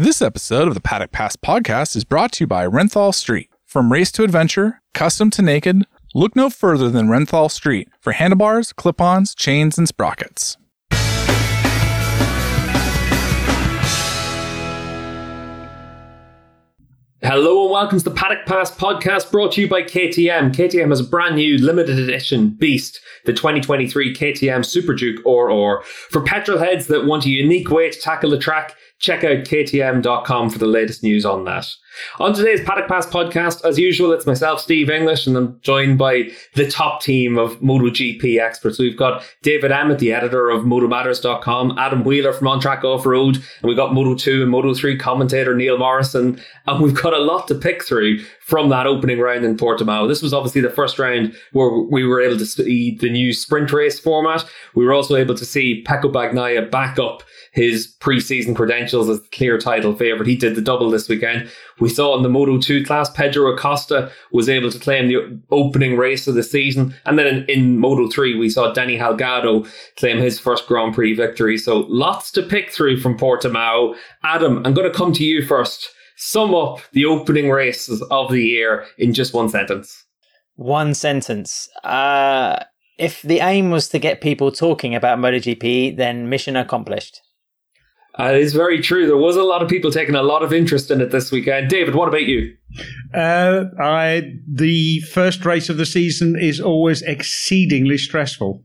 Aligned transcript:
This 0.00 0.22
episode 0.22 0.68
of 0.68 0.74
the 0.74 0.80
Paddock 0.80 1.10
Pass 1.10 1.34
podcast 1.34 1.96
is 1.96 2.04
brought 2.04 2.30
to 2.34 2.44
you 2.44 2.46
by 2.46 2.64
Renthal 2.64 3.12
Street. 3.12 3.50
From 3.66 3.90
race 3.92 4.12
to 4.12 4.22
adventure, 4.22 4.80
custom 4.94 5.28
to 5.30 5.42
naked, 5.42 5.86
look 6.14 6.36
no 6.36 6.50
further 6.50 6.88
than 6.88 7.08
Renthal 7.08 7.50
Street 7.50 7.88
for 8.00 8.12
handlebars, 8.12 8.72
clip 8.72 9.00
ons, 9.00 9.34
chains, 9.34 9.76
and 9.76 9.88
sprockets. 9.88 10.56
Hello 17.20 17.64
and 17.64 17.72
welcome 17.72 17.98
to 17.98 18.04
the 18.04 18.12
Paddock 18.12 18.46
Pass 18.46 18.70
podcast 18.70 19.32
brought 19.32 19.50
to 19.54 19.62
you 19.62 19.68
by 19.68 19.82
KTM. 19.82 20.54
KTM 20.54 20.90
has 20.90 21.00
a 21.00 21.04
brand 21.04 21.34
new 21.34 21.58
limited 21.58 21.98
edition 21.98 22.50
beast, 22.50 23.00
the 23.24 23.32
2023 23.32 24.14
KTM 24.14 24.64
Super 24.64 24.94
Duke 24.94 25.18
RR. 25.26 25.82
For 25.82 26.22
petrol 26.22 26.58
heads 26.58 26.86
that 26.86 27.06
want 27.06 27.26
a 27.26 27.30
unique 27.30 27.70
way 27.70 27.90
to 27.90 28.00
tackle 28.00 28.30
the 28.30 28.38
track, 28.38 28.76
check 28.98 29.22
out 29.24 29.44
ktm.com 29.44 30.50
for 30.50 30.58
the 30.58 30.66
latest 30.66 31.02
news 31.02 31.24
on 31.24 31.44
that. 31.44 31.66
On 32.18 32.32
today's 32.32 32.60
Paddock 32.62 32.88
Pass 32.88 33.06
podcast, 33.06 33.64
as 33.64 33.78
usual, 33.78 34.12
it's 34.12 34.26
myself, 34.26 34.60
Steve 34.60 34.90
English, 34.90 35.26
and 35.26 35.36
I'm 35.36 35.58
joined 35.62 35.98
by 35.98 36.30
the 36.54 36.70
top 36.70 37.02
team 37.02 37.38
of 37.38 37.58
MotoGP 37.60 38.40
experts. 38.40 38.78
We've 38.78 38.96
got 38.96 39.24
David 39.42 39.72
Emmett, 39.72 39.98
the 39.98 40.12
editor 40.12 40.48
of 40.50 40.62
MotoMatters.com, 40.62 41.78
Adam 41.78 42.04
Wheeler 42.04 42.32
from 42.32 42.48
On 42.48 42.60
Track 42.60 42.84
Off 42.84 43.04
Road, 43.04 43.36
and 43.36 43.64
we've 43.64 43.76
got 43.76 43.90
Moto2 43.90 44.42
and 44.42 44.52
Moto3 44.52 44.98
commentator 44.98 45.54
Neil 45.56 45.78
Morrison. 45.78 46.40
And 46.66 46.82
we've 46.82 47.00
got 47.00 47.14
a 47.14 47.18
lot 47.18 47.48
to 47.48 47.54
pick 47.54 47.82
through 47.82 48.18
from 48.40 48.68
that 48.68 48.86
opening 48.86 49.18
round 49.18 49.44
in 49.44 49.56
Portimao. 49.56 50.08
This 50.08 50.22
was 50.22 50.32
obviously 50.32 50.60
the 50.60 50.70
first 50.70 50.98
round 50.98 51.34
where 51.52 51.70
we 51.70 52.04
were 52.04 52.20
able 52.20 52.38
to 52.38 52.46
see 52.46 52.96
the 52.96 53.10
new 53.10 53.32
sprint 53.32 53.72
race 53.72 53.98
format. 53.98 54.44
We 54.74 54.84
were 54.84 54.94
also 54.94 55.16
able 55.16 55.34
to 55.34 55.44
see 55.44 55.82
Pecco 55.84 56.12
Bagnaia 56.12 56.70
back 56.70 56.98
up 56.98 57.22
his 57.58 57.92
preseason 57.98 58.54
credentials 58.54 59.08
as 59.08 59.20
the 59.20 59.28
clear 59.32 59.58
title 59.58 59.92
favourite. 59.96 60.28
He 60.28 60.36
did 60.36 60.54
the 60.54 60.60
double 60.60 60.90
this 60.90 61.08
weekend. 61.08 61.50
We 61.80 61.88
saw 61.88 62.16
in 62.16 62.22
the 62.22 62.28
Moto 62.28 62.60
2 62.60 62.84
class, 62.84 63.10
Pedro 63.10 63.52
Acosta 63.52 64.12
was 64.30 64.48
able 64.48 64.70
to 64.70 64.78
claim 64.78 65.08
the 65.08 65.40
opening 65.50 65.96
race 65.96 66.28
of 66.28 66.36
the 66.36 66.44
season. 66.44 66.94
And 67.04 67.18
then 67.18 67.26
in, 67.26 67.44
in 67.46 67.78
Moto 67.78 68.08
3, 68.08 68.38
we 68.38 68.48
saw 68.48 68.72
Danny 68.72 68.96
Holgado 68.96 69.68
claim 69.96 70.18
his 70.18 70.38
first 70.38 70.68
Grand 70.68 70.94
Prix 70.94 71.14
victory. 71.14 71.58
So 71.58 71.80
lots 71.88 72.30
to 72.32 72.42
pick 72.42 72.70
through 72.70 73.00
from 73.00 73.18
Portimao. 73.18 73.96
Adam, 74.22 74.64
I'm 74.64 74.72
going 74.72 74.90
to 74.90 74.96
come 74.96 75.12
to 75.14 75.24
you 75.24 75.44
first. 75.44 75.90
Sum 76.16 76.54
up 76.54 76.78
the 76.92 77.06
opening 77.06 77.50
races 77.50 78.02
of 78.10 78.30
the 78.30 78.42
year 78.42 78.86
in 78.98 79.12
just 79.12 79.34
one 79.34 79.48
sentence. 79.48 80.04
One 80.54 80.94
sentence. 80.94 81.68
Uh, 81.82 82.64
if 82.98 83.22
the 83.22 83.40
aim 83.40 83.70
was 83.70 83.88
to 83.88 83.98
get 83.98 84.20
people 84.20 84.52
talking 84.52 84.94
about 84.94 85.18
MotoGP, 85.18 85.96
then 85.96 86.28
mission 86.28 86.54
accomplished. 86.54 87.20
Uh, 88.18 88.32
it 88.32 88.40
is 88.40 88.52
very 88.52 88.80
true. 88.82 89.06
There 89.06 89.16
was 89.16 89.36
a 89.36 89.44
lot 89.44 89.62
of 89.62 89.68
people 89.68 89.90
taking 89.92 90.16
a 90.16 90.22
lot 90.22 90.42
of 90.42 90.52
interest 90.52 90.90
in 90.90 91.00
it 91.00 91.10
this 91.10 91.30
weekend. 91.30 91.70
David, 91.70 91.94
what 91.94 92.08
about 92.08 92.24
you? 92.24 92.56
Uh, 93.14 93.64
I 93.80 94.32
the 94.52 95.00
first 95.00 95.44
race 95.44 95.68
of 95.68 95.76
the 95.76 95.86
season 95.86 96.36
is 96.38 96.60
always 96.60 97.02
exceedingly 97.02 97.96
stressful. 97.96 98.64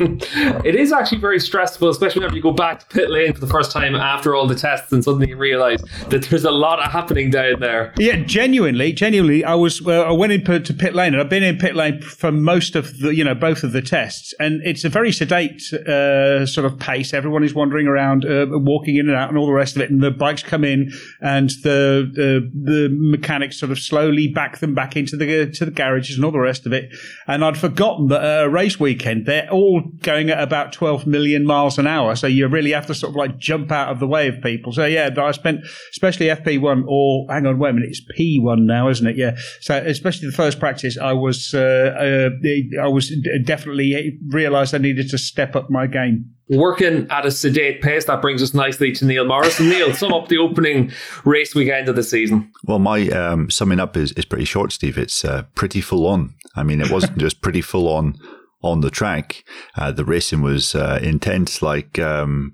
it 0.64 0.74
is 0.74 0.92
actually 0.92 1.18
very 1.18 1.38
stressful, 1.38 1.88
especially 1.88 2.20
whenever 2.20 2.36
you 2.36 2.42
go 2.42 2.52
back 2.52 2.80
to 2.80 2.86
pit 2.86 3.10
lane 3.10 3.32
for 3.32 3.40
the 3.40 3.46
first 3.46 3.70
time 3.70 3.94
after 3.94 4.34
all 4.34 4.46
the 4.46 4.54
tests 4.54 4.92
and 4.92 5.04
suddenly 5.04 5.28
you 5.28 5.36
realize 5.36 5.82
that 6.08 6.22
there's 6.24 6.44
a 6.44 6.50
lot 6.50 6.80
happening 6.90 7.30
down 7.30 7.60
there. 7.60 7.92
Yeah, 7.98 8.16
genuinely, 8.24 8.92
genuinely, 8.92 9.44
I 9.44 9.54
was 9.54 9.86
I 9.86 10.10
went 10.12 10.32
into 10.32 10.60
to 10.60 10.74
pit 10.74 10.94
lane 10.94 11.12
and 11.12 11.20
I've 11.20 11.28
been 11.28 11.42
in 11.42 11.58
pit 11.58 11.74
lane 11.74 12.00
for 12.00 12.32
most 12.32 12.76
of 12.76 12.98
the 12.98 13.14
you 13.14 13.24
know 13.24 13.34
both 13.34 13.62
of 13.62 13.72
the 13.72 13.82
tests, 13.82 14.32
and 14.40 14.60
it's 14.64 14.84
a 14.84 14.88
very 14.88 15.12
sedate 15.12 15.72
uh, 15.72 16.46
sort 16.46 16.64
of 16.64 16.78
pace. 16.78 17.12
Everyone 17.12 17.44
is 17.44 17.54
wandering 17.54 17.86
around, 17.86 18.24
uh, 18.24 18.46
walking 18.50 18.96
in 18.96 19.08
and 19.08 19.16
out, 19.16 19.28
and 19.28 19.38
all 19.38 19.46
the 19.46 19.52
rest 19.52 19.76
of 19.76 19.82
it. 19.82 19.90
And 19.90 20.02
the 20.02 20.10
bikes 20.10 20.42
come 20.42 20.64
in, 20.64 20.90
and 21.20 21.50
the 21.62 22.10
the, 22.12 22.50
the 22.54 22.88
mechanics 22.90 23.58
sort 23.58 23.72
of 23.72 23.78
slowly 23.78 24.28
back 24.28 24.58
them 24.58 24.74
back 24.74 24.96
into 24.96 25.16
the 25.16 25.50
to 25.50 25.64
the 25.64 25.70
garages 25.70 26.16
and 26.16 26.24
all 26.24 26.32
the 26.32 26.38
rest 26.38 26.66
of 26.66 26.72
it. 26.72 26.90
And 27.26 27.44
I'd 27.44 27.58
forgotten 27.58 28.08
that 28.08 28.44
a 28.44 28.48
race 28.48 28.78
weekend 28.80 29.26
they're 29.26 29.50
all 29.50 29.82
going 30.02 30.30
at 30.30 30.42
about 30.42 30.72
12 30.72 31.06
million 31.06 31.44
miles 31.44 31.78
an 31.78 31.86
hour. 31.86 32.14
So 32.16 32.26
you 32.26 32.46
really 32.48 32.72
have 32.72 32.86
to 32.86 32.94
sort 32.94 33.10
of 33.10 33.16
like 33.16 33.38
jump 33.38 33.70
out 33.70 33.88
of 33.88 34.00
the 34.00 34.06
way 34.06 34.28
of 34.28 34.40
people. 34.42 34.72
So 34.72 34.84
yeah, 34.84 35.10
I 35.16 35.30
spent, 35.32 35.60
especially 35.92 36.26
FP1 36.26 36.84
or 36.86 37.26
hang 37.28 37.46
on, 37.46 37.58
wait 37.58 37.70
a 37.70 37.72
minute, 37.74 37.90
it's 37.90 38.02
P1 38.18 38.60
now, 38.62 38.88
isn't 38.88 39.06
it? 39.06 39.16
Yeah. 39.16 39.36
So 39.60 39.76
especially 39.76 40.28
the 40.28 40.36
first 40.36 40.58
practice, 40.58 40.98
I 40.98 41.12
was, 41.12 41.54
uh, 41.54 41.60
uh, 41.60 42.82
I 42.82 42.88
was 42.88 43.12
definitely 43.44 44.18
realized 44.28 44.74
I 44.74 44.78
needed 44.78 45.10
to 45.10 45.18
step 45.18 45.56
up 45.56 45.70
my 45.70 45.86
game 45.86 46.30
working 46.50 47.06
at 47.10 47.24
a 47.24 47.30
sedate 47.30 47.80
pace. 47.80 48.06
That 48.06 48.20
brings 48.20 48.42
us 48.42 48.54
nicely 48.54 48.92
to 48.92 49.04
Neil 49.04 49.24
Morrison. 49.24 49.68
Neil, 49.68 49.94
sum 49.94 50.12
up 50.12 50.28
the 50.28 50.38
opening 50.38 50.90
race 51.24 51.54
weekend 51.54 51.88
of 51.88 51.96
the 51.96 52.02
season. 52.02 52.50
Well, 52.64 52.78
my 52.78 53.08
um, 53.08 53.50
summing 53.50 53.80
up 53.80 53.96
is, 53.96 54.12
is 54.12 54.24
pretty 54.24 54.44
short, 54.44 54.72
Steve. 54.72 54.98
It's 54.98 55.24
uh, 55.24 55.44
pretty 55.54 55.80
full 55.80 56.06
on. 56.06 56.34
I 56.56 56.62
mean, 56.62 56.80
it 56.80 56.90
wasn't 56.90 57.18
just 57.18 57.40
pretty 57.42 57.60
full 57.60 57.88
on 57.88 58.18
on 58.62 58.80
the 58.80 58.90
track. 58.90 59.44
Uh, 59.76 59.92
the 59.92 60.04
racing 60.04 60.42
was 60.42 60.74
uh, 60.74 60.98
intense, 61.02 61.62
like 61.62 61.98
um, 61.98 62.52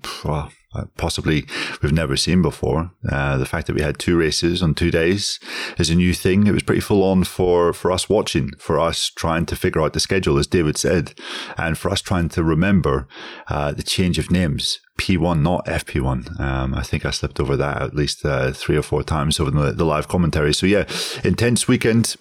possibly 0.97 1.45
we've 1.81 1.91
never 1.91 2.15
seen 2.15 2.41
before. 2.41 2.91
Uh, 3.09 3.37
the 3.37 3.45
fact 3.45 3.67
that 3.67 3.75
we 3.75 3.81
had 3.81 3.99
two 3.99 4.17
races 4.17 4.61
on 4.61 4.73
two 4.73 4.91
days 4.91 5.39
is 5.77 5.89
a 5.89 5.95
new 5.95 6.13
thing. 6.13 6.47
It 6.47 6.51
was 6.51 6.63
pretty 6.63 6.81
full 6.81 7.03
on 7.03 7.23
for, 7.23 7.73
for 7.73 7.91
us 7.91 8.09
watching, 8.09 8.51
for 8.57 8.79
us 8.79 9.09
trying 9.09 9.45
to 9.47 9.55
figure 9.55 9.81
out 9.81 9.93
the 9.93 9.99
schedule, 9.99 10.37
as 10.37 10.47
David 10.47 10.77
said, 10.77 11.13
and 11.57 11.77
for 11.77 11.89
us 11.89 12.01
trying 12.01 12.29
to 12.29 12.43
remember 12.43 13.07
uh, 13.47 13.71
the 13.71 13.83
change 13.83 14.17
of 14.17 14.31
names. 14.31 14.79
P1, 14.97 15.41
not 15.41 15.65
FP1. 15.65 16.39
Um, 16.39 16.73
I 16.73 16.81
think 16.81 17.05
I 17.05 17.11
slipped 17.11 17.39
over 17.39 17.55
that 17.55 17.81
at 17.81 17.95
least 17.95 18.25
uh, 18.25 18.51
three 18.51 18.75
or 18.75 18.81
four 18.81 19.03
times 19.03 19.39
over 19.39 19.51
the, 19.51 19.71
the, 19.71 19.85
live 19.85 20.07
commentary. 20.07 20.53
So 20.53 20.65
yeah, 20.65 20.85
intense 21.23 21.67
weekend 21.67 22.15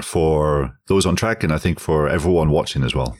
for 0.00 0.72
those 0.88 1.04
on 1.06 1.16
track, 1.16 1.44
and 1.44 1.52
I 1.52 1.58
think 1.58 1.78
for 1.78 2.08
everyone 2.08 2.50
watching 2.50 2.82
as 2.82 2.94
well. 2.94 3.16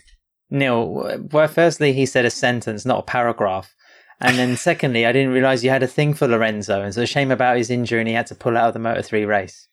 Neil, 0.50 1.18
well, 1.30 1.48
firstly, 1.48 1.92
he 1.92 2.06
said 2.06 2.24
a 2.24 2.30
sentence, 2.30 2.86
not 2.86 3.00
a 3.00 3.02
paragraph. 3.02 3.74
And 4.20 4.36
then 4.36 4.56
secondly, 4.56 5.06
I 5.06 5.12
didn't 5.12 5.32
realize 5.32 5.62
you 5.62 5.70
had 5.70 5.82
a 5.82 5.86
thing 5.86 6.12
for 6.14 6.26
Lorenzo, 6.26 6.82
and 6.82 6.92
so 6.92 7.04
shame 7.04 7.30
about 7.30 7.56
his 7.56 7.70
injury, 7.70 8.00
and 8.00 8.08
he 8.08 8.14
had 8.14 8.26
to 8.28 8.34
pull 8.34 8.56
out 8.56 8.68
of 8.68 8.74
the 8.74 8.80
Moto 8.80 9.02
Three 9.02 9.24
race. 9.24 9.68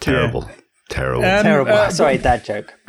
Terrible, 0.00 0.44
yeah. 0.48 0.54
terrible, 0.88 1.24
um, 1.24 1.42
terrible. 1.42 1.72
Uh, 1.72 1.90
Sorry, 1.90 2.18
dad 2.18 2.44
joke. 2.44 2.74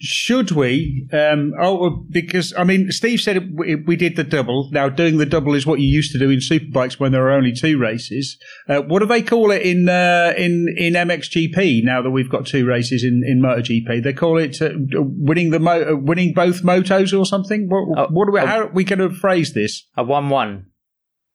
Should 0.00 0.52
we? 0.52 1.08
Um, 1.12 1.54
oh, 1.60 2.04
because 2.08 2.54
I 2.56 2.62
mean, 2.62 2.92
Steve 2.92 3.20
said 3.20 3.50
we, 3.52 3.74
we, 3.74 3.96
did 3.96 4.14
the 4.14 4.22
double. 4.22 4.68
Now, 4.70 4.88
doing 4.88 5.18
the 5.18 5.26
double 5.26 5.54
is 5.54 5.66
what 5.66 5.80
you 5.80 5.88
used 5.88 6.12
to 6.12 6.20
do 6.20 6.30
in 6.30 6.38
superbikes 6.38 7.00
when 7.00 7.10
there 7.10 7.26
are 7.26 7.32
only 7.32 7.52
two 7.52 7.78
races. 7.80 8.38
Uh, 8.68 8.80
what 8.82 9.00
do 9.00 9.06
they 9.06 9.22
call 9.22 9.50
it 9.50 9.62
in 9.62 9.88
uh, 9.88 10.34
in 10.36 10.72
in 10.78 10.92
MXGP? 10.92 11.82
Now 11.82 12.00
that 12.00 12.12
we've 12.12 12.30
got 12.30 12.46
two 12.46 12.64
races 12.64 13.02
in 13.02 13.24
in 13.26 13.42
MotoGP, 13.42 14.04
they 14.04 14.12
call 14.12 14.38
it 14.38 14.62
uh, 14.62 14.70
winning 14.94 15.50
the 15.50 15.58
mo- 15.58 15.94
uh, 15.94 15.96
winning 15.96 16.32
both 16.32 16.62
motos 16.62 17.18
or 17.18 17.26
something. 17.26 17.68
What, 17.68 17.98
uh, 17.98 18.06
what 18.08 18.32
we? 18.32 18.38
how 18.38 18.60
are 18.60 18.72
we 18.72 18.84
going 18.84 19.00
to 19.00 19.10
phrase 19.10 19.52
this? 19.52 19.84
A 19.96 20.04
one-one. 20.04 20.66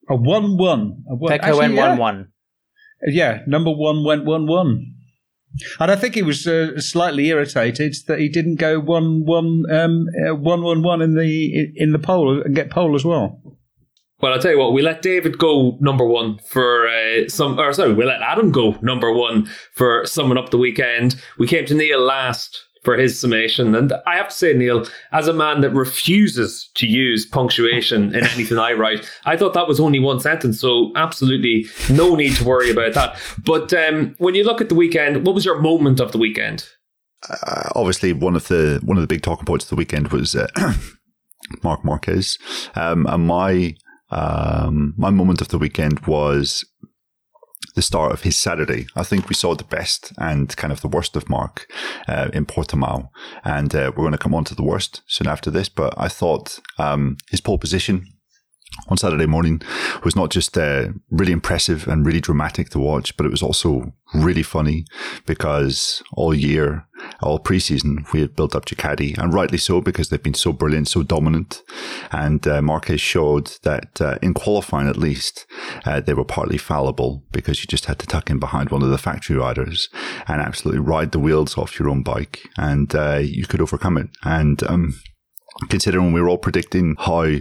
A 0.10 0.16
one-one. 0.16 1.04
A 1.10 1.16
one. 1.16 1.32
Pecco 1.34 1.58
went 1.58 1.76
one-one. 1.76 2.30
Yeah, 3.08 3.40
number 3.46 3.72
one 3.72 4.06
went 4.06 4.24
one-one. 4.24 4.93
And 5.80 5.92
I 5.92 5.96
think 5.96 6.16
he 6.16 6.24
was 6.24 6.48
uh, 6.48 6.80
slightly 6.80 7.28
irritated 7.28 7.96
that 8.08 8.20
he 8.20 8.30
didn't 8.30 8.56
go 8.56 8.80
one 8.80 9.24
one 9.26 9.64
um, 9.70 10.08
uh, 10.28 10.36
one 10.36 10.64
one 10.64 10.82
one 10.82 11.02
in 11.02 11.16
the 11.16 11.72
in 11.76 11.92
the 11.92 12.00
pole 12.00 12.42
and 12.42 12.56
get 12.56 12.70
pole 12.70 12.96
as 12.96 13.06
well. 13.06 13.40
Well, 14.20 14.32
I'll 14.32 14.40
tell 14.40 14.52
you 14.52 14.60
what. 14.60 14.72
We 14.72 14.82
let 14.82 15.02
David 15.02 15.38
go 15.38 15.78
number 15.82 16.06
one 16.06 16.40
for 16.48 16.88
uh, 16.88 17.28
some, 17.28 17.60
or 17.60 17.74
sorry, 17.74 17.94
we 17.94 18.06
let 18.06 18.22
Adam 18.22 18.52
go 18.52 18.78
number 18.82 19.12
one 19.12 19.50
for 19.74 20.06
summing 20.06 20.38
up 20.38 20.50
the 20.50 20.58
weekend. 20.58 21.22
We 21.38 21.46
came 21.46 21.66
to 21.66 21.74
Neil 21.74 22.00
last 22.00 22.58
for 22.84 22.98
his 22.98 23.20
summation. 23.20 23.74
And 23.76 23.94
I 24.06 24.18
have 24.18 24.30
to 24.30 24.36
say, 24.36 24.54
Neil, 24.54 24.86
as 25.12 25.28
a 25.28 25.34
man 25.34 25.62
that 25.62 25.72
refuses 25.72 26.70
to 26.76 26.86
use 26.86 27.26
punctuation 27.26 28.14
in 28.16 28.26
anything 28.28 28.58
I 28.58 28.74
write, 28.74 29.10
I 29.26 29.38
thought 29.38 29.54
that 29.54 29.68
was 29.68 29.80
only 29.80 30.00
one 30.00 30.20
sentence. 30.20 30.60
So 30.60 30.92
absolutely 30.96 31.66
no 31.90 32.16
need 32.16 32.36
to 32.36 32.44
worry 32.44 32.72
about 32.72 32.94
that. 32.94 33.18
But 33.44 33.74
um, 33.74 34.16
when 34.18 34.36
you 34.36 34.44
look 34.44 34.62
at 34.62 34.70
the 34.70 34.76
weekend, 34.76 35.26
what 35.26 35.36
was 35.36 35.46
your 35.46 35.60
moment 35.60 36.00
of 36.00 36.12
the 36.12 36.18
weekend? 36.18 36.68
Uh, 37.30 37.70
obviously, 37.76 38.12
one 38.12 38.36
of 38.36 38.50
the 38.50 38.82
one 38.84 38.98
of 38.98 39.02
the 39.02 39.08
big 39.08 39.22
talking 39.22 39.46
points 39.46 39.64
of 39.66 39.70
the 39.70 39.76
weekend 39.78 40.10
was 40.10 40.36
uh, 40.36 40.48
Marc 41.64 41.86
Marquez, 41.86 42.38
um, 42.76 43.06
and 43.08 43.26
my 43.26 43.76
um, 44.10 44.94
my 44.98 45.10
moment 45.10 45.40
of 45.40 45.48
the 45.48 45.58
weekend 45.58 46.06
was 46.06 46.66
the 47.76 47.82
start 47.82 48.12
of 48.12 48.22
his 48.22 48.38
Saturday. 48.38 48.88
I 48.96 49.04
think 49.04 49.30
we 49.30 49.36
saw 49.36 49.56
the 49.56 49.64
best 49.64 50.14
and 50.18 50.56
kind 50.56 50.72
of 50.72 50.82
the 50.82 50.88
worst 50.88 51.16
of 51.16 51.30
Mark 51.30 51.72
uh, 52.08 52.30
in 52.34 52.46
Portimao, 52.46 53.10
and 53.44 53.74
uh, 53.74 53.92
we're 53.96 54.04
going 54.04 54.12
to 54.12 54.18
come 54.18 54.36
on 54.36 54.44
to 54.46 54.56
the 54.56 54.64
worst 54.64 55.02
soon 55.08 55.28
after 55.28 55.50
this. 55.50 55.70
But 55.70 55.94
I 55.98 56.08
thought 56.08 56.60
um, 56.78 57.18
his 57.30 57.42
pole 57.42 57.58
position 57.58 58.13
on 58.88 58.98
Saturday 58.98 59.26
morning 59.26 59.62
was 60.04 60.16
not 60.16 60.30
just 60.30 60.58
uh, 60.58 60.90
really 61.10 61.32
impressive 61.32 61.88
and 61.88 62.06
really 62.06 62.22
dramatic 62.22 62.70
to 62.70 62.80
watch, 62.80 63.16
but 63.16 63.26
it 63.26 63.32
was 63.32 63.44
also 63.44 63.94
really 64.14 64.44
funny 64.44 64.86
because 65.26 66.04
all 66.14 66.34
year, 66.34 66.86
all 67.22 67.40
preseason, 67.40 68.12
we 68.14 68.22
had 68.22 68.36
built 68.36 68.56
up 68.56 68.66
Ducati, 68.66 69.18
and 69.18 69.34
rightly 69.34 69.58
so 69.58 69.82
because 69.82 70.10
they've 70.10 70.22
been 70.22 70.34
so 70.34 70.52
brilliant, 70.52 70.88
so 70.88 71.04
dominant. 71.04 71.62
And 72.12 72.46
uh, 72.48 72.62
Marquez 72.62 73.02
showed 73.02 73.58
that 73.64 74.02
uh, 74.02 74.18
in 74.22 74.34
qualifying, 74.34 74.88
at 74.88 74.98
least, 74.98 75.46
uh, 75.86 76.02
they 76.02 76.14
were 76.14 76.26
partly 76.26 76.58
fallible 76.58 77.24
because 77.32 77.62
you 77.62 77.68
just 77.68 77.86
had 77.86 78.00
to 78.00 78.08
tuck 78.08 78.30
in 78.30 78.40
behind 78.40 78.70
one 78.70 78.84
of 78.84 78.90
the 78.90 78.98
factory 78.98 79.38
riders 79.38 79.90
and 80.28 80.42
absolutely 80.42 80.82
ride 80.82 81.12
the 81.12 81.20
wheels 81.20 81.58
off 81.58 81.80
your 81.80 81.90
own 81.90 82.04
bike, 82.04 82.42
and 82.58 82.94
uh, 82.96 83.20
you 83.22 83.46
could 83.46 83.62
overcome 83.62 83.98
it. 83.98 84.10
And 84.24 84.62
um, 84.64 84.94
considering 85.70 86.14
we 86.14 86.22
were 86.22 86.30
all 86.30 86.38
predicting 86.38 86.96
how 87.00 87.36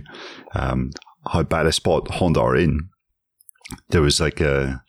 um, 0.55 0.90
how 1.26 1.42
bad 1.42 1.66
a 1.66 1.72
spot 1.72 2.10
Honda 2.10 2.40
are 2.40 2.56
in, 2.56 2.88
there 3.90 4.02
was 4.02 4.20
like 4.20 4.40
a 4.40 4.82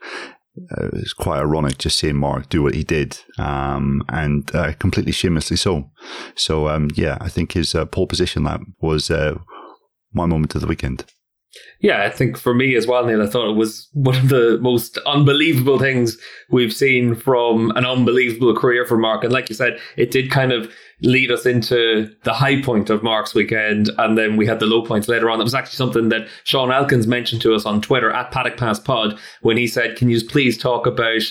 uh, 0.71 0.89
it's 0.93 1.13
quite 1.13 1.39
ironic 1.39 1.79
just 1.79 1.97
seeing 1.97 2.15
Mark 2.15 2.47
do 2.49 2.61
what 2.61 2.75
he 2.75 2.83
did, 2.83 3.17
um, 3.39 4.03
and 4.09 4.53
uh, 4.55 4.73
completely 4.73 5.11
shamelessly 5.11 5.57
so. 5.57 5.89
So 6.35 6.67
um, 6.67 6.89
yeah, 6.93 7.17
I 7.19 7.29
think 7.29 7.53
his 7.53 7.73
uh, 7.73 7.85
pole 7.85 8.07
position 8.07 8.43
lap 8.43 8.61
was 8.79 9.09
uh, 9.09 9.37
my 10.13 10.25
moment 10.25 10.53
of 10.53 10.61
the 10.61 10.67
weekend. 10.67 11.05
Yeah, 11.79 12.03
I 12.03 12.09
think 12.09 12.37
for 12.37 12.53
me 12.53 12.75
as 12.75 12.87
well, 12.87 13.05
Neil, 13.05 13.21
I 13.21 13.27
thought 13.27 13.49
it 13.49 13.55
was 13.55 13.87
one 13.93 14.15
of 14.15 14.29
the 14.29 14.57
most 14.61 14.97
unbelievable 15.05 15.77
things 15.77 16.17
we've 16.49 16.73
seen 16.73 17.13
from 17.13 17.71
an 17.71 17.85
unbelievable 17.85 18.55
career 18.55 18.85
for 18.85 18.97
Mark. 18.97 19.23
And 19.23 19.33
like 19.33 19.49
you 19.49 19.55
said, 19.55 19.79
it 19.97 20.09
did 20.09 20.31
kind 20.31 20.51
of 20.51 20.71
lead 21.01 21.29
us 21.31 21.45
into 21.45 22.09
the 22.23 22.33
high 22.33 22.61
point 22.61 22.89
of 22.89 23.03
Mark's 23.03 23.35
weekend, 23.35 23.89
and 23.97 24.17
then 24.17 24.37
we 24.37 24.47
had 24.47 24.59
the 24.59 24.65
low 24.65 24.83
points 24.83 25.07
later 25.07 25.29
on. 25.29 25.37
That 25.37 25.43
was 25.43 25.53
actually 25.53 25.75
something 25.75 26.09
that 26.09 26.27
Sean 26.43 26.71
Elkins 26.71 27.05
mentioned 27.05 27.41
to 27.41 27.53
us 27.53 27.65
on 27.65 27.81
Twitter 27.81 28.11
at 28.11 28.31
Paddock 28.31 28.57
Pass 28.57 28.79
Pod 28.79 29.19
when 29.41 29.57
he 29.57 29.67
said, 29.67 29.97
"Can 29.97 30.09
you 30.09 30.23
please 30.25 30.57
talk 30.57 30.87
about?" 30.87 31.21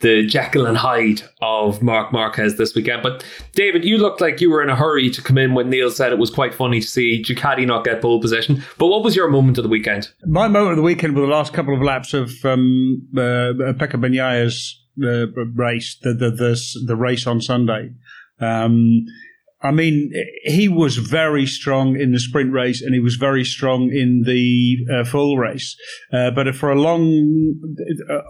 The 0.00 0.26
Jekyll 0.26 0.66
and 0.66 0.76
Hyde 0.76 1.22
of 1.40 1.82
Mark 1.82 2.12
Marquez 2.12 2.56
this 2.56 2.74
weekend. 2.74 3.02
But 3.02 3.24
David, 3.52 3.84
you 3.84 3.98
looked 3.98 4.20
like 4.20 4.40
you 4.40 4.50
were 4.50 4.62
in 4.62 4.68
a 4.68 4.76
hurry 4.76 5.10
to 5.10 5.22
come 5.22 5.38
in 5.38 5.54
when 5.54 5.70
Neil 5.70 5.90
said 5.90 6.12
it 6.12 6.18
was 6.18 6.30
quite 6.30 6.54
funny 6.54 6.80
to 6.80 6.86
see 6.86 7.22
Ducati 7.22 7.66
not 7.66 7.84
get 7.84 8.02
pole 8.02 8.20
position. 8.20 8.62
But 8.78 8.88
what 8.88 9.02
was 9.02 9.16
your 9.16 9.28
moment 9.28 9.58
of 9.58 9.64
the 9.64 9.70
weekend? 9.70 10.10
My 10.26 10.48
moment 10.48 10.72
of 10.72 10.76
the 10.76 10.82
weekend 10.82 11.14
were 11.14 11.22
the 11.22 11.28
last 11.28 11.52
couple 11.52 11.74
of 11.74 11.82
laps 11.82 12.14
of 12.14 12.30
um, 12.44 13.08
uh, 13.14 13.72
Pecco 13.78 13.98
Bagnaia's 14.00 14.82
uh, 15.02 15.26
race, 15.54 15.96
the, 16.02 16.14
the, 16.14 16.30
the 16.30 16.60
the 16.86 16.96
race 16.96 17.26
on 17.26 17.40
Sunday. 17.40 17.90
Um, 18.40 19.06
I 19.62 19.70
mean, 19.70 20.12
he 20.44 20.68
was 20.68 20.98
very 20.98 21.46
strong 21.46 21.98
in 21.98 22.12
the 22.12 22.20
sprint 22.20 22.52
race 22.52 22.82
and 22.82 22.94
he 22.94 23.00
was 23.00 23.16
very 23.16 23.44
strong 23.44 23.90
in 23.90 24.24
the 24.26 24.76
uh, 24.92 25.04
full 25.04 25.38
race. 25.38 25.76
Uh, 26.12 26.30
but 26.30 26.54
for 26.54 26.70
a 26.70 26.80
long, 26.80 27.54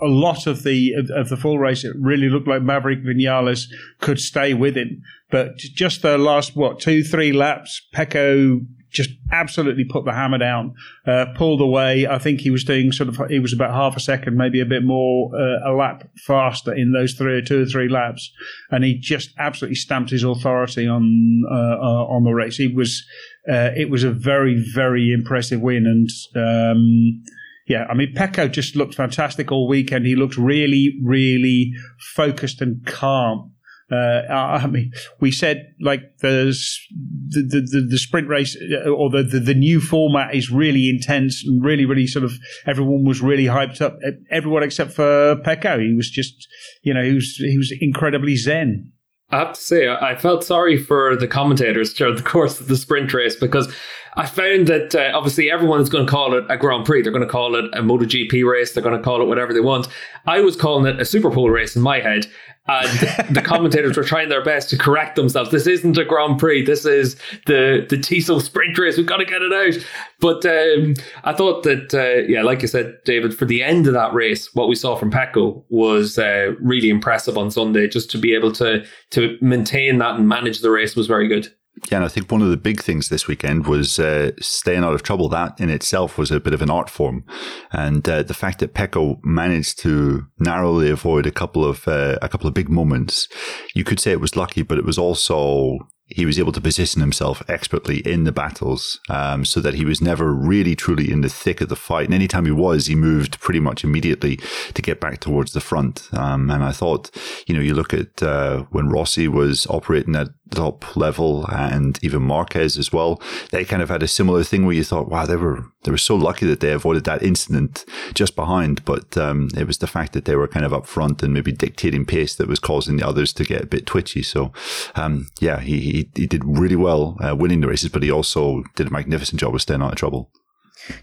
a 0.00 0.06
lot 0.06 0.46
of 0.46 0.62
the 0.62 0.93
of, 0.93 1.28
the 1.28 1.37
full 1.37 1.58
race, 1.58 1.84
it 1.84 1.96
really 1.99 2.28
looked 2.28 2.46
like 2.46 2.62
Maverick 2.62 3.05
Vinales 3.05 3.64
could 4.00 4.20
stay 4.20 4.55
with 4.55 4.76
him. 4.76 5.02
But 5.31 5.56
just 5.56 6.02
the 6.02 6.17
last 6.17 6.55
what 6.55 6.78
two, 6.78 7.02
three 7.02 7.32
laps, 7.32 7.82
Pecco 7.93 8.61
just 8.97 9.11
absolutely 9.31 9.85
put 9.85 10.05
the 10.05 10.13
hammer 10.13 10.39
down, 10.39 10.75
uh, 11.07 11.27
pulled 11.35 11.61
away. 11.61 12.07
I 12.07 12.19
think 12.19 12.41
he 12.41 12.51
was 12.51 12.65
doing 12.65 12.93
sort 12.93 13.09
of, 13.09 13.21
he 13.29 13.39
was 13.39 13.53
about 13.53 13.73
half 13.73 13.97
a 13.97 14.01
second, 14.01 14.37
maybe 14.37 14.61
a 14.61 14.67
bit 14.67 14.85
more 14.85 15.31
uh, 15.35 15.71
a 15.71 15.73
lap 15.73 16.09
faster 16.27 16.73
in 16.73 16.93
those 16.93 17.15
three 17.15 17.35
or 17.35 17.43
two 17.43 17.63
or 17.63 17.67
three 17.67 17.89
laps. 17.89 18.33
And 18.71 18.85
he 18.85 18.99
just 18.99 19.31
absolutely 19.39 19.77
stamped 19.77 20.11
his 20.11 20.25
authority 20.25 20.87
on, 20.87 21.43
uh, 21.51 21.55
uh 21.55 22.07
on 22.07 22.25
the 22.25 22.33
race. 22.33 22.57
He 22.57 22.69
was, 22.69 23.05
uh, 23.49 23.71
it 23.77 23.91
was 23.91 24.05
a 24.05 24.11
very, 24.11 24.65
very 24.75 25.13
impressive 25.13 25.61
win. 25.61 25.87
And, 25.87 26.09
um, 26.37 27.23
yeah, 27.69 27.85
I 27.91 27.95
mean, 27.95 28.15
Pecco 28.15 28.51
just 28.51 28.77
looked 28.77 28.95
fantastic 28.95 29.51
all 29.51 29.69
weekend. 29.69 30.07
He 30.07 30.15
looked 30.15 30.37
really, 30.37 30.97
really 31.03 31.73
focused 32.15 32.63
and 32.63 32.85
calm 32.87 33.53
uh, 33.91 34.33
I 34.33 34.67
mean, 34.67 34.91
we 35.21 35.31
said 35.31 35.75
like 35.81 36.00
there's 36.19 36.81
the, 37.29 37.65
the, 37.71 37.87
the, 37.88 37.99
sprint 37.99 38.27
race 38.29 38.56
uh, 38.56 38.88
or 38.88 39.11
the, 39.11 39.23
the, 39.23 39.38
the, 39.38 39.55
new 39.55 39.81
format 39.81 40.35
is 40.35 40.50
really 40.50 40.88
intense 40.88 41.44
and 41.47 41.65
really, 41.65 41.85
really 41.85 42.09
sort 42.09 42.25
of 42.25 42.33
everyone 42.67 43.05
was 43.05 43.21
really 43.21 43.44
hyped 43.44 43.81
up. 43.81 43.99
Everyone 44.29 44.65
except 44.65 44.93
for 44.93 45.37
Pecco. 45.37 45.79
He 45.79 45.94
was 45.94 46.11
just, 46.11 46.49
you 46.83 46.93
know, 46.93 47.05
he 47.05 47.12
was, 47.12 47.37
he 47.37 47.56
was 47.56 47.73
incredibly 47.81 48.35
zen. 48.35 48.93
I 49.31 49.38
have 49.38 49.55
to 49.55 49.61
say, 49.61 49.88
I 49.88 50.17
felt 50.17 50.44
sorry 50.44 50.77
for 50.77 51.17
the 51.17 51.29
commentators 51.29 51.94
during 51.94 52.17
the 52.17 52.23
course 52.25 52.61
of 52.61 52.67
the 52.67 52.77
sprint 52.77 53.12
race 53.15 53.37
because 53.37 53.73
I 54.19 54.25
found 54.25 54.69
that 54.69 54.94
uh, 54.94 55.12
obviously 55.15 55.50
everyone 55.50 55.81
is 55.81 55.91
going 55.91 56.06
to 56.06 56.11
call 56.11 56.33
it 56.35 56.44
a 56.49 56.56
Grand 56.56 56.87
Prix. 56.87 57.03
They're 57.03 57.12
going 57.12 57.27
to 57.27 57.31
call 57.31 57.55
it 57.55 57.67
a 57.75 57.83
MotoGP 57.83 58.50
race. 58.50 58.73
They're 58.73 58.83
going 58.83 58.97
to 58.97 59.03
call 59.03 59.21
it 59.21 59.27
whatever 59.27 59.53
they 59.53 59.61
want. 59.61 59.88
I 60.27 60.41
was 60.41 60.56
calling 60.56 60.87
it 60.87 61.00
a 61.00 61.05
Super 61.05 61.31
Pole 61.31 61.50
race 61.50 61.77
in 61.77 61.83
my 61.83 62.00
head. 62.00 62.27
And 62.69 63.35
the 63.35 63.43
commentators 63.43 63.97
were 63.97 64.03
trying 64.03 64.29
their 64.29 64.43
best 64.43 64.71
to 64.71 64.79
correct 64.79 65.17
themselves. 65.17 65.51
This 65.51 65.67
isn't 65.67 65.97
a 65.99 66.05
Grand 66.05 66.39
Prix. 66.39 66.65
This 66.65 66.85
is 66.85 67.17
the 67.47 67.87
the 67.89 67.97
Tissot 67.97 68.43
sprint 68.43 68.77
race. 68.79 68.97
We've 68.97 69.07
got 69.07 69.19
to 69.19 69.25
get 69.25 69.43
it 69.43 69.53
out. 69.53 69.87
But 70.19 70.45
um, 70.47 70.95
I 71.25 71.33
thought 71.33 71.63
that, 71.65 71.95
uh, 71.95 72.27
yeah, 72.27 72.43
like 72.43 72.63
you 72.63 72.69
said, 72.69 72.99
David, 73.05 73.37
for 73.37 73.45
the 73.45 73.63
end 73.63 73.87
of 73.87 73.93
that 73.93 74.13
race, 74.13 74.55
what 74.55 74.69
we 74.69 74.75
saw 74.75 74.97
from 74.97 75.11
Pecco 75.11 75.63
was 75.69 76.19
uh, 76.19 76.55
really 76.61 76.91
impressive 76.91 77.39
on 77.39 77.51
Sunday. 77.51 77.87
Just 77.87 78.11
to 78.13 78.19
be 78.19 78.35
able 78.35 78.53
to 78.53 78.85
to 79.11 79.39
maintain 79.41 79.99
that 79.99 80.17
and 80.17 80.29
manage 80.29 80.61
the 80.61 80.71
race 80.71 80.97
was 80.97 81.07
very 81.07 81.29
good. 81.29 81.53
Yeah, 81.90 81.99
and 81.99 82.05
I 82.05 82.08
think 82.08 82.32
one 82.32 82.43
of 82.43 82.50
the 82.50 82.56
big 82.56 82.82
things 82.82 83.08
this 83.08 83.28
weekend 83.28 83.67
was 83.67 83.99
uh, 83.99 84.32
staying 84.40 84.82
out 84.82 84.94
of 84.94 85.02
trouble. 85.02 85.28
That 85.28 85.61
in 85.61 85.70
itself 85.70 86.17
was 86.17 86.31
a 86.31 86.40
bit 86.40 86.55
of 86.55 86.62
an 86.62 86.70
art 86.70 86.88
form, 86.88 87.25
and 87.70 88.08
uh, 88.08 88.23
the 88.23 88.34
fact 88.34 88.61
that 88.61 88.75
Pecco 88.75 89.20
managed 89.23 89.78
to 89.81 90.26
narrowly 90.38 90.90
avoid 90.90 91.26
a 91.26 91.31
couple 91.31 91.64
of 91.64 91.87
uh, 91.87 92.19
a 92.23 92.28
couple 92.28 92.49
of 92.49 92.55
big 92.55 92.70
moments, 92.70 93.28
you 93.75 93.84
could 93.84 94.00
say 94.00 94.11
it 94.11 94.20
was 94.20 94.37
lucky, 94.37 94.62
but 94.62 94.78
it 94.78 94.84
was 94.84 94.99
also 94.99 95.78
he 96.08 96.25
was 96.25 96.38
able 96.38 96.52
to 96.52 96.61
position 96.61 97.00
himself 97.00 97.43
expertly 97.49 97.99
in 97.99 98.25
the 98.25 98.32
battles 98.32 99.00
um, 99.08 99.44
so 99.44 99.61
that 99.61 99.75
he 99.75 99.84
was 99.84 100.00
never 100.00 100.32
really 100.32 100.76
truly 100.76 101.11
in 101.11 101.20
the 101.20 101.28
thick 101.28 101.61
of 101.61 101.69
the 101.69 101.75
fight. 101.75 102.05
And 102.05 102.14
anytime 102.14 102.44
he 102.44 102.52
was, 102.52 102.87
he 102.87 102.94
moved 102.94 103.40
pretty 103.40 103.58
much 103.58 103.82
immediately 103.82 104.37
to 104.75 104.82
get 104.82 105.00
back 105.00 105.19
towards 105.19 105.52
the 105.52 105.61
front. 105.61 106.08
Um, 106.12 106.49
and 106.49 106.62
I 106.62 106.70
thought, 106.70 107.11
you 107.49 107.55
know, 107.55 107.61
you 107.61 107.75
look 107.75 107.93
at 107.93 108.23
uh, 108.23 108.62
when 108.70 108.88
Rossi 108.88 109.26
was 109.26 109.67
operating 109.67 110.14
at 110.14 110.28
top 110.51 110.97
level 110.97 111.47
and 111.47 111.99
even 112.03 112.23
Marquez 112.23 112.79
as 112.79 112.93
well, 112.93 113.21
they 113.51 113.65
kind 113.65 113.83
of 113.83 113.89
had 113.89 114.03
a 114.03 114.09
similar 114.09 114.45
thing 114.45 114.65
where 114.65 114.75
you 114.75 114.85
thought, 114.85 115.09
wow, 115.09 115.27
they 115.27 115.37
were 115.37 115.65
they 115.83 115.91
were 115.91 115.99
so 115.99 116.17
lucky 116.17 116.47
that 116.47 116.61
they 116.61 116.73
avoided 116.73 117.05
that 117.05 117.23
incident 117.23 117.85
just 118.15 118.35
behind. 118.35 118.85
But 118.85 119.17
um, 119.17 119.51
it 119.57 119.67
was 119.67 119.79
the 119.79 119.87
fact 119.87 120.13
that 120.13 120.25
they 120.25 120.37
were 120.37 120.49
kind 120.49 120.67
of 120.67 120.73
up 120.73 120.87
front 120.87 121.23
and 121.23 121.33
maybe 121.33 121.53
dictating 121.53 122.05
pace 122.05 122.35
that 122.37 122.49
was 122.49 122.59
causing 122.59 122.97
the 122.97 123.07
others 123.07 123.33
to 123.35 123.45
get 123.45 123.63
a 123.63 123.67
bit 123.67 123.87
twitchy. 123.87 124.23
So, 124.23 124.53
um, 124.95 125.29
yeah, 125.41 125.61
he, 125.61 125.81
he, 125.81 126.11
he 126.15 126.27
did 126.27 126.43
really 126.45 126.77
well 126.77 127.17
uh, 127.21 127.37
winning 127.37 127.61
the 127.61 127.69
races, 127.69 127.91
but 127.91 128.03
he 128.03 128.11
also 128.11 128.65
did 128.75 128.89
a 128.89 128.91
magnificent 128.91 129.41
job 129.41 129.55
of 129.55 129.63
staying 129.63 129.83
out 129.83 129.93
of 129.93 129.99
trouble. 129.99 130.31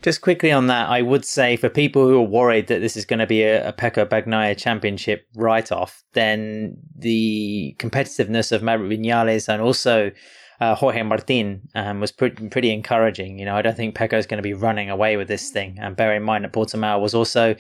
Just 0.02 0.22
quickly 0.22 0.52
on 0.52 0.68
that, 0.68 0.90
I 0.90 1.02
would 1.02 1.26
say 1.26 1.56
for 1.56 1.70
people 1.70 2.08
who 2.08 2.18
are 2.18 2.28
worried 2.28 2.68
that 2.68 2.80
this 2.80 2.96
is 2.98 3.06
going 3.06 3.20
to 3.20 3.28
be 3.28 3.44
a, 3.44 3.70
a 3.70 3.74
Pecco 3.74 4.06
Bagnaia 4.06 4.58
championship 4.58 5.28
write 5.36 5.72
off, 5.72 6.04
then 6.14 6.78
the 6.98 7.76
competitiveness 7.80 8.52
of 8.52 8.64
Maverick 8.64 9.00
Vinales 9.00 9.48
and 9.48 9.62
also 9.62 10.12
uh, 10.64 10.76
Jorge 10.76 11.04
Martin 11.04 11.68
um, 11.76 12.00
was 12.00 12.14
pretty, 12.14 12.48
pretty 12.48 12.72
encouraging. 12.72 13.38
You 13.38 13.46
know, 13.46 13.56
I 13.56 13.62
don't 13.62 13.76
think 13.76 13.96
Pecco 13.96 14.18
is 14.18 14.26
going 14.26 14.38
to 14.38 14.44
be 14.44 14.54
running 14.54 14.90
away 14.90 15.18
with 15.18 15.28
this 15.28 15.50
thing. 15.50 15.78
And 15.82 15.94
bear 15.96 16.16
in 16.16 16.24
mind 16.24 16.46
that 16.46 16.54
Portimao 16.54 17.02
was 17.02 17.14
also 17.14 17.56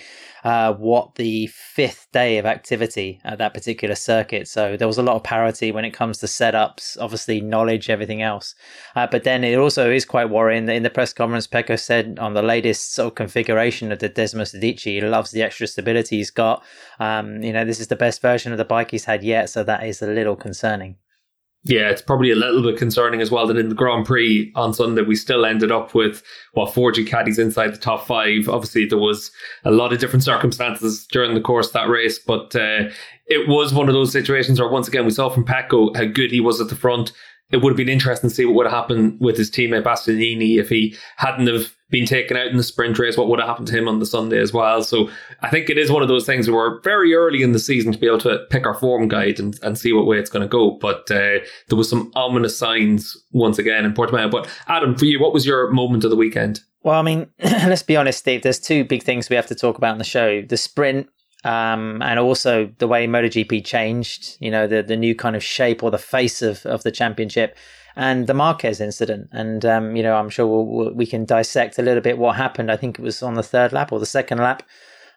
uh, 0.45 0.73
what 0.73 1.15
the 1.15 1.47
fifth 1.47 2.07
day 2.13 2.37
of 2.37 2.45
activity 2.45 3.19
at 3.25 3.39
that 3.39 3.53
particular 3.53 3.95
circuit. 3.95 4.47
So 4.47 4.77
there 4.77 4.87
was 4.87 4.97
a 4.97 5.03
lot 5.03 5.17
of 5.17 5.23
parity 5.23 5.73
when 5.73 5.83
it 5.83 5.91
comes 5.91 6.19
to 6.19 6.27
setups, 6.27 6.97
obviously 6.97 7.41
knowledge, 7.41 7.89
everything 7.89 8.21
else. 8.21 8.55
Uh, 8.95 9.07
but 9.07 9.25
then 9.25 9.43
it 9.43 9.57
also 9.57 9.91
is 9.91 10.05
quite 10.05 10.29
worrying 10.29 10.65
that 10.67 10.75
in 10.75 10.83
the 10.83 10.89
press 10.89 11.11
conference, 11.11 11.45
Pecco 11.45 11.77
said 11.77 12.17
on 12.19 12.33
the 12.33 12.41
latest 12.41 12.93
sort 12.93 13.07
of 13.07 13.15
configuration 13.15 13.91
of 13.91 13.99
the 13.99 14.09
Desmosedici, 14.09 14.93
he 14.93 15.01
loves 15.01 15.31
the 15.31 15.43
extra 15.43 15.67
stability 15.67 16.17
he's 16.17 16.31
got. 16.31 16.63
Um, 16.99 17.43
you 17.43 17.51
know, 17.51 17.65
this 17.65 17.81
is 17.81 17.87
the 17.87 17.97
best 17.97 18.21
version 18.21 18.53
of 18.53 18.57
the 18.57 18.65
bike 18.65 18.91
he's 18.91 19.05
had 19.05 19.23
yet. 19.23 19.49
So 19.49 19.61
that 19.65 19.83
is 19.83 20.01
a 20.01 20.07
little 20.07 20.37
concerning. 20.37 20.95
Yeah, 21.65 21.89
it's 21.89 22.01
probably 22.01 22.29
a 22.29 22.35
little 22.35 22.61
bit 22.61 22.77
concerning 22.77 23.21
as 23.21 23.31
well 23.31 23.47
that 23.47 23.57
in 23.57 23.69
the 23.69 23.75
Grand 23.75 24.05
Prix 24.05 24.51
on 24.53 24.73
Sunday 24.73 25.01
we 25.01 25.15
still 25.15 25.45
ended 25.45 25.71
up 25.71 25.95
with 25.95 26.21
what 26.53 26.73
four 26.73 26.91
Ducatis 26.91 27.39
inside 27.39 27.73
the 27.73 27.77
top 27.77 28.05
five. 28.05 28.49
Obviously, 28.49 28.85
there 28.85 28.97
was 28.97 29.31
a 29.63 29.71
lot 29.71 29.93
of 29.93 29.99
different 29.99 30.23
circumstances 30.23 31.07
during 31.07 31.35
the 31.35 31.41
course 31.41 31.67
of 31.67 31.73
that 31.73 31.87
race, 31.87 32.19
but 32.19 32.53
uh, 32.53 32.89
it 33.27 33.47
was 33.47 33.73
one 33.73 33.87
of 33.87 33.93
those 33.93 34.11
situations 34.11 34.59
where 34.59 34.69
once 34.69 34.89
again 34.89 35.05
we 35.05 35.11
saw 35.11 35.29
from 35.29 35.45
Pecco 35.45 35.95
how 35.95 36.03
good 36.03 36.31
he 36.31 36.41
was 36.41 36.59
at 36.59 36.67
the 36.67 36.75
front. 36.75 37.13
It 37.53 37.61
would 37.61 37.69
have 37.69 37.77
been 37.77 37.87
interesting 37.87 38.29
to 38.29 38.35
see 38.35 38.45
what 38.45 38.55
would 38.55 38.65
have 38.65 38.73
happened 38.73 39.17
with 39.19 39.37
his 39.37 39.51
teammate 39.51 39.83
Bastianini 39.83 40.57
if 40.59 40.69
he 40.69 40.95
hadn't 41.17 41.47
have 41.47 41.73
been 41.93 42.05
taken 42.07 42.35
out 42.35 42.47
in 42.47 42.57
the 42.57 42.63
sprint 42.63 42.97
race, 42.97 43.15
what 43.15 43.27
would 43.27 43.39
have 43.39 43.47
happened 43.47 43.67
to 43.67 43.77
him 43.77 43.87
on 43.87 43.99
the 43.99 44.05
Sunday 44.07 44.39
as 44.39 44.51
well. 44.51 44.81
So 44.83 45.11
I 45.41 45.49
think 45.51 45.69
it 45.69 45.77
is 45.77 45.91
one 45.91 46.01
of 46.01 46.07
those 46.07 46.25
things 46.25 46.49
where 46.49 46.57
we're 46.57 46.81
very 46.81 47.13
early 47.13 47.43
in 47.43 47.51
the 47.51 47.59
season 47.59 47.93
to 47.93 47.99
be 47.99 48.07
able 48.07 48.17
to 48.21 48.39
pick 48.49 48.65
our 48.65 48.73
form 48.73 49.07
guide 49.07 49.39
and, 49.39 49.57
and 49.61 49.77
see 49.77 49.93
what 49.93 50.07
way 50.07 50.17
it's 50.17 50.31
going 50.31 50.41
to 50.41 50.49
go. 50.49 50.71
But 50.71 51.11
uh, 51.11 51.39
there 51.69 51.77
was 51.77 51.87
some 51.87 52.11
ominous 52.15 52.57
signs 52.57 53.15
once 53.31 53.59
again 53.59 53.85
in 53.85 53.93
Portimao. 53.93 54.31
But 54.31 54.49
Adam, 54.67 54.95
for 54.95 55.05
you, 55.05 55.21
what 55.21 55.33
was 55.33 55.45
your 55.45 55.69
moment 55.69 56.03
of 56.03 56.09
the 56.09 56.15
weekend? 56.15 56.61
Well, 56.81 56.99
I 56.99 57.03
mean, 57.03 57.27
let's 57.43 57.83
be 57.83 57.95
honest, 57.95 58.19
Steve. 58.19 58.41
There's 58.41 58.59
two 58.59 58.83
big 58.83 59.03
things 59.03 59.29
we 59.29 59.35
have 59.35 59.47
to 59.47 59.55
talk 59.55 59.77
about 59.77 59.93
in 59.93 59.99
the 59.99 60.03
show: 60.03 60.41
the 60.41 60.57
sprint, 60.57 61.07
um, 61.43 62.01
and 62.01 62.19
also 62.19 62.71
the 62.77 62.87
way 62.87 63.07
MotoGP 63.07 63.65
changed. 63.65 64.37
You 64.39 64.51
know, 64.51 64.67
the 64.67 64.83
the 64.83 64.97
new 64.97 65.15
kind 65.15 65.35
of 65.35 65.43
shape 65.43 65.83
or 65.83 65.91
the 65.91 65.97
face 65.97 66.41
of 66.41 66.65
of 66.65 66.83
the 66.83 66.91
championship, 66.91 67.57
and 67.95 68.27
the 68.27 68.33
Marquez 68.33 68.81
incident. 68.81 69.29
And 69.31 69.65
um, 69.65 69.95
you 69.95 70.03
know, 70.03 70.15
I'm 70.15 70.29
sure 70.29 70.47
we'll, 70.47 70.93
we'll, 70.93 71.07
can 71.07 71.25
dissect 71.25 71.77
a 71.79 71.81
little 71.83 72.01
bit 72.01 72.17
what 72.17 72.35
happened. 72.35 72.71
I 72.71 72.77
think 72.77 72.99
it 72.99 73.03
was 73.03 73.21
on 73.21 73.35
the 73.35 73.43
third 73.43 73.73
lap 73.73 73.91
or 73.91 73.99
the 73.99 74.05
second 74.05 74.39
lap. 74.39 74.63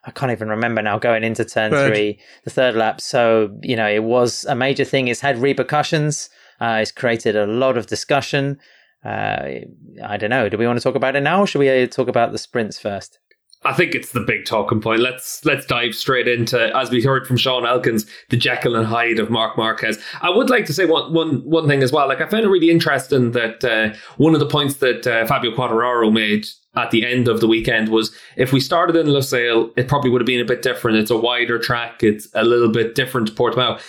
I 0.05 0.13
can't 0.13 0.31
even 0.31 0.49
remember 0.49 0.83
now 0.83 0.99
going 0.99 1.25
into 1.25 1.45
turn 1.45 1.73
third. 1.73 1.89
three, 1.89 2.21
the 2.45 2.51
third 2.51 2.77
lap. 2.77 3.01
So, 3.01 3.51
you 3.63 3.75
know, 3.75 3.89
it 3.89 4.05
was 4.05 4.45
a 4.45 4.55
major 4.55 4.85
thing. 4.85 5.09
It's 5.09 5.21
had 5.21 5.39
repercussions. 5.39 6.31
Uh, 6.61 6.79
it's 6.81 6.93
created 6.93 7.35
a 7.35 7.47
lot 7.47 7.77
of 7.77 7.89
discussion. 7.89 8.59
Uh, 9.05 9.61
I 10.05 10.17
don't 10.17 10.31
know. 10.31 10.49
Do 10.49 10.57
we 10.57 10.67
want 10.67 10.79
to 10.79 10.83
talk 10.83 10.95
about 10.95 11.17
it 11.17 11.23
now, 11.23 11.43
or 11.43 11.47
should 11.47 11.59
we 11.59 11.83
uh, 11.83 11.87
talk 11.87 12.09
about 12.09 12.33
the 12.33 12.39
sprints 12.39 12.79
first? 12.79 13.19
I 13.67 13.73
think 13.73 13.97
it's 13.97 14.13
the 14.13 14.21
big 14.21 14.45
talking 14.45 14.81
point. 14.81 15.01
Let's 15.01 15.45
let's 15.45 15.67
dive 15.67 15.95
straight 15.95 16.29
into, 16.29 16.75
as 16.77 16.91
we 16.91 17.03
heard 17.03 17.27
from 17.27 17.37
Sean 17.37 17.67
Elkins, 17.67 18.07
the 18.31 18.37
Jekyll 18.37 18.77
and 18.77 18.87
Hyde 18.87 19.19
of 19.19 19.29
Mark 19.29 19.57
Marquez. 19.57 20.03
I 20.23 20.31
would 20.31 20.51
like 20.51 20.67
to 20.67 20.73
say 20.73 20.85
one 20.85 21.13
one 21.13 21.39
one 21.45 21.67
thing 21.67 21.83
as 21.83 21.91
well. 21.91 22.07
Like 22.07 22.21
I 22.21 22.29
found 22.29 22.45
it 22.45 22.49
really 22.49 22.71
interesting 22.71 23.33
that 23.33 23.65
uh, 23.65 23.97
one 24.19 24.35
of 24.35 24.41
the 24.41 24.47
points 24.47 24.77
that 24.77 25.07
uh, 25.07 25.27
Fabio 25.27 25.51
Quartararo 25.51 26.13
made 26.13 26.47
at 26.77 26.93
the 26.93 27.05
end 27.05 27.27
of 27.27 27.41
the 27.41 27.49
weekend 27.49 27.89
was 27.89 28.15
if 28.37 28.53
we 28.53 28.61
started 28.61 28.95
in 28.95 29.09
Losail, 29.09 29.73
it 29.77 29.89
probably 29.89 30.11
would 30.11 30.21
have 30.21 30.27
been 30.27 30.41
a 30.41 30.45
bit 30.45 30.63
different. 30.63 30.99
It's 30.99 31.11
a 31.11 31.17
wider 31.17 31.59
track. 31.59 32.05
It's 32.05 32.29
a 32.35 32.45
little 32.45 32.71
bit 32.71 32.95
different 32.95 33.27
to 33.29 33.35
Portimao. 33.35 33.81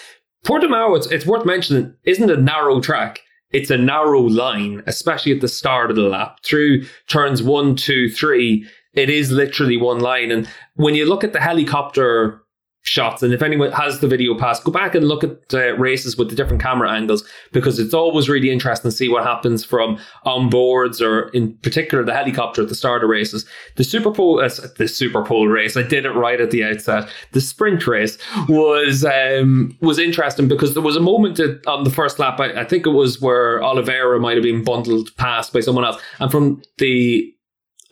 Portimao, 0.44 0.98
it's, 0.98 1.08
it's 1.08 1.26
worth 1.26 1.46
mentioning, 1.46 1.94
isn't 2.06 2.32
a 2.32 2.38
narrow 2.38 2.80
track 2.80 3.22
it's 3.52 3.70
a 3.70 3.78
narrow 3.78 4.22
line, 4.22 4.84
especially 4.88 5.32
at 5.32 5.42
the 5.42 5.48
start 5.48 5.90
of 5.90 5.96
the 5.96 6.04
lap. 6.04 6.40
Through 6.44 6.84
turns 7.08 7.42
one, 7.42 7.76
two, 7.76 8.10
three, 8.10 8.68
it 8.98 9.10
is 9.10 9.32
literally 9.32 9.78
one 9.78 10.00
line. 10.00 10.32
And 10.32 10.50
when 10.76 10.96
you 10.96 11.06
look 11.06 11.24
at 11.24 11.34
the 11.34 11.40
helicopter 11.40 12.42
shots. 12.88 13.22
And 13.22 13.34
if 13.34 13.42
anyone 13.42 13.72
has 13.74 14.00
the 14.00 14.08
video 14.08 14.38
pass, 14.38 14.60
go 14.62 14.72
back 14.72 14.96
and 14.96 15.08
look 15.08 15.24
at 15.24 15.54
uh, 15.54 15.76
races 15.78 16.18
with 16.18 16.30
the 16.30 16.36
different 16.36 16.62
camera 16.62 16.90
angles 16.90 17.24
because 17.52 17.80
it's 17.80 17.94
always 17.94 18.30
really 18.30 18.50
interesting 18.50 18.90
to 18.90 18.96
see 18.96 19.10
what 19.10 19.24
happens 19.24 19.66
from 19.66 20.00
on 20.24 20.50
boards 20.50 21.02
or 21.02 21.28
in 21.30 21.58
particular 21.58 22.04
the 22.04 22.14
helicopter 22.14 22.62
at 22.62 22.70
the 22.70 22.76
start 22.76 23.04
of 23.04 23.10
races. 23.10 23.46
The 23.76 23.84
Super 23.84 24.12
Pole, 24.12 24.40
uh, 24.40 24.48
the 24.78 24.86
Superpole 24.86 25.52
race, 25.52 25.76
I 25.76 25.84
did 25.84 26.06
it 26.06 26.12
right 26.12 26.40
at 26.40 26.52
the 26.52 26.64
outset. 26.64 27.10
The 27.34 27.42
sprint 27.42 27.86
race 27.88 28.18
was 28.48 29.04
um, 29.04 29.78
was 29.82 30.00
interesting 30.00 30.48
because 30.48 30.74
there 30.74 30.84
was 30.84 30.96
a 30.96 31.02
moment 31.02 31.40
on 31.68 31.84
the 31.84 31.90
first 31.90 32.20
lap. 32.20 32.40
I, 32.40 32.62
I 32.62 32.64
think 32.64 32.86
it 32.86 32.92
was 32.92 33.22
where 33.22 33.62
Oliveira 33.62 34.20
might 34.20 34.38
have 34.38 34.44
been 34.44 34.64
bundled 34.64 35.16
past 35.18 35.52
by 35.52 35.60
someone 35.60 35.84
else, 35.84 36.02
and 36.20 36.32
from 36.32 36.62
the 36.78 37.34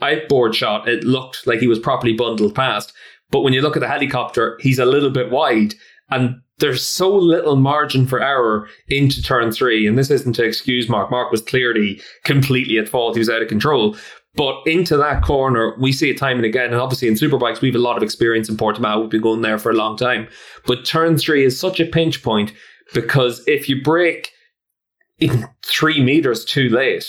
outboard 0.02 0.56
shot, 0.56 0.88
it 0.88 1.04
looked 1.04 1.48
like 1.48 1.60
he 1.60 1.68
was 1.68 1.80
properly 1.80 2.14
bundled 2.14 2.56
past. 2.56 2.94
But 3.32 3.42
when 3.42 3.54
you 3.54 3.62
look 3.62 3.76
at 3.76 3.80
the 3.80 3.88
helicopter, 3.88 4.58
he's 4.62 4.80
a 4.80 4.86
little 4.86 5.10
bit 5.10 5.32
wide 5.32 5.74
and 6.10 6.42
there's 6.60 6.86
so 6.86 7.14
little 7.14 7.56
margin 7.56 8.08
for 8.08 8.22
error 8.22 8.70
into 8.88 9.22
turn 9.22 9.52
three. 9.52 9.86
And 9.88 9.98
this 9.98 10.10
isn't 10.10 10.34
to 10.34 10.44
excuse 10.44 10.88
Mark. 10.88 11.12
Mark 11.12 11.32
was 11.32 11.42
clearly 11.42 12.02
completely 12.24 12.78
at 12.78 12.88
fault. 12.88 13.16
He 13.16 13.20
was 13.20 13.30
out 13.30 13.42
of 13.42 13.50
control. 13.50 13.98
But 14.36 14.62
into 14.66 14.98
that 14.98 15.24
corner, 15.24 15.76
we 15.80 15.92
see 15.92 16.10
it 16.10 16.18
time 16.18 16.38
and 16.38 16.46
again. 16.46 16.72
And 16.72 16.76
obviously 16.76 17.08
in 17.08 17.16
superbikes, 17.16 17.62
we 17.62 17.70
have 17.70 17.76
a 17.76 17.80
lot 17.80 17.98
of 17.98 18.04
experience 18.04 18.50
in 18.50 18.58
Portimao. 18.58 19.02
We've 19.02 19.10
been 19.10 19.22
going 19.22 19.42
there 19.42 19.58
for 19.58 19.72
a 19.72 19.76
long 19.76 19.98
time. 19.98 20.28
But 20.66 20.86
turn 20.86 21.18
three 21.18 21.44
is 21.44 21.60
such 21.60 21.80
a 21.80 21.86
pinch 21.86 22.22
point 22.22 22.54
because 22.94 23.44
if 23.48 23.68
you 23.68 23.82
break 23.82 24.32
in 25.20 25.48
three 25.64 26.02
meters 26.02 26.46
too 26.46 26.70
late, 26.70 27.06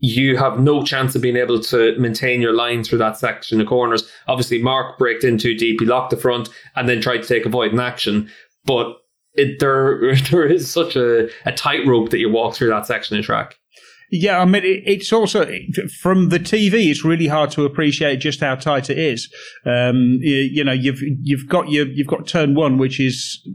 you 0.00 0.36
have 0.36 0.60
no 0.60 0.84
chance 0.84 1.14
of 1.14 1.22
being 1.22 1.36
able 1.36 1.60
to 1.60 1.98
maintain 1.98 2.40
your 2.40 2.52
line 2.52 2.84
through 2.84 2.98
that 2.98 3.18
section 3.18 3.60
of 3.60 3.66
corners. 3.66 4.08
Obviously, 4.28 4.62
Mark 4.62 4.96
braked 4.98 5.24
in 5.24 5.38
too 5.38 5.56
deep. 5.56 5.80
He 5.80 5.86
locked 5.86 6.10
the 6.10 6.16
front 6.16 6.48
and 6.76 6.88
then 6.88 7.00
tried 7.00 7.22
to 7.22 7.28
take 7.28 7.44
avoiding 7.44 7.80
action. 7.80 8.30
But 8.64 8.96
it, 9.34 9.58
there, 9.58 10.14
there 10.30 10.46
is 10.46 10.70
such 10.70 10.94
a, 10.96 11.28
a 11.44 11.52
tightrope 11.52 12.10
that 12.10 12.18
you 12.18 12.30
walk 12.30 12.54
through 12.54 12.68
that 12.68 12.86
section 12.86 13.18
of 13.18 13.24
track. 13.24 13.56
Yeah, 14.10 14.40
I 14.40 14.46
mean, 14.46 14.62
it's 14.64 15.12
also 15.12 15.46
from 16.00 16.30
the 16.30 16.38
TV. 16.38 16.90
It's 16.90 17.04
really 17.04 17.26
hard 17.26 17.50
to 17.52 17.66
appreciate 17.66 18.16
just 18.16 18.40
how 18.40 18.54
tight 18.54 18.88
it 18.88 18.96
is. 18.96 19.30
Um, 19.66 20.18
you, 20.22 20.48
you, 20.50 20.64
know, 20.64 20.72
you've 20.72 21.02
you've 21.02 21.46
got 21.46 21.68
your 21.68 21.86
you've 21.86 22.06
got 22.06 22.26
turn 22.26 22.54
one, 22.54 22.78
which 22.78 23.00
is 23.00 23.46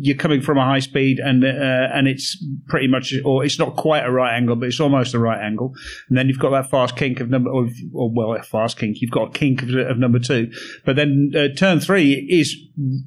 you're 0.00 0.16
coming 0.16 0.40
from 0.40 0.58
a 0.58 0.64
high 0.64 0.78
speed 0.78 1.18
and 1.18 1.44
uh, 1.44 1.48
and 1.92 2.06
it's 2.06 2.44
pretty 2.68 2.86
much 2.86 3.12
or 3.24 3.44
it's 3.44 3.58
not 3.58 3.76
quite 3.76 4.04
a 4.04 4.10
right 4.10 4.34
angle 4.36 4.56
but 4.56 4.66
it's 4.66 4.80
almost 4.80 5.14
a 5.14 5.18
right 5.18 5.40
angle. 5.40 5.74
And 6.08 6.16
then 6.16 6.28
you've 6.28 6.38
got 6.38 6.50
that 6.50 6.70
fast 6.70 6.96
kink 6.96 7.20
of 7.20 7.28
number 7.30 7.50
or, 7.50 7.68
well 7.92 8.34
a 8.34 8.42
fast 8.42 8.78
kink. 8.78 9.00
You've 9.00 9.10
got 9.10 9.34
a 9.34 9.38
kink 9.38 9.62
of, 9.62 9.74
of 9.74 9.98
number 9.98 10.18
two. 10.18 10.50
But 10.84 10.96
then 10.96 11.32
uh, 11.36 11.48
turn 11.56 11.80
three 11.80 12.12
is 12.30 12.56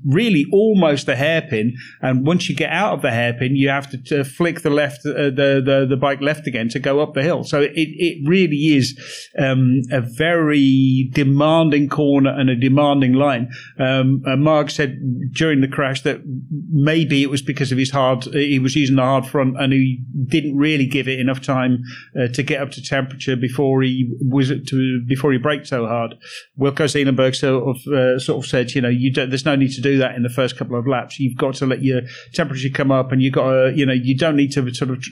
really 0.05 0.45
almost 0.51 1.07
a 1.07 1.15
hairpin. 1.15 1.75
And 2.01 2.25
once 2.25 2.49
you 2.49 2.55
get 2.55 2.71
out 2.71 2.93
of 2.93 3.01
the 3.01 3.11
hairpin 3.11 3.55
you 3.55 3.69
have 3.69 3.89
to, 3.91 3.97
to 3.97 4.23
flick 4.23 4.61
the 4.61 4.69
left 4.69 5.05
uh, 5.05 5.31
the, 5.31 5.61
the 5.63 5.87
the 5.89 5.97
bike 5.97 6.21
left 6.21 6.47
again 6.47 6.69
to 6.69 6.79
go 6.79 6.99
up 6.99 7.13
the 7.13 7.23
hill. 7.23 7.43
So 7.43 7.61
it, 7.61 7.71
it 7.75 8.27
really 8.27 8.75
is 8.75 8.99
um, 9.39 9.81
a 9.91 10.01
very 10.01 11.09
demanding 11.13 11.87
corner 11.89 12.31
and 12.37 12.49
a 12.49 12.55
demanding 12.55 13.13
line. 13.13 13.49
Um, 13.79 14.23
Mark 14.43 14.69
said 14.69 14.99
during 15.31 15.61
the 15.61 15.67
crash 15.67 16.01
that 16.01 16.21
maybe 16.49 17.23
it 17.23 17.29
was 17.29 17.41
because 17.41 17.71
of 17.71 17.77
his 17.77 17.91
hard, 17.91 18.23
he 18.25 18.59
was 18.59 18.75
using 18.75 18.95
the 18.95 19.01
hard 19.01 19.25
front 19.25 19.59
and 19.59 19.73
he 19.73 20.01
didn't 20.27 20.57
really 20.57 20.85
give 20.85 21.07
it 21.07 21.19
enough 21.19 21.41
time 21.41 21.83
uh, 22.19 22.27
to 22.29 22.43
get 22.43 22.61
up 22.61 22.71
to 22.71 22.81
temperature 22.81 23.35
before 23.35 23.81
he 23.81 24.11
was 24.21 24.49
to, 24.49 25.03
before 25.07 25.31
he 25.31 25.37
braked 25.37 25.67
so 25.67 25.85
hard. 25.85 26.15
Wilco 26.59 26.85
Zeelenberg 26.85 27.35
sort 27.35 27.75
of, 27.75 27.93
uh, 27.93 28.19
sort 28.19 28.43
of 28.43 28.49
said, 28.49 28.71
you 28.71 28.81
know, 28.81 28.89
you 28.89 29.11
don't, 29.11 29.29
there's 29.29 29.45
no 29.45 29.55
need 29.55 29.71
to 29.71 29.81
do 29.81 29.97
that 29.97 30.15
in 30.15 30.23
the 30.23 30.29
first 30.29 30.57
couple 30.57 30.77
of 30.77 30.87
laps. 30.87 31.19
You've 31.19 31.37
got 31.37 31.55
to 31.55 31.65
let 31.65 31.83
your 31.83 32.01
temperature 32.33 32.69
come 32.73 32.91
up 32.91 33.11
and 33.11 33.21
you've 33.21 33.33
got 33.33 33.51
to, 33.51 33.73
you 33.75 33.85
know, 33.85 33.93
you 33.93 34.17
don't 34.17 34.35
need 34.35 34.51
to 34.53 34.73
sort 34.73 34.91
of 34.91 35.03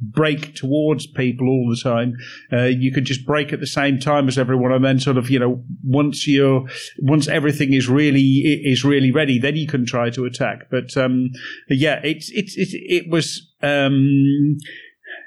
brake 0.00 0.54
towards 0.54 1.06
people 1.06 1.48
all 1.48 1.68
the 1.68 1.80
time. 1.80 2.16
Uh, 2.52 2.64
you 2.64 2.92
could 2.92 3.04
just 3.04 3.26
break 3.26 3.52
at 3.52 3.60
the 3.60 3.66
same 3.66 3.98
time 3.98 4.28
as 4.28 4.38
everyone 4.38 4.72
and 4.72 4.84
then 4.84 4.98
sort 4.98 5.16
of, 5.16 5.30
you 5.30 5.38
know, 5.38 5.62
once 5.82 6.26
you're, 6.26 6.66
once 6.98 7.28
everything 7.28 7.72
is 7.72 7.88
really, 7.88 8.40
is 8.64 8.84
really 8.84 9.10
ready, 9.10 9.38
then 9.38 9.56
you 9.56 9.66
can 9.66 9.84
try 9.86 10.10
to 10.10 10.24
attack. 10.24 10.68
But, 10.74 10.96
um, 11.00 11.30
yeah, 11.68 12.00
it's 12.02 12.30
it's 12.30 12.56
it, 12.56 12.68
it 12.72 13.10
was. 13.10 13.52
Um, 13.62 14.58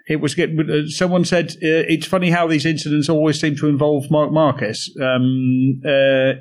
it 0.08 0.22
was 0.22 0.36
good. 0.36 0.70
Uh, 0.70 0.88
someone 0.88 1.26
said 1.26 1.52
uh, 1.56 1.84
it's 1.88 2.08
funny 2.08 2.30
how 2.30 2.48
these 2.48 2.66
incidents 2.66 3.10
always 3.10 3.40
seem 3.40 3.56
to 3.58 3.68
involve 3.68 4.10
Marc 4.10 4.32
Marquez. 4.32 4.90
Um, 5.02 5.82
uh, 5.86 6.34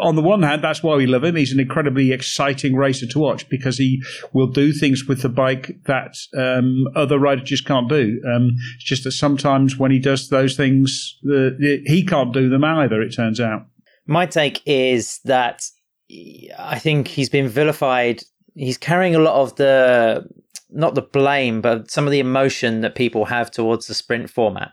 on 0.00 0.14
the 0.14 0.22
one 0.22 0.42
hand, 0.42 0.62
that's 0.62 0.82
why 0.82 0.94
we 0.94 1.06
love 1.06 1.24
him. 1.24 1.34
He's 1.34 1.52
an 1.52 1.60
incredibly 1.60 2.12
exciting 2.12 2.76
racer 2.76 3.06
to 3.06 3.18
watch 3.18 3.48
because 3.48 3.78
he 3.78 4.00
will 4.32 4.46
do 4.46 4.72
things 4.72 5.06
with 5.08 5.22
the 5.22 5.28
bike 5.28 5.72
that 5.86 6.14
um, 6.36 6.86
other 6.94 7.18
riders 7.18 7.48
just 7.48 7.66
can't 7.66 7.88
do. 7.88 8.20
Um, 8.32 8.56
it's 8.76 8.84
just 8.84 9.04
that 9.04 9.12
sometimes 9.12 9.76
when 9.76 9.90
he 9.90 9.98
does 9.98 10.28
those 10.28 10.56
things, 10.56 11.18
uh, 11.28 11.50
he 11.58 12.04
can't 12.06 12.32
do 12.32 12.48
them 12.48 12.64
either. 12.64 13.02
It 13.02 13.14
turns 13.14 13.40
out. 13.40 13.66
My 14.06 14.24
take 14.24 14.62
is 14.66 15.18
that 15.24 15.64
I 16.10 16.78
think 16.78 17.08
he's 17.08 17.28
been 17.28 17.48
vilified. 17.48 18.22
He's 18.54 18.78
carrying 18.78 19.14
a 19.14 19.20
lot 19.20 19.34
of 19.34 19.56
the 19.56 20.28
not 20.70 20.94
the 20.94 21.02
blame, 21.02 21.60
but 21.60 21.90
some 21.90 22.06
of 22.06 22.10
the 22.10 22.20
emotion 22.20 22.80
that 22.80 22.94
people 22.94 23.26
have 23.26 23.50
towards 23.50 23.86
the 23.86 23.94
sprint 23.94 24.30
format 24.30 24.72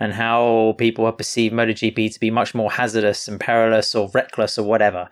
and 0.00 0.12
how 0.12 0.74
people 0.78 1.04
have 1.06 1.18
perceived 1.18 1.54
MotoGP 1.54 2.12
to 2.12 2.20
be 2.20 2.30
much 2.30 2.54
more 2.54 2.72
hazardous 2.72 3.28
and 3.28 3.38
perilous 3.38 3.94
or 3.94 4.10
reckless 4.12 4.58
or 4.58 4.64
whatever. 4.64 5.08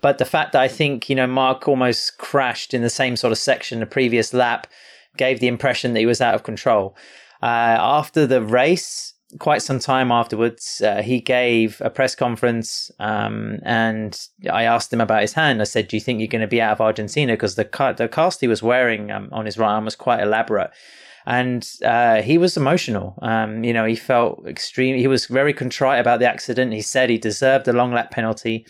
But 0.00 0.18
the 0.18 0.24
fact 0.24 0.52
that 0.52 0.62
I 0.62 0.68
think, 0.68 1.10
you 1.10 1.16
know, 1.16 1.26
Mark 1.26 1.66
almost 1.66 2.18
crashed 2.18 2.72
in 2.72 2.82
the 2.82 2.90
same 2.90 3.16
sort 3.16 3.32
of 3.32 3.38
section 3.38 3.80
the 3.80 3.86
previous 3.86 4.32
lap 4.32 4.68
gave 5.16 5.40
the 5.40 5.48
impression 5.48 5.92
that 5.92 6.00
he 6.00 6.06
was 6.06 6.20
out 6.20 6.34
of 6.34 6.44
control. 6.44 6.96
Uh, 7.42 7.76
after 7.80 8.26
the 8.26 8.42
race, 8.42 9.09
quite 9.38 9.62
some 9.62 9.78
time 9.78 10.10
afterwards, 10.10 10.82
uh, 10.84 11.02
he 11.02 11.20
gave 11.20 11.80
a 11.80 11.90
press 11.90 12.14
conference, 12.14 12.90
um, 12.98 13.58
and 13.64 14.18
I 14.50 14.64
asked 14.64 14.92
him 14.92 15.00
about 15.00 15.22
his 15.22 15.32
hand. 15.32 15.60
I 15.60 15.64
said, 15.64 15.88
"Do 15.88 15.96
you 15.96 16.00
think 16.00 16.20
you're 16.20 16.28
going 16.28 16.40
to 16.40 16.48
be 16.48 16.60
out 16.60 16.72
of 16.72 16.80
Argentina?" 16.80 17.34
Because 17.34 17.54
the 17.54 17.64
ca- 17.64 17.92
the 17.92 18.08
cast 18.08 18.40
he 18.40 18.48
was 18.48 18.62
wearing 18.62 19.10
um, 19.10 19.28
on 19.32 19.46
his 19.46 19.58
right 19.58 19.72
arm 19.72 19.84
was 19.84 19.96
quite 19.96 20.20
elaborate, 20.20 20.70
and 21.26 21.68
uh, 21.84 22.22
he 22.22 22.38
was 22.38 22.56
emotional. 22.56 23.18
Um, 23.22 23.62
you 23.64 23.72
know, 23.72 23.84
he 23.84 23.96
felt 23.96 24.46
extreme. 24.46 24.96
He 24.96 25.06
was 25.06 25.26
very 25.26 25.52
contrite 25.52 26.00
about 26.00 26.18
the 26.18 26.28
accident. 26.28 26.72
He 26.72 26.82
said 26.82 27.10
he 27.10 27.18
deserved 27.18 27.68
a 27.68 27.72
long 27.72 27.92
lap 27.92 28.10
penalty. 28.10 28.66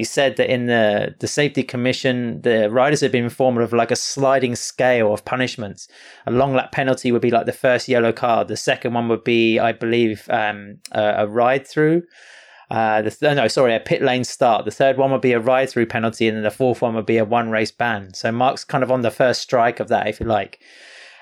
He 0.00 0.04
said 0.04 0.36
that 0.36 0.50
in 0.50 0.64
the 0.64 1.14
the 1.18 1.28
safety 1.28 1.62
commission, 1.62 2.40
the 2.40 2.70
riders 2.70 3.02
had 3.02 3.12
been 3.12 3.24
informed 3.24 3.58
of 3.58 3.74
like 3.74 3.90
a 3.90 3.96
sliding 3.96 4.56
scale 4.56 5.12
of 5.12 5.26
punishments. 5.26 5.88
A 6.26 6.30
long 6.30 6.54
lap 6.54 6.72
penalty 6.72 7.12
would 7.12 7.20
be 7.20 7.30
like 7.30 7.44
the 7.44 7.52
first 7.52 7.86
yellow 7.86 8.10
card. 8.10 8.48
The 8.48 8.56
second 8.56 8.94
one 8.94 9.08
would 9.08 9.24
be, 9.24 9.58
I 9.58 9.72
believe, 9.72 10.26
um, 10.30 10.78
a, 10.92 11.02
a 11.18 11.26
ride 11.26 11.66
through. 11.68 12.04
Uh, 12.70 13.02
the 13.02 13.10
th- 13.10 13.36
no, 13.36 13.46
sorry, 13.46 13.74
a 13.74 13.80
pit 13.80 14.00
lane 14.00 14.24
start. 14.24 14.64
The 14.64 14.70
third 14.70 14.96
one 14.96 15.10
would 15.12 15.20
be 15.20 15.34
a 15.34 15.38
ride 15.38 15.68
through 15.68 15.84
penalty, 15.84 16.26
and 16.26 16.34
then 16.34 16.44
the 16.44 16.50
fourth 16.50 16.80
one 16.80 16.94
would 16.94 17.04
be 17.04 17.18
a 17.18 17.24
one 17.26 17.50
race 17.50 17.70
ban. 17.70 18.14
So 18.14 18.32
Mark's 18.32 18.64
kind 18.64 18.82
of 18.82 18.90
on 18.90 19.02
the 19.02 19.10
first 19.10 19.42
strike 19.42 19.80
of 19.80 19.88
that, 19.88 20.06
if 20.06 20.18
you 20.18 20.24
like. 20.24 20.62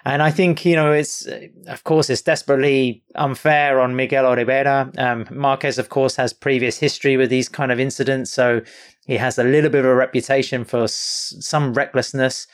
And 0.05 0.23
I 0.23 0.31
think, 0.31 0.65
you 0.65 0.77
know, 0.77 0.93
it's, 0.93 1.27
of 1.67 1.85
course, 1.85 2.09
it's 2.09 2.23
desperately 2.23 3.03
unfair 3.15 3.81
on 3.81 3.97
Miguel 3.97 4.27
Oliveira. 4.27 4.91
Um, 4.97 5.27
Marquez, 5.31 5.79
of 5.79 5.89
course, 5.89 6.17
has 6.17 6.33
previous 6.33 6.79
history 6.79 7.17
with 7.17 7.31
these 7.31 7.49
kind 7.49 7.73
of 7.73 7.81
incidents. 7.81 8.31
So 8.33 8.63
he 9.07 9.17
has 9.17 9.39
a 9.39 9.45
little 9.45 9.71
bit 9.71 9.85
of 9.85 9.91
a 9.91 9.95
reputation 9.95 10.65
for 10.65 10.85
s- 10.85 11.35
some 11.41 11.75
recklessness. 11.75 12.47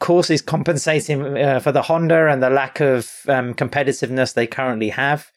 Of 0.00 0.06
course, 0.06 0.28
he's 0.28 0.42
compensating 0.42 1.36
uh, 1.36 1.60
for 1.60 1.72
the 1.72 1.82
Honda 1.82 2.28
and 2.28 2.42
the 2.42 2.50
lack 2.50 2.80
of 2.80 3.10
um, 3.28 3.54
competitiveness 3.54 4.34
they 4.34 4.46
currently 4.46 4.90
have 4.90 5.30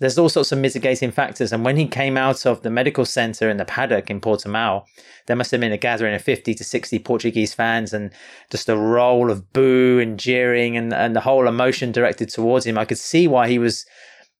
there's 0.00 0.18
all 0.18 0.28
sorts 0.28 0.52
of 0.52 0.58
mitigating 0.58 1.10
factors. 1.10 1.52
And 1.52 1.64
when 1.64 1.76
he 1.76 1.86
came 1.86 2.16
out 2.16 2.46
of 2.46 2.62
the 2.62 2.70
medical 2.70 3.04
center 3.04 3.50
in 3.50 3.56
the 3.56 3.64
paddock 3.64 4.10
in 4.10 4.20
Portimao, 4.20 4.84
there 5.26 5.36
must 5.36 5.50
have 5.50 5.60
been 5.60 5.72
a 5.72 5.78
gathering 5.78 6.14
of 6.14 6.22
50 6.22 6.54
to 6.54 6.64
60 6.64 6.98
Portuguese 7.00 7.52
fans 7.52 7.92
and 7.92 8.12
just 8.50 8.68
a 8.68 8.76
roll 8.76 9.30
of 9.30 9.52
boo 9.52 9.98
and 9.98 10.18
jeering 10.18 10.76
and, 10.76 10.92
and 10.92 11.16
the 11.16 11.20
whole 11.20 11.48
emotion 11.48 11.90
directed 11.90 12.28
towards 12.28 12.64
him. 12.64 12.78
I 12.78 12.84
could 12.84 12.98
see 12.98 13.26
why 13.26 13.48
he 13.48 13.58
was, 13.58 13.84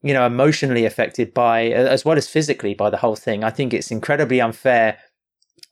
you 0.03 0.15
know, 0.15 0.25
emotionally 0.25 0.85
affected 0.85 1.35
by, 1.35 1.67
as 1.67 2.05
well 2.05 2.17
as 2.17 2.29
physically 2.29 2.75
by 2.75 2.89
the 2.91 2.97
whole 2.97 3.17
thing. 3.17 3.43
I 3.43 3.51
think 3.51 3.75
it's 3.75 3.91
incredibly 3.91 4.41
unfair 4.41 4.99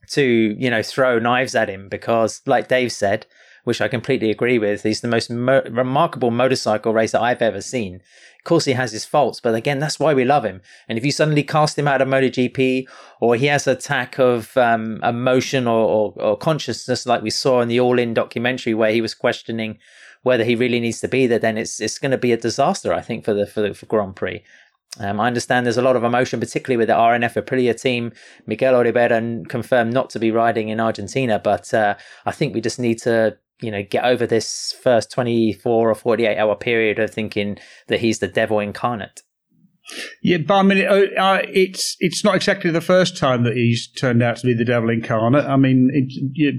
to, 0.09 0.23
you 0.23 0.69
know, 0.69 0.83
throw 0.83 1.21
knives 1.21 1.55
at 1.55 1.71
him 1.71 1.88
because, 1.88 2.43
like 2.45 2.69
Dave 2.69 2.90
said, 2.93 3.26
which 3.66 3.80
I 3.80 3.88
completely 3.88 4.30
agree 4.30 4.61
with. 4.61 4.85
He's 4.85 5.00
the 5.00 5.08
most 5.08 5.28
mo- 5.28 5.64
remarkable 5.68 6.30
motorcycle 6.30 6.92
racer 6.92 7.18
I've 7.18 7.42
ever 7.42 7.61
seen. 7.61 7.96
Of 7.96 8.44
course, 8.44 8.64
he 8.64 8.75
has 8.75 8.92
his 8.92 9.04
faults, 9.04 9.40
but 9.40 9.56
again, 9.56 9.80
that's 9.80 9.99
why 9.99 10.14
we 10.14 10.25
love 10.25 10.44
him. 10.44 10.62
And 10.88 10.96
if 10.96 11.04
you 11.04 11.11
suddenly 11.11 11.42
cast 11.42 11.76
him 11.76 11.88
out 11.88 12.00
of 12.00 12.06
MotoGP, 12.06 12.87
or 13.20 13.35
he 13.35 13.46
has 13.46 13.66
an 13.66 13.76
attack 13.76 14.20
of 14.20 14.56
um, 14.56 15.02
emotion 15.02 15.66
or, 15.66 15.85
or, 15.85 16.23
or 16.23 16.37
consciousness, 16.37 17.06
like 17.06 17.23
we 17.23 17.30
saw 17.30 17.61
in 17.61 17.66
the 17.66 17.80
All 17.80 17.99
In 17.99 18.14
documentary, 18.14 18.73
where 18.73 18.92
he 18.92 19.00
was 19.00 19.14
questioning 19.14 19.78
whether 20.23 20.44
he 20.44 20.54
really 20.54 20.78
needs 20.78 21.00
to 21.00 21.08
be 21.08 21.26
there, 21.26 21.40
then 21.40 21.58
it's 21.58 21.80
it's 21.80 21.99
going 21.99 22.12
to 22.12 22.18
be 22.18 22.30
a 22.30 22.37
disaster, 22.37 22.92
I 22.92 23.00
think, 23.00 23.25
for 23.25 23.35
the 23.35 23.49
for 23.49 23.62
the 23.62 23.75
for 23.75 23.87
Grand 23.87 24.14
Prix. 24.14 24.44
Um, 25.00 25.18
I 25.18 25.26
understand 25.26 25.66
there's 25.66 25.76
a 25.76 25.82
lot 25.82 25.96
of 25.96 26.04
emotion, 26.04 26.38
particularly 26.38 26.76
with 26.76 26.88
the 26.88 26.94
RNF 26.94 27.42
Aprilia 27.42 27.80
team. 27.80 28.12
Miguel 28.46 28.76
Oliveira 28.76 29.20
confirmed 29.49 29.92
not 29.92 30.08
to 30.11 30.20
be 30.20 30.30
riding 30.30 30.68
in 30.68 30.78
Argentina, 30.78 31.40
but 31.42 31.75
uh, 31.75 31.96
I 32.25 32.30
think 32.30 32.54
we 32.54 32.61
just 32.61 32.78
need 32.78 32.99
to 33.00 33.37
you 33.61 33.71
know 33.71 33.83
get 33.83 34.05
over 34.05 34.27
this 34.27 34.75
first 34.83 35.11
24 35.13 35.91
or 35.91 35.95
48 35.95 36.39
hour 36.39 36.55
period 36.55 36.99
of 36.99 37.13
thinking 37.13 37.59
that 37.89 38.01
he's 38.01 38.19
the 38.19 38.29
devil 38.29 38.59
incarnate 38.59 39.23
yeah, 40.23 40.39
but 40.39 40.55
I 40.55 40.63
mean, 40.63 40.79
it, 40.79 41.17
uh, 41.17 41.43
it's 41.45 41.97
it's 42.01 42.25
not 42.25 42.35
exactly 42.35 42.71
the 42.71 42.81
first 42.81 43.17
time 43.17 43.45
that 43.45 43.55
he's 43.55 43.87
turned 43.87 44.23
out 44.23 44.37
to 44.39 44.47
be 44.47 44.55
the 44.55 44.65
devil 44.65 44.91
incarnate. 44.91 45.45
I 45.45 45.57
mean, 45.57 45.91
it, 45.93 46.13
yeah, 46.35 46.51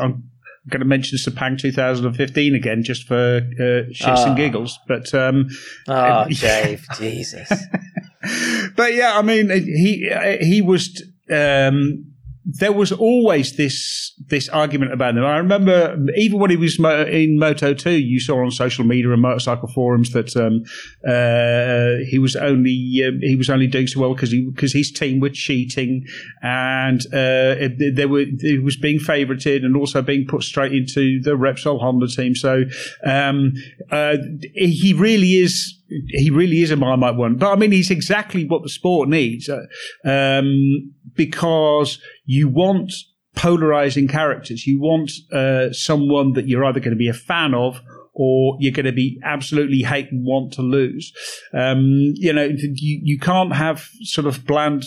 I'm 0.00 0.30
going 0.70 0.80
to 0.80 0.86
mention 0.86 1.18
Sepang 1.18 1.58
2015 1.58 2.54
again, 2.54 2.82
just 2.82 3.06
for 3.06 3.36
uh, 3.36 3.90
shits 3.92 4.24
and 4.24 4.32
ah. 4.32 4.34
giggles. 4.34 4.78
But 4.88 5.12
um, 5.14 5.48
oh, 5.88 6.26
Dave, 6.30 6.86
Jesus. 6.96 7.50
but 8.76 8.94
yeah, 8.94 9.18
I 9.18 9.22
mean, 9.22 9.50
he 9.50 10.10
he 10.40 10.62
was. 10.62 11.02
Um, 11.30 12.12
there 12.46 12.72
was 12.72 12.92
always 12.92 13.56
this 13.56 14.03
this 14.18 14.48
argument 14.48 14.92
about 14.92 15.14
them. 15.14 15.24
I 15.24 15.38
remember 15.38 15.96
even 16.16 16.38
when 16.38 16.50
he 16.50 16.56
was 16.56 16.78
in 16.78 17.38
Moto 17.38 17.74
two, 17.74 17.90
you 17.90 18.20
saw 18.20 18.44
on 18.44 18.50
social 18.50 18.84
media 18.84 19.10
and 19.12 19.20
motorcycle 19.20 19.68
forums 19.68 20.12
that 20.12 20.36
um, 20.36 20.62
uh, 21.06 22.04
he 22.08 22.18
was 22.18 22.36
only 22.36 23.02
uh, 23.04 23.10
he 23.20 23.36
was 23.36 23.50
only 23.50 23.66
doing 23.66 23.86
so 23.86 24.00
well 24.00 24.14
because 24.14 24.32
because 24.32 24.72
his 24.72 24.92
team 24.92 25.20
were 25.20 25.30
cheating 25.30 26.04
and 26.42 27.00
uh, 27.12 27.68
they 27.94 28.06
were 28.06 28.24
he 28.40 28.58
was 28.58 28.76
being 28.76 28.98
favoured 28.98 29.44
and 29.46 29.76
also 29.76 30.00
being 30.00 30.26
put 30.26 30.42
straight 30.42 30.72
into 30.72 31.20
the 31.22 31.32
Repsol 31.32 31.80
Honda 31.80 32.06
team. 32.08 32.34
So 32.34 32.64
um, 33.04 33.52
uh, 33.90 34.16
he 34.54 34.94
really 34.96 35.34
is 35.34 35.80
he 36.08 36.30
really 36.30 36.62
is 36.62 36.70
a 36.70 36.76
Marmite 36.76 37.16
one. 37.16 37.36
But 37.36 37.52
I 37.52 37.56
mean, 37.56 37.72
he's 37.72 37.90
exactly 37.90 38.44
what 38.44 38.62
the 38.62 38.68
sport 38.68 39.08
needs 39.08 39.48
uh, 39.48 39.66
um, 40.04 40.92
because 41.14 41.98
you 42.24 42.48
want 42.48 42.92
polarizing 43.34 44.08
characters. 44.08 44.66
You 44.66 44.80
want 44.80 45.10
uh, 45.32 45.72
someone 45.72 46.32
that 46.34 46.48
you're 46.48 46.64
either 46.64 46.80
going 46.80 46.90
to 46.90 46.96
be 46.96 47.08
a 47.08 47.14
fan 47.14 47.54
of 47.54 47.80
or 48.14 48.56
you're 48.60 48.72
going 48.72 48.86
to 48.86 48.92
be 48.92 49.20
absolutely 49.24 49.82
hate 49.82 50.10
and 50.12 50.24
want 50.24 50.52
to 50.52 50.62
lose. 50.62 51.12
Um, 51.52 52.12
you 52.14 52.32
know, 52.32 52.44
you, 52.44 53.00
you 53.02 53.18
can't 53.18 53.52
have 53.52 53.88
sort 54.02 54.26
of 54.26 54.46
bland 54.46 54.84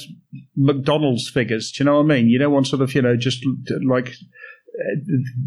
McDonald's 0.55 1.29
figures. 1.29 1.71
Do 1.71 1.83
you 1.83 1.85
know 1.85 1.97
what 1.97 2.05
I 2.05 2.15
mean? 2.15 2.29
You 2.29 2.39
don't 2.39 2.53
want 2.53 2.67
sort 2.67 2.81
of, 2.81 2.95
you 2.95 3.01
know, 3.01 3.17
just 3.17 3.45
like 3.85 4.09
uh, 4.09 4.95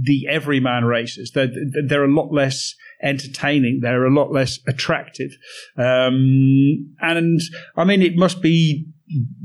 the 0.03 0.29
everyman 0.29 0.85
races. 0.85 1.31
They're, 1.35 1.51
they're 1.87 2.05
a 2.05 2.13
lot 2.13 2.33
less 2.33 2.75
entertaining. 3.03 3.81
They're 3.81 4.05
a 4.05 4.15
lot 4.15 4.31
less 4.31 4.59
attractive. 4.69 5.31
Um, 5.79 6.95
and 7.01 7.41
I 7.77 7.85
mean, 7.85 8.03
it 8.03 8.17
must 8.17 8.43
be 8.43 8.87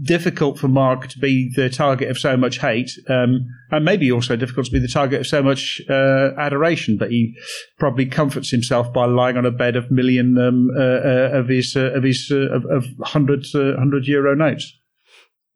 difficult 0.01 0.59
for 0.59 0.67
Mark 0.67 1.07
to 1.09 1.19
be 1.19 1.51
the 1.55 1.69
target 1.69 2.09
of 2.09 2.17
so 2.17 2.37
much 2.37 2.59
hate, 2.59 2.91
um, 3.09 3.45
and 3.71 3.85
maybe 3.85 4.11
also 4.11 4.35
difficult 4.35 4.67
to 4.67 4.71
be 4.71 4.79
the 4.79 4.87
target 4.87 5.21
of 5.21 5.27
so 5.27 5.41
much 5.41 5.81
uh, 5.89 6.31
adoration. 6.37 6.97
But 6.97 7.11
he 7.11 7.35
probably 7.79 8.05
comforts 8.05 8.51
himself 8.51 8.91
by 8.93 9.05
lying 9.05 9.37
on 9.37 9.45
a 9.45 9.51
bed 9.51 9.75
of 9.75 9.91
million 9.91 10.37
um, 10.37 10.69
uh, 10.77 10.81
uh, 10.81 11.29
of 11.39 11.49
his 11.49 11.75
uh, 11.75 11.91
of 11.93 12.03
his 12.03 12.29
uh, 12.31 12.55
of, 12.55 12.65
of 12.65 12.85
uh, 12.85 13.05
hundred 13.05 14.07
euro 14.07 14.35
notes 14.35 14.73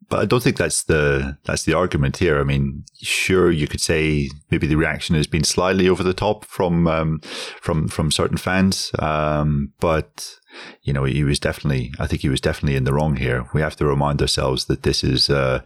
but 0.09 0.19
I 0.19 0.25
don't 0.25 0.41
think 0.41 0.57
that's 0.57 0.83
the 0.83 1.37
that's 1.45 1.63
the 1.63 1.73
argument 1.73 2.17
here. 2.17 2.39
I 2.39 2.43
mean, 2.43 2.83
sure, 3.01 3.51
you 3.51 3.67
could 3.67 3.79
say 3.79 4.29
maybe 4.49 4.65
the 4.65 4.75
reaction 4.75 5.15
has 5.15 5.27
been 5.27 5.43
slightly 5.43 5.87
over 5.87 6.03
the 6.03 6.15
top 6.15 6.45
from 6.45 6.87
um, 6.87 7.19
from 7.61 7.87
from 7.87 8.11
certain 8.11 8.37
fans, 8.37 8.91
um, 8.99 9.71
but 9.79 10.38
you 10.83 10.93
know, 10.93 11.03
he 11.03 11.23
was 11.23 11.39
definitely, 11.39 11.93
I 11.99 12.07
think 12.07 12.21
he 12.21 12.29
was 12.29 12.41
definitely 12.41 12.75
in 12.75 12.83
the 12.83 12.93
wrong 12.93 13.15
here. 13.15 13.45
We 13.53 13.61
have 13.61 13.75
to 13.77 13.85
remind 13.85 14.21
ourselves 14.21 14.65
that 14.65 14.83
this 14.83 15.03
is 15.03 15.29
uh, 15.29 15.61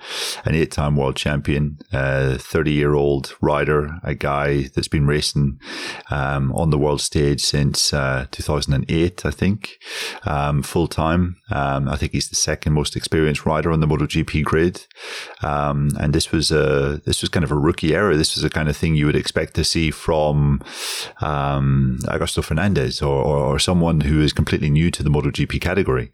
an 0.45 0.55
eight 0.55 0.71
time 0.71 0.95
world 0.95 1.15
champion, 1.15 1.77
30 1.91 2.71
year 2.71 2.93
old 2.93 3.35
rider, 3.41 3.99
a 4.03 4.13
guy 4.13 4.63
that's 4.75 4.87
been 4.87 5.07
racing 5.07 5.59
um, 6.11 6.51
on 6.53 6.69
the 6.69 6.77
world 6.77 7.01
stage 7.01 7.41
since 7.41 7.93
uh, 7.93 8.25
2008, 8.31 9.25
I 9.25 9.31
think, 9.31 9.77
um, 10.25 10.63
full 10.63 10.87
time. 10.87 11.37
Um, 11.51 11.87
I 11.87 11.95
think 11.95 12.11
he's 12.11 12.29
the 12.29 12.35
second 12.35 12.73
most 12.73 12.95
experienced 12.95 13.45
rider 13.45 13.71
on 13.71 13.79
the 13.79 13.87
MotoGP 13.87 14.43
grid. 14.43 14.85
Um, 15.41 15.91
and 15.99 16.13
this 16.13 16.31
was 16.31 16.51
a, 16.51 17.01
this 17.05 17.21
was 17.21 17.29
kind 17.29 17.43
of 17.43 17.51
a 17.51 17.55
rookie 17.55 17.93
era. 17.93 18.17
This 18.17 18.35
was 18.35 18.43
the 18.43 18.49
kind 18.49 18.69
of 18.69 18.75
thing 18.75 18.95
you 18.95 19.05
would 19.05 19.15
expect 19.15 19.53
to 19.55 19.63
see 19.63 19.91
from 19.91 20.61
um, 21.21 21.99
Augusto 22.03 22.43
Fernandez 22.43 23.01
or, 23.01 23.23
or, 23.23 23.37
or 23.37 23.59
someone 23.59 24.01
who 24.01 24.21
is 24.21 24.33
completely 24.33 24.69
new 24.73 24.91
to 24.91 25.03
the 25.03 25.09
MotoGP 25.09 25.61
category. 25.61 26.11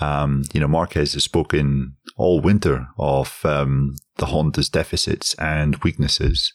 Um, 0.00 0.44
you 0.52 0.60
know, 0.60 0.68
Marquez 0.68 1.14
has 1.14 1.24
spoken 1.24 1.96
all 2.16 2.40
winter 2.40 2.88
of 2.98 3.40
um, 3.44 3.96
the 4.16 4.26
Honda's 4.26 4.68
deficits 4.68 5.34
and 5.34 5.76
weaknesses, 5.76 6.52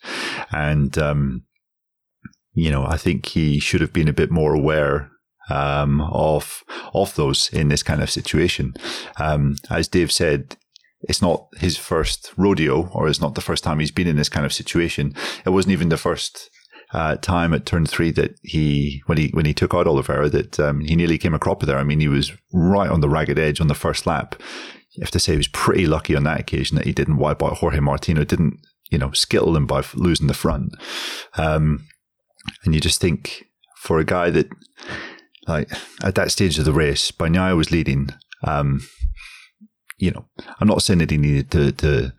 and 0.52 0.98
um, 0.98 1.44
you 2.54 2.72
know, 2.72 2.86
I 2.86 2.98
think 2.98 3.28
he 3.28 3.60
should 3.60 3.82
have 3.82 3.94
been 3.94 4.08
a 4.08 4.14
bit 4.14 4.32
more 4.32 4.54
aware 4.54 5.12
um, 5.50 6.02
of 6.02 6.64
of 6.94 7.16
those 7.16 7.50
in 7.54 7.68
this 7.68 7.84
kind 7.84 8.02
of 8.02 8.10
situation. 8.10 8.74
Um, 9.18 9.58
as 9.70 9.88
Dave 9.88 10.12
said, 10.12 10.58
it's 11.04 11.22
not 11.22 11.48
his 11.58 11.78
first 11.78 12.34
rodeo, 12.38 12.90
or 12.94 13.08
it's 13.08 13.22
not 13.22 13.36
the 13.36 13.42
first 13.42 13.64
time 13.64 13.80
he's 13.80 13.92
been 13.92 14.08
in 14.08 14.18
this 14.18 14.30
kind 14.30 14.46
of 14.46 14.54
situation. 14.54 15.16
It 15.46 15.50
wasn't 15.50 15.74
even 15.74 15.90
the 15.90 15.98
first 15.98 16.50
uh, 16.94 17.16
time 17.18 17.54
at 17.54 17.66
turn 17.66 17.86
three 17.86 18.12
that 18.12 18.36
he 18.44 19.02
when 19.06 19.18
he 19.18 19.30
when 19.30 19.46
he 19.46 19.54
took 19.54 19.74
out 19.74 19.88
Oliveira 19.88 20.30
that 20.30 20.60
um, 20.60 20.82
he 20.82 20.96
nearly 20.96 21.18
came 21.18 21.34
a 21.34 21.40
cropper 21.40 21.66
there. 21.66 21.78
I 21.78 21.84
mean, 21.84 22.00
he 22.00 22.08
was 22.08 22.32
right 22.52 22.90
on 22.90 23.02
the 23.02 23.10
ragged 23.10 23.40
edge 23.40 23.62
on 23.62 23.68
the 23.68 23.76
first 23.76 24.06
lap. 24.06 24.36
You 24.92 25.02
have 25.02 25.12
to 25.12 25.20
say 25.20 25.34
he 25.34 25.38
was 25.38 25.48
pretty 25.48 25.88
lucky 25.88 26.16
on 26.16 26.24
that 26.24 26.40
occasion 26.40 26.76
that 26.76 26.86
he 26.86 26.92
didn't 26.92 27.18
wipe 27.18 27.42
out 27.42 27.58
Jorge 27.58 27.80
Martino, 27.80 28.26
didn't 28.26 28.60
you 28.90 28.98
know 28.98 29.12
skittle 29.12 29.56
him 29.56 29.66
by 29.66 29.84
losing 29.96 30.28
the 30.28 30.34
front. 30.34 30.74
Um, 31.38 31.88
and 32.66 32.76
you 32.76 32.82
just 32.82 33.00
think 33.00 33.46
for 33.78 34.00
a 34.00 34.06
guy 34.06 34.30
that 34.30 34.50
like 35.48 35.72
at 36.04 36.16
that 36.16 36.32
stage 36.32 36.60
of 36.60 36.66
the 36.66 36.74
race, 36.74 37.12
Bagnaia 37.12 37.56
was 37.56 37.72
leading. 37.72 38.10
Um, 38.44 38.82
you 39.98 40.12
know, 40.12 40.26
I'm 40.60 40.68
not 40.68 40.82
saying 40.82 41.00
that 41.00 41.12
he 41.12 41.18
needed 41.18 41.52
to 41.52 41.72
to 41.72 42.14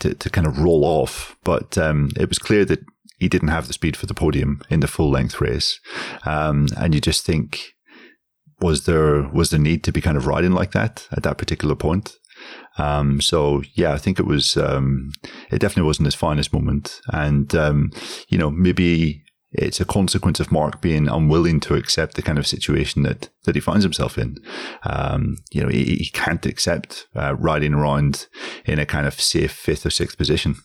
to, 0.00 0.14
to 0.14 0.30
kind 0.30 0.46
of 0.46 0.58
roll 0.58 0.84
off, 0.84 1.36
but 1.44 1.78
um, 1.78 2.10
it 2.18 2.28
was 2.28 2.38
clear 2.38 2.64
that 2.64 2.80
he 3.16 3.28
didn't 3.28 3.48
have 3.48 3.66
the 3.66 3.72
speed 3.72 3.96
for 3.96 4.06
the 4.06 4.14
podium 4.14 4.62
in 4.68 4.80
the 4.80 4.88
full 4.88 5.10
length 5.10 5.40
race. 5.40 5.80
Um, 6.24 6.68
and 6.76 6.94
you 6.94 7.00
just 7.00 7.24
think, 7.24 7.74
was 8.60 8.86
there 8.86 9.22
was 9.28 9.50
the 9.50 9.58
need 9.58 9.84
to 9.84 9.92
be 9.92 10.00
kind 10.00 10.16
of 10.16 10.26
riding 10.26 10.52
like 10.52 10.72
that 10.72 11.06
at 11.12 11.22
that 11.22 11.38
particular 11.38 11.74
point? 11.74 12.16
Um, 12.78 13.20
so 13.20 13.62
yeah, 13.74 13.92
I 13.92 13.98
think 13.98 14.18
it 14.18 14.26
was 14.26 14.56
um, 14.56 15.12
it 15.50 15.58
definitely 15.58 15.86
wasn't 15.86 16.06
his 16.06 16.14
finest 16.14 16.52
moment, 16.52 17.00
and 17.12 17.54
um, 17.54 17.90
you 18.28 18.38
know 18.38 18.50
maybe 18.50 19.22
it's 19.52 19.80
a 19.80 19.84
consequence 19.84 20.40
of 20.40 20.52
Mark 20.52 20.80
being 20.80 21.08
unwilling 21.08 21.60
to 21.60 21.74
accept 21.74 22.14
the 22.14 22.22
kind 22.22 22.38
of 22.38 22.46
situation 22.46 23.02
that 23.02 23.30
that 23.44 23.54
he 23.54 23.60
finds 23.60 23.84
himself 23.84 24.18
in. 24.18 24.36
Um, 24.82 25.36
you 25.50 25.62
know, 25.62 25.68
he, 25.68 25.96
he 25.96 26.10
can't 26.12 26.44
accept 26.46 27.06
uh, 27.14 27.34
riding 27.36 27.74
around 27.74 28.26
in 28.64 28.78
a 28.78 28.86
kind 28.86 29.06
of 29.06 29.20
safe 29.20 29.52
fifth 29.52 29.86
or 29.86 29.90
sixth 29.90 30.18
position. 30.18 30.56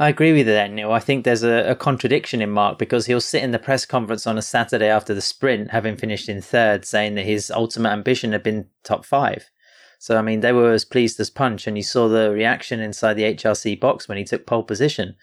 I 0.00 0.08
agree 0.08 0.30
with 0.30 0.46
you 0.46 0.52
there, 0.52 0.68
Neil. 0.68 0.92
I 0.92 1.00
think 1.00 1.24
there's 1.24 1.42
a, 1.42 1.70
a, 1.70 1.74
contradiction 1.74 2.40
in 2.40 2.50
Mark 2.50 2.78
because 2.78 3.06
he'll 3.06 3.20
sit 3.20 3.42
in 3.42 3.50
the 3.50 3.58
press 3.58 3.84
conference 3.84 4.28
on 4.28 4.38
a 4.38 4.42
Saturday 4.42 4.86
after 4.86 5.12
the 5.12 5.20
sprint, 5.20 5.72
having 5.72 5.96
finished 5.96 6.28
in 6.28 6.40
third, 6.40 6.84
saying 6.84 7.16
that 7.16 7.26
his 7.26 7.50
ultimate 7.50 7.90
ambition 7.90 8.30
had 8.30 8.44
been 8.44 8.66
top 8.84 9.04
five. 9.04 9.50
So, 9.98 10.16
I 10.16 10.22
mean, 10.22 10.38
they 10.38 10.52
were 10.52 10.70
as 10.70 10.84
pleased 10.84 11.18
as 11.18 11.30
punch, 11.30 11.66
and 11.66 11.76
you 11.76 11.82
saw 11.82 12.06
the 12.06 12.30
reaction 12.30 12.78
inside 12.78 13.14
the 13.14 13.34
HRC 13.34 13.80
box 13.80 14.08
when 14.08 14.18
he 14.18 14.22
took 14.22 14.46
pole 14.46 14.62
position. 14.62 15.16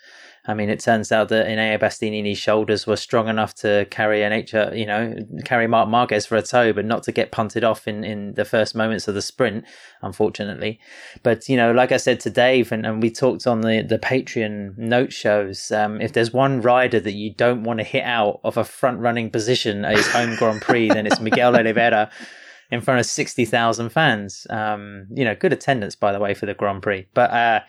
I 0.48 0.54
mean, 0.54 0.70
it 0.70 0.80
turns 0.80 1.12
out 1.12 1.30
that 1.30 1.48
Enea 1.48 1.80
Bastianini's 1.80 2.38
shoulders 2.38 2.86
were 2.86 2.98
strong 2.98 3.28
enough 3.28 3.56
to 3.56 3.88
carry 3.90 4.22
an 4.22 4.32
HR, 4.32 4.76
you 4.76 4.86
know, 4.86 5.16
carry 5.44 5.66
Marc 5.66 5.90
Marquez 5.90 6.28
for 6.28 6.36
a 6.36 6.42
toe, 6.42 6.72
but 6.72 6.86
not 6.86 7.02
to 7.04 7.12
get 7.12 7.32
punted 7.32 7.64
off 7.64 7.88
in, 7.88 8.04
in 8.04 8.36
the 8.36 8.46
first 8.46 8.76
moments 8.76 9.08
of 9.08 9.16
the 9.16 9.24
sprint, 9.24 9.66
unfortunately. 10.04 10.80
But, 11.24 11.50
you 11.50 11.58
know, 11.58 11.72
like 11.72 11.92
I 11.92 11.98
said 11.98 12.20
to 12.22 12.30
Dave, 12.30 12.72
and, 12.72 12.86
and 12.86 13.02
we 13.02 13.10
talked 13.10 13.48
on 13.48 13.62
the, 13.62 13.82
the 13.82 13.98
Patreon 13.98 14.78
note 14.78 15.12
shows, 15.12 15.72
um, 15.72 16.00
if 16.00 16.14
there's 16.14 16.32
one 16.32 16.62
rider 16.62 17.00
that 17.00 17.14
you 17.14 17.34
don't 17.34 17.64
want 17.64 17.80
to 17.80 17.84
hit 17.84 18.04
out 18.04 18.40
of 18.44 18.56
a 18.58 18.64
front 18.64 19.00
running 19.00 19.32
position 19.32 19.84
at 19.84 19.98
his 19.98 20.08
home 20.08 20.36
Grand 20.36 20.62
Prix, 20.62 20.90
then 20.90 21.08
it's 21.08 21.20
Miguel 21.20 21.56
Oliveira 21.58 22.12
in 22.70 22.82
front 22.82 23.00
of 23.00 23.08
60,000 23.08 23.90
fans. 23.90 24.46
Um, 24.52 25.08
you 25.10 25.26
know, 25.26 25.34
good 25.34 25.54
attendance, 25.54 25.96
by 25.96 26.12
the 26.12 26.20
way, 26.20 26.36
for 26.36 26.46
the 26.46 26.54
Grand 26.54 26.84
Prix. 26.84 27.08
But, 27.16 27.32
uh, 27.32 27.60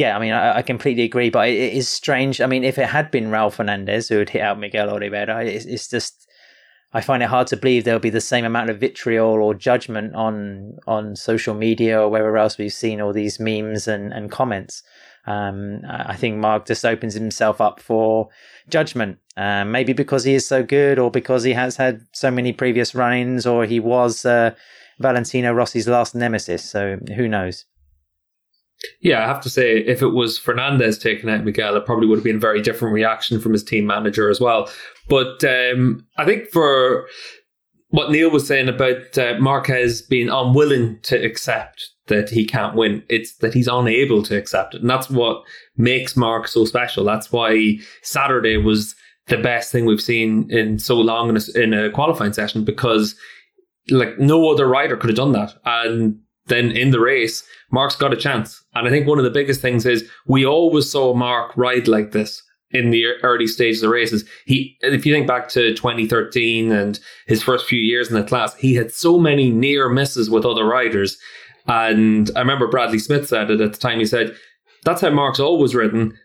yeah, 0.00 0.16
I 0.16 0.18
mean, 0.18 0.32
I, 0.32 0.56
I, 0.56 0.62
completely 0.62 1.02
agree, 1.02 1.28
but 1.28 1.46
it 1.48 1.74
is 1.74 1.86
strange. 1.86 2.40
I 2.40 2.46
mean, 2.46 2.64
if 2.64 2.78
it 2.78 2.86
had 2.86 3.10
been 3.10 3.26
Raul 3.26 3.52
Fernandez 3.52 4.08
who 4.08 4.18
had 4.18 4.30
hit 4.30 4.40
out 4.40 4.58
Miguel 4.58 4.88
Oliveira, 4.88 5.44
it's, 5.44 5.66
it's 5.66 5.88
just 5.88 6.26
I 6.94 7.02
find 7.02 7.22
it 7.22 7.28
hard 7.28 7.48
to 7.48 7.56
believe 7.58 7.84
there'll 7.84 8.00
be 8.00 8.08
the 8.08 8.20
same 8.20 8.46
amount 8.46 8.70
of 8.70 8.80
vitriol 8.80 9.34
or 9.42 9.52
judgment 9.52 10.14
on 10.14 10.78
on 10.86 11.16
social 11.16 11.54
media 11.54 12.00
or 12.00 12.08
wherever 12.08 12.38
else 12.38 12.56
we've 12.56 12.72
seen 12.72 13.02
all 13.02 13.12
these 13.12 13.38
memes 13.38 13.86
and, 13.86 14.10
and 14.10 14.30
comments. 14.30 14.82
Um, 15.26 15.82
I 15.86 16.16
think 16.16 16.38
Mark 16.38 16.66
just 16.66 16.84
opens 16.86 17.12
himself 17.12 17.60
up 17.60 17.78
for 17.78 18.30
judgment, 18.70 19.18
uh, 19.36 19.66
maybe 19.66 19.92
because 19.92 20.24
he 20.24 20.32
is 20.34 20.46
so 20.46 20.62
good, 20.62 20.98
or 20.98 21.10
because 21.10 21.44
he 21.44 21.52
has 21.52 21.76
had 21.76 22.06
so 22.12 22.30
many 22.30 22.54
previous 22.54 22.94
run-ins, 22.94 23.46
or 23.46 23.66
he 23.66 23.80
was 23.80 24.24
uh, 24.24 24.54
Valentino 24.98 25.52
Rossi's 25.52 25.86
last 25.86 26.14
nemesis. 26.14 26.64
So 26.64 26.96
who 27.14 27.28
knows? 27.28 27.66
Yeah, 29.00 29.22
I 29.22 29.26
have 29.26 29.40
to 29.42 29.50
say, 29.50 29.78
if 29.78 30.02
it 30.02 30.08
was 30.08 30.38
Fernandez 30.38 30.98
taking 30.98 31.28
out 31.28 31.44
Miguel, 31.44 31.76
it 31.76 31.84
probably 31.84 32.06
would 32.06 32.16
have 32.18 32.24
been 32.24 32.36
a 32.36 32.40
very 32.40 32.62
different 32.62 32.94
reaction 32.94 33.40
from 33.40 33.52
his 33.52 33.64
team 33.64 33.86
manager 33.86 34.30
as 34.30 34.40
well. 34.40 34.70
But 35.08 35.44
um, 35.44 36.06
I 36.16 36.24
think 36.24 36.48
for 36.48 37.06
what 37.88 38.10
Neil 38.10 38.30
was 38.30 38.46
saying 38.46 38.68
about 38.68 39.18
uh, 39.18 39.36
Marquez 39.38 40.02
being 40.02 40.28
unwilling 40.28 40.98
to 41.02 41.16
accept 41.16 41.90
that 42.06 42.30
he 42.30 42.46
can't 42.46 42.76
win, 42.76 43.02
it's 43.08 43.36
that 43.36 43.52
he's 43.52 43.68
unable 43.68 44.22
to 44.24 44.36
accept 44.36 44.74
it. 44.74 44.80
And 44.80 44.90
that's 44.90 45.10
what 45.10 45.42
makes 45.76 46.16
Mark 46.16 46.48
so 46.48 46.64
special. 46.64 47.04
That's 47.04 47.32
why 47.32 47.78
Saturday 48.02 48.56
was 48.56 48.94
the 49.26 49.38
best 49.38 49.70
thing 49.70 49.84
we've 49.84 50.00
seen 50.00 50.50
in 50.50 50.78
so 50.78 50.96
long 50.96 51.28
in 51.28 51.36
a, 51.36 51.60
in 51.60 51.74
a 51.74 51.90
qualifying 51.90 52.32
session 52.32 52.64
because 52.64 53.14
like 53.90 54.18
no 54.18 54.50
other 54.50 54.66
rider 54.66 54.96
could 54.96 55.10
have 55.10 55.16
done 55.16 55.32
that. 55.32 55.54
And 55.64 56.20
then 56.50 56.70
in 56.70 56.90
the 56.90 57.00
race, 57.00 57.42
Mark's 57.70 57.96
got 57.96 58.12
a 58.12 58.16
chance. 58.16 58.62
And 58.74 58.86
I 58.86 58.90
think 58.90 59.06
one 59.06 59.18
of 59.18 59.24
the 59.24 59.30
biggest 59.30 59.62
things 59.62 59.86
is 59.86 60.08
we 60.26 60.44
always 60.44 60.90
saw 60.90 61.14
Mark 61.14 61.56
ride 61.56 61.88
like 61.88 62.12
this 62.12 62.42
in 62.72 62.90
the 62.90 63.06
early 63.22 63.46
stages 63.46 63.82
of 63.82 63.90
races. 63.90 64.24
He, 64.44 64.76
if 64.82 65.06
you 65.06 65.12
think 65.12 65.26
back 65.26 65.48
to 65.50 65.74
2013 65.74 66.70
and 66.70 67.00
his 67.26 67.42
first 67.42 67.66
few 67.66 67.80
years 67.80 68.08
in 68.08 68.14
the 68.14 68.22
class, 68.22 68.54
he 68.56 68.74
had 68.74 68.92
so 68.92 69.18
many 69.18 69.50
near 69.50 69.88
misses 69.88 70.30
with 70.30 70.44
other 70.44 70.64
riders. 70.64 71.16
And 71.66 72.30
I 72.36 72.40
remember 72.40 72.68
Bradley 72.68 72.98
Smith 72.98 73.28
said 73.28 73.50
it 73.50 73.60
at 73.60 73.72
the 73.72 73.78
time. 73.78 73.98
He 73.98 74.06
said, 74.06 74.36
that's 74.84 75.00
how 75.00 75.10
Mark's 75.10 75.40
always 75.40 75.74
ridden, 75.74 76.16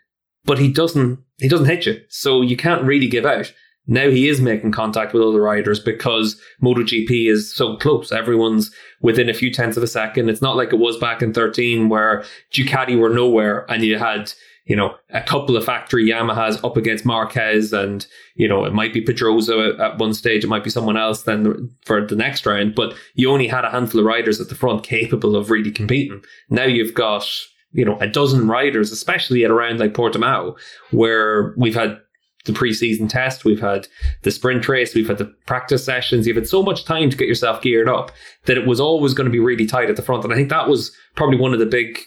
but 0.44 0.60
he 0.60 0.72
doesn't, 0.72 1.20
he 1.38 1.48
doesn't 1.48 1.68
hit 1.68 1.86
you. 1.86 2.02
So 2.10 2.42
you 2.42 2.58
can't 2.58 2.84
really 2.84 3.08
give 3.08 3.26
out. 3.26 3.52
Now 3.88 4.10
he 4.10 4.28
is 4.28 4.42
making 4.42 4.72
contact 4.72 5.14
with 5.14 5.24
other 5.24 5.42
riders 5.42 5.80
because 5.80 6.40
MotoGP 6.64 7.30
is 7.30 7.54
so 7.54 7.78
close. 7.78 8.12
Everyone's 8.12 8.72
within 9.02 9.30
a 9.30 9.34
few 9.34 9.52
tenths 9.52 9.78
of 9.78 9.84
a 9.84 9.88
second. 9.88 10.30
It's 10.30 10.42
not 10.42 10.56
like 10.56 10.74
it 10.74 10.80
was 10.80 10.98
back 10.98 11.22
in 11.22 11.34
13 11.34 11.90
where 11.90 12.24
Ducati 12.52 12.98
were 12.98 13.10
nowhere 13.10 13.70
and 13.70 13.84
you 13.84 14.00
had, 14.00 14.34
you 14.66 14.76
know, 14.76 14.96
a 15.12 15.22
couple 15.22 15.56
of 15.56 15.64
factory 15.64 16.06
Yamahas 16.06 16.64
up 16.64 16.78
against 16.78 17.06
Marquez 17.06 17.72
and, 17.74 18.08
you 18.36 18.48
know, 18.48 18.66
it 18.66 18.74
might 18.74 18.94
be 18.94 19.02
Pedrosa 19.02 19.76
at 19.80 20.00
one 20.00 20.16
stage. 20.16 20.44
It 20.44 20.48
might 20.48 20.64
be 20.64 20.72
someone 20.72 20.98
else 20.98 21.24
then 21.24 21.70
for 21.86 22.06
the 22.06 22.16
next 22.16 22.46
round, 22.46 22.74
but 22.74 22.96
you 23.14 23.30
only 23.30 23.48
had 23.48 23.66
a 23.66 23.70
handful 23.70 24.00
of 24.00 24.08
riders 24.08 24.42
at 24.42 24.50
the 24.50 24.56
front 24.56 24.84
capable 24.84 25.36
of 25.36 25.52
really 25.52 25.72
competing. 25.72 26.24
Now 26.50 26.66
you've 26.66 26.96
got, 26.96 27.28
you 27.72 27.86
know, 27.86 28.00
a 28.00 28.08
dozen 28.08 28.48
riders, 28.48 28.92
especially 28.92 29.46
at 29.46 29.52
around 29.52 29.80
like 29.80 29.94
Portimao, 29.94 30.58
where 30.90 31.54
we've 31.58 31.76
had 31.76 32.00
the 32.46 32.54
preseason 32.54 33.10
test, 33.10 33.46
we've 33.46 33.60
had 33.60 33.88
the 34.24 34.32
sprint 34.32 34.68
race, 34.68 34.96
we've 34.96 35.08
had 35.08 35.18
the 35.18 35.34
practice 35.46 35.84
sessions. 35.84 36.26
You've 36.26 36.36
had 36.36 36.48
so 36.48 36.64
much 36.64 36.86
time 36.86 37.10
to 37.10 37.18
get 37.18 37.28
yourself 37.28 37.62
geared 37.62 37.90
up 37.90 38.12
that 38.46 38.58
it 38.58 38.68
was 38.68 38.80
always 38.80 39.14
going 39.14 39.26
to 39.26 39.32
be 39.32 39.40
really 39.40 39.66
tight 39.66 39.90
at 39.90 39.96
the 39.96 40.02
front. 40.02 40.24
And 40.24 40.32
I 40.32 40.36
think 40.36 40.50
that 40.50 40.70
was 40.70 40.96
probably 41.16 41.38
one 41.38 41.54
of 41.54 41.60
the 41.60 41.66
big 41.66 42.00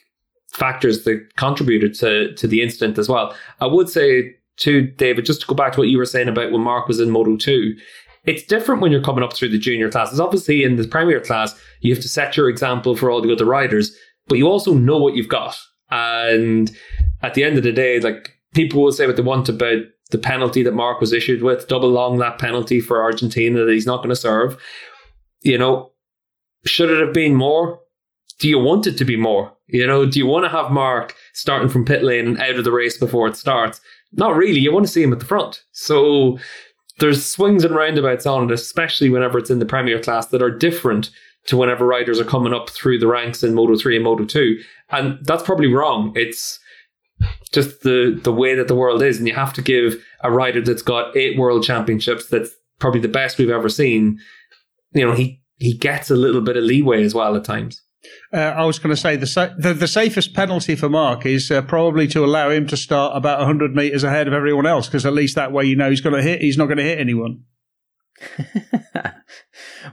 factors 0.53 1.05
that 1.05 1.37
contributed 1.37 1.95
to, 1.95 2.35
to 2.35 2.47
the 2.47 2.63
incident 2.63 2.99
as 2.99 3.09
well. 3.09 3.35
I 3.61 3.67
would 3.67 3.89
say 3.89 4.35
to 4.59 4.83
David, 4.83 5.27
just 5.27 5.43
to 5.43 5.47
go 5.47 5.55
back 5.55 5.73
to 5.73 5.81
what 5.81 5.89
you 5.89 5.99
were 5.99 6.05
saying 6.05 6.29
about 6.29 6.53
when 6.53 6.63
Mark 6.63 6.89
was 6.89 7.01
in 7.01 7.11
Moto 7.11 7.37
2, 7.37 7.77
it's 8.25 8.43
different 8.43 8.83
when 8.83 8.93
you're 8.93 9.03
coming 9.03 9.25
up 9.25 9.33
through 9.33 9.51
the 9.51 9.59
junior 9.59 9.91
classes. 9.91 10.21
Obviously, 10.21 10.63
in 10.63 10.77
the 10.77 10.87
premier 10.87 11.21
class, 11.21 11.59
you 11.81 11.95
have 11.95 12.03
to 12.03 12.09
set 12.09 12.37
your 12.37 12.49
example 12.49 12.97
for 12.97 13.11
all 13.11 13.23
the 13.23 13.33
other 13.33 13.45
riders, 13.45 13.97
but 14.27 14.39
you 14.39 14.47
also 14.47 14.75
know 14.75 14.99
what 14.99 15.15
you've 15.15 15.29
got. 15.29 15.59
And 15.91 16.71
at 17.23 17.35
the 17.35 17.45
end 17.45 17.57
of 17.57 17.65
the 17.65 17.73
day, 17.73 18.01
like 18.01 18.35
people 18.55 18.83
will 18.83 18.93
say 18.93 19.07
what 19.07 19.17
they 19.17 19.23
want 19.23 19.49
about 19.49 19.83
the 20.11 20.19
penalty 20.19 20.63
that 20.63 20.75
Mark 20.75 21.01
was 21.01 21.13
issued 21.13 21.43
with, 21.43 21.69
double 21.69 21.91
long 21.91 22.17
lap 22.17 22.39
penalty 22.39 22.81
for 22.81 23.03
Argentina 23.03 23.65
that 23.65 23.73
he's 23.73 23.87
not 23.87 23.99
going 23.99 24.09
to 24.09 24.17
serve. 24.17 24.57
You 25.43 25.59
know, 25.59 25.93
should 26.65 26.91
it 26.91 27.01
have 27.01 27.15
been 27.15 27.35
more? 27.35 27.81
Do 28.39 28.49
you 28.49 28.59
want 28.59 28.87
it 28.87 28.97
to 28.99 29.05
be 29.05 29.17
more? 29.17 29.53
You 29.67 29.87
know, 29.87 30.07
do 30.07 30.19
you 30.19 30.27
want 30.27 30.45
to 30.45 30.51
have 30.51 30.71
Mark 30.71 31.15
starting 31.35 31.69
from 31.69 31.85
pit 31.85 32.03
lane 32.03 32.27
and 32.27 32.41
out 32.41 32.57
of 32.57 32.65
the 32.65 32.73
race 32.73 32.97
before 32.97 33.29
it 33.29 33.37
starts? 33.37 33.81
Not 34.13 34.37
really. 34.37 34.61
You 34.61 34.73
want 34.73 34.87
to 34.87 34.93
see 34.93 35.03
him 35.03 35.13
at 35.13 35.19
the 35.19 35.27
front. 35.27 35.63
So 35.73 36.39
there's 36.99 37.25
swings 37.25 37.65
and 37.65 37.75
roundabouts 37.75 38.27
on 38.27 38.45
it, 38.45 38.53
especially 38.53 39.11
whenever 39.11 39.39
it's 39.39 39.51
in 39.51 39.59
the 39.59 39.67
Premier 39.67 40.01
class 40.01 40.27
that 40.27 40.43
are 40.43 40.51
different 40.51 41.11
to 41.47 41.57
whenever 41.57 41.87
riders 41.87 42.19
are 42.19 42.25
coming 42.25 42.55
up 42.55 42.71
through 42.71 42.99
the 42.99 43.07
ranks 43.07 43.43
in 43.43 43.55
Moto 43.55 43.77
3 43.77 43.97
and 43.97 44.05
Moto 44.05 44.25
2. 44.25 44.59
And 44.91 45.19
that's 45.25 45.43
probably 45.43 45.73
wrong. 45.73 46.13
It's 46.15 46.59
just 47.53 47.83
the 47.83 48.19
the 48.23 48.33
way 48.33 48.55
that 48.55 48.69
the 48.69 48.75
world 48.75 49.03
is, 49.03 49.19
and 49.19 49.27
you 49.27 49.35
have 49.35 49.53
to 49.55 49.63
give 49.63 50.03
a 50.23 50.31
rider 50.31 50.61
that's 50.61 50.83
got 50.83 51.17
eight 51.17 51.39
world 51.39 51.65
championships, 51.65 52.27
that's 52.27 52.51
probably 52.79 53.01
the 53.01 53.09
best 53.09 53.39
we've 53.39 53.51
ever 53.51 53.69
seen. 53.69 54.19
You 54.93 55.07
know, 55.07 55.15
he 55.15 55.43
he 55.57 55.75
gets 55.75 56.11
a 56.11 56.17
little 56.17 56.41
bit 56.41 56.57
of 56.57 56.65
leeway 56.65 57.05
as 57.05 57.15
well 57.15 57.37
at 57.37 57.45
times. 57.45 57.83
Uh, 58.33 58.39
I 58.39 58.65
was 58.65 58.79
going 58.79 58.95
to 58.95 59.01
say 59.01 59.17
the, 59.17 59.55
the, 59.59 59.75
the 59.75 59.89
safest 59.89 60.33
penalty 60.33 60.77
for 60.77 60.89
Mark 60.89 61.27
is 61.27 61.51
uh, 61.51 61.63
probably 61.63 62.07
to 62.09 62.25
allow 62.25 62.49
him 62.49 62.67
to 62.69 62.77
start 62.77 63.17
about 63.17 63.43
hundred 63.43 63.75
meters 63.75 64.05
ahead 64.05 64.29
of 64.29 64.35
everyone 64.35 64.67
else, 64.67 64.87
because 64.87 65.05
at 65.05 65.13
least 65.13 65.35
that 65.35 65.53
way 65.53 65.65
you 65.65 65.77
know 65.77 65.91
he's 65.91 66.01
going 66.01 66.15
to 66.15 66.23
hit. 66.23 66.41
He's 66.41 66.57
not 66.57 66.67
going 66.67 66.79
to 66.79 66.85
hit 66.85 67.01
anyone. 67.01 67.45
well, 68.95 69.13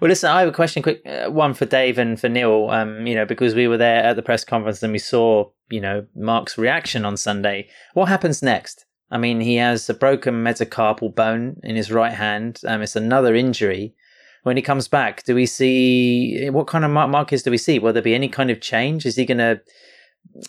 listen, 0.01 0.29
I 0.29 0.39
have 0.39 0.49
a 0.49 0.53
question, 0.53 0.83
quick 0.83 1.01
uh, 1.05 1.29
one 1.29 1.53
for 1.53 1.65
Dave 1.65 1.97
and 1.97 2.19
for 2.19 2.29
Neil. 2.29 2.69
Um, 2.69 3.05
you 3.07 3.15
know, 3.15 3.25
because 3.25 3.55
we 3.55 3.67
were 3.67 3.77
there 3.77 4.03
at 4.03 4.15
the 4.15 4.23
press 4.23 4.43
conference 4.43 4.83
and 4.83 4.93
we 4.93 4.99
saw, 4.99 5.49
you 5.69 5.81
know, 5.81 6.05
Mark's 6.15 6.57
reaction 6.57 7.05
on 7.05 7.17
Sunday. 7.17 7.67
What 7.93 8.09
happens 8.09 8.41
next? 8.41 8.85
I 9.11 9.17
mean, 9.17 9.39
he 9.39 9.55
has 9.57 9.89
a 9.89 9.93
broken 9.93 10.43
metacarpal 10.43 11.15
bone 11.15 11.57
in 11.63 11.75
his 11.75 11.91
right 11.91 12.13
hand. 12.13 12.61
Um, 12.65 12.81
it's 12.81 12.95
another 12.95 13.35
injury. 13.35 13.95
When 14.43 14.57
he 14.57 14.63
comes 14.63 14.87
back, 14.87 15.23
do 15.23 15.33
we 15.33 15.45
see 15.47 16.49
what 16.51 16.67
kind 16.67 16.85
of 16.85 16.91
Mark 16.91 17.09
Marquez 17.09 17.41
do 17.41 17.51
we 17.51 17.57
see? 17.57 17.79
Will 17.79 17.93
there 17.93 18.01
be 18.01 18.13
any 18.13 18.29
kind 18.29 18.51
of 18.51 18.61
change? 18.61 19.05
Is 19.05 19.15
he 19.15 19.25
going 19.25 19.39
to 19.39 19.61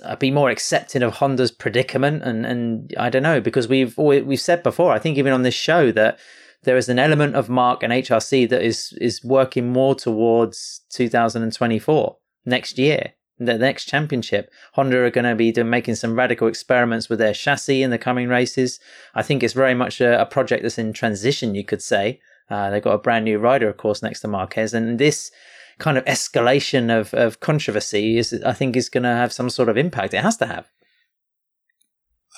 uh, 0.04 0.16
be 0.16 0.30
more 0.30 0.50
accepting 0.50 1.02
of 1.02 1.14
Honda's 1.14 1.50
predicament? 1.50 2.22
And 2.22 2.44
and 2.44 2.94
I 2.98 3.08
don't 3.08 3.22
know 3.22 3.40
because 3.40 3.68
we've 3.68 3.96
we've 3.96 4.40
said 4.40 4.62
before. 4.62 4.92
I 4.92 4.98
think 4.98 5.16
even 5.16 5.32
on 5.32 5.42
this 5.42 5.54
show 5.54 5.92
that 5.92 6.18
there 6.64 6.76
is 6.76 6.90
an 6.90 6.98
element 6.98 7.36
of 7.36 7.48
Mark 7.48 7.82
and 7.82 7.92
HRC 7.92 8.48
that 8.50 8.62
is 8.62 8.92
is 9.00 9.24
working 9.24 9.72
more 9.72 9.94
towards 9.94 10.82
2024 10.90 12.16
next 12.44 12.78
year, 12.78 13.14
the 13.38 13.58
next 13.58 13.86
championship. 13.86 14.50
Honda 14.72 14.98
are 14.98 15.10
going 15.10 15.24
to 15.24 15.34
be 15.34 15.52
doing, 15.52 15.70
making 15.70 15.96
some 15.96 16.16
radical 16.16 16.48
experiments 16.48 17.08
with 17.08 17.18
their 17.18 17.34
chassis 17.34 17.82
in 17.82 17.90
the 17.90 17.98
coming 17.98 18.28
races. 18.28 18.80
I 19.14 19.22
think 19.22 19.42
it's 19.42 19.52
very 19.52 19.74
much 19.74 20.00
a, 20.00 20.20
a 20.20 20.26
project 20.26 20.62
that's 20.62 20.78
in 20.78 20.92
transition, 20.92 21.54
you 21.54 21.64
could 21.64 21.82
say. 21.82 22.20
Uh, 22.48 22.70
they've 22.70 22.82
got 22.82 22.94
a 22.94 22.98
brand 22.98 23.24
new 23.24 23.38
rider, 23.38 23.68
of 23.68 23.76
course, 23.76 24.02
next 24.02 24.20
to 24.20 24.28
Marquez, 24.28 24.72
and 24.72 24.98
this 24.98 25.30
kind 25.78 25.98
of 25.98 26.04
escalation 26.04 26.96
of, 26.96 27.12
of 27.12 27.40
controversy 27.40 28.16
is, 28.16 28.32
I 28.44 28.52
think, 28.52 28.76
is 28.76 28.88
going 28.88 29.02
to 29.02 29.10
have 29.10 29.32
some 29.32 29.50
sort 29.50 29.68
of 29.68 29.76
impact. 29.76 30.14
It 30.14 30.22
has 30.22 30.36
to 30.38 30.46
have. 30.46 30.70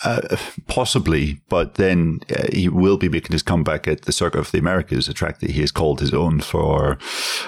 Uh, 0.05 0.37
possibly, 0.69 1.41
but 1.49 1.75
then 1.75 2.21
uh, 2.31 2.47
he 2.53 2.69
will 2.69 2.97
be 2.97 3.09
making 3.09 3.33
his 3.33 3.43
comeback 3.43 3.89
at 3.89 4.03
the 4.03 4.13
Circuit 4.13 4.39
of 4.39 4.53
the 4.53 4.59
Americas, 4.59 5.09
a 5.09 5.13
track 5.13 5.41
that 5.41 5.51
he 5.51 5.61
has 5.61 5.73
called 5.73 5.99
his 5.99 6.15
own 6.15 6.41
for 6.41 6.99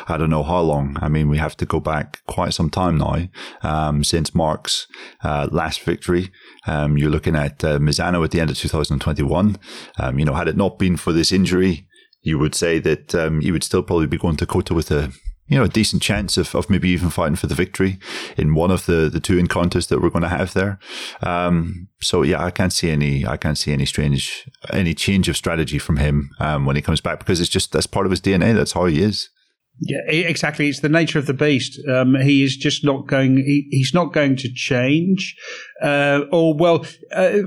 I 0.08 0.16
don't 0.16 0.30
know 0.30 0.42
how 0.42 0.60
long. 0.60 0.96
I 1.00 1.08
mean, 1.08 1.28
we 1.28 1.38
have 1.38 1.56
to 1.58 1.66
go 1.66 1.78
back 1.78 2.20
quite 2.26 2.52
some 2.52 2.68
time 2.68 2.98
now 2.98 3.28
um, 3.62 4.02
since 4.02 4.34
Mark's 4.34 4.88
uh, 5.22 5.48
last 5.52 5.82
victory. 5.82 6.32
Um, 6.66 6.98
you're 6.98 7.10
looking 7.10 7.36
at 7.36 7.62
uh, 7.62 7.78
Misano 7.78 8.24
at 8.24 8.32
the 8.32 8.40
end 8.40 8.50
of 8.50 8.58
2021. 8.58 9.56
Um, 10.00 10.18
you 10.18 10.24
know, 10.24 10.34
had 10.34 10.48
it 10.48 10.56
not 10.56 10.76
been 10.76 10.96
for 10.96 11.12
this 11.12 11.30
injury, 11.30 11.86
you 12.22 12.36
would 12.38 12.56
say 12.56 12.80
that 12.80 13.14
um, 13.14 13.40
you 13.40 13.52
would 13.52 13.64
still 13.64 13.84
probably 13.84 14.08
be 14.08 14.18
going 14.18 14.36
to 14.36 14.46
COTA 14.46 14.74
with 14.74 14.90
a 14.90 15.12
you 15.50 15.58
know, 15.58 15.64
a 15.64 15.68
decent 15.68 16.00
chance 16.00 16.36
of, 16.36 16.54
of 16.54 16.70
maybe 16.70 16.88
even 16.88 17.10
fighting 17.10 17.34
for 17.34 17.48
the 17.48 17.56
victory 17.56 17.98
in 18.36 18.54
one 18.54 18.70
of 18.70 18.86
the, 18.86 19.10
the 19.12 19.18
two 19.18 19.36
encounters 19.36 19.88
that 19.88 20.00
we're 20.00 20.08
going 20.08 20.22
to 20.22 20.28
have 20.28 20.54
there. 20.54 20.78
Um, 21.22 21.88
so 22.00 22.22
yeah, 22.22 22.42
I 22.42 22.52
can't 22.52 22.72
see 22.72 22.88
any, 22.88 23.26
I 23.26 23.36
can't 23.36 23.58
see 23.58 23.72
any 23.72 23.84
strange, 23.84 24.48
any 24.72 24.94
change 24.94 25.28
of 25.28 25.36
strategy 25.36 25.78
from 25.78 25.96
him, 25.96 26.30
um, 26.38 26.66
when 26.66 26.76
he 26.76 26.82
comes 26.82 27.00
back 27.00 27.18
because 27.18 27.40
it's 27.40 27.50
just, 27.50 27.72
that's 27.72 27.86
part 27.86 28.06
of 28.06 28.10
his 28.10 28.20
DNA. 28.20 28.54
That's 28.54 28.72
how 28.72 28.86
he 28.86 29.02
is. 29.02 29.28
Yeah, 29.80 30.02
exactly. 30.08 30.68
It's 30.68 30.80
the 30.80 30.88
nature 30.88 31.18
of 31.18 31.26
the 31.26 31.34
beast. 31.34 31.80
Um, 31.88 32.14
he 32.14 32.44
is 32.44 32.56
just 32.56 32.84
not 32.84 33.06
going. 33.06 33.38
He, 33.38 33.66
he's 33.70 33.94
not 33.94 34.12
going 34.12 34.36
to 34.36 34.52
change. 34.52 35.34
Uh, 35.82 36.20
or 36.30 36.54
well, 36.54 36.84
uh, 37.12 37.38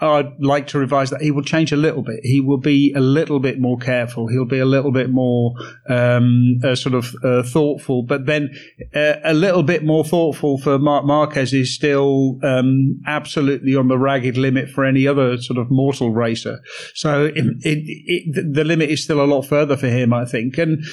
I'd 0.00 0.38
like 0.38 0.68
to 0.68 0.78
revise 0.78 1.10
that. 1.10 1.22
He 1.22 1.32
will 1.32 1.42
change 1.42 1.72
a 1.72 1.76
little 1.76 2.02
bit. 2.02 2.20
He 2.22 2.40
will 2.40 2.58
be 2.58 2.92
a 2.94 3.00
little 3.00 3.40
bit 3.40 3.58
more 3.58 3.76
careful. 3.76 4.28
He'll 4.28 4.44
be 4.44 4.60
a 4.60 4.64
little 4.64 4.92
bit 4.92 5.10
more 5.10 5.54
um, 5.88 6.60
uh, 6.62 6.76
sort 6.76 6.94
of 6.94 7.14
uh, 7.24 7.42
thoughtful. 7.42 8.04
But 8.04 8.26
then 8.26 8.50
uh, 8.94 9.14
a 9.24 9.34
little 9.34 9.64
bit 9.64 9.84
more 9.84 10.04
thoughtful 10.04 10.58
for 10.58 10.78
Mark 10.78 11.04
Marquez 11.04 11.52
is 11.52 11.74
still 11.74 12.38
um, 12.44 13.00
absolutely 13.06 13.74
on 13.74 13.88
the 13.88 13.98
ragged 13.98 14.36
limit 14.36 14.70
for 14.70 14.84
any 14.84 15.06
other 15.06 15.36
sort 15.38 15.58
of 15.58 15.68
mortal 15.68 16.12
racer. 16.12 16.60
So 16.94 17.24
it, 17.24 17.44
it, 17.62 17.82
it, 17.84 18.54
the 18.54 18.64
limit 18.64 18.90
is 18.90 19.02
still 19.02 19.20
a 19.20 19.26
lot 19.26 19.42
further 19.42 19.76
for 19.76 19.88
him, 19.88 20.12
I 20.12 20.24
think. 20.24 20.58
And 20.58 20.84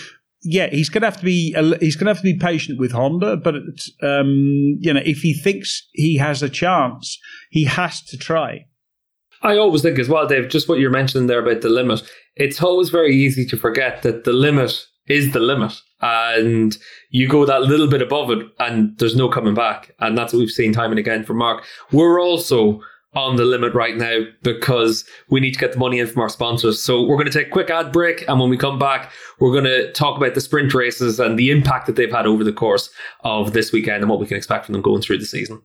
yeah, 0.41 0.67
he's 0.71 0.89
going 0.89 1.01
to 1.01 1.07
have 1.07 1.17
to 1.17 1.25
be 1.25 1.53
he's 1.79 1.95
going 1.95 2.05
to 2.05 2.11
have 2.11 2.17
to 2.17 2.23
be 2.23 2.37
patient 2.37 2.79
with 2.79 2.91
Honda, 2.91 3.37
but 3.37 3.55
um, 4.01 4.77
you 4.79 4.93
know 4.93 5.01
if 5.03 5.21
he 5.21 5.33
thinks 5.33 5.87
he 5.93 6.17
has 6.17 6.43
a 6.43 6.49
chance, 6.49 7.19
he 7.49 7.65
has 7.65 8.01
to 8.03 8.17
try. 8.17 8.65
I 9.45 9.57
always 9.59 9.83
think 9.83 9.99
as 9.99 10.09
well, 10.09 10.27
Dave, 10.27 10.49
just 10.49 10.67
what 10.67 10.79
you're 10.79 10.89
mentioning 10.89 11.27
there 11.27 11.39
about 11.39 11.61
the 11.61 11.69
limit. 11.69 12.01
It's 12.35 12.63
always 12.63 12.89
very 12.89 13.15
easy 13.15 13.45
to 13.45 13.55
forget 13.55 14.01
that 14.01 14.23
the 14.23 14.33
limit 14.33 14.87
is 15.07 15.33
the 15.33 15.39
limit. 15.39 15.71
And 16.01 16.75
you 17.11 17.27
go 17.27 17.45
that 17.45 17.61
little 17.61 17.87
bit 17.87 18.01
above 18.01 18.31
it 18.31 18.39
and 18.57 18.97
there's 18.97 19.15
no 19.15 19.29
coming 19.29 19.53
back. 19.53 19.91
And 19.99 20.17
that's 20.17 20.33
what 20.33 20.39
we've 20.39 20.49
seen 20.49 20.73
time 20.73 20.89
and 20.89 20.97
again 20.97 21.23
from 21.23 21.37
Mark. 21.37 21.63
We're 21.91 22.19
also 22.19 22.81
on 23.13 23.35
the 23.35 23.45
limit 23.45 23.75
right 23.75 23.95
now 23.95 24.21
because 24.41 25.05
we 25.29 25.39
need 25.39 25.53
to 25.53 25.59
get 25.59 25.73
the 25.73 25.79
money 25.79 25.99
in 25.99 26.07
from 26.07 26.23
our 26.23 26.29
sponsors. 26.29 26.81
So 26.81 27.03
we're 27.03 27.15
going 27.15 27.31
to 27.31 27.39
take 27.39 27.47
a 27.47 27.51
quick 27.51 27.69
ad 27.69 27.91
break. 27.91 28.27
And 28.27 28.39
when 28.39 28.49
we 28.49 28.57
come 28.57 28.79
back, 28.79 29.11
we're 29.39 29.51
going 29.51 29.65
to 29.65 29.91
talk 29.93 30.17
about 30.17 30.33
the 30.33 30.41
sprint 30.41 30.73
races 30.73 31.19
and 31.19 31.37
the 31.37 31.51
impact 31.51 31.85
that 31.85 31.97
they've 31.97 32.11
had 32.11 32.25
over 32.25 32.43
the 32.43 32.51
course 32.51 32.89
of 33.23 33.53
this 33.53 33.71
weekend 33.71 34.01
and 34.01 34.09
what 34.09 34.19
we 34.19 34.25
can 34.25 34.37
expect 34.37 34.65
from 34.65 34.73
them 34.73 34.81
going 34.81 35.03
through 35.03 35.19
the 35.19 35.25
season. 35.25 35.61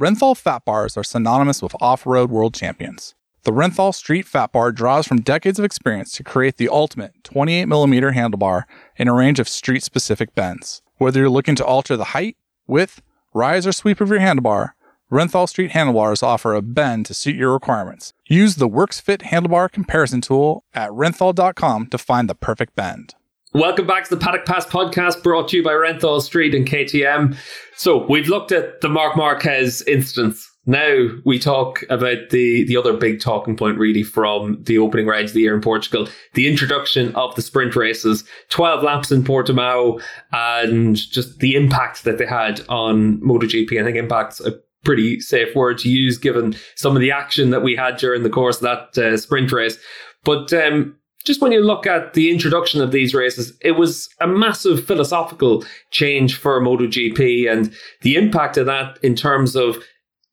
Renthal 0.00 0.34
fat 0.34 0.64
bars 0.64 0.96
are 0.96 1.04
synonymous 1.04 1.60
with 1.60 1.76
off 1.78 2.06
road 2.06 2.30
world 2.30 2.54
champions. 2.54 3.14
The 3.42 3.52
Renthal 3.52 3.94
Street 3.94 4.26
Fat 4.26 4.50
Bar 4.50 4.72
draws 4.72 5.06
from 5.06 5.20
decades 5.20 5.58
of 5.58 5.64
experience 5.66 6.12
to 6.12 6.24
create 6.24 6.56
the 6.56 6.70
ultimate 6.70 7.22
28mm 7.24 8.14
handlebar 8.14 8.62
in 8.96 9.08
a 9.08 9.12
range 9.12 9.38
of 9.38 9.46
street 9.46 9.82
specific 9.82 10.34
bends. 10.34 10.80
Whether 10.96 11.20
you're 11.20 11.28
looking 11.28 11.54
to 11.56 11.66
alter 11.66 11.98
the 11.98 12.16
height, 12.16 12.38
width, 12.66 13.02
rise, 13.34 13.66
or 13.66 13.72
sweep 13.72 14.00
of 14.00 14.08
your 14.08 14.20
handlebar, 14.20 14.70
Renthal 15.12 15.46
Street 15.46 15.72
handlebars 15.72 16.22
offer 16.22 16.54
a 16.54 16.62
bend 16.62 17.04
to 17.04 17.12
suit 17.12 17.36
your 17.36 17.52
requirements. 17.52 18.14
Use 18.26 18.56
the 18.56 18.70
WorksFit 18.70 19.24
handlebar 19.24 19.70
comparison 19.70 20.22
tool 20.22 20.64
at 20.72 20.88
renthal.com 20.92 21.88
to 21.88 21.98
find 21.98 22.26
the 22.26 22.34
perfect 22.34 22.74
bend. 22.74 23.16
Welcome 23.52 23.88
back 23.88 24.04
to 24.04 24.10
the 24.10 24.24
Paddock 24.24 24.46
Pass 24.46 24.64
podcast 24.64 25.24
brought 25.24 25.48
to 25.48 25.56
you 25.56 25.64
by 25.64 25.72
Renthal 25.72 26.22
Street 26.22 26.54
and 26.54 26.64
KTM. 26.64 27.36
So 27.74 28.06
we've 28.08 28.28
looked 28.28 28.52
at 28.52 28.80
the 28.80 28.88
Mark 28.88 29.16
Marquez 29.16 29.82
instance. 29.88 30.48
Now 30.66 31.08
we 31.24 31.40
talk 31.40 31.82
about 31.90 32.30
the, 32.30 32.62
the 32.66 32.76
other 32.76 32.92
big 32.92 33.20
talking 33.20 33.56
point 33.56 33.76
really 33.76 34.04
from 34.04 34.62
the 34.62 34.78
opening 34.78 35.08
round 35.08 35.24
of 35.24 35.32
the 35.32 35.40
year 35.40 35.54
in 35.56 35.62
Portugal, 35.62 36.08
the 36.34 36.46
introduction 36.46 37.12
of 37.16 37.34
the 37.34 37.42
sprint 37.42 37.74
races, 37.74 38.22
12 38.50 38.84
laps 38.84 39.10
in 39.10 39.24
Portimao 39.24 40.00
and 40.32 40.94
just 40.94 41.40
the 41.40 41.56
impact 41.56 42.04
that 42.04 42.18
they 42.18 42.26
had 42.26 42.60
on 42.68 43.20
MotoGP. 43.20 43.80
I 43.80 43.84
think 43.84 43.96
impact's 43.96 44.40
a 44.40 44.60
pretty 44.84 45.18
safe 45.18 45.56
word 45.56 45.78
to 45.78 45.90
use 45.90 46.18
given 46.18 46.54
some 46.76 46.94
of 46.94 47.00
the 47.00 47.10
action 47.10 47.50
that 47.50 47.64
we 47.64 47.74
had 47.74 47.96
during 47.96 48.22
the 48.22 48.30
course 48.30 48.62
of 48.62 48.62
that 48.62 48.96
uh, 48.96 49.16
sprint 49.16 49.50
race. 49.50 49.76
But 50.22 50.52
um, 50.52 50.96
just 51.24 51.42
when 51.42 51.52
you 51.52 51.60
look 51.60 51.86
at 51.86 52.14
the 52.14 52.30
introduction 52.30 52.80
of 52.80 52.92
these 52.92 53.14
races, 53.14 53.52
it 53.60 53.72
was 53.72 54.08
a 54.20 54.26
massive 54.26 54.84
philosophical 54.86 55.64
change 55.90 56.36
for 56.36 56.60
MotoGP 56.60 57.50
and 57.50 57.72
the 58.02 58.16
impact 58.16 58.56
of 58.56 58.66
that 58.66 58.98
in 59.02 59.14
terms 59.14 59.54
of 59.54 59.76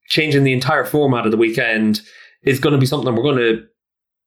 changing 0.08 0.44
the 0.44 0.54
entire 0.54 0.86
format 0.86 1.26
of 1.26 1.32
the 1.32 1.38
weekend 1.38 2.02
is 2.44 2.60
going 2.60 2.72
to 2.72 2.80
be 2.80 2.86
something 2.86 3.14
we're 3.14 3.24
going 3.24 3.38
to 3.38 3.62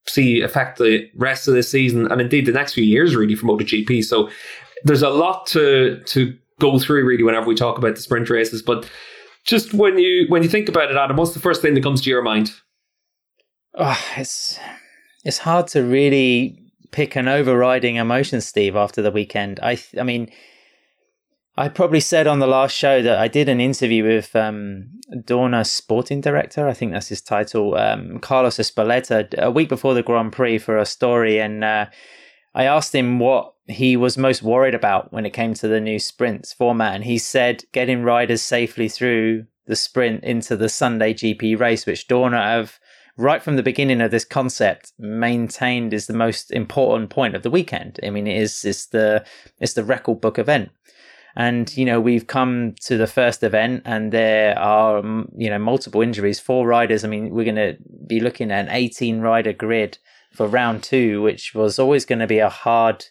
see 0.06 0.40
affect 0.40 0.78
the 0.78 1.08
rest 1.16 1.46
of 1.48 1.54
this 1.54 1.70
season 1.70 2.10
and 2.10 2.20
indeed 2.20 2.46
the 2.46 2.52
next 2.52 2.74
few 2.74 2.84
years 2.84 3.14
really 3.14 3.34
for 3.34 3.46
MotoGP. 3.46 4.04
So 4.04 4.28
there's 4.84 5.02
a 5.02 5.10
lot 5.10 5.46
to 5.48 6.00
to 6.06 6.36
go 6.58 6.78
through 6.78 7.04
really 7.04 7.22
whenever 7.22 7.46
we 7.46 7.54
talk 7.54 7.78
about 7.78 7.94
the 7.96 8.02
sprint 8.02 8.28
races. 8.28 8.62
But 8.62 8.88
just 9.44 9.72
when 9.72 9.98
you 9.98 10.26
when 10.28 10.42
you 10.42 10.48
think 10.48 10.68
about 10.68 10.90
it, 10.90 10.96
Adam, 10.96 11.16
what's 11.16 11.34
the 11.34 11.40
first 11.40 11.62
thing 11.62 11.74
that 11.74 11.82
comes 11.82 12.02
to 12.02 12.10
your 12.10 12.22
mind? 12.22 12.52
Oh, 13.74 13.98
it's 14.16 14.58
it's 15.24 15.38
hard 15.38 15.66
to 15.68 15.82
really 15.82 16.60
pick 16.90 17.16
an 17.16 17.28
overriding 17.28 17.96
emotion, 17.96 18.40
Steve, 18.40 18.76
after 18.76 19.02
the 19.02 19.10
weekend. 19.10 19.60
I, 19.62 19.78
I 19.98 20.02
mean, 20.02 20.30
I 21.56 21.68
probably 21.68 22.00
said 22.00 22.26
on 22.26 22.38
the 22.38 22.46
last 22.46 22.74
show 22.74 23.02
that 23.02 23.18
I 23.18 23.28
did 23.28 23.48
an 23.48 23.60
interview 23.60 24.04
with 24.04 24.34
um, 24.34 24.88
Dorna's 25.12 25.70
sporting 25.70 26.20
director. 26.20 26.66
I 26.66 26.72
think 26.72 26.92
that's 26.92 27.08
his 27.08 27.20
title, 27.20 27.76
um, 27.76 28.18
Carlos 28.20 28.56
Ezpeleta, 28.56 29.34
a 29.38 29.50
week 29.50 29.68
before 29.68 29.94
the 29.94 30.02
Grand 30.02 30.32
Prix 30.32 30.58
for 30.58 30.78
a 30.78 30.86
story, 30.86 31.40
and 31.40 31.62
uh, 31.62 31.86
I 32.54 32.64
asked 32.64 32.94
him 32.94 33.18
what 33.18 33.54
he 33.66 33.96
was 33.96 34.18
most 34.18 34.42
worried 34.42 34.74
about 34.74 35.12
when 35.12 35.26
it 35.26 35.32
came 35.32 35.54
to 35.54 35.68
the 35.68 35.80
new 35.80 35.98
sprints 35.98 36.52
format, 36.52 36.94
and 36.94 37.04
he 37.04 37.18
said 37.18 37.64
getting 37.72 38.02
riders 38.02 38.42
safely 38.42 38.88
through 38.88 39.46
the 39.66 39.76
sprint 39.76 40.24
into 40.24 40.56
the 40.56 40.68
Sunday 40.68 41.14
GP 41.14 41.58
race, 41.60 41.86
which 41.86 42.08
Dorna 42.08 42.42
have 42.42 42.80
right 43.16 43.42
from 43.42 43.56
the 43.56 43.62
beginning 43.62 44.00
of 44.00 44.10
this 44.10 44.24
concept 44.24 44.92
maintained 44.98 45.92
is 45.92 46.06
the 46.06 46.14
most 46.14 46.50
important 46.50 47.10
point 47.10 47.34
of 47.34 47.42
the 47.42 47.50
weekend. 47.50 48.00
I 48.02 48.10
mean, 48.10 48.26
it 48.26 48.36
is 48.36 48.64
it's 48.64 48.86
the 48.86 49.24
it's 49.58 49.74
the 49.74 49.84
record 49.84 50.20
book 50.20 50.38
event. 50.38 50.70
And 51.36 51.74
you 51.76 51.84
know 51.84 52.00
we've 52.00 52.26
come 52.26 52.74
to 52.82 52.96
the 52.96 53.06
first 53.06 53.42
event, 53.42 53.82
and 53.84 54.12
there 54.12 54.58
are 54.58 54.98
you 55.36 55.48
know 55.48 55.58
multiple 55.58 56.02
injuries. 56.02 56.40
Four 56.40 56.66
riders. 56.66 57.04
I 57.04 57.08
mean, 57.08 57.30
we're 57.30 57.44
going 57.44 57.54
to 57.56 57.76
be 58.06 58.20
looking 58.20 58.50
at 58.50 58.66
an 58.66 58.74
18 58.74 59.20
rider 59.20 59.52
grid 59.52 59.98
for 60.32 60.46
round 60.48 60.82
two, 60.82 61.22
which 61.22 61.54
was 61.54 61.78
always 61.78 62.04
going 62.04 62.18
to 62.18 62.26
be 62.26 62.38
a 62.38 62.48
hard 62.48 63.06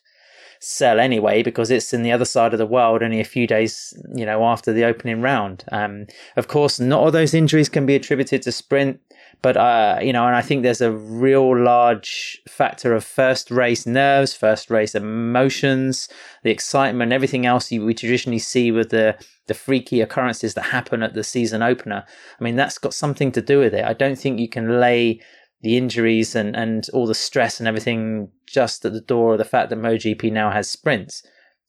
sell 0.61 0.99
anyway 0.99 1.41
because 1.41 1.71
it's 1.71 1.93
in 1.93 2.03
the 2.03 2.11
other 2.11 2.25
side 2.25 2.53
of 2.53 2.59
the 2.59 2.65
world 2.65 3.01
only 3.01 3.21
a 3.21 3.25
few 3.25 3.47
days 3.47 3.93
you 4.13 4.25
know 4.25 4.43
after 4.43 4.73
the 4.73 4.83
opening 4.83 5.21
round 5.21 5.63
um, 5.71 6.05
of 6.35 6.49
course 6.49 6.81
not 6.81 6.99
all 6.99 7.11
those 7.11 7.33
injuries 7.33 7.69
can 7.69 7.85
be 7.85 7.95
attributed 7.95 8.41
to 8.41 8.51
sprint 8.51 8.99
but 9.41 9.55
uh, 9.55 9.99
you 10.01 10.11
know, 10.11 10.25
and 10.25 10.35
I 10.35 10.41
think 10.41 10.63
there's 10.63 10.81
a 10.81 10.91
real 10.91 11.57
large 11.57 12.41
factor 12.47 12.93
of 12.93 13.05
first 13.05 13.49
race 13.49 13.85
nerves, 13.85 14.33
first 14.33 14.69
race 14.69 14.95
emotions, 14.95 16.09
the 16.43 16.51
excitement, 16.51 17.13
everything 17.13 17.45
else 17.45 17.71
you, 17.71 17.85
we 17.85 17.93
traditionally 17.93 18.39
see 18.39 18.71
with 18.71 18.89
the 18.89 19.17
the 19.47 19.53
freaky 19.53 20.01
occurrences 20.01 20.53
that 20.53 20.63
happen 20.63 21.01
at 21.01 21.13
the 21.13 21.23
season 21.23 21.61
opener. 21.61 22.05
I 22.39 22.43
mean, 22.43 22.55
that's 22.55 22.77
got 22.77 22.93
something 22.93 23.31
to 23.31 23.41
do 23.41 23.59
with 23.59 23.73
it. 23.73 23.85
I 23.85 23.93
don't 23.93 24.17
think 24.17 24.39
you 24.39 24.49
can 24.49 24.79
lay 24.79 25.21
the 25.61 25.75
injuries 25.77 26.35
and, 26.35 26.55
and 26.55 26.87
all 26.93 27.07
the 27.07 27.15
stress 27.15 27.59
and 27.59 27.67
everything 27.67 28.29
just 28.45 28.85
at 28.85 28.93
the 28.93 29.01
door 29.01 29.33
of 29.33 29.37
the 29.37 29.45
fact 29.45 29.69
that 29.69 29.79
MotoGP 29.79 30.31
now 30.31 30.51
has 30.51 30.69
sprints 30.69 31.23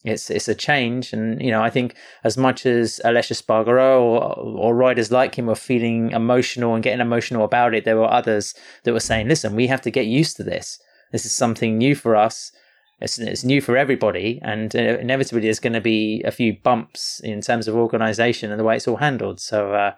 it's 0.04 0.30
it's 0.30 0.48
a 0.48 0.54
change, 0.54 1.12
and 1.12 1.40
you 1.42 1.50
know 1.50 1.62
I 1.62 1.70
think 1.70 1.94
as 2.24 2.36
much 2.36 2.64
as 2.64 3.00
Aleix 3.04 3.30
Espargaro 3.30 4.00
or 4.00 4.34
or 4.34 4.74
riders 4.74 5.12
like 5.12 5.34
him 5.34 5.46
were 5.46 5.54
feeling 5.54 6.10
emotional 6.12 6.74
and 6.74 6.82
getting 6.82 7.00
emotional 7.00 7.44
about 7.44 7.74
it, 7.74 7.84
there 7.84 7.98
were 7.98 8.10
others 8.10 8.54
that 8.84 8.92
were 8.92 9.00
saying, 9.00 9.28
"Listen, 9.28 9.54
we 9.54 9.66
have 9.66 9.82
to 9.82 9.90
get 9.90 10.06
used 10.06 10.36
to 10.36 10.42
this. 10.42 10.80
This 11.12 11.26
is 11.26 11.32
something 11.32 11.76
new 11.76 11.94
for 11.94 12.16
us. 12.16 12.52
It's, 13.00 13.18
it's 13.18 13.44
new 13.44 13.60
for 13.60 13.76
everybody, 13.76 14.40
and 14.42 14.74
uh, 14.74 14.98
inevitably 14.98 15.42
there's 15.42 15.60
going 15.60 15.72
to 15.74 15.80
be 15.80 16.22
a 16.24 16.30
few 16.30 16.56
bumps 16.62 17.20
in 17.20 17.40
terms 17.40 17.68
of 17.68 17.74
organisation 17.74 18.50
and 18.50 18.58
the 18.58 18.64
way 18.64 18.76
it's 18.76 18.88
all 18.88 18.96
handled." 18.96 19.40
So. 19.40 19.74
Uh, 19.74 19.92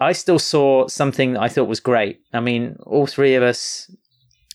I 0.00 0.12
still 0.12 0.38
saw 0.38 0.86
something 0.86 1.32
that 1.32 1.42
I 1.42 1.48
thought 1.48 1.66
was 1.66 1.80
great. 1.80 2.20
I 2.32 2.38
mean, 2.38 2.76
all 2.86 3.08
three 3.08 3.34
of 3.34 3.42
us 3.42 3.90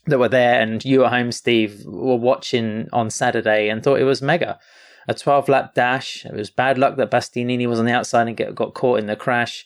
that 0.06 0.20
were 0.20 0.30
there 0.30 0.60
and 0.60 0.84
you 0.84 1.06
at 1.06 1.12
home, 1.12 1.32
Steve, 1.32 1.84
were 1.86 2.16
watching 2.16 2.88
on 2.92 3.10
Saturday 3.10 3.70
and 3.70 3.82
thought 3.82 4.00
it 4.00 4.06
was 4.06 4.22
mega. 4.22 4.60
a 5.08 5.14
12 5.14 5.50
lap 5.50 5.74
dash. 5.74 6.26
It 6.26 6.34
was 6.34 6.50
bad 6.50 6.78
luck 6.78 6.98
that 6.98 7.12
Bastianini 7.12 7.68
was 7.68 7.80
on 7.80 7.86
the 7.86 7.94
outside 7.94 8.28
and 8.28 8.38
get, 8.38 8.56
got 8.56 8.74
caught 8.74 9.00
in 9.00 9.08
the 9.08 9.16
crash. 9.16 9.66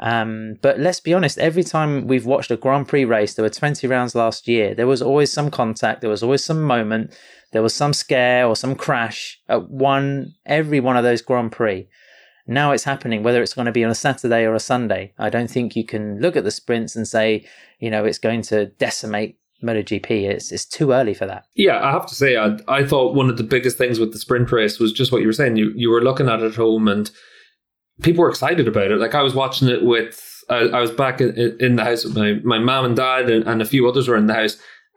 Um, 0.00 0.58
but 0.62 0.78
let's 0.78 1.00
be 1.00 1.14
honest, 1.14 1.38
every 1.38 1.64
time 1.64 2.06
we've 2.06 2.26
watched 2.26 2.50
a 2.50 2.56
Grand 2.56 2.86
Prix 2.86 3.04
race, 3.04 3.34
there 3.34 3.42
were 3.42 3.50
20 3.50 3.86
rounds 3.88 4.14
last 4.14 4.46
year, 4.46 4.74
there 4.74 4.86
was 4.86 5.02
always 5.02 5.32
some 5.32 5.50
contact, 5.50 6.00
there 6.00 6.10
was 6.10 6.22
always 6.22 6.44
some 6.44 6.62
moment, 6.62 7.16
there 7.52 7.62
was 7.62 7.74
some 7.74 7.92
scare 7.92 8.46
or 8.46 8.54
some 8.54 8.76
crash 8.76 9.40
at 9.48 9.68
one, 9.68 10.34
every 10.46 10.78
one 10.78 10.96
of 10.96 11.02
those 11.02 11.22
Grand 11.22 11.50
Prix. 11.50 11.88
Now 12.46 12.72
it's 12.72 12.84
happening, 12.84 13.22
whether 13.22 13.42
it's 13.42 13.54
going 13.54 13.66
to 13.66 13.72
be 13.72 13.84
on 13.84 13.90
a 13.90 13.94
Saturday 13.94 14.44
or 14.44 14.54
a 14.54 14.60
Sunday. 14.60 15.12
I 15.18 15.30
don't 15.30 15.50
think 15.50 15.74
you 15.74 15.84
can 15.84 16.20
look 16.20 16.36
at 16.36 16.44
the 16.44 16.50
sprints 16.50 16.94
and 16.94 17.06
say, 17.06 17.46
you 17.78 17.90
know, 17.90 18.04
it's 18.04 18.18
going 18.18 18.42
to 18.42 18.66
decimate 18.66 19.38
MotoGP. 19.62 20.28
It's 20.28 20.52
it's 20.52 20.64
too 20.64 20.92
early 20.92 21.14
for 21.14 21.26
that. 21.26 21.44
Yeah, 21.54 21.84
I 21.84 21.90
have 21.90 22.06
to 22.06 22.14
say, 22.14 22.36
I, 22.36 22.58
I 22.68 22.84
thought 22.84 23.14
one 23.14 23.28
of 23.28 23.36
the 23.36 23.42
biggest 23.42 23.78
things 23.78 23.98
with 23.98 24.12
the 24.12 24.18
sprint 24.18 24.52
race 24.52 24.78
was 24.78 24.92
just 24.92 25.12
what 25.12 25.20
you 25.20 25.26
were 25.26 25.32
saying. 25.32 25.56
You 25.56 25.72
you 25.74 25.90
were 25.90 26.02
looking 26.02 26.28
at 26.28 26.40
it 26.40 26.46
at 26.46 26.54
home 26.54 26.88
and 26.88 27.10
people 28.02 28.22
were 28.22 28.30
excited 28.30 28.68
about 28.68 28.90
it. 28.90 28.98
Like 28.98 29.14
I 29.14 29.22
was 29.22 29.34
watching 29.34 29.68
it 29.68 29.84
with, 29.84 30.44
I, 30.48 30.58
I 30.68 30.80
was 30.80 30.90
back 30.90 31.20
in, 31.20 31.36
in, 31.60 31.76
the 31.76 31.84
house 31.84 32.04
with 32.04 32.16
my 32.16 32.34
my 32.44 32.58
mom 32.58 32.84
and 32.84 32.96
dad 32.96 33.28
and, 33.28 33.46
and, 33.46 33.60
a 33.60 33.66
few 33.66 33.88
others 33.88 34.08
were 34.08 34.16
in 34.16 34.26
the 34.26 34.34
house, 34.34 34.56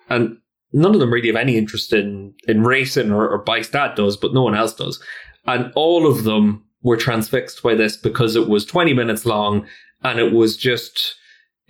and 0.10 0.38
none 0.74 0.94
of 0.94 1.00
them 1.00 1.12
really 1.12 1.28
have 1.28 1.36
any 1.36 1.58
interest 1.58 1.94
in 1.94 2.34
in 2.48 2.64
racing 2.64 3.12
or, 3.12 3.28
or 3.28 3.40
bikes. 3.40 3.70
Dad 3.70 3.96
does, 3.96 4.18
but 4.18 4.34
no 4.34 4.44
one 4.44 4.56
else 4.56 4.74
does, 4.74 5.02
and 5.46 5.72
all 5.76 6.08
of 6.08 6.24
them 6.24 6.66
were 6.84 6.98
transfixed 6.98 7.62
by 7.62 7.76
this 7.76 7.96
because 7.96 8.36
it 8.36 8.50
was 8.50 8.66
20 8.66 8.94
minutes 8.94 9.26
long 9.26 9.68
and 10.04 10.20
it 10.20 10.34
was 10.34 10.58
just 10.58 11.16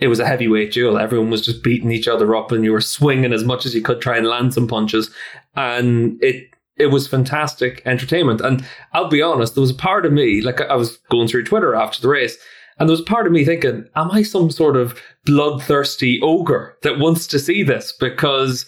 it 0.01 0.07
was 0.07 0.19
a 0.19 0.25
heavyweight 0.25 0.73
duel. 0.73 0.97
Everyone 0.97 1.29
was 1.29 1.45
just 1.45 1.63
beating 1.63 1.91
each 1.91 2.07
other 2.07 2.35
up 2.35 2.51
and 2.51 2.63
you 2.65 2.71
were 2.71 2.81
swinging 2.81 3.31
as 3.31 3.45
much 3.45 3.65
as 3.65 3.73
you 3.73 3.81
could 3.81 4.01
try 4.01 4.17
and 4.17 4.27
land 4.27 4.53
some 4.53 4.67
punches. 4.67 5.11
And 5.55 6.21
it 6.21 6.49
it 6.77 6.87
was 6.87 7.07
fantastic 7.07 7.81
entertainment. 7.85 8.41
And 8.41 8.65
I'll 8.93 9.07
be 9.07 9.21
honest, 9.21 9.53
there 9.53 9.61
was 9.61 9.71
a 9.71 9.75
part 9.75 10.05
of 10.05 10.11
me, 10.11 10.41
like 10.41 10.59
I 10.61 10.75
was 10.75 10.97
going 11.11 11.27
through 11.27 11.43
Twitter 11.43 11.75
after 11.75 12.01
the 12.01 12.07
race, 12.09 12.37
and 12.79 12.89
there 12.89 12.97
was 12.97 13.01
part 13.01 13.27
of 13.27 13.33
me 13.33 13.45
thinking, 13.45 13.85
am 13.95 14.09
I 14.09 14.23
some 14.23 14.49
sort 14.49 14.75
of 14.75 14.99
bloodthirsty 15.25 16.19
ogre 16.21 16.75
that 16.81 16.97
wants 16.97 17.27
to 17.27 17.37
see 17.37 17.61
this? 17.61 17.93
Because 17.99 18.65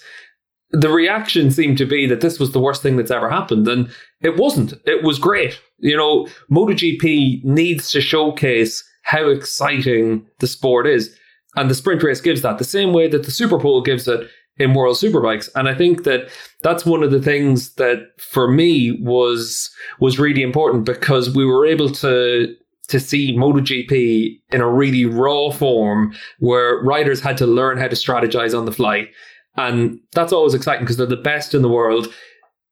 the 0.69 0.89
reaction 0.89 1.49
seemed 1.49 1.79
to 1.79 1.85
be 1.85 2.05
that 2.05 2.21
this 2.21 2.39
was 2.39 2.51
the 2.51 2.59
worst 2.59 2.83
thing 2.83 2.97
that's 2.97 3.09
ever 3.09 3.29
happened. 3.29 3.67
And 3.67 3.89
it 4.21 4.37
wasn't. 4.37 4.73
It 4.85 5.03
was 5.03 5.17
great. 5.17 5.59
You 5.79 5.97
know, 5.97 6.27
MotoGP 6.51 7.43
needs 7.43 7.89
to 7.91 8.01
showcase 8.01 8.83
how 9.03 9.29
exciting 9.29 10.25
the 10.39 10.47
sport 10.47 10.85
is. 10.85 11.15
And 11.55 11.69
the 11.69 11.75
sprint 11.75 12.03
race 12.03 12.21
gives 12.21 12.41
that 12.41 12.57
the 12.57 12.63
same 12.63 12.93
way 12.93 13.07
that 13.07 13.23
the 13.23 13.31
Superpole 13.31 13.85
gives 13.85 14.07
it 14.07 14.27
in 14.57 14.73
World 14.73 14.97
Superbikes. 14.97 15.49
And 15.55 15.67
I 15.67 15.75
think 15.75 16.03
that 16.03 16.29
that's 16.61 16.85
one 16.85 17.03
of 17.03 17.11
the 17.11 17.21
things 17.21 17.73
that 17.75 18.09
for 18.19 18.47
me 18.47 18.99
was 19.01 19.69
was 19.99 20.19
really 20.19 20.43
important 20.43 20.85
because 20.85 21.33
we 21.33 21.45
were 21.45 21.65
able 21.65 21.89
to 21.89 22.55
to 22.89 22.99
see 22.99 23.35
MotoGP 23.35 24.39
in 24.51 24.61
a 24.61 24.69
really 24.69 25.05
raw 25.05 25.49
form 25.51 26.13
where 26.39 26.81
riders 26.83 27.21
had 27.21 27.37
to 27.37 27.47
learn 27.47 27.77
how 27.77 27.87
to 27.87 27.95
strategize 27.95 28.57
on 28.57 28.65
the 28.65 28.71
fly. 28.71 29.07
And 29.55 29.99
that's 30.11 30.33
always 30.33 30.53
exciting 30.53 30.83
because 30.83 30.97
they're 30.97 31.05
the 31.05 31.15
best 31.15 31.53
in 31.53 31.61
the 31.61 31.69
world. 31.69 32.07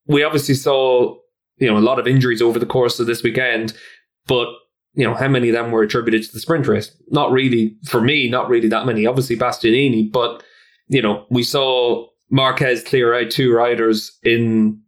We 0.07 0.23
obviously 0.23 0.55
saw, 0.55 1.15
you 1.57 1.67
know, 1.67 1.77
a 1.77 1.79
lot 1.79 1.99
of 1.99 2.07
injuries 2.07 2.41
over 2.41 2.59
the 2.59 2.65
course 2.65 2.99
of 2.99 3.07
this 3.07 3.23
weekend, 3.23 3.73
but 4.27 4.47
you 4.93 5.07
know, 5.07 5.13
how 5.13 5.27
many 5.27 5.49
of 5.49 5.53
them 5.53 5.71
were 5.71 5.83
attributed 5.83 6.23
to 6.23 6.33
the 6.33 6.39
sprint 6.39 6.67
race? 6.67 6.91
Not 7.09 7.31
really, 7.31 7.75
for 7.85 8.01
me, 8.01 8.29
not 8.29 8.49
really 8.49 8.67
that 8.69 8.85
many. 8.85 9.05
Obviously 9.05 9.37
Bastianini, 9.37 10.11
but 10.11 10.43
you 10.87 11.01
know, 11.01 11.25
we 11.29 11.43
saw 11.43 12.07
Marquez 12.29 12.83
clear 12.83 13.13
out 13.13 13.31
two 13.31 13.53
riders 13.53 14.11
in 14.23 14.81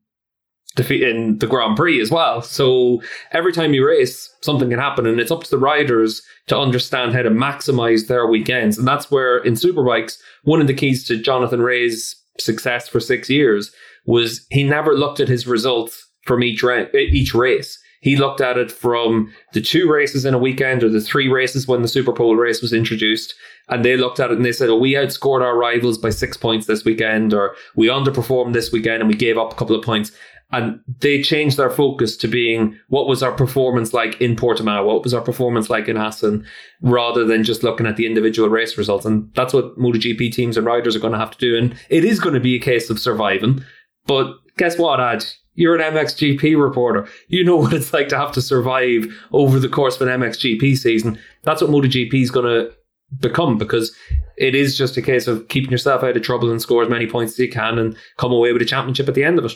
the 0.76 1.10
in 1.10 1.38
the 1.38 1.48
Grand 1.48 1.78
Prix 1.78 2.02
as 2.02 2.12
well. 2.12 2.42
So 2.42 3.02
every 3.32 3.54
time 3.54 3.74
you 3.74 3.86
race, 3.86 4.30
something 4.42 4.70
can 4.70 4.80
happen, 4.80 5.06
and 5.06 5.20
it's 5.20 5.32
up 5.32 5.44
to 5.44 5.50
the 5.50 5.58
riders 5.58 6.22
to 6.48 6.58
understand 6.58 7.14
how 7.14 7.22
to 7.22 7.30
maximize 7.30 8.08
their 8.08 8.28
weekends. 8.28 8.78
And 8.78 8.88
that's 8.88 9.12
where 9.12 9.38
in 9.38 9.54
Superbikes, 9.54 10.18
one 10.44 10.62
of 10.62 10.68
the 10.68 10.74
keys 10.74 11.06
to 11.08 11.18
Jonathan 11.18 11.62
Rea's 11.62 12.16
success 12.40 12.88
for 12.88 13.00
six 13.00 13.30
years 13.30 13.72
was 14.06 14.46
he 14.50 14.64
never 14.64 14.96
looked 14.96 15.20
at 15.20 15.30
his 15.30 15.48
results 15.48 16.06
from 16.26 16.44
each 16.44 16.64
ra- 16.64 16.86
each 16.94 17.34
race. 17.34 17.80
He 18.04 18.18
looked 18.18 18.42
at 18.42 18.58
it 18.58 18.70
from 18.70 19.32
the 19.54 19.62
two 19.62 19.90
races 19.90 20.26
in 20.26 20.34
a 20.34 20.38
weekend 20.38 20.84
or 20.84 20.90
the 20.90 21.00
three 21.00 21.30
races 21.30 21.70
when 21.70 21.82
the 21.82 21.88
Superpole 21.88 22.38
race 22.38 22.62
was 22.62 22.74
introduced. 22.74 23.34
And 23.70 23.86
they 23.86 23.96
looked 23.96 24.20
at 24.20 24.30
it 24.30 24.36
and 24.36 24.46
they 24.46 24.52
said, 24.52 24.70
oh, 24.70 24.78
we 24.78 24.92
outscored 24.92 25.42
our 25.42 25.58
rivals 25.58 25.98
by 25.98 26.10
six 26.10 26.36
points 26.36 26.68
this 26.68 26.84
weekend, 26.84 27.34
or 27.34 27.56
we 27.78 27.88
underperformed 27.88 28.52
this 28.52 28.74
weekend 28.74 29.02
and 29.02 29.08
we 29.08 29.16
gave 29.16 29.38
up 29.38 29.54
a 29.54 29.56
couple 29.56 29.74
of 29.74 29.86
points. 29.86 30.12
And 30.52 30.82
they 31.00 31.24
changed 31.24 31.56
their 31.56 31.70
focus 31.70 32.18
to 32.18 32.28
being 32.28 32.78
what 32.90 33.08
was 33.08 33.24
our 33.24 33.32
performance 33.32 33.94
like 33.94 34.20
in 34.20 34.36
Portimao? 34.36 34.86
What 34.86 35.04
was 35.04 35.14
our 35.14 35.22
performance 35.22 35.70
like 35.70 35.88
in 35.88 35.96
Assen? 35.96 36.46
Rather 36.82 37.24
than 37.24 37.46
just 37.46 37.64
looking 37.64 37.88
at 37.88 37.96
the 37.96 38.06
individual 38.06 38.50
race 38.50 38.78
results. 38.78 39.06
And 39.06 39.34
that's 39.34 39.54
what 39.54 39.78
MotoGP 39.78 40.34
teams 40.34 40.58
and 40.58 40.66
riders 40.66 40.94
are 40.94 41.00
going 41.00 41.14
to 41.14 41.20
have 41.20 41.32
to 41.32 41.40
do. 41.40 41.58
And 41.58 41.74
it 41.90 42.04
is 42.04 42.20
going 42.20 42.36
to 42.36 42.42
be 42.42 42.56
a 42.56 42.60
case 42.60 42.90
of 42.90 43.00
surviving. 43.00 43.64
But 44.06 44.36
guess 44.58 44.78
what, 44.78 45.00
Ad? 45.00 45.26
You're 45.56 45.80
an 45.80 45.94
MXGP 45.94 46.62
reporter. 46.62 47.08
You 47.28 47.44
know 47.44 47.56
what 47.56 47.74
it's 47.74 47.94
like 47.94 48.10
to 48.10 48.18
have 48.18 48.32
to 48.34 48.42
survive 48.42 49.06
over 49.32 49.60
the 49.60 49.70
course 49.70 50.00
of 50.00 50.08
an 50.08 50.22
MXGP 50.22 50.78
season. 50.78 51.20
That's 51.44 51.62
what 51.62 51.70
MotoGP 51.70 52.14
is 52.14 52.32
going 52.32 52.46
to 52.46 52.74
become 53.20 53.58
because 53.58 53.96
it 54.38 54.56
is 54.56 54.78
just 54.78 54.98
a 54.98 55.02
case 55.02 55.28
of 55.28 55.48
keeping 55.48 55.72
yourself 55.72 56.04
out 56.04 56.18
of 56.18 56.24
trouble 56.24 56.50
and 56.50 56.62
score 56.62 56.84
as 56.84 56.90
many 56.90 57.08
points 57.08 57.34
as 57.34 57.40
you 57.40 57.52
can 57.52 57.78
and 57.78 57.96
come 58.18 58.32
away 58.32 58.52
with 58.52 58.62
a 58.62 58.66
championship 58.66 59.08
at 59.08 59.14
the 59.14 59.24
end 59.24 59.38
of 59.38 59.46
it. 59.46 59.54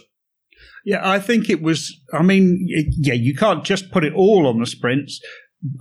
Yeah, 0.86 1.08
I 1.08 1.20
think 1.20 1.50
it 1.50 1.62
was. 1.62 2.00
I 2.14 2.22
mean, 2.22 2.66
yeah, 2.98 3.14
you 3.14 3.36
can't 3.36 3.66
just 3.66 3.92
put 3.92 4.06
it 4.06 4.14
all 4.14 4.48
on 4.48 4.60
the 4.60 4.66
sprints. 4.66 5.20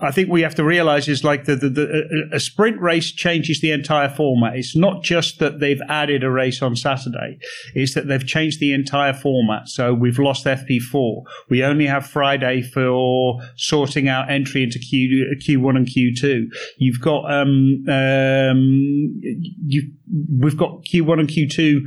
I 0.00 0.10
think 0.10 0.30
we 0.30 0.40
have 0.40 0.54
to 0.54 0.64
realize 0.64 1.06
is 1.06 1.22
like 1.22 1.44
the, 1.44 1.54
the, 1.54 1.68
the, 1.68 2.30
a 2.32 2.40
sprint 2.40 2.80
race 2.80 3.12
changes 3.12 3.60
the 3.60 3.72
entire 3.72 4.08
format. 4.08 4.56
It's 4.56 4.74
not 4.74 5.02
just 5.02 5.38
that 5.38 5.60
they've 5.60 5.80
added 5.90 6.24
a 6.24 6.30
race 6.30 6.62
on 6.62 6.76
Saturday; 6.76 7.38
it's 7.74 7.92
that 7.94 8.08
they've 8.08 8.26
changed 8.26 8.58
the 8.58 8.72
entire 8.72 9.12
format. 9.12 9.68
So 9.68 9.92
we've 9.92 10.18
lost 10.18 10.46
FP4. 10.46 11.22
We 11.50 11.62
only 11.62 11.86
have 11.86 12.06
Friday 12.06 12.62
for 12.62 13.38
sorting 13.56 14.08
out 14.08 14.30
entry 14.30 14.62
into 14.62 14.78
Q 14.78 15.36
Q1 15.46 15.76
and 15.76 15.86
Q2. 15.86 16.44
You've 16.78 17.00
got 17.02 17.30
um 17.30 17.84
um 17.86 19.20
you 19.20 19.92
we've 20.40 20.56
got 20.56 20.84
Q1 20.86 21.20
and 21.20 21.28
Q2 21.28 21.80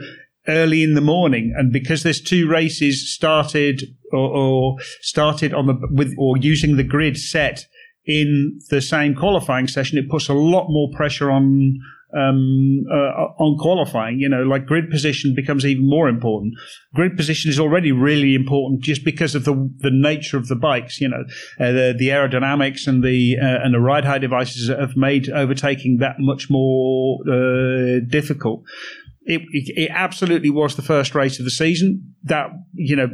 early 0.48 0.84
in 0.84 0.94
the 0.94 1.02
morning, 1.02 1.56
and 1.58 1.74
because 1.74 2.04
there's 2.04 2.22
two 2.22 2.48
races 2.48 3.12
started 3.12 3.82
or, 4.12 4.30
or 4.30 4.76
started 5.02 5.56
on 5.56 5.66
the 5.66 5.88
with 5.90 6.14
or 6.20 6.38
using 6.38 6.78
the 6.78 6.84
grid 6.84 7.18
set 7.18 7.66
in 8.10 8.60
the 8.72 8.82
same 8.82 9.14
qualifying 9.14 9.68
session, 9.68 10.00
it 10.00 10.10
puts 10.10 10.30
a 10.30 10.34
lot 10.34 10.66
more 10.68 10.90
pressure 10.96 11.30
on 11.30 11.80
um, 12.12 12.86
uh, 12.92 13.30
on 13.38 13.56
qualifying. 13.60 14.20
You 14.20 14.30
know, 14.30 14.42
like 14.42 14.66
grid 14.66 14.90
position 14.90 15.36
becomes 15.36 15.64
even 15.64 15.88
more 15.88 16.10
important. 16.10 16.56
Grid 16.96 17.16
position 17.16 17.52
is 17.52 17.60
already 17.60 17.92
really 17.92 18.34
important 18.34 18.82
just 18.82 19.06
because 19.06 19.36
of 19.36 19.46
the 19.46 19.54
the 19.78 19.92
nature 19.92 20.38
of 20.38 20.48
the 20.48 20.56
bikes. 20.56 21.00
You 21.00 21.10
know, 21.10 21.24
uh, 21.60 21.72
the, 21.72 21.96
the 21.96 22.10
aerodynamics 22.10 22.88
and 22.88 23.04
the 23.04 23.38
uh, 23.40 23.64
and 23.64 23.76
the 23.76 23.80
ride 23.80 24.06
height 24.06 24.22
devices 24.22 24.70
have 24.70 24.98
made 24.98 25.30
overtaking 25.30 25.98
that 25.98 26.16
much 26.18 26.50
more 26.50 27.20
uh, 27.30 28.00
difficult. 28.08 28.64
It, 29.22 29.42
it, 29.52 29.74
it, 29.78 29.92
absolutely 29.94 30.50
was 30.50 30.76
the 30.76 30.82
first 30.82 31.14
race 31.14 31.38
of 31.38 31.46
the 31.46 31.52
season. 31.52 32.16
That 32.24 32.48
you 32.74 32.96
know, 32.96 33.08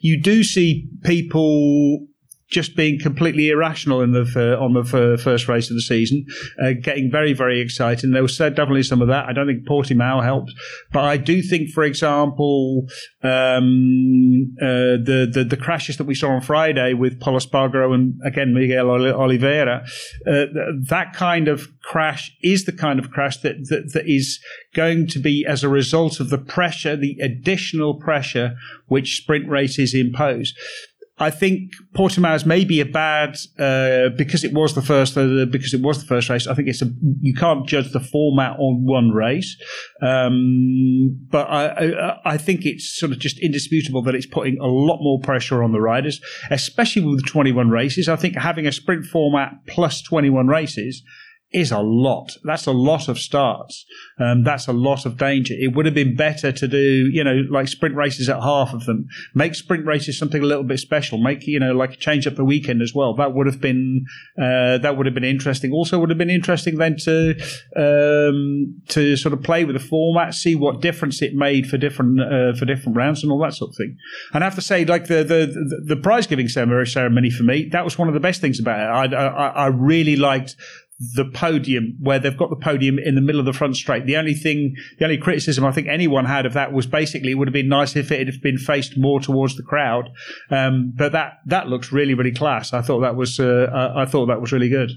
you 0.00 0.22
do 0.22 0.42
see 0.42 0.88
people 1.04 2.06
just 2.48 2.76
being 2.76 2.98
completely 2.98 3.50
irrational 3.50 4.00
in 4.00 4.12
the 4.12 4.56
on 4.60 4.72
the 4.72 4.84
first 4.84 5.48
race 5.48 5.70
of 5.70 5.76
the 5.76 5.82
season, 5.82 6.24
uh, 6.62 6.72
getting 6.80 7.10
very 7.10 7.32
very 7.32 7.60
excited. 7.60 8.04
And 8.04 8.14
there 8.14 8.22
was 8.22 8.36
definitely 8.36 8.84
some 8.84 9.02
of 9.02 9.08
that. 9.08 9.26
I 9.26 9.32
don't 9.32 9.46
think 9.46 9.66
Portimao 9.66 10.22
helped, 10.22 10.52
but 10.92 11.04
I 11.04 11.16
do 11.16 11.42
think, 11.42 11.70
for 11.70 11.82
example, 11.82 12.86
um, 13.22 14.54
uh, 14.62 14.96
the, 15.02 15.28
the, 15.32 15.44
the 15.44 15.56
crashes 15.56 15.96
that 15.96 16.04
we 16.04 16.14
saw 16.14 16.30
on 16.30 16.40
Friday 16.40 16.94
with 16.94 17.20
Pol 17.20 17.34
Espargaro 17.34 17.94
and 17.94 18.14
again 18.24 18.54
Miguel 18.54 18.90
Oliveira, 18.90 19.84
uh, 20.26 20.44
that 20.88 21.12
kind 21.14 21.48
of 21.48 21.68
crash 21.82 22.30
is 22.42 22.64
the 22.64 22.72
kind 22.72 22.98
of 22.98 23.10
crash 23.10 23.38
that, 23.38 23.56
that 23.68 23.92
that 23.92 24.06
is 24.06 24.38
going 24.74 25.06
to 25.08 25.18
be 25.18 25.44
as 25.48 25.64
a 25.64 25.68
result 25.68 26.20
of 26.20 26.30
the 26.30 26.38
pressure, 26.38 26.96
the 26.96 27.16
additional 27.20 27.94
pressure 27.94 28.54
which 28.86 29.16
sprint 29.16 29.48
races 29.48 29.94
impose. 29.94 30.54
I 31.18 31.30
think 31.30 31.72
Portimao's 31.94 32.44
may 32.44 32.64
be 32.64 32.80
a 32.80 32.84
bad 32.84 33.36
uh, 33.58 34.10
because 34.16 34.44
it 34.44 34.52
was 34.52 34.74
the 34.74 34.82
first 34.82 35.16
uh, 35.16 35.46
because 35.46 35.72
it 35.72 35.80
was 35.80 36.00
the 36.00 36.06
first 36.06 36.28
race. 36.28 36.46
I 36.46 36.54
think 36.54 36.68
it's 36.68 36.82
a 36.82 36.90
you 37.20 37.32
can't 37.32 37.66
judge 37.66 37.92
the 37.92 38.00
format 38.00 38.58
on 38.58 38.84
one 38.84 39.10
race, 39.10 39.56
um, 40.02 41.18
but 41.30 41.48
I, 41.48 41.68
I, 41.68 42.20
I 42.32 42.36
think 42.36 42.66
it's 42.66 42.98
sort 42.98 43.12
of 43.12 43.18
just 43.18 43.38
indisputable 43.38 44.02
that 44.02 44.14
it's 44.14 44.26
putting 44.26 44.58
a 44.60 44.66
lot 44.66 44.98
more 45.00 45.18
pressure 45.20 45.62
on 45.62 45.72
the 45.72 45.80
riders, 45.80 46.20
especially 46.50 47.02
with 47.02 47.24
21 47.26 47.70
races. 47.70 48.10
I 48.10 48.16
think 48.16 48.36
having 48.36 48.66
a 48.66 48.72
sprint 48.72 49.06
format 49.06 49.52
plus 49.66 50.02
21 50.02 50.48
races 50.48 51.02
is 51.52 51.70
a 51.70 51.78
lot. 51.78 52.32
That's 52.42 52.66
a 52.66 52.72
lot 52.72 53.08
of 53.08 53.18
starts. 53.18 53.86
Um, 54.18 54.42
that's 54.42 54.66
a 54.66 54.72
lot 54.72 55.06
of 55.06 55.16
danger. 55.16 55.54
It 55.56 55.74
would 55.74 55.86
have 55.86 55.94
been 55.94 56.16
better 56.16 56.50
to 56.50 56.68
do, 56.68 57.08
you 57.12 57.22
know, 57.22 57.44
like 57.50 57.68
sprint 57.68 57.94
races 57.94 58.28
at 58.28 58.42
half 58.42 58.74
of 58.74 58.84
them. 58.84 59.06
Make 59.34 59.54
sprint 59.54 59.86
races 59.86 60.18
something 60.18 60.42
a 60.42 60.46
little 60.46 60.64
bit 60.64 60.80
special. 60.80 61.18
Make, 61.18 61.46
you 61.46 61.60
know, 61.60 61.72
like 61.72 61.92
a 61.92 61.96
change 61.96 62.26
up 62.26 62.34
the 62.34 62.44
weekend 62.44 62.82
as 62.82 62.92
well. 62.94 63.14
That 63.14 63.32
would 63.32 63.46
have 63.46 63.60
been, 63.60 64.06
uh, 64.36 64.78
that 64.78 64.96
would 64.96 65.06
have 65.06 65.14
been 65.14 65.24
interesting. 65.24 65.72
Also 65.72 65.98
would 66.00 66.10
have 66.10 66.18
been 66.18 66.30
interesting 66.30 66.78
then 66.78 66.96
to, 67.04 67.34
um, 67.76 68.82
to 68.88 69.16
sort 69.16 69.32
of 69.32 69.42
play 69.42 69.64
with 69.64 69.76
the 69.76 69.86
format, 69.88 70.34
see 70.34 70.56
what 70.56 70.80
difference 70.80 71.22
it 71.22 71.34
made 71.34 71.68
for 71.68 71.78
different, 71.78 72.20
uh, 72.20 72.54
for 72.54 72.64
different 72.64 72.96
rounds 72.96 73.22
and 73.22 73.30
all 73.30 73.38
that 73.40 73.54
sort 73.54 73.70
of 73.70 73.76
thing. 73.76 73.96
And 74.32 74.42
I 74.42 74.46
have 74.46 74.56
to 74.56 74.62
say, 74.62 74.84
like 74.84 75.06
the, 75.06 75.22
the, 75.22 75.84
the, 75.86 75.96
prize 75.96 76.26
giving 76.26 76.48
ceremony 76.48 77.30
for 77.30 77.42
me, 77.42 77.68
that 77.72 77.84
was 77.84 77.98
one 77.98 78.08
of 78.08 78.14
the 78.14 78.20
best 78.20 78.40
things 78.40 78.60
about 78.60 79.08
it. 79.08 79.14
I, 79.14 79.26
I, 79.26 79.48
I 79.48 79.66
really 79.68 80.16
liked 80.16 80.56
the 81.14 81.26
podium 81.26 81.96
where 82.00 82.18
they've 82.18 82.36
got 82.36 82.48
the 82.48 82.56
podium 82.56 82.98
in 82.98 83.14
the 83.14 83.20
middle 83.20 83.38
of 83.38 83.44
the 83.44 83.52
front 83.52 83.76
straight. 83.76 84.06
The 84.06 84.16
only 84.16 84.32
thing, 84.32 84.76
the 84.98 85.04
only 85.04 85.18
criticism 85.18 85.64
I 85.64 85.72
think 85.72 85.88
anyone 85.88 86.24
had 86.24 86.46
of 86.46 86.54
that 86.54 86.72
was 86.72 86.86
basically 86.86 87.32
it 87.32 87.34
would 87.34 87.48
have 87.48 87.52
been 87.52 87.68
nice 87.68 87.96
if 87.96 88.10
it 88.10 88.26
had 88.26 88.40
been 88.40 88.56
faced 88.56 88.96
more 88.96 89.20
towards 89.20 89.56
the 89.56 89.62
crowd. 89.62 90.10
Um, 90.50 90.92
but 90.96 91.12
that 91.12 91.40
that 91.46 91.68
looks 91.68 91.92
really 91.92 92.14
really 92.14 92.32
class. 92.32 92.72
I 92.72 92.80
thought 92.80 93.00
that 93.00 93.16
was 93.16 93.38
uh, 93.38 93.92
I 93.94 94.06
thought 94.06 94.26
that 94.26 94.40
was 94.40 94.52
really 94.52 94.70
good. 94.70 94.92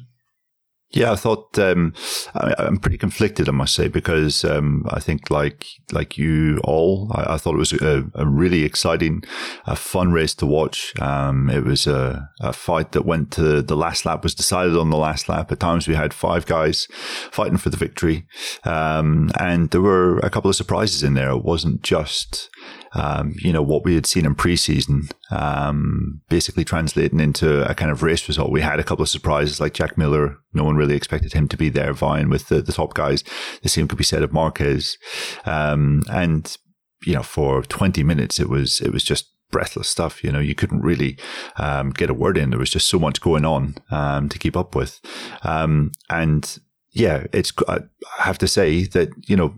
Yeah, 0.92 1.12
I 1.12 1.18
thought 1.18 1.60
um, 1.60 1.94
I, 2.34 2.56
am 2.58 2.78
pretty 2.78 2.98
conflicted, 2.98 3.48
I 3.48 3.52
must 3.52 3.76
say, 3.76 3.88
because 3.88 4.44
um, 4.44 4.88
I 4.90 5.00
think 5.00 5.30
like 5.30 5.68
like 5.92 6.18
you 6.18 6.60
all, 6.64 7.12
I, 7.14 7.36
I 7.36 7.38
thought 7.38 7.54
it 7.54 7.60
was 7.60 7.74
a, 7.74 8.10
a, 8.16 8.26
really 8.26 8.64
exciting, 8.64 9.22
a 9.68 9.76
fun 9.76 10.12
race 10.12 10.34
to 10.36 10.48
watch. 10.48 11.00
Um, 11.00 11.48
it 11.52 11.64
was 11.64 11.86
a, 11.86 12.28
a, 12.42 12.54
fight 12.54 12.94
that 12.94 13.06
went 13.06 13.32
to 13.34 13.62
the 13.62 13.78
last 13.78 14.04
lap, 14.04 14.24
was 14.24 14.34
decided 14.34 14.76
on 14.76 14.90
the 14.90 14.98
last 14.98 15.30
lap. 15.30 15.52
At 15.52 15.60
times, 15.60 15.88
we 15.88 15.94
had 15.94 16.12
five 16.12 16.48
guys 16.48 16.88
fighting 17.32 17.58
for 17.58 17.70
the 17.70 17.78
victory, 17.78 18.26
um, 18.64 19.30
and 19.40 19.70
there 19.70 19.82
were 19.82 20.18
a 20.20 20.32
couple 20.32 20.50
of 20.50 20.56
surprises 20.56 21.04
in 21.04 21.14
there. 21.14 21.30
It 21.30 21.44
wasn't 21.44 21.84
just 21.84 22.50
um, 22.94 23.36
you 23.38 23.54
know, 23.54 23.62
what 23.62 23.86
we 23.86 23.96
had 23.96 24.06
seen 24.06 24.26
in 24.26 24.36
preseason, 24.36 25.12
um, 25.32 26.22
basically 26.30 26.64
translating 26.64 27.20
into 27.20 27.70
a 27.70 27.76
kind 27.76 27.92
of 27.92 28.04
race 28.04 28.28
result. 28.28 28.52
We 28.52 28.62
had 28.62 28.80
a 28.80 28.84
couple 28.84 29.04
of 29.04 29.10
surprises 29.10 29.60
like 29.60 29.74
Jack 29.74 29.98
Miller. 29.98 30.38
No 30.54 30.64
one 30.64 30.76
really 30.76 30.96
expected 30.96 31.34
him 31.34 31.48
to 31.50 31.58
be 31.58 31.70
there 31.70 31.94
vying 31.94 32.30
with 32.30 32.48
the, 32.48 32.62
the 32.62 32.74
top 32.74 32.94
guys. 32.94 33.24
The 33.62 33.70
same 33.70 33.88
could 33.88 33.98
be 33.98 34.04
said 34.04 34.24
of 34.24 34.34
Marquez. 34.34 34.98
Um, 35.46 36.04
and, 36.12 36.56
you 37.06 37.14
know, 37.14 37.24
for 37.24 37.64
20 37.64 38.04
minutes, 38.04 38.40
it 38.40 38.50
was, 38.50 38.82
it 38.82 38.92
was 38.92 39.04
just 39.04 39.32
breathless 39.52 39.90
stuff. 39.90 40.24
You 40.24 40.32
know, 40.32 40.40
you 40.40 40.56
couldn't 40.56 40.82
really 40.82 41.18
um, 41.58 41.92
get 41.92 42.10
a 42.10 42.14
word 42.14 42.38
in. 42.38 42.50
There 42.50 42.60
was 42.60 42.72
just 42.72 42.88
so 42.88 43.00
much 43.00 43.22
going 43.22 43.46
on 43.46 43.76
um, 43.92 44.30
to 44.30 44.40
keep 44.40 44.58
up 44.58 44.76
with. 44.76 45.00
Um, 45.44 45.92
and 46.10 46.60
yeah, 46.92 47.28
it's, 47.34 47.54
I 47.68 47.82
have 48.18 48.38
to 48.40 48.48
say 48.48 48.84
that, 48.86 49.10
you 49.28 49.36
know, 49.36 49.54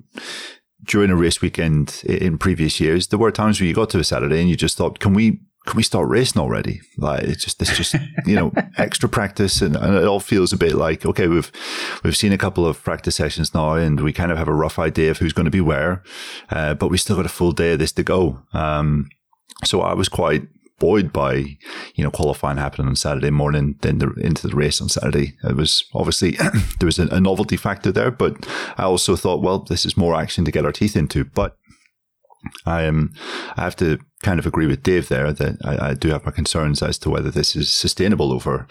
during 0.84 1.12
a 1.12 1.16
race 1.16 1.42
weekend 1.42 2.02
in 2.06 2.38
previous 2.38 2.80
years, 2.80 3.08
there 3.08 3.20
were 3.20 3.32
times 3.32 3.60
where 3.60 3.68
you 3.68 3.74
got 3.74 3.90
to 3.92 4.00
a 4.00 4.04
Saturday 4.04 4.42
and 4.42 4.50
you 4.50 4.56
just 4.56 4.78
thought, 4.78 5.00
can 5.00 5.14
we 5.14 5.40
can 5.66 5.78
we 5.78 5.84
start 5.84 6.10
racing 6.10 6.42
already? 6.42 6.82
Like 6.98 7.24
it's 7.24 7.44
just 7.44 7.62
it's 7.62 7.78
just 7.78 7.96
you 8.26 8.36
know 8.36 8.52
extra 8.78 9.08
practice, 9.08 9.62
and, 9.62 9.76
and, 9.76 9.96
it 9.96 10.06
all 10.06 10.20
feels 10.20 10.52
a 10.52 10.58
bit 10.58 10.74
like 10.74 11.06
okay, 11.06 11.28
we've 11.28 11.52
we've 12.04 12.18
seen 12.18 12.34
a 12.34 12.38
couple 12.38 12.66
of 12.66 12.84
practice 12.84 13.16
sessions 13.16 13.54
now, 13.54 13.74
and 13.74 14.00
we 14.02 14.12
kind 14.14 14.32
of 14.32 14.38
have 14.38 14.48
a 14.48 14.54
rough 14.54 14.80
idea 14.80 15.12
of 15.12 15.20
who's 15.20 15.34
going 15.34 15.46
to 15.46 15.52
be 15.52 15.62
where, 15.62 16.04
uh, 16.50 16.74
but 16.74 16.90
we 16.90 16.98
still 16.98 17.16
got 17.16 17.26
a 17.26 17.30
full 17.30 17.52
day 17.52 17.74
of 17.74 17.80
this 17.80 17.92
to 17.94 18.04
go. 18.04 18.42
Um, 18.54 19.10
so 19.64 19.82
I 19.82 19.94
was 19.94 20.10
quite 20.10 20.48
buoyed 20.82 21.14
by, 21.14 21.36
you 21.94 22.04
know, 22.04 22.10
qualifying 22.10 22.58
happening 22.58 22.88
on 22.88 22.96
Saturday 22.96 23.30
morning, 23.30 23.76
then 23.82 24.00
the, 24.00 24.12
into 24.14 24.48
the 24.48 24.56
race 24.56 24.82
on 24.82 24.90
Saturday. 24.90 25.36
It 25.44 25.56
was 25.56 25.86
obviously 25.94 26.32
there 26.80 26.88
was 26.88 26.98
a, 26.98 27.08
a, 27.10 27.22
novelty 27.22 27.56
factor 27.56 27.92
there, 27.92 28.10
but 28.10 28.48
I 28.78 28.84
also 28.84 29.16
thought, 29.16 29.44
well, 29.44 29.60
this 29.60 29.86
is 29.86 29.96
more 29.96 30.16
action 30.16 30.44
to 30.44 30.52
get 30.52 30.66
our 30.66 30.72
teeth 30.72 30.98
into. 30.98 31.24
But 31.24 31.56
I 32.66 32.84
am, 32.84 33.14
I 33.56 33.62
have 33.62 33.76
to 33.78 34.00
kind 34.24 34.40
of 34.40 34.46
agree 34.46 34.68
with 34.68 34.84
Dave 34.84 35.10
there 35.10 35.32
that 35.34 35.58
I, 35.64 35.90
I 35.90 35.94
do 35.94 36.10
have 36.10 36.26
my 36.26 36.32
concerns 36.32 36.82
as 36.82 36.98
to 37.00 37.10
whether 37.10 37.32
this 37.32 37.56
is 37.56 37.72
sustainable 37.72 38.32
over 38.32 38.68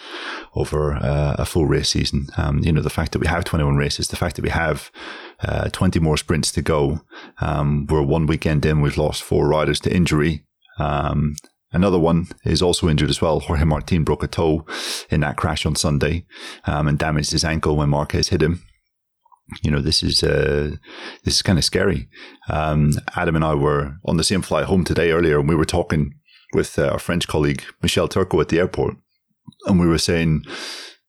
over 0.55 0.95
uh, 0.95 1.37
a 1.39 1.47
full 1.47 1.67
race 1.67 1.91
season. 1.91 2.29
Um, 2.37 2.61
you 2.61 2.73
know, 2.73 2.83
the 2.83 2.91
fact 2.91 3.13
that 3.13 3.19
we 3.19 3.27
have 3.27 3.45
21 3.45 3.77
races, 3.77 4.09
the 4.09 4.17
fact 4.17 4.37
that 4.37 4.43
we 4.43 4.51
have 4.51 4.91
uh, 5.41 5.69
20 5.71 6.01
more 6.01 6.17
sprints 6.17 6.53
to 6.53 6.63
go. 6.63 7.01
Um, 7.41 7.87
we're 7.89 8.03
one 8.03 8.27
weekend 8.27 8.67
in, 8.67 8.81
we've 8.81 8.99
lost 8.99 9.23
four 9.23 9.49
riders 9.49 9.81
to 9.81 9.95
injury. 9.95 10.45
Um, 10.79 11.37
Another 11.73 11.99
one 11.99 12.27
is 12.45 12.63
also 12.63 12.89
injured 12.89 13.11
as 13.11 13.21
well. 13.21 13.41
Jorge 13.41 13.65
Martin 13.65 14.03
broke 14.03 14.25
a 14.25 14.27
toe 14.27 14.67
in 15.09 15.21
that 15.21 15.37
crash 15.37 15.65
on 15.65 15.77
Sunday 15.77 16.25
um, 16.65 16.89
and 16.89 16.99
damaged 16.99 17.31
his 17.31 17.45
ankle 17.45 17.77
when 17.77 17.91
Marquez 17.91 18.29
hit 18.31 18.43
him. 18.43 18.63
You 19.63 19.71
know, 19.71 19.81
this 19.81 20.03
is 20.03 20.23
uh, 20.23 20.77
this 21.25 21.37
is 21.37 21.43
kind 21.43 21.59
of 21.59 21.65
scary. 21.65 22.09
Um, 22.49 22.93
Adam 23.17 23.37
and 23.37 23.45
I 23.45 23.55
were 23.55 23.97
on 24.05 24.17
the 24.17 24.25
same 24.25 24.43
flight 24.43 24.67
home 24.67 24.85
today 24.85 25.11
earlier, 25.11 25.39
and 25.39 25.49
we 25.49 25.55
were 25.55 25.65
talking 25.65 26.15
with 26.53 26.79
uh, 26.79 26.89
our 26.89 26.99
French 26.99 27.29
colleague 27.29 27.65
Michel 27.83 28.09
Turco 28.09 28.41
at 28.41 28.49
the 28.49 28.59
airport, 28.59 28.97
and 29.67 29.79
we 29.79 29.87
were 29.87 29.99
saying, 29.99 30.45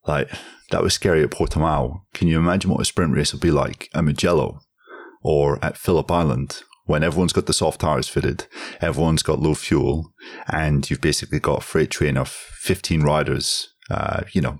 like, 0.06 0.30
that 0.70 0.82
was 0.82 0.94
scary 0.94 1.22
at 1.22 1.30
Portimao. 1.30 2.02
Can 2.14 2.28
you 2.28 2.38
imagine 2.38 2.70
what 2.70 2.80
a 2.80 2.84
sprint 2.84 3.14
race 3.14 3.32
will 3.32 3.40
be 3.40 3.50
like 3.50 3.88
at 3.94 4.04
Mugello 4.04 4.60
or 5.22 5.64
at 5.64 5.76
Phillip 5.76 6.10
Island 6.10 6.62
when 6.84 7.02
everyone's 7.02 7.32
got 7.32 7.46
the 7.46 7.52
soft 7.52 7.80
tires 7.80 8.08
fitted, 8.08 8.46
everyone's 8.80 9.22
got 9.22 9.40
low 9.40 9.54
fuel, 9.54 10.12
and 10.48 10.88
you've 10.90 11.00
basically 11.00 11.38
got 11.38 11.58
a 11.58 11.64
freight 11.64 11.90
train 11.90 12.16
of 12.16 12.28
15 12.28 13.02
riders, 13.02 13.68
uh, 13.90 14.22
you 14.32 14.40
know, 14.40 14.58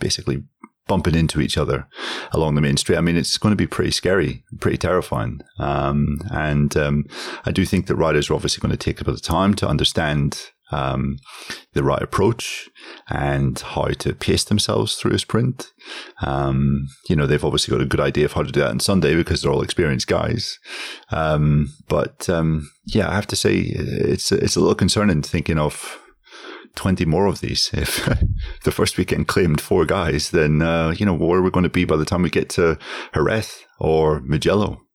basically 0.00 0.44
bumping 0.88 1.14
into 1.14 1.40
each 1.40 1.56
other 1.56 1.86
along 2.32 2.54
the 2.54 2.60
main 2.60 2.76
street. 2.76 2.96
I 2.96 3.00
mean, 3.00 3.16
it's 3.16 3.38
going 3.38 3.52
to 3.52 3.56
be 3.56 3.66
pretty 3.66 3.92
scary, 3.92 4.42
pretty 4.60 4.78
terrifying. 4.78 5.42
Um, 5.58 6.18
and 6.32 6.76
um, 6.76 7.04
I 7.44 7.52
do 7.52 7.64
think 7.64 7.86
that 7.86 7.96
riders 7.96 8.28
are 8.28 8.34
obviously 8.34 8.60
going 8.60 8.76
to 8.76 8.84
take 8.84 9.00
a 9.00 9.04
bit 9.04 9.14
of 9.14 9.22
time 9.22 9.54
to 9.54 9.68
understand 9.68 10.50
um, 10.70 11.18
the 11.72 11.82
right 11.82 12.02
approach 12.02 12.68
and 13.08 13.58
how 13.58 13.86
to 13.86 14.14
pace 14.14 14.44
themselves 14.44 14.96
through 14.96 15.14
a 15.14 15.18
sprint. 15.18 15.72
Um, 16.22 16.88
you 17.08 17.16
know, 17.16 17.26
they've 17.26 17.44
obviously 17.44 17.72
got 17.72 17.82
a 17.82 17.88
good 17.88 18.00
idea 18.00 18.26
of 18.26 18.32
how 18.32 18.42
to 18.42 18.52
do 18.52 18.60
that 18.60 18.70
on 18.70 18.80
Sunday 18.80 19.14
because 19.14 19.42
they're 19.42 19.52
all 19.52 19.62
experienced 19.62 20.08
guys. 20.08 20.58
Um, 21.10 21.72
but 21.88 22.28
um, 22.28 22.70
yeah, 22.86 23.08
I 23.08 23.14
have 23.14 23.26
to 23.28 23.36
say 23.36 23.54
it's 23.54 24.32
it's 24.32 24.56
a 24.56 24.60
little 24.60 24.74
concerning 24.74 25.22
thinking 25.22 25.58
of. 25.58 26.00
20 26.74 27.04
more 27.04 27.26
of 27.26 27.40
these. 27.40 27.70
If 27.78 28.06
the 28.64 28.72
first 28.72 28.98
weekend 28.98 29.28
claimed 29.28 29.60
four 29.60 29.84
guys, 29.84 30.30
then, 30.30 30.62
uh, 30.62 30.94
you 30.96 31.06
know, 31.06 31.14
where 31.14 31.38
are 31.38 31.42
we 31.42 31.50
going 31.50 31.64
to 31.64 31.70
be 31.70 31.84
by 31.84 31.96
the 31.96 32.04
time 32.04 32.22
we 32.22 32.30
get 32.30 32.48
to 32.50 32.78
Jerez 33.14 33.64
or 33.78 34.20
Mugello? 34.20 34.87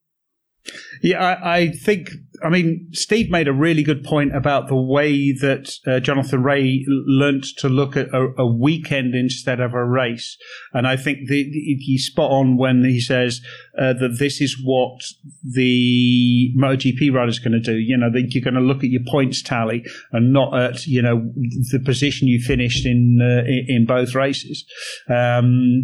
Yeah, 1.02 1.22
I, 1.22 1.56
I, 1.56 1.68
think. 1.68 2.08
I 2.42 2.48
mean, 2.48 2.88
Steve 2.92 3.30
made 3.30 3.48
a 3.48 3.52
really 3.52 3.82
good 3.82 4.02
point 4.02 4.34
about 4.34 4.68
the 4.68 4.80
way 4.80 5.32
that 5.32 5.70
uh, 5.86 6.00
Jonathan 6.00 6.42
Rea 6.42 6.84
learnt 6.88 7.46
to 7.58 7.68
look 7.68 7.96
at 7.96 8.08
a, 8.08 8.28
a, 8.38 8.46
weekend 8.46 9.14
instead 9.14 9.60
of 9.60 9.74
a 9.74 9.84
race, 9.84 10.38
and 10.72 10.86
I 10.86 10.96
think 10.96 11.28
the, 11.28 11.44
he's 11.80 12.06
spot 12.06 12.30
on 12.30 12.56
when 12.56 12.82
he 12.82 13.00
says 13.00 13.42
uh, 13.78 13.92
that 13.94 14.16
this 14.18 14.40
is 14.40 14.58
what 14.64 15.02
the 15.42 16.50
MotoGP 16.56 17.12
riders 17.12 17.38
are 17.38 17.48
going 17.48 17.60
to 17.62 17.72
do. 17.72 17.76
You 17.76 17.98
know, 17.98 18.10
that 18.10 18.34
you're 18.34 18.44
going 18.44 18.54
to 18.54 18.60
look 18.60 18.78
at 18.78 18.90
your 18.90 19.04
points 19.06 19.42
tally 19.42 19.84
and 20.12 20.32
not 20.32 20.58
at 20.58 20.86
you 20.86 21.02
know 21.02 21.30
the 21.72 21.80
position 21.84 22.26
you 22.26 22.40
finished 22.40 22.86
in 22.86 23.20
uh, 23.20 23.44
in 23.46 23.84
both 23.84 24.14
races. 24.14 24.64
Um, 25.10 25.82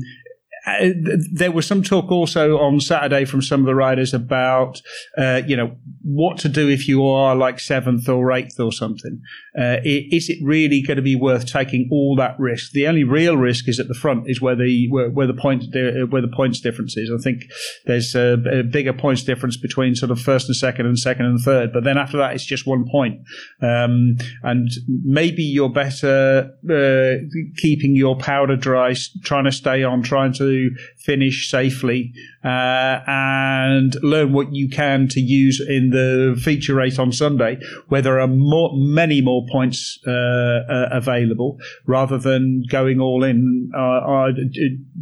uh, 0.80 1.16
there 1.32 1.52
was 1.52 1.66
some 1.66 1.82
talk 1.82 2.10
also 2.10 2.58
on 2.58 2.80
Saturday 2.80 3.24
from 3.24 3.42
some 3.42 3.60
of 3.60 3.66
the 3.66 3.74
riders 3.74 4.12
about, 4.12 4.80
uh, 5.16 5.42
you 5.46 5.56
know, 5.56 5.76
what 6.02 6.38
to 6.38 6.48
do 6.48 6.68
if 6.68 6.88
you 6.88 7.06
are 7.06 7.34
like 7.34 7.60
seventh 7.60 8.08
or 8.08 8.32
eighth 8.32 8.58
or 8.58 8.72
something. 8.72 9.20
Uh, 9.58 9.76
is 9.84 10.28
it 10.28 10.38
really 10.42 10.82
going 10.82 10.96
to 10.96 11.02
be 11.02 11.16
worth 11.16 11.46
taking 11.46 11.88
all 11.90 12.16
that 12.16 12.38
risk? 12.38 12.72
The 12.72 12.86
only 12.86 13.04
real 13.04 13.36
risk 13.36 13.68
is 13.68 13.80
at 13.80 13.88
the 13.88 13.94
front, 13.94 14.28
is 14.28 14.40
where 14.40 14.56
the 14.56 14.88
where, 14.90 15.10
where 15.10 15.26
the 15.26 15.34
point 15.34 15.64
where 15.72 16.22
the 16.22 16.32
points 16.34 16.60
difference 16.60 16.96
is. 16.96 17.10
I 17.10 17.22
think 17.22 17.42
there's 17.86 18.14
a, 18.14 18.34
a, 18.52 18.62
bigger 18.62 18.92
points 18.92 19.22
difference 19.22 19.56
between 19.56 19.94
sort 19.94 20.10
of 20.10 20.20
first 20.20 20.48
and 20.48 20.56
second 20.56 20.86
and 20.86 20.98
second 20.98 21.26
and 21.26 21.40
third, 21.40 21.72
but 21.72 21.84
then 21.84 21.98
after 21.98 22.16
that 22.18 22.34
it's 22.34 22.44
just 22.44 22.66
one 22.66 22.86
point. 22.90 23.20
Um, 23.62 24.16
and 24.42 24.70
maybe 25.04 25.42
you're 25.42 25.70
better 25.70 26.50
uh, 26.70 27.14
keeping 27.58 27.96
your 27.96 28.16
powder 28.16 28.56
dry, 28.56 28.94
trying 29.22 29.44
to 29.44 29.52
stay 29.52 29.82
on, 29.82 30.02
trying 30.02 30.32
to 30.34 30.59
finish 30.96 31.50
safely, 31.50 32.12
uh, 32.44 33.00
and 33.06 33.96
learn 34.02 34.32
what 34.32 34.54
you 34.54 34.68
can 34.68 35.08
to 35.08 35.20
use 35.20 35.60
in 35.60 35.90
the 35.90 36.38
feature 36.42 36.74
race 36.74 36.98
on 36.98 37.12
Sunday, 37.12 37.58
where 37.88 38.02
there 38.02 38.20
are 38.20 38.28
more, 38.28 38.70
many 38.74 39.20
more 39.20 39.44
points 39.50 39.98
uh, 40.06 40.10
uh, 40.10 40.88
available, 40.92 41.58
rather 41.86 42.18
than 42.18 42.62
going 42.70 43.00
all 43.00 43.24
in 43.24 43.70
uh, 43.76 43.80
uh, 43.80 44.28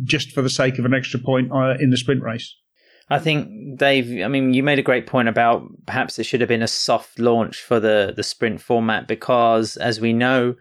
just 0.05 0.33
for 0.33 0.43
the 0.43 0.51
sake 0.51 0.79
of 0.79 0.85
an 0.85 0.95
extra 0.95 1.21
point 1.21 1.51
uh, 1.53 1.75
in 1.81 1.91
the 1.91 1.97
sprint 1.97 2.23
race. 2.23 2.55
I 3.11 3.19
think 3.19 3.79
Dave. 3.79 4.23
I 4.23 4.29
mean, 4.29 4.53
you 4.53 4.63
made 4.63 4.79
a 4.79 4.83
great 4.83 5.07
point 5.07 5.29
about 5.29 5.63
perhaps 5.87 6.19
it 6.19 6.25
should 6.25 6.41
have 6.41 6.49
been 6.49 6.63
a 6.63 6.69
soft 6.69 7.19
launch 7.19 7.61
for 7.61 7.81
the 7.81 8.13
the 8.15 8.23
sprint 8.23 8.61
format 8.61 9.09
because, 9.09 9.77
as 9.79 9.99
we 10.01 10.13
know, 10.13 10.57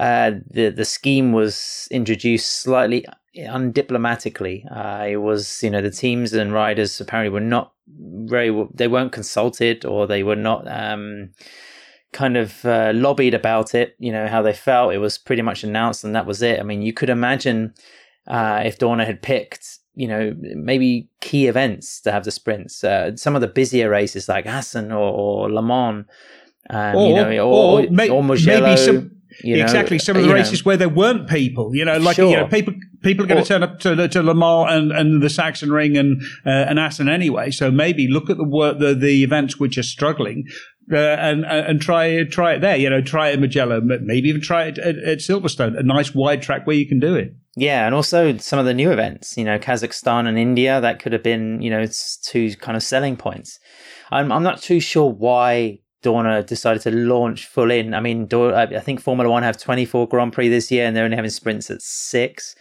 uh, 0.00 0.32
the 0.50 0.70
the 0.70 0.84
scheme 0.84 1.32
was 1.32 1.86
introduced 1.90 2.62
slightly 2.62 3.04
undiplomatically. 3.36 4.64
Uh, 4.70 5.06
it 5.06 5.16
was, 5.16 5.62
you 5.62 5.70
know, 5.70 5.82
the 5.82 5.90
teams 5.90 6.32
and 6.32 6.52
riders 6.52 7.00
apparently 7.00 7.30
were 7.30 7.40
not 7.40 7.72
very, 7.88 8.66
they 8.74 8.88
weren't 8.88 9.12
consulted 9.12 9.84
or 9.84 10.06
they 10.06 10.22
were 10.22 10.36
not 10.36 10.66
um, 10.68 11.30
kind 12.12 12.36
of 12.36 12.64
uh, 12.64 12.92
lobbied 12.94 13.34
about 13.34 13.74
it, 13.74 13.94
you 13.98 14.12
know, 14.12 14.26
how 14.26 14.42
they 14.42 14.52
felt. 14.52 14.94
It 14.94 14.98
was 14.98 15.18
pretty 15.18 15.42
much 15.42 15.64
announced 15.64 16.04
and 16.04 16.14
that 16.14 16.26
was 16.26 16.42
it. 16.42 16.60
I 16.60 16.62
mean, 16.62 16.82
you 16.82 16.92
could 16.92 17.10
imagine 17.10 17.74
uh, 18.26 18.62
if 18.64 18.78
Dorna 18.78 19.06
had 19.06 19.22
picked, 19.22 19.78
you 19.94 20.08
know, 20.08 20.34
maybe 20.38 21.08
key 21.20 21.46
events 21.46 22.00
to 22.02 22.12
have 22.12 22.24
the 22.24 22.30
sprints, 22.30 22.82
uh, 22.84 23.16
some 23.16 23.34
of 23.34 23.40
the 23.40 23.48
busier 23.48 23.88
races 23.88 24.28
like 24.28 24.46
Assen 24.46 24.92
or, 24.92 25.12
or 25.12 25.50
Le 25.50 25.62
Mans. 25.62 26.06
Um, 26.68 26.96
or, 26.96 27.08
you 27.08 27.14
know, 27.14 27.30
or, 27.46 27.82
or, 27.82 27.90
may, 27.90 28.08
or 28.08 28.24
Mugello, 28.24 28.62
maybe 28.62 28.76
some, 28.76 29.15
you 29.42 29.56
know, 29.56 29.62
exactly 29.62 29.98
some 29.98 30.16
of 30.16 30.22
the 30.22 30.32
races 30.32 30.60
know. 30.60 30.68
where 30.68 30.76
there 30.76 30.88
weren't 30.88 31.28
people. 31.28 31.74
You 31.74 31.84
know, 31.84 31.98
like 31.98 32.16
sure. 32.16 32.30
you 32.30 32.36
know, 32.36 32.46
people 32.46 32.74
people 33.02 33.24
are 33.24 33.28
going 33.28 33.42
to 33.42 33.48
turn 33.48 33.62
up 33.62 33.80
to, 33.80 34.08
to 34.08 34.22
Le 34.22 34.34
Mans 34.34 34.70
and, 34.70 34.92
and 34.92 35.22
the 35.22 35.28
Sachsenring 35.28 35.98
and 35.98 36.22
uh, 36.44 36.68
and 36.68 36.78
Assen 36.78 37.08
anyway. 37.08 37.50
So 37.50 37.70
maybe 37.70 38.08
look 38.08 38.30
at 38.30 38.36
the 38.36 38.48
work 38.48 38.78
the 38.78 38.94
the 38.94 39.22
events 39.22 39.58
which 39.58 39.78
are 39.78 39.82
struggling. 39.82 40.44
Uh, 40.92 40.96
and 40.96 41.44
and 41.44 41.80
try 41.80 42.22
try 42.22 42.52
it 42.52 42.60
there, 42.60 42.76
you 42.76 42.88
know, 42.88 43.00
try 43.00 43.30
it 43.30 43.32
at 43.32 43.40
Mugello, 43.40 43.80
maybe 43.80 44.28
even 44.28 44.40
try 44.40 44.66
it 44.66 44.78
at, 44.78 44.96
at 44.98 45.18
Silverstone, 45.18 45.76
a 45.76 45.82
nice 45.82 46.14
wide 46.14 46.40
track 46.42 46.64
where 46.64 46.76
you 46.76 46.86
can 46.86 47.00
do 47.00 47.16
it. 47.16 47.34
Yeah, 47.56 47.86
and 47.86 47.94
also 47.94 48.36
some 48.36 48.58
of 48.60 48.66
the 48.66 48.74
new 48.74 48.92
events, 48.92 49.36
you 49.36 49.44
know, 49.44 49.58
Kazakhstan 49.58 50.28
and 50.28 50.38
India, 50.38 50.80
that 50.80 51.00
could 51.00 51.12
have 51.12 51.22
been, 51.22 51.60
you 51.60 51.70
know, 51.70 51.86
two 52.22 52.54
kind 52.56 52.76
of 52.76 52.82
selling 52.82 53.16
points. 53.16 53.58
I'm, 54.12 54.30
I'm 54.30 54.42
not 54.42 54.60
too 54.60 54.78
sure 54.78 55.10
why 55.10 55.80
Dorna 56.02 56.44
decided 56.46 56.82
to 56.82 56.90
launch 56.90 57.46
full 57.46 57.70
in. 57.70 57.94
I 57.94 58.00
mean, 58.00 58.28
I 58.32 58.80
think 58.80 59.00
Formula 59.00 59.30
One 59.30 59.42
have 59.42 59.58
24 59.58 60.08
Grand 60.08 60.32
Prix 60.32 60.48
this 60.48 60.70
year, 60.70 60.86
and 60.86 60.96
they're 60.96 61.04
only 61.04 61.16
having 61.16 61.30
sprints 61.30 61.70
at 61.70 61.82
six. 61.82 62.54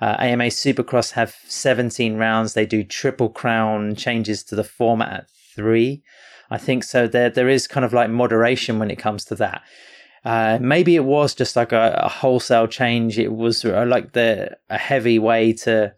Uh, 0.00 0.16
AMA 0.18 0.44
Supercross 0.44 1.12
have 1.12 1.36
17 1.46 2.16
rounds. 2.16 2.54
They 2.54 2.66
do 2.66 2.82
triple 2.84 3.28
crown 3.28 3.94
changes 3.94 4.42
to 4.44 4.56
the 4.56 4.64
format 4.64 5.12
at 5.12 5.26
three. 5.54 6.02
I 6.50 6.58
think 6.58 6.84
so. 6.84 7.06
There, 7.06 7.30
there 7.30 7.48
is 7.48 7.66
kind 7.66 7.84
of 7.84 7.92
like 7.92 8.10
moderation 8.10 8.78
when 8.78 8.90
it 8.90 8.98
comes 8.98 9.24
to 9.26 9.34
that. 9.36 9.62
Uh, 10.24 10.58
maybe 10.60 10.94
it 10.94 11.04
was 11.04 11.34
just 11.34 11.56
like 11.56 11.72
a, 11.72 12.00
a 12.02 12.08
wholesale 12.08 12.68
change. 12.68 13.18
It 13.18 13.32
was 13.32 13.64
uh, 13.64 13.84
like 13.86 14.12
the 14.12 14.56
a 14.68 14.78
heavy 14.78 15.18
way 15.18 15.52
to, 15.54 15.94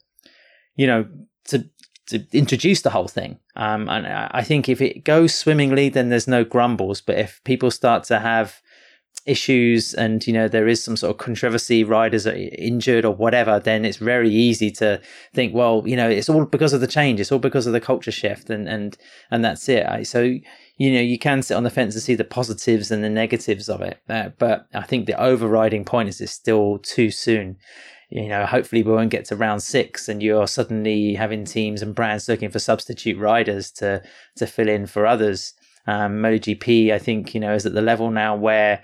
you 0.76 0.86
know, 0.86 1.06
to 1.46 1.68
to 2.08 2.24
introduce 2.32 2.82
the 2.82 2.90
whole 2.90 3.08
thing. 3.08 3.38
Um, 3.56 3.88
and 3.88 4.06
I 4.06 4.42
think 4.42 4.68
if 4.68 4.80
it 4.80 5.04
goes 5.04 5.34
swimmingly, 5.34 5.88
then 5.88 6.08
there's 6.08 6.28
no 6.28 6.44
grumbles. 6.44 7.00
But 7.00 7.18
if 7.18 7.40
people 7.44 7.70
start 7.70 8.04
to 8.04 8.18
have 8.18 8.60
issues 9.26 9.94
and 9.94 10.26
you 10.26 10.32
know 10.32 10.48
there 10.48 10.68
is 10.68 10.82
some 10.84 10.96
sort 10.96 11.10
of 11.10 11.18
controversy 11.18 11.82
riders 11.82 12.26
are 12.26 12.34
injured 12.34 13.06
or 13.06 13.14
whatever 13.14 13.58
then 13.58 13.84
it's 13.84 13.96
very 13.96 14.28
easy 14.28 14.70
to 14.70 15.00
think 15.32 15.54
well 15.54 15.82
you 15.86 15.96
know 15.96 16.08
it's 16.08 16.28
all 16.28 16.44
because 16.44 16.74
of 16.74 16.82
the 16.82 16.86
change 16.86 17.18
it's 17.18 17.32
all 17.32 17.38
because 17.38 17.66
of 17.66 17.72
the 17.72 17.80
culture 17.80 18.10
shift 18.10 18.50
and 18.50 18.68
and 18.68 18.98
and 19.30 19.42
that's 19.42 19.66
it 19.68 20.06
so 20.06 20.20
you 20.76 20.92
know 20.92 21.00
you 21.00 21.18
can 21.18 21.40
sit 21.40 21.54
on 21.54 21.64
the 21.64 21.70
fence 21.70 21.94
and 21.94 22.02
see 22.02 22.14
the 22.14 22.24
positives 22.24 22.90
and 22.90 23.02
the 23.02 23.08
negatives 23.08 23.70
of 23.70 23.80
it 23.80 23.98
uh, 24.10 24.28
but 24.38 24.66
i 24.74 24.82
think 24.82 25.06
the 25.06 25.18
overriding 25.18 25.86
point 25.86 26.08
is 26.08 26.20
it's 26.20 26.32
still 26.32 26.78
too 26.78 27.10
soon 27.10 27.56
you 28.10 28.28
know, 28.28 28.46
hopefully 28.46 28.82
we 28.82 28.92
won't 28.92 29.10
get 29.10 29.24
to 29.26 29.36
round 29.36 29.62
six 29.62 30.08
and 30.08 30.22
you're 30.22 30.46
suddenly 30.46 31.14
having 31.14 31.44
teams 31.44 31.82
and 31.82 31.94
brands 31.94 32.28
looking 32.28 32.50
for 32.50 32.58
substitute 32.58 33.18
riders 33.18 33.70
to 33.72 34.02
to 34.36 34.46
fill 34.46 34.68
in 34.68 34.86
for 34.86 35.06
others. 35.06 35.54
Um, 35.86 36.22
MotoGP, 36.22 36.92
I 36.92 36.98
think, 36.98 37.34
you 37.34 37.40
know, 37.40 37.54
is 37.54 37.66
at 37.66 37.74
the 37.74 37.82
level 37.82 38.10
now 38.10 38.34
where, 38.34 38.82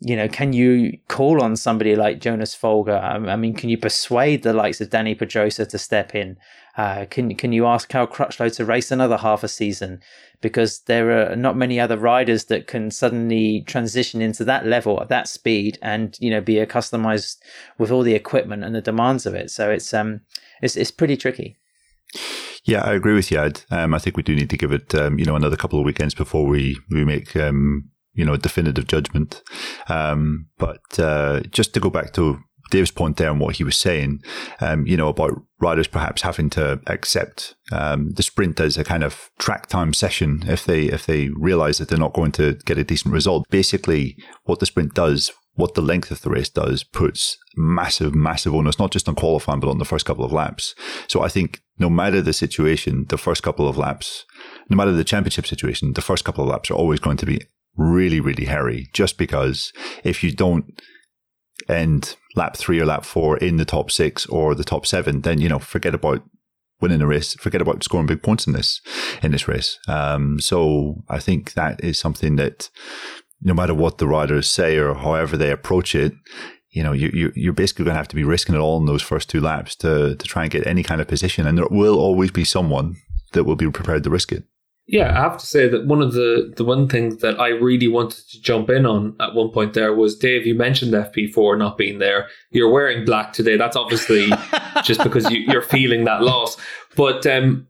you 0.00 0.14
know, 0.14 0.28
can 0.28 0.52
you 0.52 0.96
call 1.08 1.42
on 1.42 1.56
somebody 1.56 1.96
like 1.96 2.20
Jonas 2.20 2.54
Folger? 2.54 2.96
I 2.96 3.34
mean, 3.34 3.54
can 3.54 3.68
you 3.68 3.78
persuade 3.78 4.44
the 4.44 4.52
likes 4.52 4.80
of 4.80 4.90
Dani 4.90 5.18
Pedrosa 5.18 5.66
to 5.66 5.78
step 5.78 6.14
in? 6.14 6.36
Uh, 6.76 7.06
can 7.10 7.34
can 7.34 7.52
you 7.52 7.66
ask 7.66 7.88
Cal 7.88 8.06
Crutchlow 8.06 8.54
to 8.54 8.64
race 8.64 8.92
another 8.92 9.16
half 9.16 9.42
a 9.42 9.48
season? 9.48 10.00
Because 10.40 10.80
there 10.82 11.32
are 11.32 11.36
not 11.36 11.56
many 11.56 11.80
other 11.80 11.96
riders 11.96 12.44
that 12.44 12.66
can 12.66 12.90
suddenly 12.90 13.62
transition 13.66 14.22
into 14.22 14.44
that 14.44 14.66
level 14.66 15.00
at 15.02 15.08
that 15.08 15.26
speed 15.26 15.78
and 15.82 16.16
you 16.20 16.30
know 16.30 16.40
be 16.40 16.54
customized 16.66 17.38
with 17.76 17.90
all 17.90 18.02
the 18.02 18.14
equipment 18.14 18.62
and 18.62 18.74
the 18.74 18.80
demands 18.80 19.26
of 19.26 19.34
it. 19.34 19.50
So 19.50 19.70
it's 19.70 19.92
um 19.92 20.20
it's 20.62 20.76
it's 20.76 20.90
pretty 20.90 21.16
tricky. 21.16 21.56
Yeah, 22.64 22.82
I 22.82 22.92
agree 22.92 23.14
with 23.14 23.30
you. 23.30 23.50
Um, 23.70 23.94
I 23.94 23.98
think 23.98 24.16
we 24.16 24.22
do 24.22 24.34
need 24.34 24.50
to 24.50 24.56
give 24.56 24.72
it 24.72 24.94
um, 24.94 25.18
you 25.18 25.24
know 25.24 25.36
another 25.36 25.56
couple 25.56 25.78
of 25.78 25.84
weekends 25.84 26.14
before 26.14 26.46
we 26.46 26.78
we 26.90 27.04
make 27.04 27.34
um, 27.34 27.90
you 28.14 28.24
know 28.24 28.34
a 28.34 28.38
definitive 28.38 28.86
judgment. 28.86 29.42
Um, 29.88 30.48
but 30.58 30.98
uh, 30.98 31.40
just 31.50 31.74
to 31.74 31.80
go 31.80 31.90
back 31.90 32.12
to 32.14 32.38
Dave's 32.70 32.90
point 32.90 33.16
there 33.16 33.30
and 33.30 33.40
what 33.40 33.56
he 33.56 33.64
was 33.64 33.76
saying, 33.76 34.22
um, 34.60 34.86
you 34.86 34.96
know, 34.96 35.08
about 35.08 35.42
riders 35.60 35.88
perhaps 35.88 36.22
having 36.22 36.50
to 36.50 36.80
accept 36.86 37.54
um, 37.72 38.10
the 38.12 38.22
sprint 38.22 38.60
as 38.60 38.76
a 38.76 38.84
kind 38.84 39.02
of 39.02 39.30
track 39.38 39.66
time 39.66 39.92
session 39.92 40.44
if 40.46 40.64
they 40.64 40.84
if 40.84 41.06
they 41.06 41.28
realize 41.30 41.78
that 41.78 41.88
they're 41.88 41.98
not 41.98 42.14
going 42.14 42.32
to 42.32 42.54
get 42.64 42.78
a 42.78 42.84
decent 42.84 43.12
result. 43.12 43.46
Basically, 43.50 44.16
what 44.44 44.60
the 44.60 44.66
sprint 44.66 44.94
does, 44.94 45.30
what 45.54 45.74
the 45.74 45.82
length 45.82 46.10
of 46.10 46.22
the 46.22 46.30
race 46.30 46.48
does, 46.48 46.84
puts 46.84 47.36
massive, 47.56 48.14
massive 48.14 48.54
onus 48.54 48.78
not 48.78 48.92
just 48.92 49.08
on 49.08 49.14
qualifying 49.14 49.60
but 49.60 49.70
on 49.70 49.78
the 49.78 49.84
first 49.84 50.06
couple 50.06 50.24
of 50.24 50.32
laps. 50.32 50.74
So 51.08 51.22
I 51.22 51.28
think 51.28 51.60
no 51.78 51.90
matter 51.90 52.20
the 52.22 52.32
situation, 52.32 53.06
the 53.08 53.18
first 53.18 53.42
couple 53.42 53.68
of 53.68 53.76
laps, 53.76 54.24
no 54.68 54.76
matter 54.76 54.92
the 54.92 55.04
championship 55.04 55.46
situation, 55.46 55.94
the 55.94 56.02
first 56.02 56.24
couple 56.24 56.44
of 56.44 56.50
laps 56.50 56.70
are 56.70 56.74
always 56.74 57.00
going 57.00 57.16
to 57.18 57.26
be 57.26 57.40
really, 57.76 58.20
really 58.20 58.44
hairy. 58.44 58.88
Just 58.92 59.16
because 59.18 59.72
if 60.04 60.22
you 60.22 60.32
don't 60.32 60.80
end 61.68 62.16
lap 62.36 62.56
three 62.56 62.80
or 62.80 62.86
lap 62.86 63.04
four 63.04 63.36
in 63.38 63.56
the 63.56 63.64
top 63.64 63.90
six 63.90 64.26
or 64.26 64.54
the 64.54 64.64
top 64.64 64.86
seven, 64.86 65.22
then 65.22 65.40
you 65.40 65.48
know 65.48 65.58
forget 65.58 65.94
about 65.94 66.22
winning 66.80 67.00
a 67.00 67.06
race. 67.06 67.34
Forget 67.34 67.60
about 67.60 67.82
scoring 67.82 68.06
big 68.06 68.22
points 68.22 68.46
in 68.46 68.52
this 68.52 68.80
in 69.22 69.32
this 69.32 69.48
race. 69.48 69.78
Um, 69.88 70.40
so 70.40 71.02
I 71.08 71.18
think 71.18 71.54
that 71.54 71.82
is 71.82 71.98
something 71.98 72.36
that 72.36 72.70
no 73.42 73.54
matter 73.54 73.74
what 73.74 73.98
the 73.98 74.08
riders 74.08 74.48
say 74.48 74.76
or 74.76 74.94
however 74.94 75.36
they 75.36 75.50
approach 75.50 75.94
it, 75.94 76.12
you 76.70 76.82
know, 76.82 76.92
you, 76.92 77.10
you 77.12 77.32
you're 77.34 77.52
basically 77.52 77.84
going 77.84 77.94
to 77.94 77.98
have 77.98 78.08
to 78.08 78.16
be 78.16 78.24
risking 78.24 78.54
it 78.54 78.58
all 78.58 78.78
in 78.78 78.86
those 78.86 79.02
first 79.02 79.28
two 79.30 79.40
laps 79.40 79.74
to 79.76 80.16
to 80.16 80.26
try 80.26 80.42
and 80.42 80.50
get 80.50 80.66
any 80.66 80.82
kind 80.82 81.00
of 81.00 81.08
position, 81.08 81.46
and 81.46 81.58
there 81.58 81.66
will 81.70 81.98
always 81.98 82.30
be 82.30 82.44
someone 82.44 82.96
that 83.32 83.44
will 83.44 83.56
be 83.56 83.70
prepared 83.70 84.04
to 84.04 84.10
risk 84.10 84.32
it. 84.32 84.44
Yeah, 84.90 85.10
I 85.18 85.20
have 85.20 85.36
to 85.36 85.46
say 85.46 85.68
that 85.68 85.84
one 85.84 86.00
of 86.00 86.14
the 86.14 86.50
the 86.56 86.64
one 86.64 86.88
thing 86.88 87.18
that 87.18 87.38
I 87.38 87.48
really 87.48 87.88
wanted 87.88 88.26
to 88.30 88.40
jump 88.40 88.70
in 88.70 88.86
on 88.86 89.14
at 89.20 89.34
one 89.34 89.50
point 89.50 89.74
there 89.74 89.94
was 89.94 90.16
Dave. 90.16 90.46
You 90.46 90.54
mentioned 90.54 90.94
FP4 90.94 91.58
not 91.58 91.76
being 91.76 91.98
there. 91.98 92.28
You're 92.52 92.70
wearing 92.70 93.04
black 93.04 93.34
today. 93.34 93.58
That's 93.58 93.76
obviously 93.76 94.30
just 94.84 95.02
because 95.02 95.30
you, 95.30 95.54
are 95.54 95.60
feeling 95.60 96.04
that 96.04 96.22
loss. 96.22 96.56
But 96.96 97.26
um, 97.26 97.66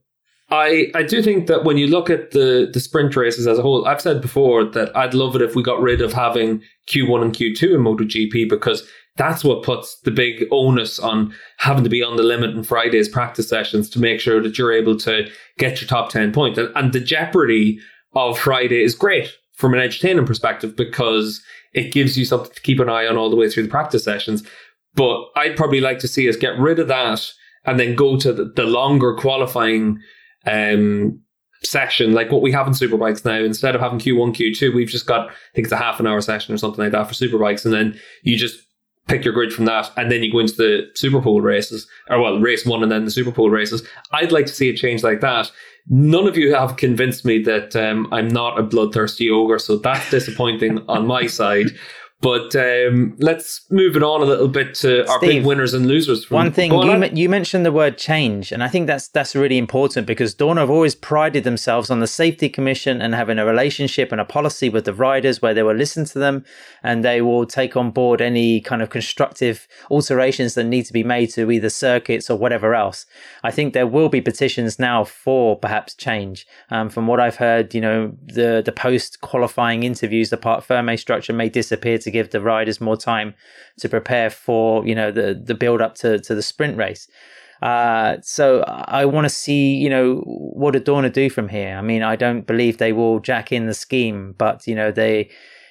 I 0.51 0.93
I 0.95 1.03
do 1.03 1.21
think 1.21 1.49
that 1.49 1.65
when 1.65 1.77
you 1.77 1.89
look 1.89 2.09
at 2.09 2.31
the 2.31 2.71
the 2.73 2.79
sprint 2.79 3.17
races 3.17 3.49
as 3.49 3.59
a 3.59 3.63
whole, 3.63 3.85
I've 3.85 4.01
said 4.01 4.23
before 4.23 4.65
that 4.67 4.97
I'd 4.97 5.13
love 5.13 5.35
it 5.35 5.43
if 5.43 5.57
we 5.57 5.63
got 5.65 5.81
rid 5.81 6.01
of 6.01 6.13
having 6.13 6.63
Q1 6.87 7.23
and 7.23 7.35
Q2 7.35 7.75
in 7.75 7.81
MotoGP 7.81 8.49
because 8.49 8.89
that's 9.19 9.45
what 9.45 9.65
puts 9.65 10.01
the 10.01 10.11
big 10.11 10.45
onus 10.51 10.99
on 10.99 11.35
having 11.59 11.85
to 11.85 11.91
be 11.91 12.03
on 12.03 12.17
the 12.17 12.23
limit 12.23 12.51
in 12.51 12.63
Friday's 12.63 13.09
practice 13.09 13.49
sessions 13.49 13.91
to 13.91 13.99
make 13.99 14.21
sure 14.21 14.41
that 14.41 14.57
you're 14.57 14.73
able 14.73 14.97
to 14.99 15.29
get 15.59 15.81
your 15.81 15.89
top 15.89 16.11
10 16.11 16.33
points. 16.33 16.59
And, 16.59 16.71
and 16.77 16.93
the 16.93 17.01
jeopardy 17.01 17.81
of 18.15 18.39
Friday 18.39 18.83
is 18.83 18.95
great 18.95 19.31
from 19.53 19.75
an 19.75 19.81
entertaining 19.81 20.25
perspective 20.25 20.77
because 20.77 21.43
it 21.75 21.93
gives 21.93 22.17
you 22.17 22.25
something 22.25 22.55
to 22.55 22.63
keep 22.63 22.79
an 22.81 22.89
eye 22.89 23.07
on 23.07 23.17
all 23.17 23.29
the 23.29 23.37
way 23.37 23.51
through 23.51 23.65
the 23.65 23.69
practice 23.69 24.05
sessions. 24.05 24.47
But 24.95 25.27
I'd 25.37 25.57
probably 25.57 25.81
like 25.81 25.99
to 25.99 26.09
see 26.09 26.29
us 26.29 26.37
get 26.37 26.59
rid 26.59 26.79
of 26.79 26.89
that 26.89 27.31
and 27.65 27.79
then 27.79 27.97
go 27.97 28.17
to 28.19 28.33
the, 28.33 28.45
the 28.45 28.65
longer 28.65 29.15
qualifying 29.15 29.99
um, 30.47 31.21
session, 31.65 32.13
like 32.13 32.31
what 32.31 32.41
we 32.41 32.53
have 32.53 32.69
in 32.69 32.73
superbikes 32.73 33.25
now. 33.25 33.43
Instead 33.43 33.75
of 33.75 33.81
having 33.81 33.99
Q1, 33.99 34.35
Q2, 34.35 34.73
we've 34.73 34.89
just 34.89 35.07
got, 35.07 35.29
I 35.29 35.33
think 35.55 35.67
it's 35.67 35.73
a 35.73 35.77
half 35.77 35.99
an 35.99 36.07
hour 36.07 36.21
session 36.21 36.55
or 36.55 36.59
something 36.59 36.83
like 36.83 36.93
that 36.93 37.09
for 37.09 37.15
superbikes. 37.15 37.65
And 37.65 37.75
then 37.75 37.99
you 38.23 38.37
just 38.37 38.61
pick 39.09 39.25
your 39.25 39.35
grid 39.35 39.53
from 39.53 39.65
that, 39.65 39.91
and 39.97 40.11
then 40.11 40.23
you 40.23 40.31
go 40.31 40.39
into 40.39 40.55
the 40.55 40.91
Super 40.95 41.19
Superpole 41.19 41.43
races, 41.43 41.87
or 42.09 42.21
well, 42.21 42.39
race 42.39 42.65
one 42.65 42.83
and 42.83 42.93
then 42.93 43.05
the 43.05 43.11
Super 43.11 43.33
Superpole 43.33 43.51
races. 43.51 43.87
I'd 44.13 44.33
like 44.33 44.47
to 44.47 44.53
see 44.53 44.69
a 44.69 44.77
change 44.77 45.03
like 45.03 45.21
that. 45.21 45.51
None 45.89 46.29
of 46.29 46.37
you 46.37 46.55
have 46.55 46.77
convinced 46.77 47.25
me 47.25 47.43
that 47.45 47.75
um, 47.75 48.07
I'm 48.13 48.29
not 48.29 48.59
a 48.59 48.63
bloodthirsty 48.63 49.31
ogre, 49.31 49.59
so 49.59 49.77
that's 49.77 50.11
disappointing 50.11 50.85
on 50.89 51.07
my 51.07 51.27
side. 51.27 51.69
But 52.21 52.57
um, 52.57 53.15
let's 53.21 53.65
move 53.71 53.95
it 53.95 54.03
on 54.03 54.23
a 54.23 54.25
little 54.25 54.49
bit 54.49 54.75
to 54.77 55.09
our 55.09 55.21
big 55.21 55.47
winners 55.47 55.73
and 55.73 55.87
losers. 55.87 56.25
From, 56.25 56.35
one 56.35 56.53
thing 56.53 56.73
you, 56.73 56.91
m- 56.91 57.17
you 57.17 57.29
mentioned 57.29 57.65
the 57.65 57.71
word 57.71 57.97
change, 57.97 58.51
and 58.51 58.61
I 58.61 58.67
think 58.67 58.89
that's 58.89 59.07
that's 59.07 59.37
really 59.37 59.57
important 59.57 60.05
because 60.05 60.35
Dorna 60.35 60.59
have 60.59 60.71
always 60.71 60.97
prided 60.97 61.45
themselves 61.45 61.91
on 61.91 62.01
the 62.01 62.09
safety 62.09 62.49
commission 62.49 63.01
and 63.01 63.15
having 63.15 63.39
a 63.39 63.47
relationship 63.47 64.11
and 64.11 64.21
a 64.21 64.25
policy 64.25 64.69
with 64.69 64.85
the 64.85 64.93
riders 64.93 65.41
where 65.41 65.55
they 65.55 65.63
will 65.63 65.77
listen 65.77 66.05
to 66.07 66.19
them 66.19 66.45
and 66.83 67.05
they 67.05 67.23
will 67.23 67.47
take 67.47 67.77
on 67.77 67.93
board 67.93 68.21
any 68.21 68.61
kind 68.61 68.83
of 68.83 68.91
constructive 68.91 69.69
alterations 69.89 70.55
that 70.55 70.65
need 70.65 70.87
to 70.87 70.93
be 70.93 71.05
made 71.05 71.31
to 71.31 71.53
either 71.53 71.71
circuits 71.71 72.29
or 72.29 72.37
whatever 72.37 72.75
else. 72.75 73.07
I 73.45 73.53
think 73.53 73.75
there 73.75 73.87
will 73.87 74.09
be 74.09 74.21
petitions 74.21 74.81
now 74.81 75.05
for 75.05 75.57
perhaps 75.57 75.95
change. 75.95 76.49
Um, 76.71 76.91
from 76.91 77.07
what 77.07 77.21
I've 77.21 77.37
heard, 77.37 77.75
you 77.75 77.81
know, 77.81 78.13
the 78.27 78.61
the 78.65 78.73
post 78.73 79.21
qualifying 79.21 79.85
interviews, 79.85 80.31
the 80.31 80.37
parc 80.37 80.67
fermé 80.67 80.99
structure 80.99 81.33
may 81.33 81.49
disappear 81.49 81.97
to 82.09 82.13
give 82.17 82.31
the 82.31 82.41
riders 82.41 82.81
more 82.81 82.97
time 82.97 83.35
to 83.79 83.89
prepare 83.89 84.31
for 84.31 84.87
you 84.87 84.95
know 84.95 85.11
the 85.13 85.41
the 85.49 85.55
build 85.55 85.81
up 85.81 85.95
to 85.97 86.19
to 86.19 86.35
the 86.35 86.43
sprint 86.43 86.77
race. 86.77 87.09
Uh, 87.63 88.19
so 88.23 88.63
I 88.67 89.05
want 89.05 89.25
to 89.25 89.29
see, 89.29 89.75
you 89.75 89.91
know, 89.91 90.21
what 90.25 90.73
did 90.73 90.85
Dorna 90.85 91.13
do 91.13 91.29
from 91.29 91.49
here? 91.49 91.77
I 91.77 91.83
mean, 91.83 92.03
I 92.03 92.15
don't 92.15 92.47
believe 92.47 92.79
they 92.79 92.93
will 92.93 93.19
jack 93.19 93.51
in 93.51 93.67
the 93.67 93.75
scheme, 93.75 94.35
but 94.39 94.67
you 94.67 94.77
know, 94.77 94.93
they, 94.93 95.29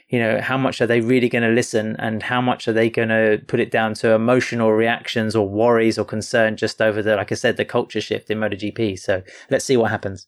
you 0.10 0.20
know, 0.20 0.42
how 0.42 0.58
much 0.58 0.82
are 0.82 0.88
they 0.88 1.00
really 1.00 1.30
going 1.30 1.44
to 1.44 1.50
listen, 1.50 1.96
and 1.98 2.24
how 2.24 2.42
much 2.42 2.68
are 2.68 2.74
they 2.74 2.90
going 2.90 3.10
to 3.10 3.42
put 3.48 3.60
it 3.60 3.72
down 3.72 3.94
to 3.96 4.12
emotional 4.12 4.74
reactions 4.74 5.36
or 5.36 5.48
worries 5.48 5.98
or 5.98 6.06
concern 6.06 6.58
just 6.58 6.82
over 6.82 7.02
the, 7.02 7.16
like 7.16 7.32
I 7.32 7.36
said, 7.36 7.58
the 7.58 7.66
culture 7.66 8.02
shift 8.02 8.30
in 8.30 8.40
MotoGP. 8.40 9.00
So 9.00 9.24
let's 9.50 9.66
see 9.66 9.78
what 9.78 9.92
happens. 9.92 10.28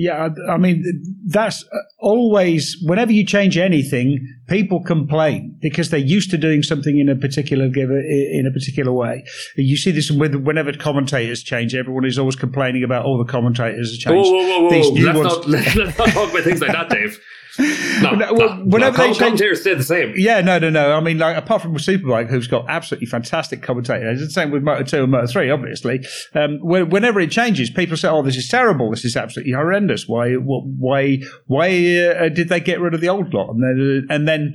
Yeah, 0.00 0.28
I 0.48 0.58
mean, 0.58 0.84
that's 1.26 1.64
always, 1.98 2.76
whenever 2.84 3.10
you 3.10 3.26
change 3.26 3.58
anything, 3.58 4.20
people 4.46 4.80
complain 4.80 5.58
because 5.60 5.90
they're 5.90 5.98
used 5.98 6.30
to 6.30 6.38
doing 6.38 6.62
something 6.62 7.00
in 7.00 7.08
a 7.08 7.16
particular 7.16 7.64
in 7.64 8.46
a 8.46 8.52
particular 8.52 8.92
way. 8.92 9.24
You 9.56 9.76
see 9.76 9.90
this 9.90 10.08
with 10.12 10.36
whenever 10.36 10.72
commentators 10.72 11.42
change, 11.42 11.74
everyone 11.74 12.04
is 12.04 12.16
always 12.16 12.36
complaining 12.36 12.84
about 12.84 13.06
all 13.06 13.18
the 13.18 13.24
commentators 13.24 13.90
have 13.90 13.98
changed. 13.98 14.30
Whoa, 14.30 14.36
whoa, 14.36 14.60
whoa, 14.60 14.82
whoa. 14.82 14.92
Let's, 15.02 15.16
not, 15.16 15.48
let's 15.74 15.98
not 15.98 16.08
talk 16.10 16.30
about 16.30 16.44
things 16.44 16.60
like 16.60 16.70
that, 16.70 16.90
Dave. 16.90 17.18
No, 17.98 18.32
well, 18.32 18.56
no, 18.56 18.64
whenever 18.64 18.96
no, 18.96 19.08
they 19.08 19.18
commentators 19.18 19.62
stay 19.62 19.74
the 19.74 19.82
same. 19.82 20.14
Yeah, 20.16 20.40
no, 20.40 20.60
no, 20.60 20.70
no. 20.70 20.92
I 20.92 21.00
mean, 21.00 21.18
like 21.18 21.36
apart 21.36 21.62
from 21.62 21.74
Superbike, 21.76 22.28
who's 22.28 22.46
got 22.46 22.64
absolutely 22.68 23.06
fantastic 23.06 23.60
commentators, 23.60 24.22
it's 24.22 24.34
the 24.34 24.40
same 24.40 24.52
with 24.52 24.62
Moto 24.62 24.84
Two 24.84 25.02
and 25.02 25.10
Moto 25.10 25.26
Three, 25.26 25.50
obviously. 25.50 26.06
Um, 26.34 26.58
whenever 26.62 27.18
it 27.18 27.32
changes, 27.32 27.70
people 27.70 27.96
say, 27.96 28.08
"Oh, 28.08 28.22
this 28.22 28.36
is 28.36 28.48
terrible. 28.48 28.90
This 28.90 29.04
is 29.04 29.16
absolutely 29.16 29.52
horrendous. 29.52 30.06
Why, 30.06 30.34
why, 30.34 31.18
why 31.46 31.66
uh, 31.66 32.28
did 32.28 32.48
they 32.48 32.60
get 32.60 32.80
rid 32.80 32.94
of 32.94 33.00
the 33.00 33.08
old 33.08 33.34
lot?" 33.34 33.50
And 33.50 33.62
then, 33.62 34.06
and 34.08 34.28
then 34.28 34.54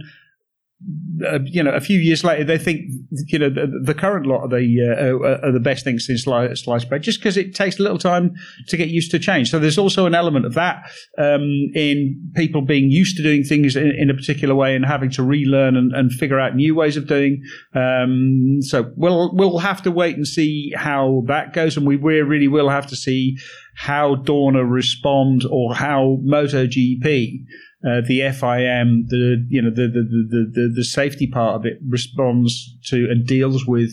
uh, 1.26 1.40
you 1.46 1.64
know, 1.64 1.72
a 1.72 1.80
few 1.80 2.00
years 2.00 2.24
later, 2.24 2.44
they 2.44 2.58
think 2.58 2.82
you 3.28 3.40
know 3.40 3.50
the, 3.50 3.68
the 3.84 3.94
current 3.94 4.26
lot 4.26 4.42
are 4.42 4.48
the 4.48 4.82
uh, 4.82 5.48
are 5.48 5.52
the 5.52 5.60
best 5.60 5.84
things 5.84 6.06
since 6.06 6.24
sliced 6.24 6.90
bread, 6.90 7.04
just 7.04 7.20
because 7.20 7.38
it 7.38 7.56
takes 7.56 7.80
a 7.80 7.84
little 7.84 7.98
time 7.98 8.34
to 8.68 8.76
get 8.76 8.90
used 8.90 9.12
to 9.12 9.20
change. 9.20 9.50
So 9.50 9.60
there's 9.60 9.78
also 9.78 10.06
an 10.06 10.16
element 10.16 10.46
of 10.46 10.56
that 10.56 10.84
um, 11.18 11.70
in 11.76 12.32
people 12.36 12.62
being 12.62 12.90
used 12.90 13.16
to 13.18 13.24
doing 13.24 13.44
things 13.44 13.76
in, 13.76 13.92
in, 13.92 14.10
a 14.10 14.14
particular 14.14 14.56
way 14.56 14.76
and 14.76 14.86
having 14.86 15.10
to 15.12 15.24
relearn 15.24 15.78
and, 15.78 15.94
and 15.94 16.12
figure 16.12 16.40
out 16.40 16.56
new 16.56 16.76
ways 16.76 16.98
of 16.98 17.08
doing. 17.08 17.42
Um, 17.74 18.58
so 18.62 18.92
we'll 18.96 19.34
we'll 19.34 19.60
have 19.60 19.82
to 19.84 19.92
wait 19.92 20.18
and 20.18 20.28
see 20.28 20.74
how 20.76 21.24
that 21.28 21.54
goes, 21.54 21.78
and 21.78 21.86
we 21.88 21.96
really 21.96 22.48
will 22.48 22.70
have 22.70 22.88
to 22.88 22.96
see 22.96 23.38
how 23.76 24.16
Dorna 24.16 24.70
respond 24.70 25.46
or 25.50 25.74
how 25.74 26.20
MotoGP 26.26 27.46
uh, 27.86 28.02
the 28.08 28.20
FIM, 28.22 29.08
the 29.10 29.46
you 29.50 29.62
know 29.62 29.70
the, 29.70 29.88
the 29.88 30.04
the, 30.04 30.52
the 30.52 30.74
the 30.76 30.84
safety 30.84 31.28
part 31.28 31.56
of 31.56 31.66
it 31.66 31.80
responds 31.88 32.78
to 32.86 33.08
and 33.10 33.26
deals 33.26 33.66
with 33.68 33.92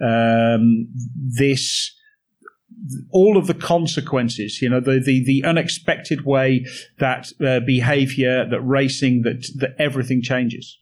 um, 0.00 0.88
this 1.16 1.94
all 3.10 3.36
of 3.36 3.46
the 3.46 3.54
consequences, 3.54 4.60
you 4.62 4.68
know, 4.68 4.80
the, 4.80 5.00
the, 5.00 5.24
the 5.24 5.42
unexpected 5.44 6.24
way 6.24 6.64
that 6.98 7.26
uh, 7.44 7.60
behavior, 7.60 8.48
that 8.48 8.60
racing, 8.60 9.22
that, 9.22 9.46
that 9.56 9.74
everything 9.78 10.22
changes. 10.22 10.78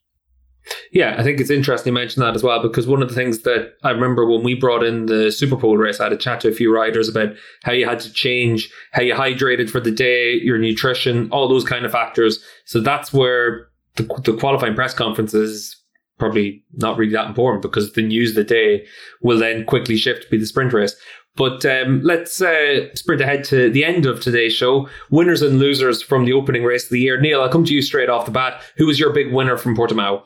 Yeah, 0.90 1.14
I 1.18 1.22
think 1.22 1.40
it's 1.40 1.50
interesting 1.50 1.92
you 1.92 1.94
mention 1.94 2.20
that 2.22 2.34
as 2.34 2.42
well 2.42 2.60
because 2.62 2.86
one 2.86 3.02
of 3.02 3.08
the 3.08 3.14
things 3.14 3.42
that 3.42 3.74
I 3.82 3.90
remember 3.90 4.26
when 4.26 4.42
we 4.42 4.54
brought 4.54 4.82
in 4.82 5.06
the 5.06 5.28
Superpole 5.28 5.78
race, 5.78 6.00
I 6.00 6.04
had 6.04 6.12
a 6.12 6.16
chat 6.16 6.40
to 6.40 6.48
a 6.48 6.52
few 6.52 6.74
riders 6.74 7.08
about 7.08 7.34
how 7.64 7.72
you 7.72 7.86
had 7.86 8.00
to 8.00 8.12
change 8.12 8.70
how 8.92 9.02
you 9.02 9.14
hydrated 9.14 9.70
for 9.70 9.80
the 9.80 9.90
day, 9.90 10.34
your 10.34 10.58
nutrition, 10.58 11.30
all 11.30 11.48
those 11.48 11.64
kind 11.64 11.84
of 11.84 11.92
factors. 11.92 12.42
So 12.64 12.80
that's 12.80 13.12
where 13.12 13.68
the, 13.96 14.04
the 14.24 14.36
qualifying 14.36 14.74
press 14.74 14.94
conference 14.94 15.34
is 15.34 15.76
probably 16.18 16.64
not 16.74 16.96
really 16.96 17.12
that 17.12 17.26
important 17.26 17.62
because 17.62 17.92
the 17.92 18.02
news 18.02 18.30
of 18.30 18.36
the 18.36 18.44
day 18.44 18.86
will 19.20 19.38
then 19.38 19.64
quickly 19.64 19.96
shift 19.96 20.22
to 20.22 20.30
be 20.30 20.38
the 20.38 20.46
sprint 20.46 20.72
race. 20.72 20.96
But 21.36 21.66
um, 21.66 22.00
let's 22.02 22.40
uh, 22.40 22.94
sprint 22.94 23.20
ahead 23.20 23.44
to 23.44 23.70
the 23.70 23.84
end 23.84 24.06
of 24.06 24.20
today's 24.20 24.54
show. 24.54 24.88
Winners 25.10 25.42
and 25.42 25.58
losers 25.58 26.02
from 26.02 26.24
the 26.24 26.32
opening 26.32 26.64
race 26.64 26.84
of 26.84 26.90
the 26.90 27.00
year. 27.00 27.20
Neil, 27.20 27.42
I'll 27.42 27.50
come 27.50 27.64
to 27.66 27.74
you 27.74 27.82
straight 27.82 28.08
off 28.08 28.24
the 28.24 28.30
bat. 28.30 28.62
Who 28.78 28.86
was 28.86 28.98
your 28.98 29.12
big 29.12 29.32
winner 29.32 29.58
from 29.58 29.76
Portimao? 29.76 30.22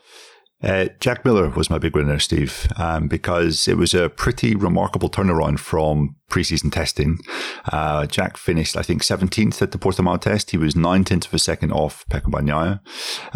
Uh, 0.62 0.86
Jack 1.00 1.24
Miller 1.24 1.48
was 1.48 1.70
my 1.70 1.78
big 1.78 1.94
winner, 1.94 2.18
Steve, 2.18 2.70
um, 2.76 3.08
because 3.08 3.66
it 3.66 3.76
was 3.76 3.94
a 3.94 4.10
pretty 4.10 4.54
remarkable 4.54 5.08
turnaround 5.08 5.58
from 5.58 6.16
preseason 6.30 6.70
testing. 6.70 7.18
Uh, 7.72 8.06
Jack 8.06 8.36
finished, 8.36 8.76
I 8.76 8.82
think, 8.82 9.02
17th 9.02 9.62
at 9.62 9.72
the 9.72 9.78
Portimao 9.78 10.20
test. 10.20 10.50
He 10.50 10.58
was 10.58 10.76
nine 10.76 11.04
tenths 11.04 11.26
of 11.26 11.34
a 11.34 11.38
second 11.38 11.72
off 11.72 12.04
Bagnaia. 12.10 12.80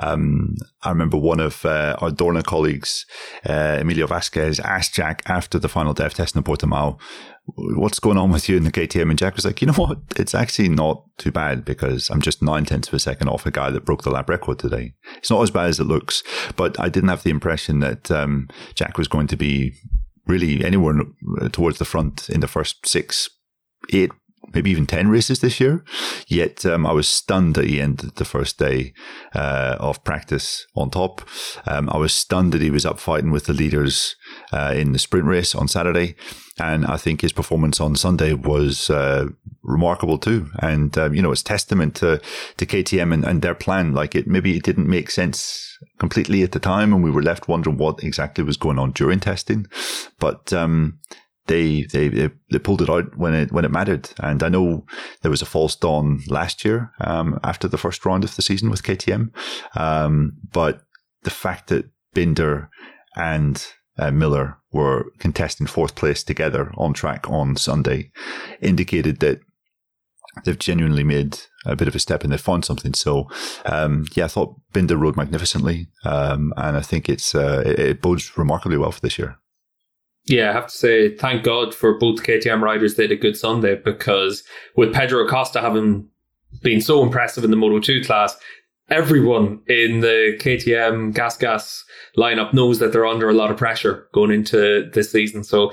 Um, 0.02 0.54
I 0.82 0.90
remember 0.90 1.16
one 1.16 1.40
of 1.40 1.64
uh, 1.64 1.96
our 2.00 2.10
Dorna 2.10 2.44
colleagues, 2.44 3.06
uh, 3.48 3.78
Emilio 3.80 4.06
Vasquez, 4.06 4.60
asked 4.60 4.94
Jack 4.94 5.22
after 5.26 5.58
the 5.58 5.68
final 5.68 5.94
dev 5.94 6.14
test 6.14 6.36
in 6.36 6.42
Portimao, 6.42 6.98
what's 7.46 7.98
going 7.98 8.16
on 8.16 8.30
with 8.30 8.48
you 8.48 8.56
in 8.56 8.64
the 8.64 8.72
KTM? 8.72 9.10
And 9.10 9.18
Jack 9.18 9.36
was 9.36 9.44
like, 9.44 9.60
you 9.60 9.66
know 9.66 9.74
what? 9.74 9.98
It's 10.16 10.34
actually 10.34 10.68
not 10.68 11.04
too 11.18 11.30
bad 11.30 11.64
because 11.64 12.10
I'm 12.10 12.22
just 12.22 12.42
nine 12.42 12.64
tenths 12.64 12.88
of 12.88 12.94
a 12.94 12.98
second 12.98 13.28
off 13.28 13.46
a 13.46 13.50
guy 13.50 13.70
that 13.70 13.84
broke 13.84 14.02
the 14.02 14.10
lap 14.10 14.28
record 14.28 14.58
today. 14.58 14.94
It's 15.16 15.30
not 15.30 15.42
as 15.42 15.50
bad 15.50 15.68
as 15.68 15.80
it 15.80 15.84
looks, 15.84 16.22
but 16.56 16.78
I 16.80 16.88
didn't 16.88 17.10
have 17.10 17.22
the 17.22 17.30
impression 17.30 17.80
that 17.80 18.10
um, 18.10 18.48
Jack 18.74 18.96
was 18.96 19.08
going 19.08 19.26
to 19.28 19.36
be 19.36 19.74
really 20.26 20.64
anywhere 20.64 21.02
towards 21.52 21.78
the 21.78 21.84
front 21.84 22.30
in 22.30 22.40
the 22.40 22.48
first 22.48 22.86
six, 22.86 23.28
eight 23.92 24.10
maybe 24.52 24.70
even 24.70 24.86
10 24.86 25.08
races 25.08 25.40
this 25.40 25.60
year. 25.60 25.84
Yet 26.26 26.64
um, 26.66 26.86
I 26.86 26.92
was 26.92 27.08
stunned 27.08 27.56
at 27.58 27.64
the 27.64 27.80
end 27.80 28.04
of 28.04 28.14
the 28.16 28.24
first 28.24 28.58
day 28.58 28.92
uh, 29.34 29.76
of 29.80 30.04
practice 30.04 30.66
on 30.74 30.90
top. 30.90 31.22
Um, 31.66 31.88
I 31.90 31.96
was 31.96 32.12
stunned 32.12 32.52
that 32.52 32.62
he 32.62 32.70
was 32.70 32.86
up 32.86 32.98
fighting 32.98 33.30
with 33.30 33.46
the 33.46 33.52
leaders 33.52 34.16
uh, 34.52 34.72
in 34.76 34.92
the 34.92 34.98
sprint 34.98 35.26
race 35.26 35.54
on 35.54 35.68
Saturday. 35.68 36.16
And 36.58 36.86
I 36.86 36.96
think 36.96 37.20
his 37.20 37.32
performance 37.32 37.80
on 37.80 37.96
Sunday 37.96 38.32
was 38.32 38.88
uh, 38.88 39.26
remarkable 39.62 40.18
too. 40.18 40.50
And, 40.60 40.96
um, 40.96 41.14
you 41.14 41.20
know, 41.20 41.32
it's 41.32 41.42
testament 41.42 41.96
to, 41.96 42.20
to 42.58 42.66
KTM 42.66 43.12
and, 43.12 43.24
and 43.24 43.42
their 43.42 43.56
plan. 43.56 43.92
Like 43.92 44.14
it, 44.14 44.28
maybe 44.28 44.56
it 44.56 44.62
didn't 44.62 44.88
make 44.88 45.10
sense 45.10 45.76
completely 45.98 46.42
at 46.42 46.52
the 46.52 46.60
time 46.60 46.92
and 46.92 47.02
we 47.02 47.10
were 47.10 47.22
left 47.22 47.48
wondering 47.48 47.76
what 47.76 48.04
exactly 48.04 48.44
was 48.44 48.56
going 48.56 48.78
on 48.78 48.92
during 48.92 49.18
testing. 49.18 49.66
But, 50.20 50.52
um, 50.52 51.00
they, 51.46 51.82
they 51.82 52.08
they 52.08 52.58
pulled 52.58 52.80
it 52.80 52.88
out 52.88 53.16
when 53.16 53.34
it 53.34 53.52
when 53.52 53.64
it 53.64 53.70
mattered. 53.70 54.10
And 54.18 54.42
I 54.42 54.48
know 54.48 54.86
there 55.22 55.30
was 55.30 55.42
a 55.42 55.46
false 55.46 55.76
dawn 55.76 56.20
last 56.26 56.64
year 56.64 56.92
um, 57.00 57.38
after 57.44 57.68
the 57.68 57.78
first 57.78 58.04
round 58.06 58.24
of 58.24 58.34
the 58.36 58.42
season 58.42 58.70
with 58.70 58.82
KTM, 58.82 59.30
um, 59.76 60.32
but 60.52 60.82
the 61.22 61.30
fact 61.30 61.68
that 61.68 61.90
Binder 62.14 62.70
and 63.16 63.66
uh, 63.98 64.10
Miller 64.10 64.58
were 64.72 65.06
contesting 65.18 65.66
fourth 65.66 65.94
place 65.94 66.22
together 66.22 66.72
on 66.76 66.92
track 66.92 67.28
on 67.30 67.56
Sunday 67.56 68.10
indicated 68.60 69.20
that 69.20 69.40
they've 70.44 70.58
genuinely 70.58 71.04
made 71.04 71.38
a 71.64 71.76
bit 71.76 71.88
of 71.88 71.94
a 71.94 72.00
step 72.00 72.24
and 72.24 72.32
they 72.32 72.36
found 72.36 72.64
something. 72.64 72.94
So, 72.94 73.28
um, 73.66 74.06
yeah, 74.14 74.24
I 74.24 74.28
thought 74.28 74.60
Binder 74.72 74.96
rode 74.96 75.16
magnificently, 75.16 75.88
um, 76.04 76.52
and 76.56 76.76
I 76.76 76.80
think 76.80 77.08
it's 77.08 77.34
uh, 77.34 77.62
it, 77.64 77.78
it 77.78 78.02
bodes 78.02 78.36
remarkably 78.36 78.78
well 78.78 78.92
for 78.92 79.00
this 79.00 79.18
year. 79.18 79.38
Yeah, 80.26 80.50
I 80.50 80.52
have 80.54 80.68
to 80.68 80.76
say, 80.76 81.14
thank 81.16 81.44
God 81.44 81.74
for 81.74 81.98
both 81.98 82.22
KTM 82.22 82.62
riders. 82.62 82.94
They 82.94 83.04
had 83.04 83.12
a 83.12 83.16
good 83.16 83.36
Sunday 83.36 83.76
because 83.76 84.42
with 84.74 84.94
Pedro 84.94 85.24
Acosta 85.24 85.60
having 85.60 86.08
been 86.62 86.80
so 86.80 87.02
impressive 87.02 87.44
in 87.44 87.50
the 87.50 87.56
Moto 87.56 87.78
2 87.78 88.02
class, 88.04 88.36
everyone 88.90 89.60
in 89.66 90.00
the 90.00 90.36
KTM 90.40 91.14
Gas 91.14 91.36
Gas 91.36 91.84
lineup 92.16 92.52
knows 92.52 92.78
that 92.78 92.92
they're 92.92 93.06
under 93.06 93.28
a 93.30 93.32
lot 93.32 93.50
of 93.50 93.56
pressure 93.56 94.08
going 94.12 94.30
into 94.30 94.88
this 94.92 95.10
season. 95.10 95.42
So 95.42 95.72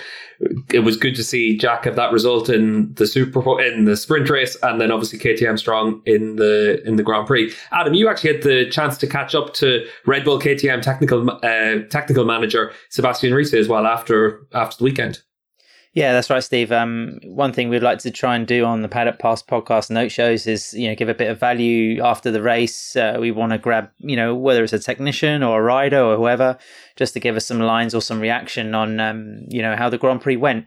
it 0.74 0.80
was 0.80 0.98
good 0.98 1.16
to 1.16 1.24
see 1.24 1.58
Jack 1.58 1.86
have 1.86 1.96
that 1.96 2.12
result 2.12 2.50
in 2.50 2.94
the 2.96 3.06
super 3.06 3.62
in 3.62 3.86
the 3.86 3.98
sprint 3.98 4.30
race, 4.30 4.58
and 4.64 4.80
then 4.80 4.92
obviously 4.92 5.20
KTM 5.20 5.60
strong 5.60 6.02
in 6.06 6.38
the 6.38 6.82
in 6.86 6.96
the 6.96 7.04
Grand 7.04 7.28
Prix. 7.28 7.54
Adam, 7.72 7.94
you 7.94 8.10
actually 8.10 8.34
had 8.34 8.44
the 8.44 8.70
chance 8.70 8.98
to 9.00 9.08
catch 9.08 9.36
up 9.36 9.54
to 9.56 9.86
Red 10.06 10.24
Bull 10.24 10.40
KTM 10.40 10.82
technical 10.82 11.30
uh, 11.30 11.80
technical 11.90 12.26
manager 12.26 12.72
Sebastian 12.90 13.34
Risse 13.34 13.54
as 13.54 13.68
well 13.68 13.86
after 13.86 14.42
after 14.54 14.78
the 14.78 14.84
weekend. 14.84 15.22
Yeah, 15.94 16.14
that's 16.14 16.30
right, 16.30 16.42
Steve. 16.42 16.72
Um, 16.72 17.20
one 17.26 17.52
thing 17.52 17.68
we'd 17.68 17.84
like 17.84 18.00
to 18.00 18.12
try 18.12 18.38
and 18.38 18.48
do 18.48 18.64
on 18.64 18.82
the 18.82 18.88
Paddock 18.88 19.20
Pass 19.20 19.44
podcast 19.44 19.90
note 19.90 20.10
shows 20.10 20.48
is, 20.48 20.74
you 20.74 20.88
know, 20.88 20.96
give 20.96 21.10
a 21.10 21.14
bit 21.14 21.30
of 21.30 21.38
value 21.38 22.02
after 22.02 22.32
the 22.32 22.42
race. 22.42 22.96
Uh, 22.96 23.18
we 23.20 23.30
want 23.32 23.52
to 23.52 23.58
grab, 23.58 23.90
you 23.98 24.16
know, 24.16 24.34
whether 24.34 24.64
it's 24.64 24.72
a 24.72 24.80
technician 24.80 25.44
or 25.44 25.60
a 25.60 25.64
rider 25.64 26.00
or 26.00 26.16
whoever, 26.16 26.58
just 26.96 27.14
to 27.16 27.20
give 27.20 27.36
us 27.36 27.46
some 27.46 27.60
lines 27.60 27.94
or 27.94 28.02
some 28.02 28.22
reaction 28.22 28.74
on, 28.74 29.02
um, 29.02 29.44
you 29.50 29.62
know, 29.62 29.76
how 29.76 29.90
the 29.90 29.98
Grand 29.98 30.22
Prix 30.22 30.38
went. 30.38 30.66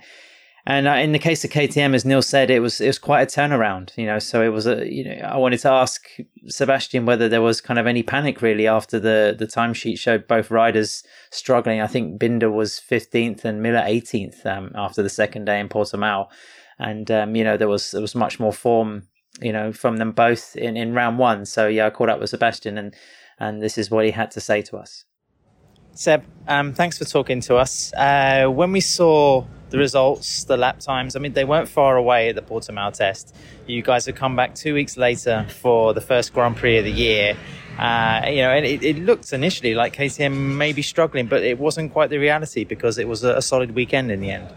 And 0.67 0.89
uh, 0.89 0.93
in 0.93 1.13
the 1.13 1.19
case 1.19 1.45
of 1.45 1.51
KTM, 1.51 1.95
as 1.95 2.07
Neil 2.07 2.23
said, 2.23 2.51
it 2.51 2.61
was 2.61 2.81
it 2.81 2.87
was 2.87 2.99
quite 2.99 3.23
a 3.23 3.27
turnaround, 3.41 3.91
you 3.99 4.07
know. 4.07 4.19
So 4.19 4.41
it 4.41 4.49
was 4.49 4.67
a 4.67 4.91
you 4.91 5.05
know 5.05 5.27
I 5.27 5.37
wanted 5.37 5.61
to 5.61 5.71
ask 5.71 6.07
Sebastian 6.47 7.05
whether 7.05 7.29
there 7.29 7.43
was 7.43 7.61
kind 7.61 7.79
of 7.79 7.87
any 7.87 8.03
panic 8.03 8.41
really 8.41 8.67
after 8.67 8.99
the 8.99 9.37
the 9.39 9.47
timesheet 9.47 9.99
showed 9.99 10.27
both 10.27 10.51
riders 10.51 11.03
struggling. 11.31 11.83
I 11.83 11.87
think 11.87 12.19
Binder 12.19 12.51
was 12.51 12.79
fifteenth 12.79 13.45
and 13.45 13.63
Miller 13.63 13.83
eighteenth 13.85 14.47
um, 14.47 14.73
after 14.75 15.03
the 15.03 15.11
second 15.11 15.45
day 15.45 15.61
in 15.61 15.69
Portimao, 15.69 16.29
and 16.79 17.11
um, 17.11 17.37
you 17.37 17.45
know 17.45 17.59
there 17.59 17.69
was 17.69 17.91
there 17.91 18.01
was 18.01 18.15
much 18.15 18.41
more 18.41 18.53
form 18.53 19.07
you 19.43 19.53
know 19.53 19.71
from 19.71 19.99
them 19.99 20.13
both 20.13 20.57
in 20.57 20.79
in 20.79 20.95
round 20.95 21.19
one. 21.19 21.45
So 21.45 21.67
yeah, 21.69 21.87
I 21.87 21.91
caught 21.91 22.09
up 22.09 22.21
with 22.21 22.31
Sebastian 22.31 22.79
and 22.79 22.95
and 23.39 23.63
this 23.63 23.77
is 23.77 23.91
what 23.91 24.07
he 24.07 24.13
had 24.13 24.31
to 24.31 24.41
say 24.41 24.63
to 24.63 24.79
us. 24.79 25.05
Seb, 25.93 26.25
um, 26.49 26.73
thanks 26.73 26.99
for 26.99 27.05
talking 27.05 27.41
to 27.43 27.57
us. 27.57 27.93
Uh, 27.95 28.47
when 28.49 28.73
we 28.73 28.81
saw 28.81 29.45
the 29.75 29.81
results, 29.81 30.45
the 30.45 30.57
lap 30.57 30.79
times, 30.79 31.17
I 31.17 31.19
mean, 31.19 31.33
they 31.33 31.45
weren't 31.45 31.69
far 31.69 31.97
away 31.97 32.29
at 32.29 32.37
the 32.37 32.43
Portimao 32.43 32.93
test. 32.93 33.35
You 33.67 33.83
guys 33.83 34.07
have 34.07 34.15
come 34.15 34.37
back 34.37 34.55
two 34.55 34.73
weeks 34.73 34.97
later 34.97 35.47
for 35.49 35.93
the 35.93 36.01
first 36.01 36.33
Grand 36.33 36.57
Prix 36.57 36.79
of 36.79 36.85
the 36.85 36.93
year. 36.93 37.37
Uh, 37.77 38.23
you 38.29 38.37
know, 38.37 38.51
and 38.51 38.65
it, 38.65 38.85
it, 38.85 39.01
looked 39.01 39.33
initially 39.33 39.75
like 39.75 39.97
KTM 39.97 40.55
may 40.57 40.73
be 40.73 40.81
struggling, 40.81 41.27
but 41.27 41.43
it 41.43 41.59
wasn't 41.59 41.93
quite 41.93 42.09
the 42.09 42.19
reality 42.19 42.63
because 42.63 42.99
it 42.99 43.09
was 43.09 43.25
a, 43.25 43.39
a 43.39 43.43
solid 43.43 43.75
weekend 43.75 44.13
in 44.13 44.21
the 44.21 44.31
end. 44.31 44.49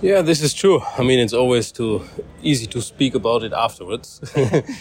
Yeah, 0.00 0.22
this 0.22 0.40
is 0.40 0.54
true. 0.54 0.80
I 0.96 1.02
mean, 1.02 1.18
it's 1.18 1.32
always 1.32 1.72
too 1.72 2.04
easy 2.44 2.66
to 2.66 2.80
speak 2.80 3.16
about 3.16 3.42
it 3.42 3.52
afterwards, 3.52 4.20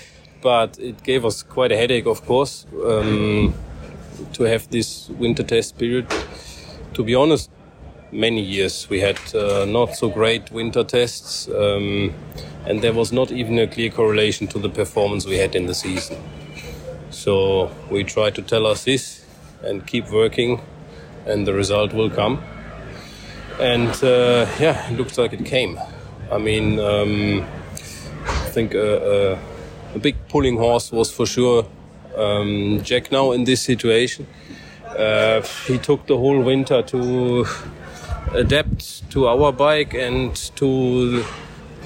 but 0.43 0.77
it 0.77 1.01
gave 1.01 1.25
us 1.25 1.41
quite 1.41 1.71
a 1.71 1.77
headache, 1.77 2.05
of 2.05 2.23
course, 2.27 2.67
um, 2.85 3.55
to 4.33 4.43
have 4.43 4.69
this 4.69 5.09
winter 5.09 5.41
test 5.41 5.79
period. 5.79 6.05
To 6.93 7.03
be 7.03 7.15
honest, 7.15 7.49
many 8.13 8.41
years 8.41 8.87
we 8.89 8.99
had 8.99 9.19
uh, 9.35 9.65
not 9.65 9.95
so 9.95 10.09
great 10.09 10.51
winter 10.51 10.83
tests, 10.83 11.47
um, 11.49 12.13
and 12.65 12.81
there 12.81 12.93
was 12.93 13.11
not 13.11 13.31
even 13.31 13.59
a 13.59 13.67
clear 13.67 13.89
correlation 13.89 14.47
to 14.47 14.59
the 14.59 14.69
performance 14.69 15.25
we 15.25 15.37
had 15.37 15.55
in 15.55 15.65
the 15.65 15.73
season. 15.73 16.17
So 17.09 17.71
we 17.89 18.03
try 18.03 18.29
to 18.31 18.41
tell 18.41 18.65
us 18.65 18.83
this 18.85 19.25
and 19.63 19.85
keep 19.85 20.09
working, 20.09 20.61
and 21.25 21.47
the 21.47 21.53
result 21.53 21.93
will 21.93 22.09
come. 22.09 22.43
And 23.59 23.91
uh, 24.03 24.47
yeah, 24.59 24.89
it 24.89 24.97
looks 24.97 25.17
like 25.17 25.33
it 25.33 25.45
came. 25.45 25.79
I 26.31 26.37
mean, 26.37 26.79
um, 26.79 27.45
I 28.25 28.49
think 28.49 28.73
a, 28.73 29.33
a, 29.33 29.95
a, 29.95 29.99
big 29.99 30.15
pulling 30.29 30.57
horse 30.57 30.91
was 30.91 31.11
for 31.11 31.25
sure 31.25 31.65
um, 32.17 32.81
Jack 32.83 33.11
now 33.11 33.31
in 33.31 33.43
this 33.43 33.61
situation. 33.61 34.25
Uh, 34.97 35.41
he 35.67 35.77
took 35.77 36.07
the 36.07 36.17
whole 36.17 36.41
winter 36.41 36.81
to 36.81 37.45
adapt 38.33 39.09
to 39.11 39.27
our 39.27 39.51
bike 39.51 39.93
and 39.93 40.35
to 40.55 41.23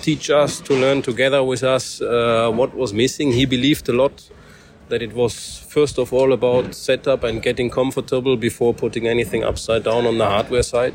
teach 0.02 0.30
us, 0.30 0.62
to 0.62 0.74
learn 0.74 1.02
together 1.02 1.44
with 1.44 1.64
us 1.64 2.02
uh, 2.02 2.52
what 2.54 2.76
was 2.76 2.94
missing. 2.94 3.32
He 3.32 3.46
believed 3.46 3.90
a 3.90 3.94
lot 3.94 4.30
that 4.90 5.02
it 5.02 5.14
was 5.14 5.60
first 5.68 5.98
of 5.98 6.14
all 6.14 6.32
about 6.32 6.74
setup 6.74 7.24
and 7.24 7.42
getting 7.42 7.70
comfortable 7.70 8.38
before 8.38 8.74
putting 8.74 9.08
anything 9.08 9.44
upside 9.44 9.84
down 9.84 10.06
on 10.06 10.18
the 10.18 10.26
hardware 10.26 10.64
side. 10.64 10.94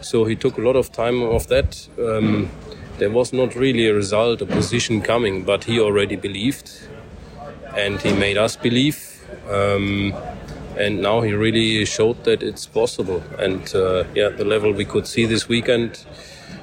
So 0.00 0.24
he 0.24 0.36
took 0.36 0.58
a 0.58 0.60
lot 0.60 0.76
of 0.76 0.92
time 0.92 1.22
of 1.22 1.46
that. 1.48 1.88
Um, 1.98 2.50
there 2.98 3.10
was 3.10 3.32
not 3.32 3.54
really 3.54 3.86
a 3.88 3.94
result, 3.94 4.42
a 4.42 4.46
position 4.46 5.00
coming, 5.00 5.44
but 5.44 5.64
he 5.64 5.80
already 5.80 6.16
believed, 6.16 6.70
and 7.76 8.00
he 8.00 8.12
made 8.12 8.36
us 8.36 8.56
believe. 8.56 8.98
Um, 9.50 10.14
and 10.76 11.00
now 11.00 11.20
he 11.20 11.32
really 11.32 11.84
showed 11.84 12.24
that 12.24 12.42
it's 12.42 12.66
possible. 12.66 13.22
And 13.38 13.74
uh, 13.74 14.04
yeah, 14.14 14.28
the 14.28 14.44
level 14.44 14.72
we 14.72 14.84
could 14.84 15.06
see 15.06 15.26
this 15.26 15.48
weekend 15.48 16.04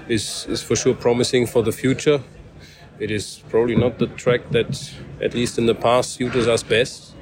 is 0.07 0.45
is 0.49 0.62
for 0.62 0.76
sure 0.76 0.93
promising 0.93 1.47
for 1.47 1.64
the 1.64 1.72
future. 1.72 2.22
It 2.99 3.09
is 3.09 3.43
probably 3.49 3.76
not 3.76 3.97
the 3.97 4.07
track 4.07 4.41
that, 4.51 4.93
at 5.22 5.34
least 5.34 5.57
in 5.57 5.66
the 5.66 5.74
past, 5.74 6.12
suited 6.12 6.47
us 6.47 6.62
best. 6.62 7.16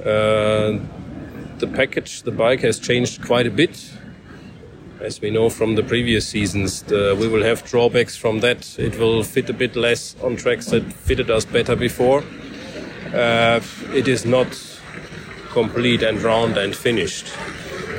Uh, 0.00 0.78
the 1.58 1.66
package, 1.74 2.22
the 2.22 2.30
bike 2.30 2.60
has 2.60 2.78
changed 2.78 3.22
quite 3.22 3.46
a 3.46 3.50
bit. 3.50 3.90
As 5.00 5.20
we 5.20 5.30
know 5.30 5.50
from 5.50 5.74
the 5.74 5.82
previous 5.82 6.26
seasons, 6.26 6.82
the, 6.84 7.14
we 7.20 7.28
will 7.28 7.42
have 7.42 7.62
drawbacks 7.64 8.16
from 8.16 8.40
that. 8.40 8.78
It 8.78 8.98
will 8.98 9.22
fit 9.22 9.50
a 9.50 9.52
bit 9.52 9.76
less 9.76 10.16
on 10.22 10.36
tracks 10.36 10.66
that 10.66 10.90
fitted 10.90 11.30
us 11.30 11.44
better 11.44 11.76
before. 11.76 12.24
Uh, 13.12 13.60
it 13.92 14.08
is 14.08 14.24
not 14.24 14.48
complete 15.54 16.02
and 16.02 16.20
round 16.20 16.58
and 16.58 16.76
finished. 16.76 17.32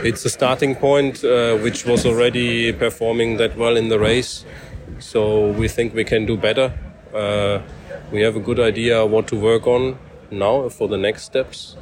It's 0.03 0.23
a 0.25 0.29
starting 0.29 0.75
point 0.75 1.23
uh, 1.23 1.57
which 1.57 1.85
was 1.85 2.05
already 2.05 2.73
performing 2.73 3.37
that 3.37 3.57
well 3.57 3.75
in 3.77 3.89
the 3.89 3.97
race. 3.97 4.45
So 4.99 5.51
we 5.51 5.67
think 5.67 5.95
we 5.95 6.03
can 6.03 6.25
do 6.25 6.37
better. 6.37 6.77
Uh, 7.13 7.61
we 8.11 8.21
have 8.21 8.35
a 8.35 8.39
good 8.39 8.59
idea 8.59 9.05
what 9.05 9.27
to 9.29 9.35
work 9.35 9.65
on 9.65 9.97
now 10.29 10.69
for 10.69 10.87
the 10.87 10.97
next 10.97 11.23
steps, 11.23 11.77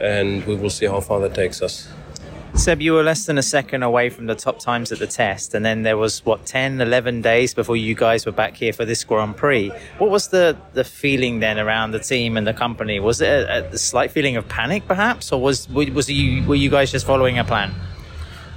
and 0.00 0.46
we 0.46 0.54
will 0.54 0.70
see 0.70 0.86
how 0.86 1.00
far 1.00 1.20
that 1.20 1.34
takes 1.34 1.60
us. 1.60 1.88
Seb, 2.58 2.82
you 2.82 2.92
were 2.92 3.04
less 3.04 3.24
than 3.26 3.38
a 3.38 3.42
second 3.42 3.84
away 3.84 4.10
from 4.10 4.26
the 4.26 4.34
top 4.34 4.58
times 4.58 4.90
at 4.90 4.98
the 4.98 5.06
test, 5.06 5.54
and 5.54 5.64
then 5.64 5.84
there 5.84 5.96
was 5.96 6.24
what 6.26 6.44
10, 6.44 6.80
11 6.80 7.22
days 7.22 7.54
before 7.54 7.76
you 7.76 7.94
guys 7.94 8.26
were 8.26 8.32
back 8.32 8.56
here 8.56 8.72
for 8.72 8.84
this 8.84 9.04
Grand 9.04 9.36
Prix. 9.36 9.70
What 9.98 10.10
was 10.10 10.28
the 10.28 10.56
the 10.72 10.82
feeling 10.82 11.38
then 11.38 11.58
around 11.58 11.92
the 11.92 12.00
team 12.00 12.36
and 12.36 12.46
the 12.46 12.52
company? 12.52 12.98
Was 12.98 13.20
it 13.20 13.28
a, 13.28 13.64
a 13.72 13.78
slight 13.78 14.10
feeling 14.10 14.36
of 14.36 14.48
panic, 14.48 14.88
perhaps, 14.88 15.30
or 15.32 15.40
was 15.40 15.68
was 15.70 16.10
you 16.10 16.46
were 16.48 16.56
you 16.56 16.68
guys 16.68 16.90
just 16.90 17.06
following 17.06 17.38
a 17.38 17.44
plan? 17.44 17.72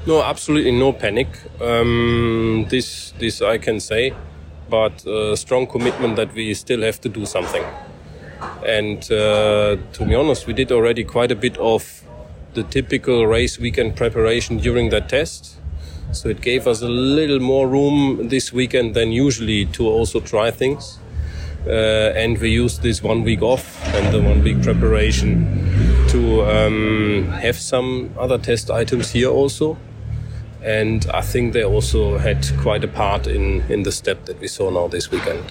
No, 0.08 0.24
absolutely 0.24 0.72
no 0.72 0.94
panic. 0.94 1.28
Um, 1.62 2.66
this 2.70 3.14
this 3.20 3.42
I 3.42 3.60
can 3.60 3.80
say 3.80 4.16
but 4.72 5.06
a 5.06 5.38
strong 5.38 5.68
commitment 5.68 6.16
that 6.16 6.34
we 6.34 6.54
still 6.56 6.82
have 6.82 7.00
to 7.02 7.10
do 7.10 7.26
something. 7.26 7.64
And 8.66 9.04
uh, 9.12 9.78
to 9.94 10.06
be 10.06 10.16
honest, 10.16 10.48
we 10.48 10.54
did 10.54 10.72
already 10.72 11.04
quite 11.04 11.32
a 11.32 11.36
bit 11.36 11.58
of 11.58 12.04
the 12.54 12.64
typical 12.64 13.28
race 13.28 13.60
weekend 13.60 13.96
preparation 13.96 14.58
during 14.58 14.90
that 14.90 15.10
test. 15.10 15.58
So 16.12 16.30
it 16.30 16.42
gave 16.42 16.68
us 16.68 16.82
a 16.82 16.90
little 16.90 17.40
more 17.40 17.68
room 17.68 18.28
this 18.28 18.52
weekend 18.52 18.96
than 18.96 19.12
usually 19.12 19.66
to 19.68 19.88
also 19.88 20.20
try 20.20 20.52
things. 20.52 21.00
Uh, 21.66 21.70
and 22.16 22.38
we 22.40 22.50
used 22.50 22.82
this 22.82 23.04
one 23.04 23.24
week 23.24 23.42
off 23.42 23.80
and 23.94 24.14
the 24.14 24.22
one 24.22 24.44
week 24.44 24.62
preparation 24.64 25.46
to 26.10 26.42
um, 26.44 27.28
have 27.42 27.56
some 27.56 28.10
other 28.18 28.38
test 28.38 28.72
items 28.72 29.12
here 29.12 29.30
also 29.30 29.78
and 30.64 31.08
I 31.12 31.22
think 31.22 31.54
they 31.54 31.64
also 31.64 32.18
had 32.18 32.46
quite 32.60 32.84
a 32.84 32.88
part 32.88 33.28
in, 33.28 33.62
in 33.70 33.84
the 33.84 33.92
step 33.92 34.26
that 34.26 34.40
we 34.40 34.48
saw 34.48 34.70
now 34.70 34.88
this 34.88 35.10
weekend. 35.10 35.44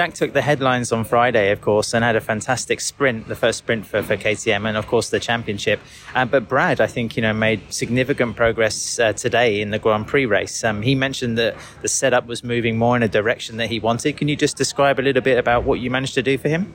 Jack 0.00 0.14
took 0.14 0.32
the 0.32 0.40
headlines 0.40 0.92
on 0.92 1.04
Friday, 1.04 1.50
of 1.50 1.60
course, 1.60 1.92
and 1.92 2.02
had 2.02 2.16
a 2.16 2.22
fantastic 2.22 2.80
sprint, 2.80 3.28
the 3.28 3.36
first 3.36 3.58
sprint 3.58 3.84
for, 3.84 4.02
for 4.02 4.16
KTM, 4.16 4.66
and 4.66 4.78
of 4.78 4.86
course 4.86 5.10
the 5.10 5.20
championship. 5.20 5.78
Uh, 6.14 6.24
but 6.24 6.48
Brad, 6.48 6.80
I 6.80 6.86
think, 6.86 7.18
you 7.18 7.22
know, 7.22 7.34
made 7.34 7.60
significant 7.70 8.34
progress 8.34 8.98
uh, 8.98 9.12
today 9.12 9.60
in 9.60 9.72
the 9.72 9.78
Grand 9.78 10.06
Prix 10.06 10.24
race. 10.24 10.64
Um, 10.64 10.80
he 10.80 10.94
mentioned 10.94 11.36
that 11.36 11.54
the 11.82 11.88
setup 11.88 12.26
was 12.26 12.42
moving 12.42 12.78
more 12.78 12.96
in 12.96 13.02
a 13.02 13.08
direction 13.08 13.58
that 13.58 13.68
he 13.68 13.78
wanted. 13.78 14.16
Can 14.16 14.26
you 14.28 14.36
just 14.36 14.56
describe 14.56 14.98
a 14.98 15.02
little 15.02 15.20
bit 15.20 15.36
about 15.36 15.64
what 15.64 15.80
you 15.80 15.90
managed 15.90 16.14
to 16.14 16.22
do 16.22 16.38
for 16.38 16.48
him? 16.48 16.72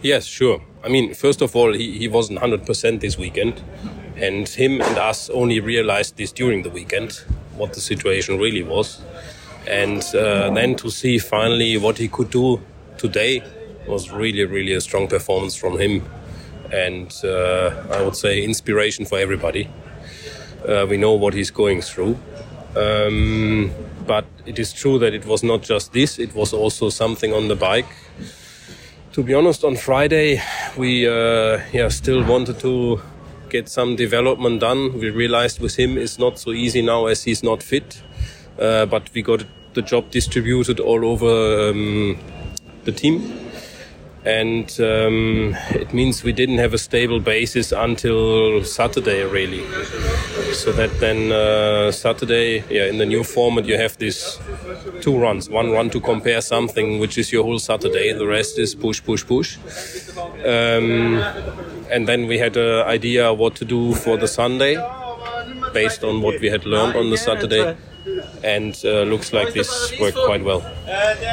Yes, 0.00 0.24
sure. 0.24 0.62
I 0.84 0.90
mean, 0.90 1.14
first 1.14 1.42
of 1.42 1.56
all, 1.56 1.72
he, 1.72 1.98
he 1.98 2.06
wasn't 2.06 2.38
100% 2.38 3.00
this 3.00 3.18
weekend. 3.18 3.60
And 4.14 4.48
him 4.48 4.80
and 4.80 4.98
us 4.98 5.30
only 5.30 5.58
realized 5.58 6.16
this 6.16 6.30
during 6.30 6.62
the 6.62 6.70
weekend, 6.70 7.24
what 7.56 7.72
the 7.72 7.80
situation 7.80 8.38
really 8.38 8.62
was. 8.62 9.02
And 9.66 10.02
uh, 10.14 10.50
then 10.50 10.76
to 10.76 10.90
see 10.90 11.18
finally 11.18 11.76
what 11.76 11.98
he 11.98 12.08
could 12.08 12.30
do 12.30 12.60
today 12.98 13.42
was 13.86 14.10
really, 14.10 14.44
really 14.44 14.72
a 14.72 14.80
strong 14.80 15.08
performance 15.08 15.54
from 15.54 15.78
him. 15.78 16.02
And 16.72 17.12
uh, 17.24 17.70
I 17.90 18.02
would 18.02 18.16
say 18.16 18.42
inspiration 18.42 19.04
for 19.04 19.18
everybody. 19.18 19.68
Uh, 20.66 20.86
we 20.88 20.96
know 20.96 21.12
what 21.12 21.34
he's 21.34 21.50
going 21.50 21.82
through. 21.82 22.18
Um, 22.76 23.70
but 24.06 24.24
it 24.46 24.58
is 24.58 24.72
true 24.72 24.98
that 24.98 25.14
it 25.14 25.24
was 25.26 25.42
not 25.42 25.62
just 25.62 25.92
this, 25.92 26.18
it 26.18 26.34
was 26.34 26.52
also 26.52 26.90
something 26.90 27.32
on 27.32 27.48
the 27.48 27.56
bike. 27.56 27.86
To 29.12 29.22
be 29.22 29.32
honest, 29.32 29.64
on 29.64 29.76
Friday, 29.76 30.42
we 30.76 31.06
uh, 31.06 31.60
yeah, 31.72 31.88
still 31.88 32.24
wanted 32.24 32.58
to 32.60 33.00
get 33.48 33.68
some 33.68 33.94
development 33.94 34.60
done. 34.60 34.98
We 34.98 35.10
realized 35.10 35.60
with 35.60 35.76
him 35.76 35.96
it's 35.96 36.18
not 36.18 36.38
so 36.38 36.50
easy 36.50 36.82
now 36.82 37.06
as 37.06 37.22
he's 37.22 37.42
not 37.42 37.62
fit, 37.62 38.02
uh, 38.58 38.86
but 38.86 39.10
we 39.14 39.22
got 39.22 39.44
the 39.74 39.82
job 39.82 40.10
distributed 40.10 40.80
all 40.80 41.04
over 41.04 41.70
um, 41.70 42.18
the 42.84 42.92
team. 42.92 43.40
And 44.24 44.74
um, 44.80 45.54
it 45.70 45.92
means 45.92 46.24
we 46.24 46.32
didn't 46.32 46.56
have 46.56 46.72
a 46.72 46.78
stable 46.78 47.20
basis 47.20 47.72
until 47.72 48.64
Saturday, 48.64 49.22
really. 49.22 49.62
So 50.54 50.72
that 50.72 50.98
then 50.98 51.30
uh, 51.30 51.92
Saturday, 51.92 52.64
yeah, 52.70 52.86
in 52.86 52.96
the 52.96 53.04
new 53.04 53.22
format, 53.22 53.66
you 53.66 53.76
have 53.76 53.98
these 53.98 54.38
two 55.02 55.18
runs. 55.18 55.50
One 55.50 55.72
run 55.72 55.90
to 55.90 56.00
compare 56.00 56.40
something, 56.40 57.00
which 57.00 57.18
is 57.18 57.32
your 57.32 57.44
whole 57.44 57.58
Saturday. 57.58 58.14
The 58.14 58.26
rest 58.26 58.58
is 58.58 58.74
push, 58.74 59.04
push, 59.04 59.26
push. 59.26 59.58
Um, 60.16 61.22
and 61.90 62.08
then 62.08 62.26
we 62.26 62.38
had 62.38 62.56
an 62.56 62.86
idea 62.88 63.30
what 63.34 63.56
to 63.56 63.66
do 63.66 63.94
for 63.94 64.16
the 64.16 64.28
Sunday 64.28 64.76
based 65.74 66.02
on 66.02 66.22
what 66.22 66.40
we 66.40 66.48
had 66.48 66.64
learned 66.64 66.96
on 66.96 67.10
the 67.10 67.18
Saturday. 67.18 67.76
And 68.44 68.78
uh, 68.84 69.02
looks 69.02 69.32
like 69.32 69.54
this 69.54 69.92
worked 69.98 70.18
quite 70.18 70.44
well. 70.44 70.60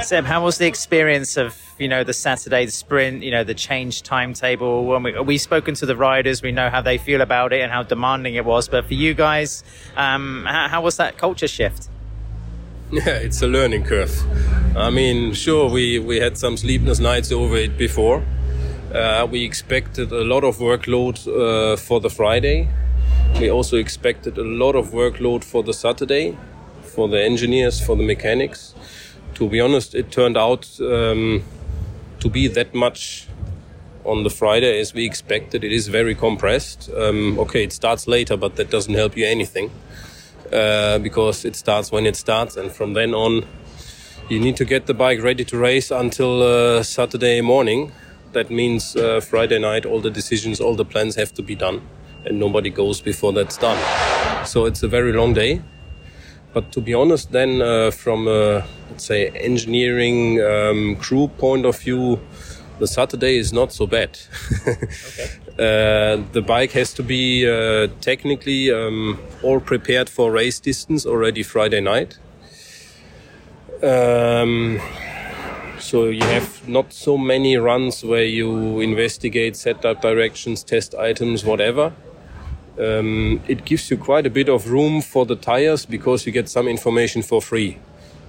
Seb, 0.03 0.23
how 0.23 0.43
was 0.43 0.57
the 0.57 0.65
experience 0.65 1.35
of 1.35 1.55
you 1.77 1.89
know 1.89 2.03
the 2.05 2.13
Saturday 2.13 2.67
sprint? 2.67 3.21
You 3.21 3.31
know 3.31 3.43
the 3.43 3.53
changed 3.53 4.05
timetable. 4.05 4.85
When 4.85 5.03
we 5.03 5.19
we've 5.19 5.41
spoken 5.41 5.75
to 5.75 5.85
the 5.85 5.95
riders, 5.95 6.41
we 6.41 6.51
know 6.51 6.69
how 6.69 6.81
they 6.81 6.97
feel 6.97 7.19
about 7.21 7.51
it 7.51 7.61
and 7.61 7.71
how 7.71 7.83
demanding 7.83 8.35
it 8.35 8.45
was. 8.45 8.69
But 8.69 8.85
for 8.87 8.93
you 8.93 9.13
guys, 9.13 9.63
um, 9.97 10.45
how, 10.47 10.69
how 10.69 10.81
was 10.81 10.95
that 10.97 11.17
culture 11.17 11.49
shift? 11.49 11.89
Yeah, 12.91 13.09
it's 13.25 13.41
a 13.41 13.47
learning 13.47 13.83
curve. 13.83 14.13
I 14.75 14.89
mean, 14.89 15.33
sure, 15.33 15.69
we, 15.69 15.99
we 15.99 16.19
had 16.19 16.37
some 16.37 16.55
sleepless 16.57 16.99
nights 16.99 17.31
over 17.31 17.57
it 17.57 17.77
before, 17.77 18.23
Uh, 18.93 19.25
we 19.31 19.45
expected 19.45 20.11
a 20.11 20.23
lot 20.23 20.43
of 20.43 20.57
workload 20.57 21.15
uh, 21.27 21.77
for 21.77 22.01
the 22.01 22.09
Friday. 22.09 22.67
We 23.39 23.49
also 23.49 23.77
expected 23.77 24.37
a 24.37 24.43
lot 24.43 24.75
of 24.75 24.91
workload 24.91 25.43
for 25.43 25.63
the 25.63 25.73
Saturday, 25.73 26.37
for 26.95 27.07
the 27.07 27.21
engineers, 27.23 27.79
for 27.79 27.95
the 27.95 28.03
mechanics. 28.03 28.75
To 29.35 29.49
be 29.49 29.59
honest, 29.59 29.95
it 29.95 30.11
turned 30.11 30.37
out 30.37 30.69
um, 30.81 31.43
to 32.19 32.29
be 32.29 32.47
that 32.49 32.73
much 32.73 33.27
on 34.03 34.23
the 34.23 34.29
Friday 34.29 34.79
as 34.79 34.93
we 34.93 35.05
expected. 35.05 35.63
It 35.63 35.71
is 35.71 35.87
very 35.87 36.15
compressed. 36.15 36.89
Um, 36.95 37.39
okay, 37.39 37.63
it 37.63 37.73
starts 37.73 38.07
later, 38.07 38.37
but 38.37 38.55
that 38.55 38.69
doesn't 38.69 38.93
help 38.93 39.15
you 39.15 39.25
anything 39.25 39.71
uh, 40.51 40.99
because 40.99 41.45
it 41.45 41.55
starts 41.55 41.91
when 41.91 42.05
it 42.05 42.15
starts, 42.15 42.57
and 42.57 42.71
from 42.71 42.93
then 42.93 43.13
on, 43.13 43.45
you 44.29 44.39
need 44.39 44.57
to 44.57 44.65
get 44.65 44.85
the 44.85 44.93
bike 44.93 45.21
ready 45.21 45.45
to 45.45 45.57
race 45.57 45.91
until 45.91 46.41
uh, 46.41 46.83
Saturday 46.83 47.41
morning. 47.41 47.91
That 48.33 48.49
means 48.49 48.95
uh, 48.95 49.19
Friday 49.19 49.59
night, 49.59 49.85
all 49.85 49.99
the 50.01 50.09
decisions, 50.09 50.59
all 50.59 50.75
the 50.75 50.85
plans 50.85 51.15
have 51.15 51.33
to 51.33 51.41
be 51.41 51.55
done, 51.55 51.81
and 52.25 52.39
nobody 52.39 52.69
goes 52.69 53.01
before 53.01 53.33
that's 53.33 53.57
done. 53.57 53.79
So 54.45 54.65
it's 54.65 54.83
a 54.83 54.87
very 54.87 55.13
long 55.13 55.33
day. 55.33 55.61
But 56.53 56.71
to 56.73 56.81
be 56.81 56.93
honest, 56.93 57.31
then 57.31 57.61
uh, 57.61 57.91
from 57.91 58.27
a, 58.27 58.65
let's 58.89 59.05
say 59.05 59.29
engineering 59.29 60.41
um, 60.41 60.97
crew 60.97 61.29
point 61.37 61.65
of 61.65 61.79
view, 61.79 62.19
the 62.79 62.87
Saturday 62.87 63.37
is 63.37 63.53
not 63.53 63.71
so 63.71 63.87
bad. 63.87 64.17
okay. 64.67 65.29
uh, 65.53 66.23
the 66.33 66.43
bike 66.45 66.71
has 66.71 66.93
to 66.95 67.03
be 67.03 67.47
uh, 67.47 67.87
technically 68.01 68.71
um, 68.71 69.19
all 69.43 69.59
prepared 69.59 70.09
for 70.09 70.31
race 70.31 70.59
distance 70.59 71.05
already 71.05 71.43
Friday 71.43 71.79
night. 71.79 72.17
Um, 73.83 74.79
so 75.79 76.05
you 76.05 76.23
have 76.23 76.67
not 76.67 76.93
so 76.93 77.17
many 77.17 77.57
runs 77.57 78.03
where 78.03 78.25
you 78.25 78.79
investigate 78.81 79.55
setup 79.55 80.01
directions, 80.01 80.63
test 80.63 80.93
items, 80.95 81.43
whatever. 81.43 81.93
Um, 82.81 83.41
it 83.47 83.63
gives 83.63 83.91
you 83.91 83.97
quite 83.97 84.25
a 84.25 84.29
bit 84.31 84.49
of 84.49 84.71
room 84.71 85.01
for 85.01 85.25
the 85.25 85.35
tires 85.35 85.85
because 85.85 86.25
you 86.25 86.31
get 86.31 86.49
some 86.49 86.67
information 86.67 87.21
for 87.21 87.39
free. 87.39 87.77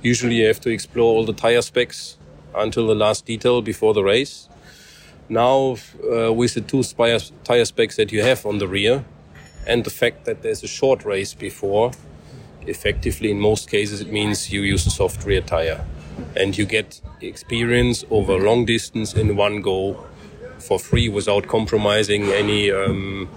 Usually 0.03 0.37
you 0.37 0.47
have 0.47 0.61
to 0.61 0.71
explore 0.71 1.15
all 1.15 1.25
the 1.25 1.33
tire 1.33 1.63
specs 1.63 2.19
until 2.55 2.87
the 2.87 2.95
last 2.95 3.25
detail 3.25 3.63
before 3.63 3.95
the 3.95 4.05
race. 4.05 4.49
Now, 5.29 5.77
uh, 6.05 6.33
with 6.33 6.53
the 6.53 6.61
two 6.61 6.83
tire 6.83 7.65
specs 7.65 7.97
that 7.97 8.13
you 8.13 8.23
have 8.23 8.45
on 8.45 8.59
the 8.59 8.69
rear, 8.69 9.05
and 9.67 9.85
the 9.85 9.91
fact 9.91 10.27
that 10.27 10.43
there's 10.43 10.63
a 10.63 10.69
short 10.69 11.05
race 11.07 11.33
before, 11.33 11.93
effectively 12.67 13.31
in 13.31 13.41
most 13.41 13.71
cases 13.71 14.01
it 14.03 14.13
means 14.13 14.53
you 14.53 14.61
use 14.61 14.87
a 14.87 14.91
soft 14.91 15.25
rear 15.25 15.41
tire, 15.41 15.87
and 16.37 16.59
you 16.59 16.67
get 16.67 17.01
experience 17.23 18.05
over 18.11 18.39
long 18.39 18.67
distance 18.67 19.15
in 19.15 19.35
one 19.37 19.63
go 19.63 20.05
for 20.59 20.79
free 20.79 21.09
without 21.09 21.47
compromising 21.49 22.25
any, 22.25 22.71
um, 22.71 23.29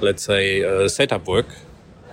let's 0.00 0.22
say, 0.22 0.64
uh, 0.64 0.88
setup 0.88 1.26
work. 1.26 1.46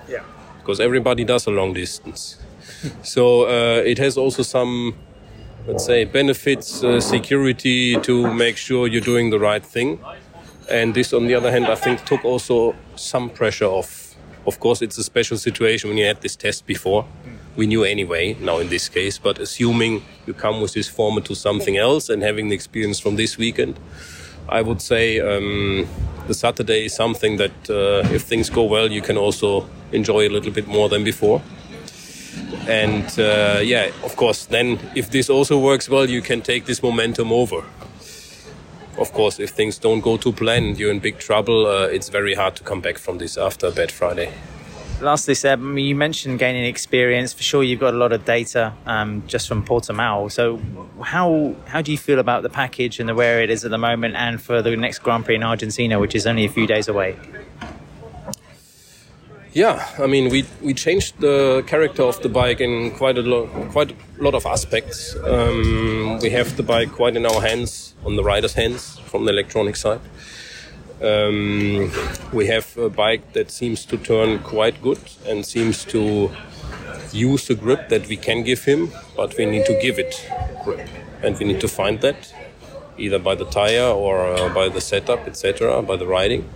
Yeah. 0.07 0.23
Because 0.59 0.79
everybody 0.79 1.23
does 1.23 1.47
a 1.47 1.51
long 1.51 1.73
distance. 1.73 2.37
so 3.03 3.43
uh, 3.43 3.81
it 3.81 3.97
has 3.97 4.17
also 4.17 4.43
some 4.43 4.95
let's 5.67 5.85
say, 5.85 6.05
benefits 6.05 6.83
uh, 6.83 6.99
security 6.99 7.99
to 8.01 8.33
make 8.33 8.57
sure 8.57 8.87
you're 8.87 9.01
doing 9.01 9.29
the 9.29 9.39
right 9.39 9.63
thing. 9.63 9.99
And 10.69 10.93
this, 10.93 11.13
on 11.13 11.27
the 11.27 11.35
other 11.35 11.51
hand, 11.51 11.65
I 11.65 11.75
think 11.75 12.05
took 12.05 12.23
also 12.23 12.75
some 12.95 13.29
pressure 13.29 13.65
off. 13.65 14.15
Of 14.47 14.59
course, 14.59 14.81
it's 14.81 14.97
a 14.97 15.03
special 15.03 15.37
situation 15.37 15.89
when 15.89 15.97
you 15.97 16.05
had 16.05 16.21
this 16.21 16.35
test 16.35 16.65
before. 16.65 17.05
We 17.55 17.67
knew 17.67 17.83
anyway, 17.83 18.35
now 18.39 18.59
in 18.59 18.69
this 18.69 18.89
case, 18.89 19.19
but 19.19 19.37
assuming 19.37 20.03
you 20.25 20.33
come 20.33 20.61
with 20.61 20.73
this 20.73 20.87
format 20.87 21.25
to 21.25 21.35
something 21.35 21.77
else 21.77 22.09
and 22.09 22.23
having 22.23 22.49
the 22.49 22.55
experience 22.55 22.99
from 22.99 23.17
this 23.17 23.37
weekend, 23.37 23.77
I 24.49 24.61
would 24.61 24.81
say 24.81 25.19
um, 25.19 25.87
the 26.27 26.33
Saturday 26.33 26.85
is 26.85 26.93
something 26.93 27.37
that, 27.37 27.69
uh, 27.69 28.07
if 28.13 28.23
things 28.23 28.49
go 28.49 28.63
well, 28.63 28.91
you 28.91 29.01
can 29.01 29.17
also 29.17 29.67
enjoy 29.91 30.27
a 30.27 30.31
little 30.31 30.51
bit 30.51 30.67
more 30.67 30.89
than 30.89 31.03
before 31.03 31.41
and 32.67 33.19
uh, 33.19 33.59
yeah, 33.63 33.91
of 34.03 34.15
course, 34.15 34.45
then 34.45 34.79
if 34.95 35.09
this 35.11 35.29
also 35.29 35.59
works 35.59 35.89
well, 35.89 36.09
you 36.09 36.21
can 36.21 36.41
take 36.41 36.65
this 36.65 36.83
momentum 36.83 37.31
over. 37.31 37.63
Of 38.97 39.13
course, 39.13 39.39
if 39.39 39.51
things 39.51 39.77
don't 39.77 40.01
go 40.01 40.17
to 40.17 40.31
plan, 40.31 40.75
you're 40.75 40.91
in 40.91 40.99
big 40.99 41.17
trouble. 41.17 41.65
Uh, 41.65 41.87
it's 41.87 42.09
very 42.09 42.35
hard 42.35 42.55
to 42.57 42.63
come 42.63 42.81
back 42.81 42.97
from 42.97 43.17
this 43.17 43.37
after 43.37 43.71
bad 43.71 43.91
Friday. 43.91 44.31
Lastly, 45.01 45.33
Seb, 45.33 45.59
you 45.77 45.95
mentioned 45.95 46.37
gaining 46.37 46.65
experience. 46.65 47.33
For 47.33 47.41
sure, 47.41 47.63
you've 47.63 47.79
got 47.79 47.95
a 47.95 47.97
lot 47.97 48.13
of 48.13 48.23
data 48.23 48.71
um, 48.85 49.23
just 49.25 49.47
from 49.47 49.65
Portimao. 49.65 50.31
So, 50.31 50.61
how 51.01 51.55
how 51.65 51.81
do 51.81 51.91
you 51.91 51.97
feel 51.97 52.19
about 52.19 52.43
the 52.43 52.49
package 52.49 52.99
and 52.99 53.09
the 53.09 53.15
where 53.15 53.41
it 53.41 53.49
is 53.49 53.65
at 53.65 53.71
the 53.71 53.79
moment, 53.79 54.15
and 54.15 54.39
for 54.39 54.61
the 54.61 54.75
next 54.77 54.99
Grand 54.99 55.25
Prix 55.25 55.35
in 55.35 55.43
Argentina, 55.43 55.99
which 55.99 56.13
is 56.13 56.27
only 56.27 56.45
a 56.45 56.49
few 56.49 56.67
days 56.67 56.87
away? 56.87 57.17
Yeah, 59.53 59.85
I 59.97 60.05
mean, 60.05 60.29
we 60.29 60.45
we 60.61 60.75
changed 60.75 61.19
the 61.19 61.63
character 61.65 62.03
of 62.03 62.21
the 62.21 62.29
bike 62.29 62.61
in 62.61 62.91
quite 62.91 63.17
a 63.17 63.23
lot, 63.23 63.49
quite 63.71 63.91
a 63.91 64.23
lot 64.23 64.35
of 64.35 64.45
aspects. 64.45 65.15
Um, 65.25 66.19
we 66.21 66.29
have 66.29 66.55
the 66.57 66.63
bike 66.63 66.91
quite 66.91 67.15
in 67.15 67.25
our 67.25 67.41
hands, 67.41 67.95
on 68.05 68.17
the 68.17 68.23
rider's 68.23 68.53
hands, 68.53 68.99
from 68.99 69.25
the 69.25 69.31
electronic 69.31 69.75
side. 69.75 70.01
Um, 71.01 71.91
we 72.31 72.45
have 72.47 72.77
a 72.77 72.89
bike 72.89 73.33
that 73.33 73.49
seems 73.49 73.85
to 73.85 73.97
turn 73.97 74.39
quite 74.39 74.81
good 74.83 74.99
and 75.27 75.43
seems 75.43 75.83
to 75.85 76.29
use 77.11 77.47
the 77.47 77.55
grip 77.55 77.89
that 77.89 78.07
we 78.07 78.17
can 78.17 78.43
give 78.43 78.65
him, 78.65 78.91
but 79.15 79.35
we 79.37 79.45
need 79.45 79.65
to 79.65 79.79
give 79.81 79.97
it 79.97 80.29
grip, 80.63 80.87
and 81.23 81.37
we 81.39 81.45
need 81.45 81.59
to 81.61 81.67
find 81.67 82.01
that 82.01 82.33
either 82.97 83.17
by 83.17 83.33
the 83.35 83.45
tire 83.45 83.89
or 83.89 84.27
uh, 84.27 84.53
by 84.53 84.69
the 84.69 84.81
setup, 84.81 85.27
etc., 85.27 85.81
by 85.81 85.95
the 85.95 86.05
riding. 86.05 86.47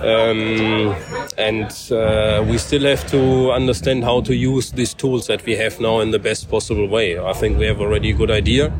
Um, 0.00 0.94
and 1.38 1.70
uh, 1.90 2.44
we 2.46 2.58
still 2.58 2.82
have 2.82 3.06
to 3.10 3.52
understand 3.52 4.04
how 4.04 4.20
to 4.22 4.34
use 4.34 4.72
these 4.72 4.94
tools 4.94 5.26
that 5.28 5.44
we 5.44 5.56
have 5.56 5.80
now 5.80 6.00
in 6.00 6.10
the 6.10 6.18
best 6.18 6.50
possible 6.50 6.86
way. 6.88 7.18
I 7.18 7.32
think 7.32 7.58
we 7.58 7.66
have 7.66 7.80
already 7.80 8.10
a 8.10 8.14
good 8.14 8.30
idea 8.30 8.70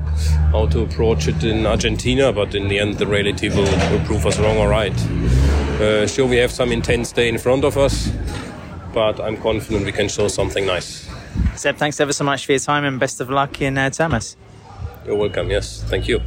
how 0.50 0.66
to 0.66 0.82
approach 0.82 1.28
it 1.28 1.42
in 1.44 1.66
Argentina, 1.66 2.32
but 2.32 2.54
in 2.54 2.68
the 2.68 2.78
end, 2.78 2.98
the 2.98 3.06
reality 3.06 3.48
will, 3.48 3.64
will 3.90 4.04
prove 4.04 4.26
us 4.26 4.38
wrong 4.38 4.58
or 4.58 4.68
right. 4.68 4.98
Uh, 5.80 6.06
sure, 6.06 6.26
we 6.26 6.36
have 6.36 6.50
some 6.50 6.72
intense 6.72 7.12
day 7.12 7.28
in 7.28 7.38
front 7.38 7.64
of 7.64 7.76
us, 7.78 8.10
but 8.92 9.20
I'm 9.20 9.36
confident 9.36 9.84
we 9.84 9.92
can 9.92 10.08
show 10.08 10.28
something 10.28 10.66
nice. 10.66 11.08
Seb, 11.56 11.76
thanks 11.76 12.00
ever 12.00 12.12
so 12.12 12.24
much 12.24 12.46
for 12.46 12.52
your 12.52 12.60
time 12.60 12.84
and 12.84 13.00
best 13.00 13.20
of 13.20 13.30
luck 13.30 13.60
in 13.62 13.78
uh, 13.78 13.90
Termas. 13.90 14.36
You're 15.06 15.16
welcome, 15.16 15.50
yes. 15.50 15.82
Thank 15.88 16.08
you. 16.08 16.20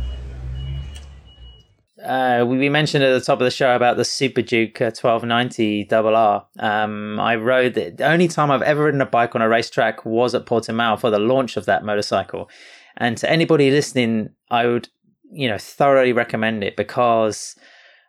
Uh, 2.06 2.45
we, 2.45 2.70
mentioned 2.70 3.03
at 3.03 3.12
the 3.12 3.26
top 3.26 3.39
of 3.39 3.45
the 3.45 3.51
show 3.51 3.76
about 3.76 3.97
the 3.97 4.06
Super 4.06 4.41
Duke 4.41 4.80
uh, 4.80 4.93
1290 4.93 5.88
RR. 5.91 6.43
Um, 6.60 7.20
I 7.20 7.36
rode 7.36 7.74
the, 7.74 7.89
the 7.89 8.06
only 8.06 8.28
time 8.28 8.51
I've 8.51 8.62
ever 8.62 8.84
ridden 8.84 9.01
a 9.01 9.06
bike 9.06 9.34
on 9.34 9.41
a 9.41 9.49
racetrack 9.49 10.06
was 10.06 10.36
at 10.36 10.45
Portimao 10.45 10.99
for 10.99 11.10
the 11.10 11.20
launch 11.20 11.58
of 11.58 11.66
that 11.66 11.84
motorcycle. 11.84 12.49
And 12.97 13.18
to 13.18 13.30
anybody 13.30 13.72
listening, 13.72 14.30
I 14.51 14.68
would, 14.68 14.88
you 15.32 15.47
know, 15.47 15.58
thoroughly 15.58 16.14
recommend 16.14 16.64
it 16.64 16.76
because 16.76 17.56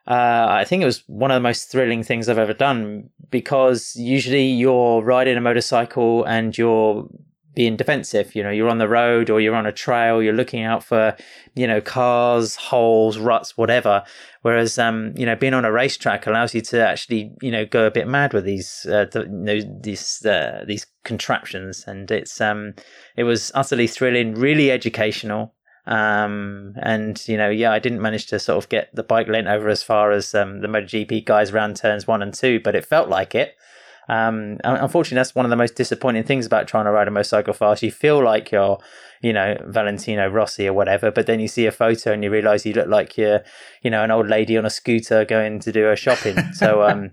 uh, 0.07 0.47
I 0.51 0.65
think 0.65 0.83
it 0.83 0.87
was 0.87 1.03
one 1.07 1.31
of 1.31 1.37
the 1.37 1.41
most 1.41 1.71
thrilling 1.71 2.03
things 2.03 2.29
I've 2.29 2.39
ever 2.39 2.55
done 2.55 3.09
because 3.31 3.97
usually 3.97 4.47
you're 4.47 5.03
riding 5.03 5.37
a 5.37 5.41
motorcycle 5.41 6.25
and 6.25 6.57
you're 6.57 7.09
being 7.57 7.77
defensive. 7.77 8.37
You 8.37 8.45
know, 8.45 8.51
you're 8.51 8.69
on 8.69 8.79
the 8.79 8.87
road 8.87 9.31
or 9.31 9.41
you're 9.41 9.57
on 9.57 9.67
a 9.67 9.73
trail, 9.73 10.23
you're 10.23 10.35
looking 10.35 10.63
out 10.63 10.85
for, 10.85 11.17
you 11.57 11.67
know, 11.67 11.81
cars, 11.81 12.55
holes, 12.55 13.19
ruts, 13.19 13.57
whatever. 13.57 14.05
Whereas, 14.43 14.79
um, 14.79 15.15
you 15.17 15.27
know, 15.27 15.35
being 15.35 15.55
on 15.55 15.65
a 15.65 15.73
racetrack 15.73 16.27
allows 16.27 16.55
you 16.55 16.61
to 16.61 16.87
actually, 16.87 17.33
you 17.43 17.51
know, 17.51 17.65
go 17.65 17.87
a 17.87 17.91
bit 17.91 18.07
mad 18.07 18.33
with 18.33 18.45
these, 18.45 18.87
uh, 18.87 19.07
the, 19.11 19.23
you 19.23 19.29
know, 19.29 19.61
these, 19.81 20.25
uh, 20.25 20.65
these 20.69 20.87
contraptions. 21.03 21.85
And 21.87 22.11
it's, 22.11 22.41
um, 22.41 22.75
it 23.17 23.25
was 23.25 23.51
utterly 23.55 23.87
thrilling, 23.87 24.35
really 24.35 24.71
educational. 24.71 25.55
Um, 25.87 26.75
and 26.83 27.23
you 27.29 27.37
know, 27.37 27.49
yeah, 27.49 27.71
I 27.71 27.79
didn't 27.79 28.03
manage 28.03 28.27
to 28.27 28.39
sort 28.39 28.63
of 28.63 28.69
get 28.69 28.95
the 28.95 29.05
bike 29.05 29.29
lent 29.29 29.47
over 29.47 29.69
as 29.69 29.83
far 29.83 30.11
as 30.11 30.35
um, 30.35 30.61
the 30.61 30.67
MotoGP 30.69 31.25
guys 31.25 31.53
around 31.53 31.77
turns 31.77 32.07
one 32.07 32.23
and 32.23 32.35
two, 32.35 32.61
but 32.61 32.75
it 32.75 32.85
felt 32.85 33.09
like 33.09 33.35
it. 33.35 33.57
Um, 34.09 34.59
unfortunately, 34.63 35.17
that's 35.17 35.35
one 35.35 35.45
of 35.45 35.51
the 35.51 35.57
most 35.57 35.75
disappointing 35.75 36.25
things 36.25 36.47
about 36.47 36.69
trying 36.69 36.85
to 36.85 36.93
ride 36.93 37.09
a 37.09 37.11
motorcycle 37.11 37.53
fast. 37.53 37.83
You 37.83 37.91
feel 37.91 38.23
like 38.23 38.53
you're, 38.53 38.79
you 39.21 39.33
know, 39.33 39.57
Valentino 39.67 40.29
Rossi 40.29 40.69
or 40.69 40.73
whatever, 40.73 41.11
but 41.11 41.27
then 41.27 41.41
you 41.41 41.49
see 41.49 41.67
a 41.67 41.73
photo 41.73 42.13
and 42.13 42.23
you 42.23 42.31
realize 42.31 42.65
you 42.65 42.73
look 42.73 42.87
like 42.87 43.17
you're, 43.17 43.43
you 43.83 43.91
know, 43.91 44.05
an 44.05 44.11
old 44.11 44.29
lady 44.29 44.57
on 44.57 44.65
a 44.65 44.71
scooter 44.71 45.25
going 45.25 45.59
to 45.61 45.73
do 45.73 45.83
her 45.85 45.97
shopping. 45.97 46.37
so, 46.53 46.83
um, 46.83 47.11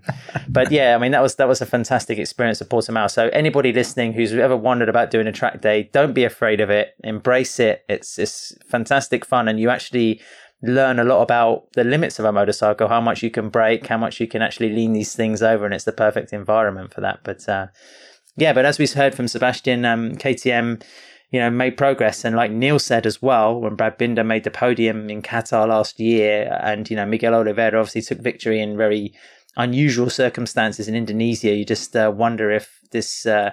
but 0.48 0.70
yeah, 0.70 0.94
I 0.94 0.98
mean, 0.98 1.12
that 1.12 1.22
was 1.22 1.34
that 1.36 1.48
was 1.48 1.60
a 1.60 1.66
fantastic 1.66 2.18
experience 2.18 2.62
at 2.62 2.68
Portimao. 2.68 3.10
So, 3.10 3.28
anybody 3.32 3.72
listening 3.72 4.12
who's 4.12 4.32
ever 4.32 4.56
wondered 4.56 4.88
about 4.88 5.10
doing 5.10 5.26
a 5.26 5.32
track 5.32 5.60
day, 5.60 5.90
don't 5.92 6.12
be 6.12 6.24
afraid 6.24 6.60
of 6.60 6.70
it. 6.70 6.94
Embrace 7.02 7.58
it. 7.58 7.84
It's 7.88 8.18
it's 8.18 8.56
fantastic 8.68 9.24
fun, 9.24 9.48
and 9.48 9.58
you 9.58 9.70
actually 9.70 10.20
learn 10.66 10.98
a 10.98 11.04
lot 11.04 11.22
about 11.22 11.72
the 11.72 11.84
limits 11.84 12.18
of 12.18 12.24
a 12.24 12.32
motorcycle, 12.32 12.88
how 12.88 13.00
much 13.00 13.22
you 13.22 13.30
can 13.30 13.48
brake, 13.48 13.86
how 13.86 13.98
much 13.98 14.20
you 14.20 14.26
can 14.26 14.42
actually 14.42 14.70
lean 14.70 14.92
these 14.92 15.14
things 15.14 15.42
over, 15.42 15.64
and 15.64 15.74
it's 15.74 15.84
the 15.84 15.92
perfect 15.92 16.32
environment 16.32 16.92
for 16.92 17.00
that. 17.00 17.20
But 17.22 17.48
uh, 17.48 17.68
yeah, 18.36 18.52
but 18.52 18.64
as 18.64 18.78
we've 18.78 18.92
heard 18.92 19.14
from 19.14 19.28
Sebastian, 19.28 19.84
um, 19.84 20.16
KTM 20.16 20.82
you 21.34 21.40
know, 21.40 21.50
made 21.50 21.76
progress. 21.76 22.24
And 22.24 22.36
like 22.36 22.52
Neil 22.52 22.78
said 22.78 23.06
as 23.06 23.20
well, 23.20 23.60
when 23.60 23.74
Brad 23.74 23.98
Binder 23.98 24.22
made 24.22 24.44
the 24.44 24.52
podium 24.52 25.10
in 25.10 25.20
Qatar 25.20 25.66
last 25.66 25.98
year, 25.98 26.56
and 26.62 26.88
you 26.88 26.94
know, 26.94 27.04
Miguel 27.04 27.34
Oliveira 27.34 27.80
obviously 27.80 28.02
took 28.02 28.22
victory 28.22 28.60
in 28.60 28.76
very 28.76 29.12
unusual 29.56 30.10
circumstances 30.10 30.86
in 30.86 30.94
Indonesia. 30.94 31.52
You 31.52 31.64
just 31.64 31.96
uh, 31.96 32.12
wonder 32.14 32.52
if 32.52 32.78
this 32.92 33.26
uh, 33.26 33.50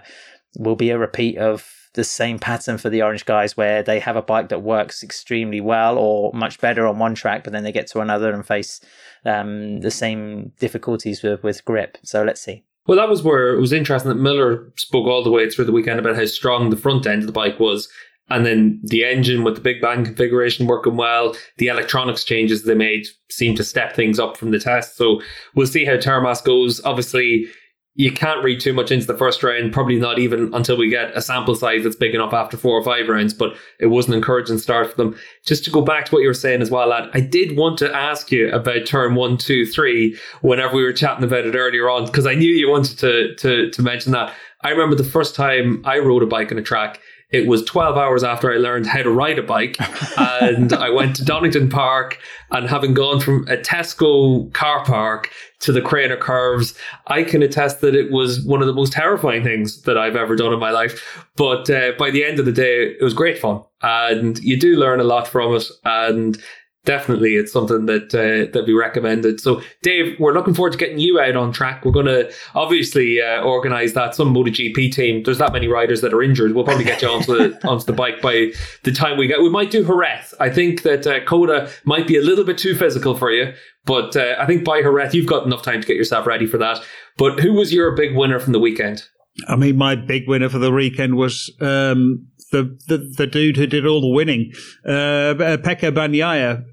will 0.60 0.76
be 0.76 0.92
a 0.92 1.00
repeat 1.00 1.40
of 1.40 1.81
the 1.94 2.04
same 2.04 2.40
pattern 2.40 2.78
for 2.78 2.90
the 2.90 3.02
Orange 3.02 3.26
guys, 3.26 3.58
where 3.58 3.84
they 3.84 4.00
have 4.00 4.16
a 4.16 4.22
bike 4.22 4.50
that 4.50 4.62
works 4.62 5.04
extremely 5.04 5.62
well 5.62 5.98
or 5.98 6.32
much 6.34 6.60
better 6.60 6.88
on 6.88 7.00
one 7.00 7.16
track, 7.16 7.44
but 7.44 7.54
then 7.54 7.64
they 7.64 7.72
get 7.72 7.88
to 7.88 8.00
another 8.00 8.32
and 8.32 8.46
face 8.46 8.80
um, 9.26 9.82
the 9.82 9.92
same 9.92 10.52
difficulties 10.60 11.22
with, 11.22 11.44
with 11.44 11.66
grip. 11.66 11.98
So 12.04 12.24
let's 12.24 12.42
see. 12.42 12.64
Well, 12.88 12.98
that 12.98 13.10
was 13.10 13.24
where 13.24 13.54
it 13.54 13.60
was 13.60 13.74
interesting 13.74 14.10
that 14.10 14.16
Miller 14.16 14.72
spoke 14.76 15.06
all 15.06 15.24
the 15.24 15.32
way 15.32 15.50
through 15.50 15.66
the 15.66 15.72
weekend 15.72 16.00
about 16.00 16.16
how 16.16 16.26
strong 16.26 16.70
the 16.70 16.78
front 16.78 17.06
end 17.06 17.22
of 17.22 17.28
the 17.28 17.34
bike 17.34 17.60
was. 17.60 17.88
And 18.30 18.46
then 18.46 18.80
the 18.84 19.04
engine 19.04 19.44
with 19.44 19.56
the 19.56 19.62
big 19.62 19.82
bang 19.82 20.06
configuration 20.06 20.66
working 20.66 20.96
well, 20.96 21.36
the 21.58 21.68
electronics 21.68 22.24
changes 22.24 22.64
they 22.64 22.76
made 22.76 23.06
seem 23.30 23.56
to 23.56 23.64
step 23.64 23.94
things 23.94 24.20
up 24.20 24.38
from 24.38 24.52
the 24.52 24.60
test. 24.60 24.96
So 24.96 25.22
we'll 25.54 25.68
see 25.68 25.84
how 25.84 25.98
Termas 25.98 26.44
goes. 26.44 26.82
Obviously, 26.86 27.48
you 27.96 28.12
can't 28.12 28.44
read 28.44 28.62
too 28.62 28.72
much 28.72 28.90
into 28.90 29.06
the 29.06 29.18
first 29.18 29.44
round, 29.44 29.74
probably 29.74 29.98
not 29.98 30.18
even 30.18 30.54
until 30.54 30.78
we 30.78 30.90
get 30.90 31.16
a 31.16 31.22
sample 31.22 31.56
size 31.56 31.84
that's 31.84 31.96
big 31.96 32.16
enough 32.16 32.34
after 32.34 32.56
four 32.56 32.80
or 32.80 32.84
five 32.84 33.10
rounds, 33.10 33.34
but 33.34 33.56
it 33.80 33.88
was 33.88 34.08
an 34.08 34.14
encouraging 34.14 34.58
start 34.58 34.90
for 34.90 34.96
them. 34.96 35.16
Just 35.46 35.66
to 35.66 35.72
go 35.72 35.82
back 35.82 36.06
to 36.06 36.12
what 36.16 36.22
you 36.22 36.28
were 36.28 36.34
saying 36.34 36.62
as 36.62 36.72
well, 36.72 36.88
lad, 36.88 37.10
I 37.14 37.20
did 37.20 37.58
want 37.58 37.78
to 37.80 37.94
ask 37.94 38.32
you 38.32 38.50
about 38.52 38.86
turn 38.86 39.16
one, 39.16 39.38
two, 39.38 39.66
three, 39.66 40.18
whenever 40.42 40.76
we 40.76 40.84
were 40.84 40.94
chatting 40.94 41.26
about 41.26 41.46
it 41.46 41.56
earlier 41.56 41.90
on, 41.90 42.06
because 42.06 42.26
I 42.26 42.34
knew 42.34 42.52
you 42.52 42.70
wanted 42.70 42.98
to, 43.00 43.36
to, 43.36 43.70
to 43.70 43.82
mention 43.82 44.14
that. 44.14 44.34
I 44.62 44.70
remember 44.70 44.96
the 44.96 45.04
first 45.04 45.36
time 45.36 45.82
I 45.86 45.98
rode 45.98 46.24
a 46.24 46.28
bike 46.28 46.52
on 46.52 46.58
a 46.58 46.64
track, 46.64 47.02
it 47.32 47.48
was 47.48 47.64
12 47.64 47.98
hours 47.98 48.24
after 48.24 48.54
I 48.54 48.58
learned 48.58 48.86
how 48.86 49.02
to 49.04 49.10
ride 49.10 49.40
a 49.40 49.44
bike. 49.44 49.78
and 50.18 50.74
I 50.74 50.90
went 50.90 51.16
to 51.18 51.26
Donington 51.26 51.70
Park 51.70 52.20
and 52.52 52.70
having 52.70 52.94
gone 52.94 53.20
from 53.20 53.48
a 53.48 53.58
Tesco 53.58 54.52
car 54.54 54.84
park 54.84 55.30
to 55.62 55.72
the 55.72 55.82
Craner 55.82 56.20
Curves, 56.20 56.74
I 57.08 57.24
can 57.24 57.42
attest 57.42 57.82
that 57.82 57.96
it 57.96 58.12
was 58.12 58.44
one 58.46 58.62
of 58.62 58.68
the 58.68 58.74
most 58.74 58.94
terrifying 58.94 59.44
things 59.44 59.82
that 59.84 59.98
I've 59.98 60.16
ever 60.16 60.36
done 60.36 60.54
in 60.54 60.60
my 60.60 60.72
life. 60.72 61.28
But 61.36 61.70
uh, 61.70 61.94
by 61.98 62.12
the 62.12 62.24
end 62.24 62.40
of 62.40 62.46
the 62.46 62.52
day, 62.52 62.96
it 63.00 63.04
was 63.04 63.14
great 63.14 63.38
fun. 63.38 63.64
And 63.82 64.38
you 64.40 64.60
do 64.60 64.76
learn 64.76 65.00
a 65.00 65.04
lot 65.04 65.28
from 65.28 65.56
it. 65.56 65.66
And 65.86 66.42
definitely 66.86 67.36
it's 67.36 67.52
something 67.52 67.86
that 67.86 68.14
uh, 68.14 68.52
that 68.54 68.66
we 68.66 68.74
recommended. 68.74 69.40
So, 69.40 69.62
Dave, 69.82 70.20
we're 70.20 70.34
looking 70.34 70.54
forward 70.54 70.72
to 70.74 70.78
getting 70.78 71.00
you 71.00 71.20
out 71.20 71.36
on 71.36 71.52
track. 71.52 71.86
We're 71.86 71.92
going 71.92 72.08
to 72.08 72.32
obviously 72.56 73.22
uh, 73.22 73.42
organise 73.42 73.94
that. 73.94 74.16
Some 74.16 74.34
MotoGP 74.34 74.92
team. 74.92 75.24
There's 75.24 75.38
that 75.38 75.54
many 75.54 75.68
riders 75.68 76.02
that 76.02 76.14
are 76.14 76.24
injured. 76.24 76.54
We'll 76.54 76.66
probably 76.66 76.84
get 76.84 77.02
you 77.02 77.10
onto 77.10 77.38
the 77.38 77.68
onto 77.68 77.86
the 77.86 77.94
bike 77.94 78.22
by 78.22 78.52
the 78.84 78.92
time 78.92 79.18
we 79.18 79.28
get. 79.28 79.42
We 79.42 79.50
might 79.50 79.72
do 79.72 79.84
Jerez. 79.86 80.34
I 80.40 80.50
think 80.50 80.84
that 80.84 81.06
uh, 81.06 81.24
COTA 81.26 81.70
might 81.86 82.08
be 82.08 82.18
a 82.18 82.22
little 82.22 82.44
bit 82.44 82.58
too 82.58 82.76
physical 82.76 83.16
for 83.16 83.32
you, 83.32 83.54
but 83.86 84.16
uh, 84.16 84.36
I 84.40 84.46
think 84.46 84.64
by 84.64 84.82
Jerez 84.82 85.14
you've 85.14 85.28
got 85.28 85.46
enough 85.46 85.64
time 85.64 85.82
to 85.82 85.88
get 85.88 85.98
yourself 85.98 86.28
ready 86.28 86.46
for 86.46 86.58
that. 86.58 86.84
But 87.18 87.40
who 87.40 87.54
was 87.54 87.74
your 87.74 87.96
big 87.96 88.16
winner 88.16 88.40
from 88.40 88.54
the 88.54 88.60
weekend? 88.60 89.04
I 89.48 89.56
mean, 89.56 89.78
my 89.78 89.96
big 89.96 90.28
winner 90.28 90.50
for 90.50 90.60
the 90.60 90.72
weekend 90.72 91.16
was 91.16 91.54
um, 91.62 92.28
the, 92.52 92.78
the, 92.88 92.98
the 93.18 93.28
dude 93.28 93.58
who 93.58 93.66
did 93.66 93.88
all 93.88 94.02
the 94.02 94.08
winning, 94.08 94.52
uh, 94.86 95.34
Pecco 95.64 95.92
Bagnaia 95.92 96.64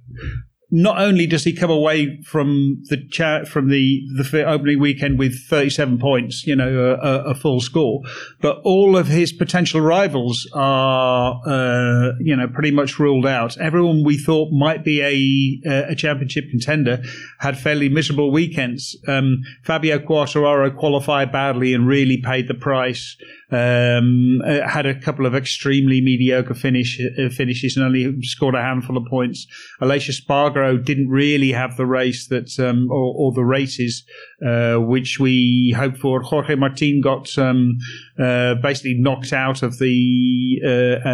not 0.70 1.00
only 1.00 1.26
does 1.26 1.44
he 1.44 1.52
come 1.54 1.70
away 1.70 2.20
from 2.22 2.82
the 2.90 2.96
chat 3.08 3.48
from 3.48 3.68
the 3.70 4.02
the 4.16 4.44
opening 4.44 4.78
weekend 4.78 5.18
with 5.18 5.38
37 5.48 5.98
points, 5.98 6.46
you 6.46 6.54
know, 6.54 6.98
a, 7.00 7.30
a 7.30 7.34
full 7.34 7.60
score, 7.60 8.02
but 8.42 8.60
all 8.64 8.96
of 8.96 9.06
his 9.08 9.32
potential 9.32 9.80
rivals 9.80 10.46
are, 10.52 11.40
uh, 11.46 12.12
you 12.20 12.36
know, 12.36 12.46
pretty 12.48 12.70
much 12.70 12.98
ruled 12.98 13.26
out. 13.26 13.56
Everyone 13.56 14.04
we 14.04 14.18
thought 14.18 14.52
might 14.52 14.84
be 14.84 15.00
a 15.00 15.88
a 15.90 15.94
championship 15.94 16.50
contender 16.50 17.02
had 17.38 17.58
fairly 17.58 17.88
miserable 17.88 18.30
weekends. 18.30 18.96
Um, 19.06 19.42
Fabio 19.64 19.98
Quartararo 19.98 20.76
qualified 20.76 21.32
badly 21.32 21.72
and 21.72 21.86
really 21.86 22.18
paid 22.18 22.46
the 22.46 22.54
price. 22.54 23.16
Um, 23.50 24.42
uh, 24.46 24.68
had 24.68 24.84
a 24.84 24.94
couple 24.94 25.24
of 25.24 25.34
extremely 25.34 26.02
mediocre 26.02 26.52
finish 26.52 27.00
uh, 27.00 27.30
finishes 27.30 27.78
and 27.78 27.86
only 27.86 28.20
scored 28.22 28.54
a 28.54 28.60
handful 28.60 28.98
of 28.98 29.06
points. 29.06 29.46
Aleix 29.80 30.10
Espargaro 30.10 30.84
didn't 30.84 31.08
really 31.08 31.52
have 31.52 31.78
the 31.78 31.86
race 31.86 32.26
that 32.28 32.58
um, 32.60 32.90
or, 32.90 33.14
or, 33.16 33.32
the 33.32 33.44
races 33.44 34.04
uh, 34.46 34.76
which 34.76 35.18
we 35.18 35.74
hoped 35.74 35.96
for. 35.96 36.20
Jorge 36.20 36.56
Martin 36.56 37.00
got 37.00 37.38
um, 37.38 37.78
uh, 38.18 38.54
basically 38.56 38.94
knocked 38.98 39.32
out 39.32 39.62
of 39.62 39.78
the 39.78 40.60
uh, 40.62 41.08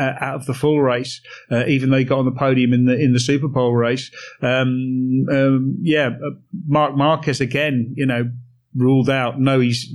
uh, 0.00 0.14
out 0.20 0.36
of 0.36 0.46
the 0.46 0.54
full 0.54 0.80
race, 0.80 1.20
even 1.66 1.90
though 1.90 1.98
he 1.98 2.04
got 2.04 2.20
on 2.20 2.26
the 2.26 2.30
podium 2.30 2.72
in 2.72 2.84
the 2.84 2.96
in 2.96 3.12
the 3.12 3.18
Superpole 3.18 3.76
race. 3.76 4.08
Um, 4.40 5.26
um 5.32 5.76
yeah, 5.82 6.10
Marc 6.66 6.96
Marquez 6.96 7.40
again, 7.40 7.92
you 7.96 8.06
know 8.06 8.30
ruled 8.74 9.10
out. 9.10 9.40
No, 9.40 9.60
he's 9.60 9.86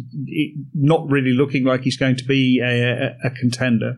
not 0.73 1.09
really 1.09 1.31
looking 1.31 1.63
like 1.63 1.81
he's 1.81 1.97
going 1.97 2.17
to 2.17 2.25
be 2.25 2.61
a, 2.63 2.81
a, 2.81 3.27
a 3.27 3.29
contender. 3.31 3.95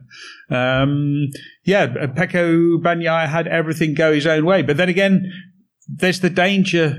Um, 0.50 1.28
yeah, 1.64 1.86
Pecco 1.86 2.80
Bagnaia 2.80 3.28
had 3.28 3.48
everything 3.48 3.94
go 3.94 4.12
his 4.12 4.26
own 4.26 4.44
way. 4.44 4.62
But 4.62 4.76
then 4.76 4.88
again, 4.88 5.30
there's 5.88 6.20
the 6.20 6.30
danger 6.30 6.98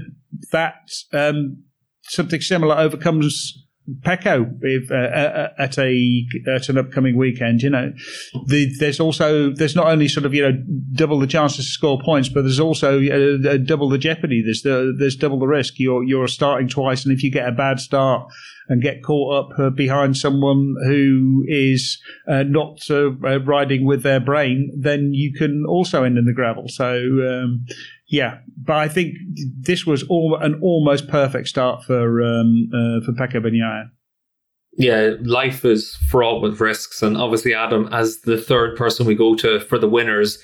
that 0.52 0.76
um, 1.14 1.64
something 2.04 2.42
similar 2.42 2.76
overcomes 2.76 3.68
Pecco 4.02 4.46
if, 4.62 4.92
uh, 4.92 4.96
uh, 4.96 5.50
at 5.58 5.78
a 5.78 6.26
at 6.56 6.70
an 6.70 6.78
upcoming 6.78 7.18
weekend. 7.18 7.62
You 7.62 7.70
know, 7.70 7.94
the, 8.48 8.72
there's 8.80 9.00
also 9.00 9.52
there's 9.52 9.76
not 9.76 9.88
only 9.88 10.08
sort 10.08 10.26
of 10.26 10.34
you 10.34 10.44
know 10.44 10.64
double 10.94 11.20
the 11.20 11.28
chances 11.28 11.66
to 11.66 11.72
score 11.72 12.00
points, 12.04 12.30
but 12.30 12.42
there's 12.42 12.60
also 12.60 13.00
uh, 13.00 13.58
double 13.58 13.90
the 13.90 13.98
jeopardy. 13.98 14.42
There's 14.44 14.62
the, 14.62 14.96
there's 14.98 15.16
double 15.16 15.40
the 15.40 15.48
risk. 15.48 15.76
You're 15.78 16.04
you're 16.04 16.28
starting 16.28 16.68
twice, 16.68 17.06
and 17.06 17.14
if 17.14 17.24
you 17.24 17.32
get 17.32 17.48
a 17.48 17.52
bad 17.52 17.80
start 17.80 18.30
and 18.68 18.82
get 18.82 19.04
caught 19.04 19.52
up 19.52 19.60
uh, 19.60 19.70
behind 19.72 20.16
someone 20.16 20.76
who 20.86 21.44
is 21.48 22.00
uh, 22.28 22.44
not 22.44 22.80
uh, 22.90 23.12
riding 23.42 23.86
with 23.86 24.04
their 24.04 24.20
brain, 24.20 24.72
then 24.78 25.12
you 25.14 25.34
can 25.34 25.66
also 25.68 26.04
end 26.04 26.18
in 26.18 26.26
the 26.26 26.34
gravel. 26.34 26.68
So. 26.68 26.88
Um, 26.88 27.66
yeah, 28.10 28.40
but 28.58 28.78
I 28.78 28.88
think 28.88 29.16
this 29.60 29.86
was 29.86 30.04
all 30.04 30.36
an 30.42 30.60
almost 30.62 31.08
perfect 31.08 31.48
start 31.48 31.84
for 31.84 32.24
um, 32.24 32.70
uh, 32.74 33.06
for 33.06 33.14
Pecco 33.14 33.40
Bagnaia. 33.40 33.90
Yeah, 34.74 35.14
life 35.22 35.64
is 35.64 35.96
fraught 36.10 36.42
with 36.42 36.60
risks, 36.60 37.04
and 37.04 37.16
obviously, 37.16 37.54
Adam, 37.54 37.88
as 37.92 38.22
the 38.22 38.38
third 38.38 38.76
person 38.76 39.06
we 39.06 39.14
go 39.14 39.36
to 39.36 39.60
for 39.60 39.78
the 39.78 39.90
winners, 39.90 40.40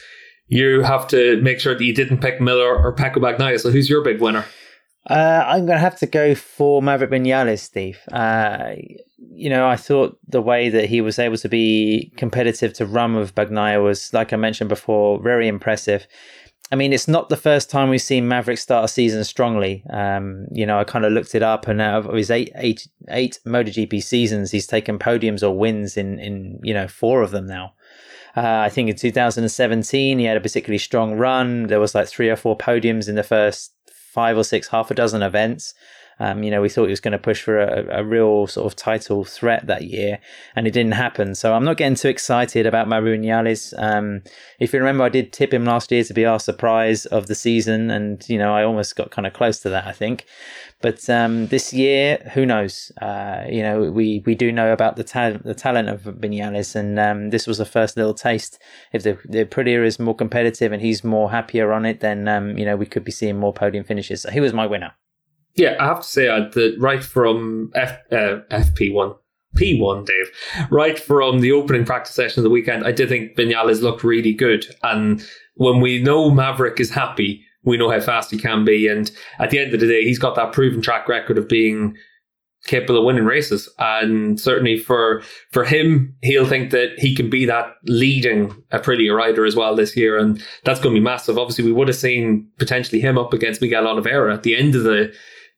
you 0.48 0.82
have 0.82 1.08
to 1.08 1.42
make 1.42 1.60
sure 1.60 1.74
that 1.76 1.84
you 1.84 1.94
didn't 1.94 2.20
pick 2.20 2.40
Miller 2.40 2.78
or 2.78 2.96
Pecco 2.96 3.18
Bagnaia. 3.18 3.60
So, 3.60 3.72
who's 3.72 3.90
your 3.90 4.04
big 4.04 4.22
winner? 4.22 4.46
Uh, 5.10 5.44
I'm 5.46 5.66
going 5.66 5.78
to 5.78 5.80
have 5.80 6.00
to 6.00 6.08
go 6.08 6.34
for 6.34 6.82
Maverick 6.82 7.12
Vinales, 7.12 7.60
Steve. 7.60 8.00
Uh, 8.12 8.74
you 9.18 9.50
know, 9.50 9.68
I 9.68 9.76
thought 9.76 10.18
the 10.28 10.42
way 10.42 10.70
that 10.70 10.86
he 10.86 11.02
was 11.02 11.20
able 11.20 11.38
to 11.38 11.50
be 11.50 12.12
competitive 12.18 12.74
to 12.74 12.86
run 12.86 13.16
with 13.16 13.36
Bagnaia 13.36 13.84
was, 13.84 14.12
like 14.14 14.34
I 14.34 14.38
mentioned 14.38 14.70
before, 14.70 15.22
very 15.22 15.48
impressive. 15.48 16.08
I 16.72 16.76
mean, 16.76 16.94
it's 16.94 17.08
not 17.08 17.30
the 17.30 17.38
first 17.38 17.70
time 17.70 17.90
we've 17.90 18.02
seen 18.02 18.28
Maverick 18.28 18.58
start 18.58 18.86
a 18.86 18.88
season 18.88 19.24
strongly. 19.24 19.84
Um, 19.92 20.48
you 20.52 20.66
know, 20.66 20.80
I 20.80 20.84
kind 20.84 21.06
of 21.06 21.14
looked 21.14 21.36
it 21.36 21.44
up, 21.44 21.68
and 21.68 21.80
out 21.80 22.08
of 22.08 22.16
his 22.16 22.32
eight, 22.32 22.52
eight, 22.56 22.88
eight 23.10 23.40
MotoGP 23.46 24.02
seasons, 24.02 24.52
he's 24.52 24.66
taken 24.66 24.98
podiums 24.98 25.44
or 25.44 25.56
wins 25.56 25.96
in, 25.96 26.20
in 26.20 26.60
you 26.64 26.74
know, 26.74 26.88
four 26.88 27.22
of 27.22 27.32
them 27.32 27.46
now. 27.46 27.74
Uh, 28.36 28.64
I 28.66 28.70
think 28.70 28.90
in 28.90 28.96
2017, 28.96 30.20
he 30.20 30.26
had 30.26 30.38
a 30.38 30.42
particularly 30.42 30.80
strong 30.80 31.14
run. 31.14 31.68
There 31.68 31.80
was 31.80 31.94
like 31.94 32.08
three 32.08 32.30
or 32.30 32.36
four 32.36 32.58
podiums 32.58 33.08
in 33.08 33.16
the 33.16 33.24
first 33.24 33.74
five 33.92 34.36
or 34.36 34.44
six, 34.44 34.68
half 34.68 34.90
a 34.90 34.96
dozen 34.96 35.22
events. 35.22 35.74
Um, 36.20 36.44
you 36.44 36.52
know, 36.52 36.62
we 36.62 36.70
thought 36.70 36.86
he 36.86 36.92
was 36.92 37.02
going 37.02 37.12
to 37.12 37.18
push 37.18 37.42
for 37.42 37.60
a, 37.60 38.00
a, 38.00 38.04
real 38.04 38.48
sort 38.48 38.66
of 38.72 38.76
title 38.76 39.26
threat 39.26 39.68
that 39.68 39.84
year, 39.84 40.20
and 40.56 40.66
it 40.66 40.72
didn't 40.72 40.94
happen. 40.94 41.36
So 41.36 41.54
I'm 41.54 41.66
not 41.66 41.78
getting 41.78 41.96
too 41.96 42.08
excited 42.08 42.66
about 42.66 42.88
Maverick 42.88 43.20
Vinales. 43.20 43.74
Um, 43.78 44.22
if 44.60 44.72
you 44.72 44.80
remember, 44.80 45.04
I 45.04 45.10
did 45.10 45.34
tip 45.34 45.54
him 45.54 45.66
last 45.66 45.92
year 45.92 46.04
to 46.06 46.14
be 46.14 46.26
our 46.26 46.40
surprise 46.40 47.06
of 47.08 47.28
the 47.28 47.36
season, 47.36 47.92
and 47.92 48.28
you 48.30 48.38
know, 48.38 48.56
I 48.56 48.64
almost 48.64 48.96
got 48.96 49.12
kind 49.12 49.28
of 49.28 49.34
close 49.34 49.60
to 49.62 49.70
that, 49.70 49.88
I 49.88 49.92
think. 49.92 50.26
But 50.82 51.10
um, 51.10 51.48
this 51.48 51.74
year, 51.74 52.18
who 52.34 52.46
knows? 52.46 52.92
Uh, 53.02 53.44
you 53.50 53.62
know, 53.62 53.92
we, 53.92 54.22
we 54.26 54.36
do 54.36 54.52
know 54.52 54.72
about 54.72 54.96
the 54.96 55.04
talent 55.04 55.44
the 55.44 55.54
talent 55.54 55.90
of 55.90 56.04
Vinales, 56.04 56.76
and 56.76 56.98
um, 56.98 57.30
this 57.30 57.46
was 57.46 57.58
the 57.58 57.66
first 57.66 57.98
little 57.98 58.14
taste. 58.14 58.62
If 58.94 59.04
the 59.04 59.18
the 59.26 59.46
Aprilia 59.46 59.86
is 59.86 60.00
more 60.00 60.16
competitive 60.16 60.72
and 60.72 60.82
he's 60.82 61.04
more 61.04 61.32
happier 61.32 61.74
on 61.74 61.86
it, 61.86 62.00
then 62.00 62.28
um, 62.30 62.58
you 62.58 62.66
know 62.66 62.78
we 62.78 62.86
could 62.86 63.04
be 63.04 63.12
seeing 63.12 63.38
more 63.38 63.54
podium 63.54 63.84
finishes. 63.84 64.22
So 64.22 64.32
he 64.32 64.40
was 64.40 64.54
my 64.54 64.66
winner. 64.66 64.94
Yeah, 65.56 65.78
I 65.80 65.86
have 65.86 66.02
to 66.02 66.08
say 66.08 66.28
uh, 66.28 66.50
that 66.50 66.76
right 66.80 67.04
from 67.04 67.72
F, 67.76 67.98
uh, 68.12 68.42
FP1, 68.52 69.18
P1, 69.58 70.06
Dave, 70.06 70.68
right 70.70 71.00
from 71.00 71.40
the 71.40 71.54
opening 71.54 71.86
practice 71.86 72.14
session 72.14 72.42
of 72.42 72.44
the 72.44 72.50
weekend, 72.50 72.86
I 72.86 72.92
did 72.92 73.08
think 73.08 73.38
Vinales 73.38 73.82
looked 73.82 74.04
really 74.04 74.34
good. 74.34 74.66
And 74.84 75.26
when 75.56 75.80
we 75.80 76.02
know 76.02 76.30
Maverick 76.30 76.80
is 76.80 76.92
happy, 76.92 77.42
we 77.64 77.78
know 77.78 77.90
how 77.90 78.02
fast 78.02 78.32
he 78.32 78.38
can 78.38 78.66
be. 78.66 78.88
And 78.88 79.10
at 79.40 79.50
the 79.50 79.60
end 79.60 79.74
of 79.74 79.80
the 79.80 79.88
day, 79.88 80.04
he's 80.04 80.20
got 80.20 80.36
that 80.36 80.52
proven 80.52 80.82
track 80.82 81.08
record 81.08 81.38
of 81.38 81.48
being 81.48 81.96
capable 82.66 83.00
of 83.00 83.06
winning 83.06 83.26
races. 83.26 83.70
And 83.80 84.40
certainly 84.40 84.78
for 84.78 85.22
for 85.52 85.64
him, 85.64 86.16
he'll 86.22 86.48
think 86.48 86.72
that 86.72 86.96
he 86.98 87.16
can 87.16 87.30
be 87.30 87.46
that 87.46 87.68
leading 87.86 88.50
Aprilia 88.74 89.16
rider 89.16 89.46
as 89.46 89.56
well 89.56 89.76
this 89.76 89.96
year. 89.96 90.18
And 90.18 90.44
that's 90.64 90.80
going 90.80 90.94
to 90.94 91.00
be 91.00 91.04
massive. 91.04 91.38
Obviously, 91.38 91.64
we 91.64 91.72
would 91.72 91.88
have 91.88 91.98
seen 91.98 92.50
potentially 92.58 93.00
him 93.00 93.18
up 93.18 93.34
against 93.34 93.62
Miguel 93.62 93.88
Oliveira 93.88 94.34
at 94.34 94.44
the 94.44 94.56
end 94.56 94.76
of 94.76 94.84
the 94.84 95.14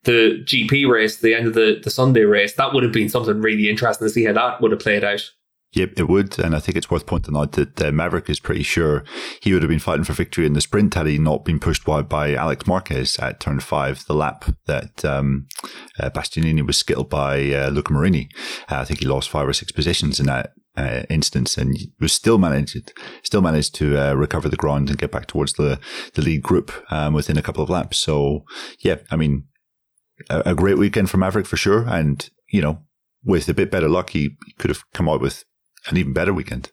the 0.07 0.41
GP 0.43 0.89
race, 0.89 1.17
the 1.17 1.35
end 1.35 1.47
of 1.47 1.53
the, 1.53 1.79
the 1.83 1.91
Sunday 1.91 2.23
race. 2.23 2.53
That 2.53 2.73
would 2.73 2.83
have 2.83 2.93
been 2.93 3.09
something 3.09 3.41
really 3.41 3.69
interesting 3.69 4.07
to 4.07 4.13
see 4.13 4.23
how 4.23 4.33
that 4.33 4.61
would 4.61 4.71
have 4.71 4.79
played 4.79 5.03
out. 5.03 5.29
Yep, 5.73 5.93
it 5.97 6.07
would. 6.07 6.39
And 6.39 6.55
I 6.55 6.59
think 6.59 6.77
it's 6.77 6.89
worth 6.89 7.05
pointing 7.05 7.35
out 7.35 7.51
that 7.51 7.81
uh, 7.81 7.91
Maverick 7.91 8.29
is 8.29 8.39
pretty 8.39 8.63
sure 8.63 9.03
he 9.41 9.51
would 9.51 9.61
have 9.61 9.69
been 9.69 9.79
fighting 9.79 10.05
for 10.05 10.13
victory 10.13 10.45
in 10.45 10.53
the 10.53 10.61
sprint 10.61 10.93
had 10.93 11.07
he 11.07 11.17
not 11.17 11.43
been 11.43 11.59
pushed 11.59 11.85
wide 11.85 12.07
by 12.07 12.33
Alex 12.33 12.65
Marquez 12.65 13.19
at 13.19 13.41
turn 13.41 13.59
five, 13.59 14.05
the 14.05 14.15
lap 14.15 14.45
that 14.65 15.03
um, 15.03 15.47
uh, 15.99 16.09
Bastianini 16.09 16.65
was 16.65 16.77
skittled 16.77 17.09
by 17.09 17.51
uh, 17.51 17.69
Luca 17.69 17.91
Marini. 17.91 18.29
Uh, 18.71 18.77
I 18.77 18.85
think 18.85 19.01
he 19.01 19.05
lost 19.05 19.29
five 19.29 19.47
or 19.47 19.53
six 19.53 19.73
positions 19.73 20.21
in 20.21 20.25
that 20.27 20.53
uh, 20.77 21.03
instance 21.09 21.57
and 21.57 21.75
was 21.99 22.13
still 22.13 22.37
managed 22.37 22.93
still 23.23 23.41
managed 23.41 23.73
to 23.75 23.97
uh, 23.97 24.13
recover 24.13 24.47
the 24.47 24.55
ground 24.55 24.89
and 24.89 24.99
get 24.99 25.11
back 25.11 25.25
towards 25.25 25.53
the 25.53 25.79
the 26.13 26.21
lead 26.21 26.43
group 26.43 26.71
um, 26.91 27.13
within 27.13 27.37
a 27.37 27.41
couple 27.41 27.63
of 27.63 27.69
laps. 27.69 27.97
So 27.97 28.45
yeah, 28.79 28.97
I 29.11 29.15
mean, 29.15 29.45
a, 30.29 30.55
great 30.55 30.77
weekend 30.77 31.09
for 31.09 31.17
Maverick 31.17 31.45
for 31.45 31.57
sure, 31.57 31.85
and 31.87 32.29
you 32.49 32.61
know, 32.61 32.79
with 33.23 33.49
a 33.49 33.53
bit 33.53 33.71
better 33.71 33.89
luck, 33.89 34.11
he 34.11 34.37
could 34.57 34.69
have 34.69 34.83
come 34.93 35.09
out 35.09 35.21
with 35.21 35.43
an 35.87 35.97
even 35.97 36.13
better 36.13 36.33
weekend. 36.33 36.71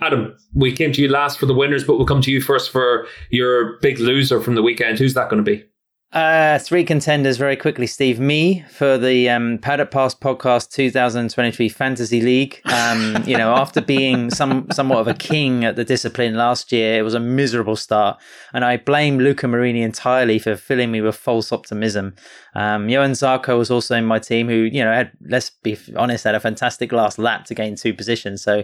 Adam, 0.00 0.36
we 0.54 0.72
came 0.72 0.92
to 0.92 1.02
you 1.02 1.08
last 1.08 1.38
for 1.38 1.46
the 1.46 1.54
winners, 1.54 1.84
but 1.84 1.96
we'll 1.96 2.06
come 2.06 2.22
to 2.22 2.30
you 2.30 2.40
first 2.40 2.70
for 2.70 3.06
your 3.30 3.78
big 3.80 3.98
loser 3.98 4.40
from 4.40 4.54
the 4.54 4.62
weekend. 4.62 4.98
Who's 4.98 5.14
that 5.14 5.28
going 5.28 5.44
to 5.44 5.50
be? 5.50 5.64
Uh, 6.12 6.58
three 6.60 6.84
contenders 6.84 7.36
very 7.36 7.56
quickly, 7.56 7.86
Steve. 7.86 8.20
Me 8.20 8.64
for 8.70 8.96
the 8.96 9.28
um, 9.28 9.58
Paddock 9.58 9.90
Pass 9.90 10.14
Podcast 10.14 10.70
2023 10.70 11.68
Fantasy 11.68 12.20
League. 12.20 12.60
Um, 12.64 13.24
you 13.26 13.36
know, 13.36 13.52
after 13.56 13.80
being 13.80 14.30
some 14.30 14.68
somewhat 14.70 15.00
of 15.00 15.08
a 15.08 15.14
king 15.14 15.64
at 15.64 15.74
the 15.74 15.84
discipline 15.84 16.34
last 16.34 16.70
year, 16.70 16.98
it 16.98 17.02
was 17.02 17.14
a 17.14 17.20
miserable 17.20 17.74
start, 17.74 18.18
and 18.54 18.64
I 18.64 18.76
blame 18.76 19.18
Luca 19.18 19.48
Marini 19.48 19.82
entirely 19.82 20.38
for 20.38 20.54
filling 20.54 20.92
me 20.92 21.00
with 21.00 21.16
false 21.16 21.50
optimism. 21.50 22.14
Um, 22.54 22.88
Johann 22.88 23.12
Zarco 23.12 23.58
was 23.58 23.70
also 23.70 23.96
in 23.96 24.06
my 24.06 24.20
team, 24.20 24.48
who 24.48 24.54
you 24.54 24.84
know 24.84 24.92
had 24.92 25.10
let's 25.28 25.50
be 25.50 25.76
honest, 25.96 26.22
had 26.22 26.36
a 26.36 26.40
fantastic 26.40 26.92
last 26.92 27.18
lap 27.18 27.46
to 27.46 27.54
gain 27.54 27.74
two 27.74 27.92
positions. 27.92 28.42
So 28.42 28.62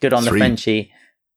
good 0.00 0.14
on 0.14 0.22
three. 0.22 0.32
the 0.32 0.38
Frenchy. 0.38 0.92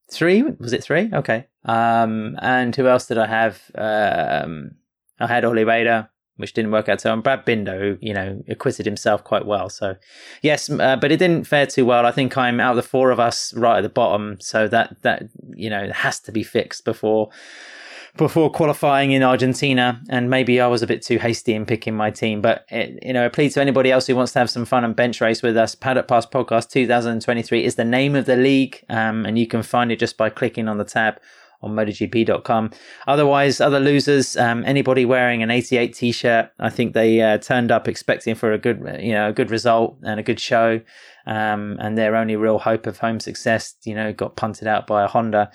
Three 0.09 0.41
was 0.41 0.71
it 0.73 0.83
three? 0.83 1.09
Okay. 1.13 1.47
Um, 1.65 2.37
and 2.41 2.73
who 2.75 2.87
else 2.87 3.07
did 3.07 3.17
I 3.17 3.27
have? 3.27 3.61
Um, 3.75 4.71
I 5.19 5.27
had 5.27 5.45
Oliveira, 5.45 6.09
which 6.37 6.53
didn't 6.53 6.71
work 6.71 6.89
out 6.89 7.01
so, 7.01 7.13
and 7.13 7.23
Brad 7.23 7.45
Binder, 7.45 7.79
who 7.79 7.97
you 8.01 8.13
know 8.13 8.43
acquitted 8.47 8.85
himself 8.85 9.23
quite 9.23 9.45
well. 9.45 9.69
So 9.69 9.95
yes, 10.41 10.69
uh, 10.69 10.95
but 10.95 11.11
it 11.11 11.17
didn't 11.17 11.45
fare 11.45 11.67
too 11.67 11.85
well. 11.85 12.05
I 12.05 12.11
think 12.11 12.37
I'm 12.37 12.59
out 12.59 12.71
of 12.71 12.77
the 12.77 12.89
four 12.89 13.11
of 13.11 13.19
us 13.19 13.53
right 13.53 13.77
at 13.77 13.81
the 13.81 13.89
bottom, 13.89 14.37
so 14.39 14.67
that 14.67 14.97
that 15.01 15.23
you 15.55 15.69
know 15.69 15.91
has 15.91 16.19
to 16.21 16.31
be 16.31 16.43
fixed 16.43 16.85
before 16.85 17.29
before 18.17 18.51
qualifying 18.51 19.11
in 19.11 19.23
Argentina. 19.23 20.01
And 20.09 20.29
maybe 20.29 20.61
I 20.61 20.67
was 20.67 20.81
a 20.81 20.87
bit 20.87 21.01
too 21.01 21.17
hasty 21.17 21.53
in 21.53 21.65
picking 21.65 21.95
my 21.95 22.11
team, 22.11 22.41
but 22.41 22.65
it, 22.69 22.99
you 23.03 23.13
know, 23.13 23.25
a 23.25 23.29
plea 23.29 23.49
to 23.49 23.61
anybody 23.61 23.91
else 23.91 24.07
who 24.07 24.15
wants 24.15 24.33
to 24.33 24.39
have 24.39 24.49
some 24.49 24.65
fun 24.65 24.83
and 24.83 24.95
bench 24.95 25.19
race 25.19 25.41
with 25.41 25.57
us. 25.57 25.75
Paddock 25.75 26.07
Pass 26.07 26.25
Podcast 26.25 26.69
2023 26.69 27.65
is 27.65 27.75
the 27.75 27.85
name 27.85 28.15
of 28.15 28.25
the 28.25 28.35
league, 28.35 28.83
um, 28.89 29.25
and 29.25 29.39
you 29.39 29.47
can 29.47 29.63
find 29.63 29.91
it 29.91 29.99
just 29.99 30.17
by 30.17 30.29
clicking 30.29 30.67
on 30.67 30.77
the 30.77 30.83
tab 30.83 31.19
on 31.63 31.75
MotoGP.com. 31.75 32.71
Otherwise, 33.07 33.61
other 33.61 33.79
losers, 33.79 34.37
um, 34.37 34.63
anybody 34.65 35.05
wearing 35.05 35.41
an 35.41 35.49
88 35.49 35.93
t-shirt, 35.93 36.51
I 36.59 36.69
think 36.69 36.93
they 36.93 37.21
uh, 37.21 37.37
turned 37.37 37.71
up 37.71 37.87
expecting 37.87 38.35
for 38.35 38.51
a 38.51 38.57
good, 38.57 38.79
you 38.99 39.13
know, 39.13 39.29
a 39.29 39.33
good 39.33 39.49
result 39.49 39.97
and 40.03 40.19
a 40.19 40.23
good 40.23 40.39
show. 40.39 40.81
Um, 41.25 41.77
and 41.79 41.97
their 41.97 42.15
only 42.15 42.35
real 42.35 42.59
hope 42.59 42.85
of 42.85 42.97
home 42.97 43.19
success, 43.19 43.75
you 43.85 43.95
know, 43.95 44.11
got 44.11 44.35
punted 44.35 44.67
out 44.67 44.87
by 44.87 45.03
a 45.03 45.07
Honda. 45.07 45.51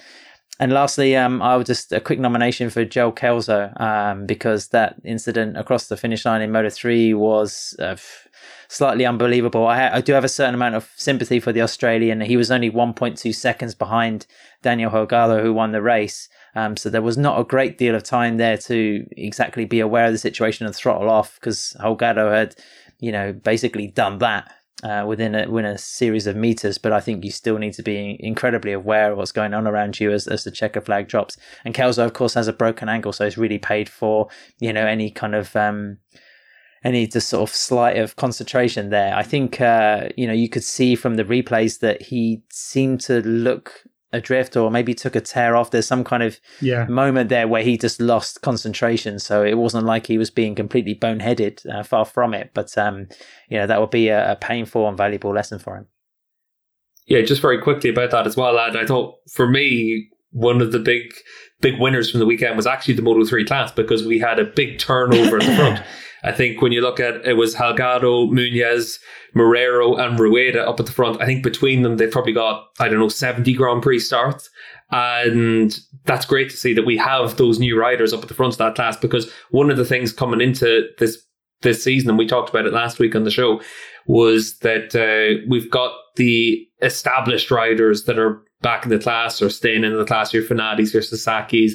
And 0.61 0.73
lastly, 0.73 1.15
um, 1.15 1.41
I 1.41 1.57
would 1.57 1.67
just 1.67 1.93
a 1.93 2.01
quick 2.01 2.19
nomination 2.19 2.69
for 2.69 2.85
Joel 2.85 3.13
Kelso 3.13 3.73
um, 3.77 4.27
because 4.27 4.69
that 4.69 4.97
incident 5.05 5.57
across 5.57 5.87
the 5.87 5.97
finish 5.97 6.25
line 6.25 6.43
in 6.43 6.51
Moto 6.51 6.69
3 6.69 7.15
was 7.15 7.77
uh, 7.79 7.97
slightly 8.69 9.07
unbelievable. 9.07 9.67
I, 9.67 9.89
I 9.89 10.01
do 10.01 10.13
have 10.13 10.25
a 10.25 10.29
certain 10.29 10.55
amount 10.55 10.75
of 10.75 10.91
sympathy 10.97 11.41
for 11.41 11.53
the 11.53 11.63
Australian. 11.63 12.21
He 12.21 12.37
was 12.37 12.51
only 12.51 12.71
1.2 12.71 13.35
seconds 13.35 13.75
behind 13.75 14.27
Daniel 14.63 14.91
Holgado, 14.91 15.43
who 15.43 15.55
won 15.55 15.73
the 15.73 15.83
race. 15.83 16.29
Um, 16.55 16.77
so 16.77 16.91
there 16.91 17.03
was 17.03 17.17
not 17.17 17.41
a 17.41 17.45
great 17.45 17.79
deal 17.79 17.95
of 17.95 18.03
time 18.03 18.37
there 18.37 18.59
to 18.59 19.07
exactly 19.17 19.65
be 19.65 19.81
aware 19.81 20.07
of 20.07 20.13
the 20.13 20.19
situation 20.19 20.67
and 20.67 20.75
throttle 20.75 21.11
off 21.11 21.35
because 21.37 21.77
Holgado 21.81 22.33
had, 22.33 22.57
you 22.99 23.13
know, 23.13 23.33
basically 23.33 23.89
done 23.89 24.19
that. 24.19 24.53
Uh, 24.85 25.05
within 25.05 25.35
a 25.35 25.51
within 25.51 25.73
a 25.73 25.77
series 25.77 26.29
of 26.29 26.37
meters, 26.37 26.79
but 26.79 26.93
I 26.93 27.01
think 27.01 27.25
you 27.25 27.33
still 27.33 27.59
need 27.59 27.73
to 27.73 27.83
be 27.83 28.17
incredibly 28.21 28.71
aware 28.71 29.11
of 29.11 29.19
what's 29.19 29.33
going 29.33 29.53
on 29.53 29.67
around 29.67 29.99
you 29.99 30.13
as, 30.13 30.29
as 30.29 30.45
the 30.45 30.53
checker 30.53 30.81
flag 30.81 31.09
drops. 31.09 31.37
And 31.65 31.75
Kelso, 31.75 32.05
of 32.05 32.13
course, 32.13 32.35
has 32.35 32.47
a 32.47 32.53
broken 32.53 32.89
ankle, 32.89 33.13
so 33.13 33.27
it's 33.27 33.37
really 33.37 33.59
paid 33.59 33.89
for 33.89 34.29
you 34.61 34.73
know 34.73 34.87
any 34.87 35.11
kind 35.11 35.35
of 35.35 35.57
um, 35.57 35.99
any 36.85 37.07
just 37.07 37.29
sort 37.29 37.49
of 37.49 37.55
slight 37.55 37.97
of 37.97 38.17
concentration 38.17 38.91
there. 38.91 39.15
I 39.15 39.23
think 39.23 39.61
uh, 39.61 40.09
you 40.17 40.27
know 40.27 40.33
you 40.33 40.49
could 40.49 40.65
see 40.65 40.95
from 40.95 41.17
the 41.17 41.25
replays 41.25 41.81
that 41.81 42.03
he 42.03 42.43
seemed 42.51 43.01
to 43.03 43.21
look 43.21 43.85
adrift 44.13 44.57
or 44.57 44.71
maybe 44.71 44.95
took 44.95 45.15
a 45.15 45.21
tear 45.21 45.55
off. 45.57 45.71
There's 45.71 45.87
some 45.87 46.05
kind 46.05 46.23
of 46.23 46.41
yeah. 46.61 46.87
moment 46.87 47.29
there 47.29 47.47
where 47.47 47.63
he 47.63 47.77
just 47.77 48.01
lost 48.01 48.41
concentration. 48.41 49.19
So 49.19 49.45
it 49.45 49.55
wasn't 49.55 49.85
like 49.85 50.07
he 50.07 50.19
was 50.19 50.31
being 50.31 50.55
completely 50.55 50.95
boneheaded, 50.95 51.69
uh, 51.69 51.83
far 51.83 52.05
from 52.05 52.35
it. 52.35 52.51
But 52.55 52.77
um, 52.79 53.09
you 53.49 53.59
know 53.59 53.67
that 53.67 53.81
would 53.81 53.91
be 53.91 54.09
a, 54.09 54.33
a, 54.33 54.37
painful 54.37 54.89
and 54.89 54.97
valuable 54.97 55.33
lesson 55.33 55.59
for 55.59 55.77
him. 55.77 55.87
Yeah, 57.07 57.23
just 57.23 57.43
very 57.43 57.61
quickly 57.61 57.91
about 57.91 58.11
that 58.11 58.27
as 58.27 58.37
well, 58.37 58.55
lad. 58.55 58.77
I 58.77 58.85
thought 58.85 59.17
for 59.31 59.49
me 59.49 60.09
one 60.31 60.61
of 60.61 60.73
the 60.73 60.79
big 60.79 61.13
big 61.61 61.81
winners 61.81 62.11
from 62.11 62.21
the 62.21 62.27
weekend 62.27 62.57
was 62.57 62.67
actually 62.67 62.95
the 62.95 63.03
Moto 63.03 63.25
3 63.25 63.45
class 63.45 63.73
because 63.73 64.07
we 64.07 64.19
had 64.19 64.39
a 64.39 64.45
big 64.45 64.79
turnover 64.79 65.39
at 65.39 65.47
the 65.47 65.57
front. 65.57 65.83
I 66.23 66.33
think 66.33 66.61
when 66.61 66.73
you 66.73 66.81
look 66.81 67.01
at 67.01 67.27
it 67.27 67.35
was 67.35 67.55
Holgado, 67.55 68.31
Munoz, 68.31 68.99
Moreira, 69.35 69.93
and 69.95 70.19
Rueda 70.19 70.69
up 70.69 70.81
at 70.81 70.87
the 70.87 70.93
front. 70.93 71.21
I 71.21 71.27
think 71.27 71.43
between 71.43 71.83
them 71.83 71.97
they've 71.97 72.11
probably 72.11 72.33
got 72.33 72.67
I 72.81 72.89
don't 72.89 72.99
know 72.99 73.09
seventy 73.09 73.55
Grand 73.55 73.83
Prix 73.83 74.01
starts, 74.01 74.51
and 74.91 75.79
that's 76.05 76.27
great 76.27 76.51
to 76.51 76.57
see 76.57 76.75
that 76.75 76.87
we 76.87 76.97
have 76.97 77.37
those 77.37 77.59
new 77.59 77.79
riders 77.79 78.13
up 78.13 78.23
at 78.23 78.29
the 78.29 78.35
front 78.35 78.55
of 78.55 78.59
that 78.59 78.75
class 78.75 78.97
because 78.97 79.31
one 79.51 79.71
of 79.71 79.77
the 79.77 79.85
things 79.85 80.13
coming 80.13 80.41
into 80.41 80.89
this 80.99 81.19
this 81.63 81.83
season, 81.83 82.11
and 82.11 82.19
we 82.19 82.27
talked 82.27 82.51
about 82.51 82.67
it 82.67 82.73
last 82.73 82.99
week 82.99 83.15
on 83.15 83.25
the 83.25 83.31
show, 83.31 83.61
was 84.07 84.59
that 84.59 84.95
uh, 84.95 85.45
we've 85.49 85.71
got 85.71 85.93
the 86.17 86.67
established 86.83 87.51
riders 87.51 88.05
that 88.05 88.19
are 88.19 88.43
back 88.61 88.85
in 88.85 88.91
the 88.91 88.99
class 88.99 89.43
or 89.43 89.51
staying 89.51 89.85
in 89.85 89.97
the 89.97 90.05
class, 90.05 90.33
your 90.33 90.43
Fenatis, 90.43 90.93
your 90.93 91.03
Sasakis, 91.03 91.73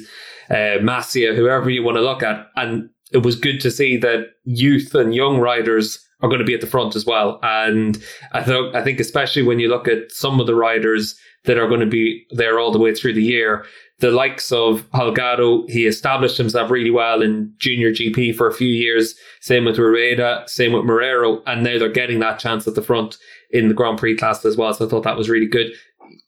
uh, 0.50 0.78
Masia, 0.82 1.34
whoever 1.34 1.70
you 1.70 1.82
want 1.82 1.96
to 1.96 2.02
look 2.02 2.22
at. 2.22 2.46
And 2.56 2.90
it 3.14 3.22
was 3.22 3.36
good 3.36 3.60
to 3.60 3.70
see 3.70 3.96
that 3.98 4.26
youth 4.44 4.94
and 4.94 5.14
young 5.14 5.38
riders 5.38 6.04
are 6.20 6.28
going 6.28 6.40
to 6.40 6.44
be 6.44 6.54
at 6.54 6.60
the 6.60 6.66
front 6.66 6.96
as 6.96 7.06
well. 7.06 7.38
And 7.42 8.02
I 8.32 8.42
think 8.42 8.74
I 8.74 8.82
think 8.82 9.00
especially 9.00 9.42
when 9.42 9.60
you 9.60 9.68
look 9.68 9.88
at 9.88 10.10
some 10.10 10.40
of 10.40 10.46
the 10.46 10.54
riders 10.54 11.16
that 11.44 11.58
are 11.58 11.68
going 11.68 11.80
to 11.80 11.86
be 11.86 12.26
there 12.30 12.58
all 12.58 12.72
the 12.72 12.78
way 12.78 12.94
through 12.94 13.12
the 13.12 13.22
year, 13.22 13.64
the 14.00 14.10
likes 14.10 14.50
of 14.50 14.90
Holgado, 14.90 15.68
he 15.68 15.86
established 15.86 16.36
himself 16.36 16.70
really 16.70 16.90
well 16.90 17.22
in 17.22 17.52
junior 17.58 17.92
GP 17.92 18.34
for 18.34 18.48
a 18.48 18.54
few 18.54 18.68
years. 18.68 19.14
Same 19.40 19.64
with 19.64 19.78
Rueda, 19.78 20.44
same 20.46 20.72
with 20.72 20.84
Moreira, 20.84 21.36
and 21.46 21.62
now 21.62 21.78
they're 21.78 21.88
getting 21.90 22.18
that 22.20 22.38
chance 22.38 22.66
at 22.66 22.74
the 22.74 22.82
front 22.82 23.18
in 23.50 23.68
the 23.68 23.74
Grand 23.74 23.98
Prix 23.98 24.16
class 24.16 24.44
as 24.44 24.56
well. 24.56 24.74
So 24.74 24.86
I 24.86 24.88
thought 24.88 25.04
that 25.04 25.16
was 25.16 25.30
really 25.30 25.46
good 25.46 25.72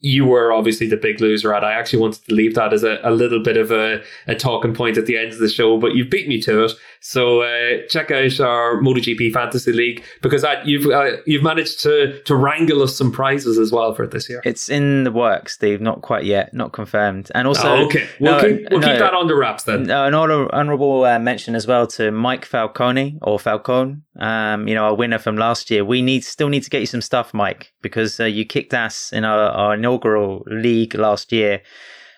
you 0.00 0.24
were 0.24 0.52
obviously 0.52 0.86
the 0.86 0.96
big 0.96 1.20
loser 1.20 1.54
at. 1.54 1.64
I 1.64 1.72
actually 1.72 2.00
wanted 2.00 2.24
to 2.26 2.34
leave 2.34 2.54
that 2.54 2.72
as 2.72 2.84
a, 2.84 3.00
a 3.02 3.10
little 3.10 3.42
bit 3.42 3.56
of 3.56 3.70
a, 3.70 4.02
a 4.26 4.34
talking 4.34 4.74
point 4.74 4.98
at 4.98 5.06
the 5.06 5.16
end 5.16 5.32
of 5.32 5.38
the 5.38 5.48
show, 5.48 5.78
but 5.78 5.94
you've 5.94 6.10
beat 6.10 6.28
me 6.28 6.40
to 6.42 6.64
it. 6.64 6.72
So 7.00 7.42
uh, 7.42 7.86
check 7.88 8.10
out 8.10 8.40
our 8.40 8.80
MotoGP 8.80 9.32
Fantasy 9.32 9.72
League 9.72 10.04
because 10.22 10.44
I, 10.44 10.62
you've 10.62 10.86
uh, 10.86 11.18
you've 11.26 11.42
managed 11.42 11.80
to 11.80 12.20
to 12.22 12.36
wrangle 12.36 12.82
us 12.82 12.96
some 12.96 13.12
prizes 13.12 13.58
as 13.58 13.72
well 13.72 13.94
for 13.94 14.06
this 14.06 14.28
year. 14.28 14.42
It's 14.44 14.68
in 14.68 15.04
the 15.04 15.12
works, 15.12 15.54
Steve. 15.54 15.80
Not 15.80 16.02
quite 16.02 16.24
yet, 16.24 16.52
not 16.54 16.72
confirmed. 16.72 17.30
And 17.34 17.46
also, 17.48 17.68
oh, 17.68 17.84
okay, 17.86 18.06
we'll, 18.20 18.32
no, 18.32 18.40
keep, 18.40 18.70
we'll 18.70 18.80
no, 18.80 18.86
keep 18.86 18.98
that 18.98 19.14
under 19.14 19.36
wraps 19.36 19.64
then. 19.64 19.84
No, 19.84 20.06
an 20.06 20.14
honourable 20.14 21.04
uh, 21.04 21.18
mention 21.18 21.54
as 21.54 21.66
well 21.66 21.86
to 21.88 22.10
Mike 22.10 22.44
Falcone 22.44 23.18
or 23.22 23.38
Falcone. 23.38 24.02
Um, 24.18 24.66
you 24.66 24.74
know, 24.74 24.84
our 24.84 24.94
winner 24.94 25.18
from 25.18 25.36
last 25.36 25.70
year. 25.70 25.84
We 25.84 26.00
need 26.02 26.24
still 26.24 26.48
need 26.48 26.62
to 26.62 26.70
get 26.70 26.80
you 26.80 26.86
some 26.86 27.02
stuff, 27.02 27.34
Mike, 27.34 27.72
because 27.82 28.18
uh, 28.18 28.24
you 28.24 28.44
kicked 28.44 28.72
ass 28.72 29.12
in 29.12 29.24
our, 29.24 29.50
our 29.50 29.65
inaugural 29.74 30.42
league 30.46 30.94
last 30.94 31.32
year, 31.32 31.62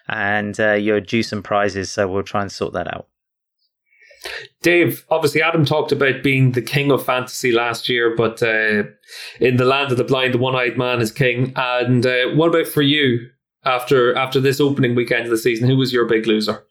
and 0.08 0.58
uh, 0.58 0.72
you're 0.72 1.00
due 1.00 1.22
some 1.22 1.42
prizes. 1.42 1.90
So 1.90 2.08
we'll 2.08 2.22
try 2.22 2.42
and 2.42 2.52
sort 2.52 2.72
that 2.74 2.92
out. 2.92 3.08
Dave, 4.62 5.04
obviously, 5.10 5.42
Adam 5.42 5.64
talked 5.64 5.92
about 5.92 6.22
being 6.22 6.52
the 6.52 6.62
king 6.62 6.90
of 6.90 7.04
fantasy 7.04 7.52
last 7.52 7.88
year, 7.88 8.14
but 8.16 8.42
uh, 8.42 8.82
in 9.40 9.56
the 9.56 9.64
land 9.64 9.92
of 9.92 9.98
the 9.98 10.04
blind, 10.04 10.34
the 10.34 10.38
one-eyed 10.38 10.76
man 10.76 11.00
is 11.00 11.12
king. 11.12 11.52
And 11.56 12.04
uh, 12.04 12.30
what 12.34 12.48
about 12.48 12.66
for 12.66 12.82
you 12.82 13.28
after 13.64 14.14
after 14.16 14.40
this 14.40 14.60
opening 14.60 14.94
weekend 14.94 15.24
of 15.24 15.30
the 15.30 15.38
season? 15.38 15.68
Who 15.68 15.76
was 15.76 15.92
your 15.92 16.06
big 16.06 16.26
loser? 16.26 16.64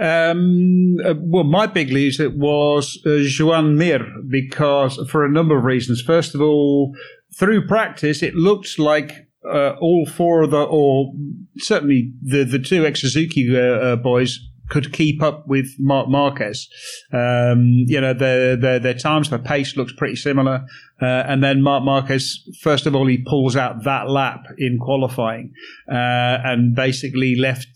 Um, 0.00 0.96
uh, 1.04 1.14
well, 1.18 1.44
my 1.44 1.66
big 1.66 1.90
loser 1.90 2.30
was 2.30 3.00
uh, 3.04 3.18
Joan 3.22 3.76
Mir 3.76 4.06
because 4.28 4.98
for 5.10 5.24
a 5.24 5.30
number 5.30 5.58
of 5.58 5.64
reasons. 5.64 6.00
First 6.00 6.34
of 6.34 6.40
all, 6.40 6.94
through 7.36 7.66
practice, 7.66 8.22
it 8.22 8.34
looked 8.34 8.78
like 8.78 9.28
uh, 9.44 9.76
all 9.80 10.06
four 10.06 10.42
of 10.42 10.50
the, 10.50 10.62
or 10.62 11.12
certainly 11.58 12.12
the 12.22 12.44
the 12.44 12.58
two 12.58 12.86
ex 12.86 13.00
Suzuki 13.00 13.56
uh, 13.56 13.60
uh, 13.60 13.96
boys 13.96 14.38
could 14.72 14.92
keep 14.92 15.22
up 15.22 15.46
with 15.46 15.66
Marc 15.78 16.08
Marquez. 16.08 16.66
Um, 17.12 17.84
you 17.86 18.00
know, 18.00 18.14
their, 18.14 18.56
their, 18.56 18.78
their 18.78 18.94
times, 18.94 19.28
their 19.28 19.38
pace 19.38 19.76
looks 19.76 19.92
pretty 19.92 20.16
similar. 20.16 20.64
Uh, 21.00 21.04
and 21.04 21.44
then 21.44 21.60
Marc 21.60 21.84
Marquez, 21.84 22.38
first 22.62 22.86
of 22.86 22.94
all, 22.94 23.06
he 23.06 23.18
pulls 23.18 23.54
out 23.54 23.84
that 23.84 24.08
lap 24.08 24.46
in 24.56 24.78
qualifying, 24.78 25.52
uh, 25.90 26.38
and 26.44 26.74
basically 26.74 27.36
left, 27.36 27.68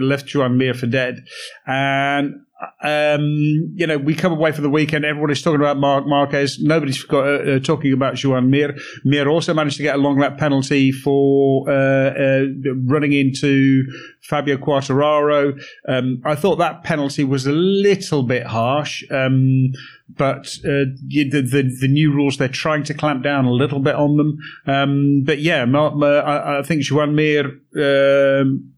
left 0.00 0.26
Joan 0.26 0.58
Mir 0.58 0.74
for 0.74 0.86
dead. 0.86 1.24
And 1.66 2.34
um, 2.82 3.72
you 3.74 3.86
know, 3.86 3.98
we 3.98 4.14
come 4.14 4.32
away 4.32 4.52
for 4.52 4.60
the 4.60 4.70
weekend. 4.70 5.04
Everyone 5.04 5.30
is 5.30 5.42
talking 5.42 5.60
about 5.60 5.78
Marc 5.78 6.06
Marquez. 6.06 6.58
Nobody's 6.60 7.04
uh, 7.10 7.18
uh, 7.18 7.58
talking 7.58 7.92
about 7.92 8.14
Joan 8.14 8.50
Mir. 8.50 8.76
Mir 9.04 9.28
also 9.28 9.54
managed 9.54 9.76
to 9.78 9.82
get 9.82 9.96
a 9.96 9.98
long 9.98 10.18
lap 10.18 10.38
penalty 10.38 10.92
for 10.92 11.68
uh, 11.68 11.72
uh, 11.72 12.46
running 12.84 13.12
into 13.12 13.84
Fabio 14.20 14.56
Quartararo. 14.56 15.60
Um, 15.88 16.22
I 16.24 16.34
thought 16.34 16.56
that 16.56 16.84
penalty 16.84 17.24
was 17.24 17.46
a 17.46 17.52
little 17.52 18.22
bit 18.22 18.46
harsh, 18.46 19.04
um, 19.10 19.72
but 20.08 20.58
uh, 20.64 20.86
the, 21.08 21.28
the, 21.30 21.76
the 21.80 21.88
new 21.88 22.12
rules 22.12 22.36
they're 22.36 22.48
trying 22.48 22.84
to 22.84 22.94
clamp 22.94 23.24
down 23.24 23.44
a 23.44 23.52
little 23.52 23.80
bit 23.80 23.94
on 23.94 24.16
them. 24.16 24.38
Um, 24.66 25.22
but 25.24 25.40
yeah, 25.40 25.64
I, 25.64 26.58
I, 26.58 26.62
think 26.62 26.82
Joan 26.82 27.14
Mir 27.14 27.46
um, 27.76 28.72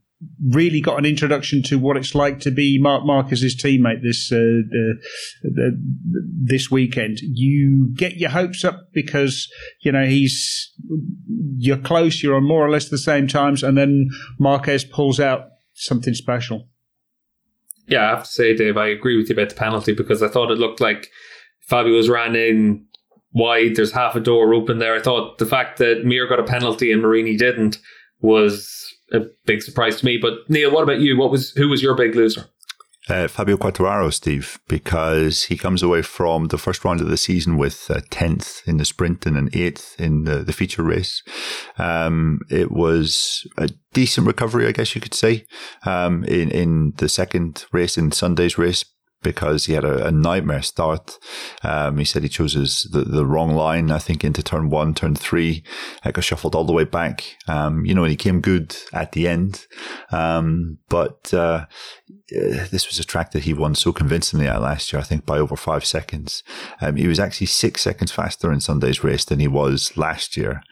really 0.51 0.81
got 0.81 0.99
an 0.99 1.05
introduction 1.05 1.63
to 1.65 1.79
what 1.79 1.97
it's 1.97 2.15
like 2.15 2.41
to 2.41 2.51
be 2.51 2.79
Marc 2.81 3.05
Marquez's 3.05 3.57
teammate 3.57 4.03
this 4.03 4.31
uh, 4.33 4.63
uh, 5.47 5.71
this 6.43 6.71
weekend. 6.71 7.19
You 7.21 7.93
get 7.95 8.17
your 8.17 8.31
hopes 8.31 8.65
up 8.65 8.89
because 8.93 9.49
you 9.81 9.93
know 9.93 10.05
he's 10.05 10.73
you're 11.57 11.79
close, 11.79 12.23
you're 12.23 12.37
on 12.37 12.47
more 12.47 12.65
or 12.65 12.71
less 12.71 12.89
the 12.89 12.99
same 12.99 13.27
times, 13.27 13.63
and 13.63 13.77
then 13.77 14.09
Marquez 14.39 14.85
pulls 14.85 15.21
out 15.21 15.47
something 15.75 16.15
special. 16.15 16.69
Yeah, 17.87 18.07
I 18.07 18.11
have 18.11 18.25
to 18.25 18.31
say, 18.31 18.57
Dave, 18.57 18.77
I 18.77 18.89
agree 18.89 19.17
with 19.17 19.29
you 19.29 19.35
about 19.35 19.51
the 19.51 19.55
penalty 19.57 19.93
because 19.93 20.23
I 20.23 20.29
thought 20.29 20.51
it 20.51 20.59
looked 20.59 20.81
like 20.81 21.11
Fabio 21.61 21.97
was 21.97 22.09
ran 22.09 22.35
in 22.35 22.87
wide. 23.33 23.77
There's 23.77 23.93
half 23.93 24.15
a 24.17 24.21
door 24.21 24.55
open 24.55 24.79
there. 24.79 24.95
I 24.95 25.03
thought 25.03 25.39
the 25.39 25.47
fact 25.47 25.79
that 25.79 26.05
Mir 26.05 26.27
got 26.27 26.41
a 26.41 26.45
penalty 26.45 26.91
and 26.93 27.03
Marini 27.03 27.37
didn't 27.37 27.79
was 28.21 28.95
a 29.15 29.27
big 29.47 29.62
surprise 29.62 29.97
to 30.01 30.05
me. 30.05 30.19
But 30.19 30.35
Neil, 30.49 30.70
what 30.70 30.82
about 30.82 31.01
you? 31.01 31.16
What 31.16 31.31
was 31.31 31.51
who 31.53 31.69
was 31.69 31.82
your 31.82 31.95
big 31.95 32.15
loser? 32.15 32.47
Uh, 33.07 33.28
Fabio 33.28 33.59
Quartararo, 33.59 34.11
Steve, 34.11 34.59
because 34.66 35.45
he 35.45 35.59
comes 35.59 35.82
away 35.82 36.01
from 36.01 36.47
the 36.47 36.57
first 36.57 36.82
round 36.86 37.03
of 37.03 37.09
the 37.09 37.19
season 37.19 37.59
with 37.59 37.91
a 37.91 38.01
10th 38.01 38.66
in 38.66 38.78
the 38.78 38.85
sprint 38.86 39.27
and 39.27 39.36
an 39.36 39.51
8th 39.51 40.01
in 40.01 40.24
the, 40.24 40.36
the 40.39 40.55
feature 40.55 40.82
race. 40.82 41.23
Um, 41.77 42.41
it 42.51 42.73
was 42.73 43.47
a 43.59 43.69
decent 43.93 44.27
recovery, 44.27 44.66
I 44.66 44.73
guess 44.73 44.95
you 44.95 45.03
could 45.03 45.12
say, 45.12 45.45
um, 45.85 46.24
in, 46.24 46.51
in 46.51 46.95
the 46.97 47.11
second 47.11 47.66
race, 47.73 47.99
in 47.99 48.11
Sunday's 48.11 48.57
race, 48.57 48.86
because 49.25 49.65
he 49.65 49.73
had 49.73 49.85
a, 49.85 50.07
a 50.07 50.13
nightmare 50.13 50.63
start. 50.63 51.19
Um, 51.65 51.99
he 51.99 52.05
said 52.05 52.23
he 52.23 52.29
chose 52.29 52.53
his, 52.53 52.85
the, 52.93 53.01
the 53.01 53.27
wrong 53.27 53.55
line, 53.55 53.91
I 53.91 53.99
think, 53.99 54.23
into 54.23 54.43
turn 54.43 54.71
one, 54.71 54.95
turn 54.95 55.17
three. 55.17 55.65
I 56.05 56.13
got 56.13 56.23
shuffled 56.23 56.55
all 56.55 56.65
the 56.65 56.73
way 56.73 56.85
back. 56.85 57.25
Um, 57.49 57.85
you 57.85 57.95
know, 57.95 58.05
and 58.05 58.11
he 58.13 58.17
came 58.17 58.41
good 58.41 58.77
at 58.93 59.11
the 59.13 59.27
end. 59.27 59.67
Um, 60.13 60.79
but 60.89 61.35
uh, 61.35 61.67
uh, 62.33 62.67
this 62.71 62.89
was 62.89 62.99
a 62.99 63.05
track 63.05 63.33
that 63.33 63.45
he 63.45 63.53
won 63.53 63.75
so 63.75 63.93
convincingly 63.93 64.47
at 64.47 64.63
last 64.63 64.93
year, 64.93 65.01
I 65.01 65.05
think 65.05 65.27
by 65.27 65.39
over 65.39 65.57
five 65.57 65.85
seconds. 65.85 66.43
Um, 66.81 66.97
he 66.97 67.07
was 67.07 67.21
actually 67.21 67.49
six 67.49 67.83
seconds 67.83 68.13
faster 68.13 68.51
in 68.51 68.61
Sunday's 68.61 69.05
race 69.05 69.27
than 69.27 69.41
he 69.41 69.49
was 69.49 69.95
last 69.97 70.37
year. 70.37 70.63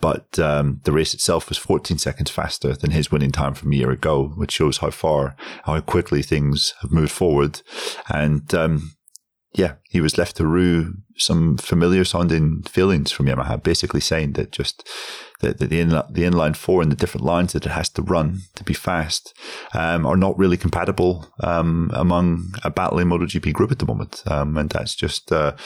But 0.00 0.38
um, 0.38 0.80
the 0.84 0.92
race 0.92 1.12
itself 1.12 1.48
was 1.48 1.58
14 1.58 1.98
seconds 1.98 2.30
faster 2.30 2.74
than 2.76 2.92
his 2.92 3.10
winning 3.10 3.32
time 3.32 3.54
from 3.54 3.72
a 3.72 3.76
year 3.76 3.90
ago, 3.90 4.28
which 4.36 4.52
shows 4.52 4.78
how 4.78 4.90
far, 4.90 5.34
how 5.64 5.80
quickly 5.80 6.22
things 6.22 6.74
have 6.80 6.92
moved 6.92 7.12
forward. 7.12 7.60
And 8.08 8.54
um, 8.54 8.92
yeah, 9.54 9.74
he 9.88 10.00
was 10.00 10.16
left 10.16 10.36
to 10.36 10.46
rue 10.46 10.94
some 11.16 11.56
familiar 11.58 12.04
sounding 12.04 12.62
feelings 12.62 13.10
from 13.10 13.26
Yamaha, 13.26 13.60
basically 13.60 14.00
saying 14.00 14.34
that 14.34 14.52
just 14.52 14.88
the, 15.40 15.52
the, 15.54 15.66
the, 15.66 15.80
in, 15.80 15.88
the 15.88 16.22
inline 16.22 16.56
four 16.56 16.82
and 16.82 16.90
the 16.90 16.96
different 16.96 17.24
lines 17.24 17.52
that 17.52 17.66
it 17.66 17.70
has 17.70 17.88
to 17.90 18.02
run 18.02 18.40
to 18.54 18.64
be 18.64 18.74
fast 18.74 19.34
um, 19.74 20.06
are 20.06 20.16
not 20.16 20.38
really 20.38 20.56
compatible 20.56 21.26
um, 21.40 21.90
among 21.94 22.54
a 22.64 22.70
battling 22.70 23.08
MotoGP 23.08 23.52
group 23.52 23.72
at 23.72 23.78
the 23.78 23.86
moment. 23.86 24.22
Um, 24.26 24.56
and 24.56 24.70
that's 24.70 24.94
just, 24.94 25.32
uh, 25.32 25.56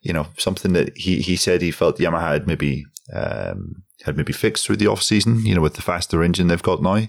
you 0.00 0.12
know, 0.12 0.26
something 0.38 0.72
that 0.72 0.96
he, 0.96 1.20
he 1.20 1.36
said 1.36 1.62
he 1.62 1.70
felt 1.70 1.98
Yamaha 1.98 2.32
had 2.32 2.46
maybe 2.46 2.86
um, 3.12 3.82
had 4.04 4.16
maybe 4.16 4.32
fixed 4.32 4.66
through 4.66 4.76
the 4.76 4.86
off 4.86 5.02
season, 5.02 5.44
you 5.44 5.54
know, 5.54 5.60
with 5.60 5.74
the 5.74 5.82
faster 5.82 6.22
engine 6.22 6.48
they've 6.48 6.62
got 6.62 6.82
now. 6.82 7.06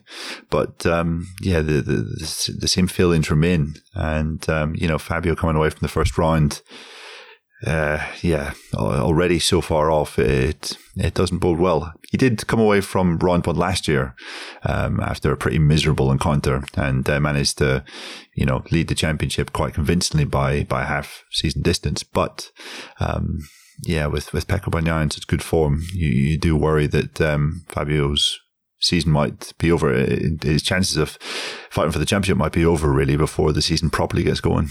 But 0.50 0.86
um, 0.86 1.28
yeah, 1.42 1.62
the, 1.62 1.82
the, 1.82 2.56
the 2.60 2.68
same 2.68 2.88
feelings 2.88 3.30
remain, 3.30 3.76
and 3.94 4.48
um, 4.50 4.76
you 4.76 4.88
know, 4.88 4.98
Fabio 4.98 5.36
coming 5.36 5.56
away 5.56 5.70
from 5.70 5.82
the 5.82 5.88
first 5.90 6.18
round. 6.18 6.62
Uh, 7.66 8.06
yeah, 8.22 8.54
already 8.76 9.40
so 9.40 9.62
far 9.62 9.90
off, 9.90 10.20
it 10.20 10.78
it 10.96 11.16
doesn't 11.16 11.40
bode 11.40 11.58
well. 11.58 11.92
He 12.12 12.18
did 12.18 12.46
come 12.46 12.60
away 12.60 12.82
from 12.82 13.18
round 13.18 13.48
one 13.48 13.56
last 13.56 13.88
year 13.88 14.16
um, 14.64 15.00
after 15.00 15.32
a 15.32 15.38
pretty 15.38 15.58
miserable 15.58 16.12
encounter 16.12 16.64
and 16.76 17.10
uh, 17.10 17.20
managed 17.20 17.58
to, 17.58 17.84
you 18.36 18.46
know, 18.46 18.64
lead 18.72 18.90
the 18.90 18.96
championship 18.96 19.54
quite 19.54 19.74
convincingly 19.74 20.26
by 20.26 20.64
by 20.64 20.84
half 20.84 21.24
season 21.32 21.64
distance. 21.64 22.04
But 22.04 22.52
um, 23.00 23.40
yeah, 23.84 24.06
with 24.06 24.34
with 24.34 24.48
in 24.52 25.10
such 25.10 25.28
good 25.28 25.44
form, 25.44 25.82
you, 25.94 26.10
you 26.10 26.38
do 26.38 26.56
worry 26.56 26.86
that 26.86 27.20
um, 27.22 27.66
Fabio's 27.70 28.40
season 28.80 29.12
might 29.12 29.54
be 29.58 29.72
over. 29.72 29.92
His 29.94 30.62
chances 30.62 30.98
of 30.98 31.18
fighting 31.72 31.92
for 31.92 32.00
the 32.00 32.06
championship 32.06 32.38
might 32.38 32.52
be 32.52 32.66
over 32.66 32.92
really 32.92 33.18
before 33.18 33.52
the 33.52 33.64
season 33.64 33.90
properly 33.90 34.24
gets 34.24 34.42
going. 34.42 34.70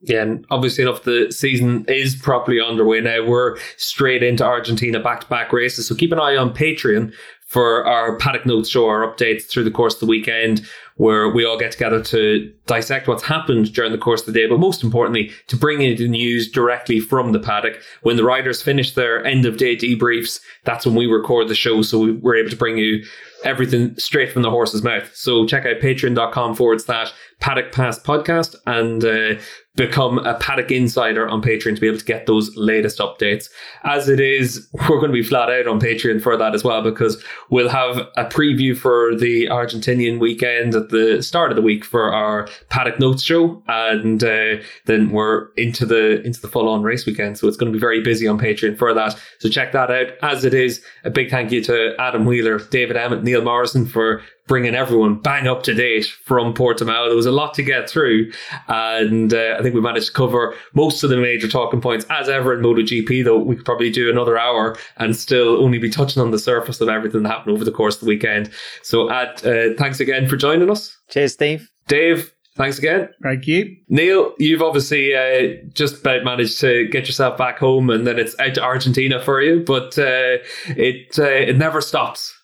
Yeah, 0.00 0.22
and 0.22 0.46
obviously 0.50 0.84
enough, 0.84 1.02
the 1.02 1.32
season 1.32 1.84
is 1.88 2.14
properly 2.14 2.60
underway 2.60 3.00
now. 3.00 3.24
We're 3.26 3.56
straight 3.76 4.22
into 4.22 4.44
Argentina 4.44 5.00
back 5.00 5.22
to 5.22 5.26
back 5.26 5.52
races. 5.52 5.88
So 5.88 5.94
keep 5.96 6.12
an 6.12 6.20
eye 6.20 6.36
on 6.36 6.54
Patreon 6.54 7.12
for 7.48 7.84
our 7.86 8.14
Paddock 8.16 8.44
Notes 8.44 8.68
show, 8.68 8.86
our 8.88 9.10
updates 9.10 9.48
through 9.48 9.64
the 9.64 9.70
course 9.70 9.94
of 9.94 10.00
the 10.00 10.06
weekend, 10.06 10.68
where 10.96 11.30
we 11.30 11.46
all 11.46 11.58
get 11.58 11.72
together 11.72 12.02
to 12.02 12.52
dissect 12.66 13.08
what's 13.08 13.22
happened 13.22 13.72
during 13.72 13.90
the 13.90 13.96
course 13.98 14.20
of 14.20 14.26
the 14.26 14.38
day, 14.38 14.46
but 14.46 14.60
most 14.60 14.84
importantly, 14.84 15.32
to 15.46 15.56
bring 15.56 15.80
you 15.80 15.96
the 15.96 16.06
news 16.06 16.50
directly 16.50 17.00
from 17.00 17.32
the 17.32 17.40
paddock. 17.40 17.80
When 18.02 18.16
the 18.16 18.24
riders 18.24 18.60
finish 18.60 18.94
their 18.94 19.24
end 19.24 19.46
of 19.46 19.56
day 19.56 19.76
debriefs, 19.76 20.40
that's 20.64 20.84
when 20.84 20.94
we 20.94 21.06
record 21.06 21.48
the 21.48 21.54
show, 21.54 21.80
so 21.80 21.98
we 21.98 22.12
we're 22.12 22.36
able 22.36 22.50
to 22.50 22.56
bring 22.56 22.76
you 22.76 23.02
everything 23.44 23.96
straight 23.98 24.32
from 24.32 24.42
the 24.42 24.50
horse's 24.50 24.82
mouth. 24.82 25.10
So 25.14 25.46
check 25.46 25.66
out 25.66 25.80
patreon.com 25.80 26.54
forward 26.54 26.80
slash 26.80 27.12
paddock 27.40 27.72
pass 27.72 27.98
podcast 27.98 28.56
and 28.66 29.04
uh, 29.04 29.40
become 29.78 30.18
a 30.18 30.34
paddock 30.34 30.72
insider 30.72 31.28
on 31.28 31.40
Patreon 31.40 31.76
to 31.76 31.80
be 31.80 31.86
able 31.86 31.98
to 31.98 32.04
get 32.04 32.26
those 32.26 32.54
latest 32.56 32.98
updates. 32.98 33.48
As 33.84 34.08
it 34.08 34.18
is, 34.18 34.68
we're 34.72 34.98
going 34.98 35.12
to 35.12 35.12
be 35.12 35.22
flat 35.22 35.48
out 35.48 35.68
on 35.68 35.80
Patreon 35.80 36.20
for 36.20 36.36
that 36.36 36.54
as 36.54 36.64
well 36.64 36.82
because 36.82 37.22
we'll 37.48 37.68
have 37.68 37.98
a 38.16 38.24
preview 38.24 38.76
for 38.76 39.14
the 39.14 39.46
Argentinian 39.46 40.18
weekend 40.18 40.74
at 40.74 40.88
the 40.90 41.22
start 41.22 41.52
of 41.52 41.56
the 41.56 41.62
week 41.62 41.84
for 41.84 42.12
our 42.12 42.48
paddock 42.70 42.98
notes 42.98 43.22
show, 43.22 43.62
and 43.68 44.24
uh, 44.24 44.56
then 44.86 45.10
we're 45.10 45.52
into 45.56 45.86
the 45.86 46.20
into 46.22 46.40
the 46.40 46.48
full 46.48 46.68
on 46.68 46.82
race 46.82 47.06
weekend. 47.06 47.38
So 47.38 47.46
it's 47.46 47.56
going 47.56 47.72
to 47.72 47.76
be 47.76 47.80
very 47.80 48.02
busy 48.02 48.26
on 48.26 48.38
Patreon 48.38 48.76
for 48.76 48.92
that. 48.94 49.16
So 49.38 49.48
check 49.48 49.70
that 49.72 49.90
out. 49.92 50.08
As 50.22 50.44
it 50.44 50.54
is, 50.54 50.82
a 51.04 51.10
big 51.10 51.30
thank 51.30 51.52
you 51.52 51.62
to 51.64 51.94
Adam 52.00 52.24
Wheeler, 52.24 52.58
David 52.58 52.96
Emmett, 52.96 53.22
Neil 53.28 53.42
Morrison 53.42 53.84
for 53.84 54.22
bringing 54.46 54.74
everyone 54.74 55.16
bang 55.20 55.46
up 55.46 55.62
to 55.64 55.74
date 55.74 56.06
from 56.24 56.54
Portimao. 56.54 57.08
There 57.08 57.14
was 57.16 57.26
a 57.26 57.30
lot 57.30 57.52
to 57.54 57.62
get 57.62 57.90
through, 57.90 58.32
and 58.66 59.34
uh, 59.34 59.56
I 59.58 59.62
think 59.62 59.74
we 59.74 59.82
managed 59.82 60.06
to 60.06 60.12
cover 60.12 60.54
most 60.74 61.04
of 61.04 61.10
the 61.10 61.18
major 61.18 61.46
talking 61.46 61.82
points. 61.82 62.06
As 62.08 62.30
ever 62.30 62.54
in 62.54 62.60
MotoGP, 62.60 63.24
though, 63.24 63.36
we 63.36 63.56
could 63.56 63.66
probably 63.66 63.90
do 63.90 64.10
another 64.10 64.38
hour 64.38 64.76
and 64.96 65.14
still 65.14 65.62
only 65.62 65.78
be 65.78 65.90
touching 65.90 66.22
on 66.22 66.30
the 66.30 66.38
surface 66.38 66.80
of 66.80 66.88
everything 66.88 67.22
that 67.22 67.28
happened 67.28 67.54
over 67.54 67.64
the 67.64 67.70
course 67.70 67.96
of 67.96 68.00
the 68.00 68.06
weekend. 68.06 68.50
So, 68.82 69.10
Ad, 69.10 69.44
uh, 69.44 69.74
thanks 69.76 70.00
again 70.00 70.26
for 70.26 70.36
joining 70.36 70.70
us. 70.70 70.96
Cheers, 71.10 71.34
Steve. 71.34 71.70
Dave, 71.86 72.32
Thanks 72.58 72.76
again. 72.76 73.08
Thank 73.22 73.46
you. 73.46 73.76
Neil, 73.88 74.34
you've 74.40 74.62
obviously 74.62 75.14
uh, 75.14 75.54
just 75.74 76.00
about 76.00 76.24
managed 76.24 76.58
to 76.60 76.88
get 76.88 77.06
yourself 77.06 77.38
back 77.38 77.56
home 77.56 77.88
and 77.88 78.04
then 78.04 78.18
it's 78.18 78.34
out 78.40 78.54
to 78.54 78.62
Argentina 78.62 79.22
for 79.22 79.40
you, 79.40 79.62
but 79.64 79.96
uh, 79.96 80.42
it 80.66 81.16
uh, 81.20 81.22
it 81.22 81.56
never 81.56 81.80
stops. 81.80 82.34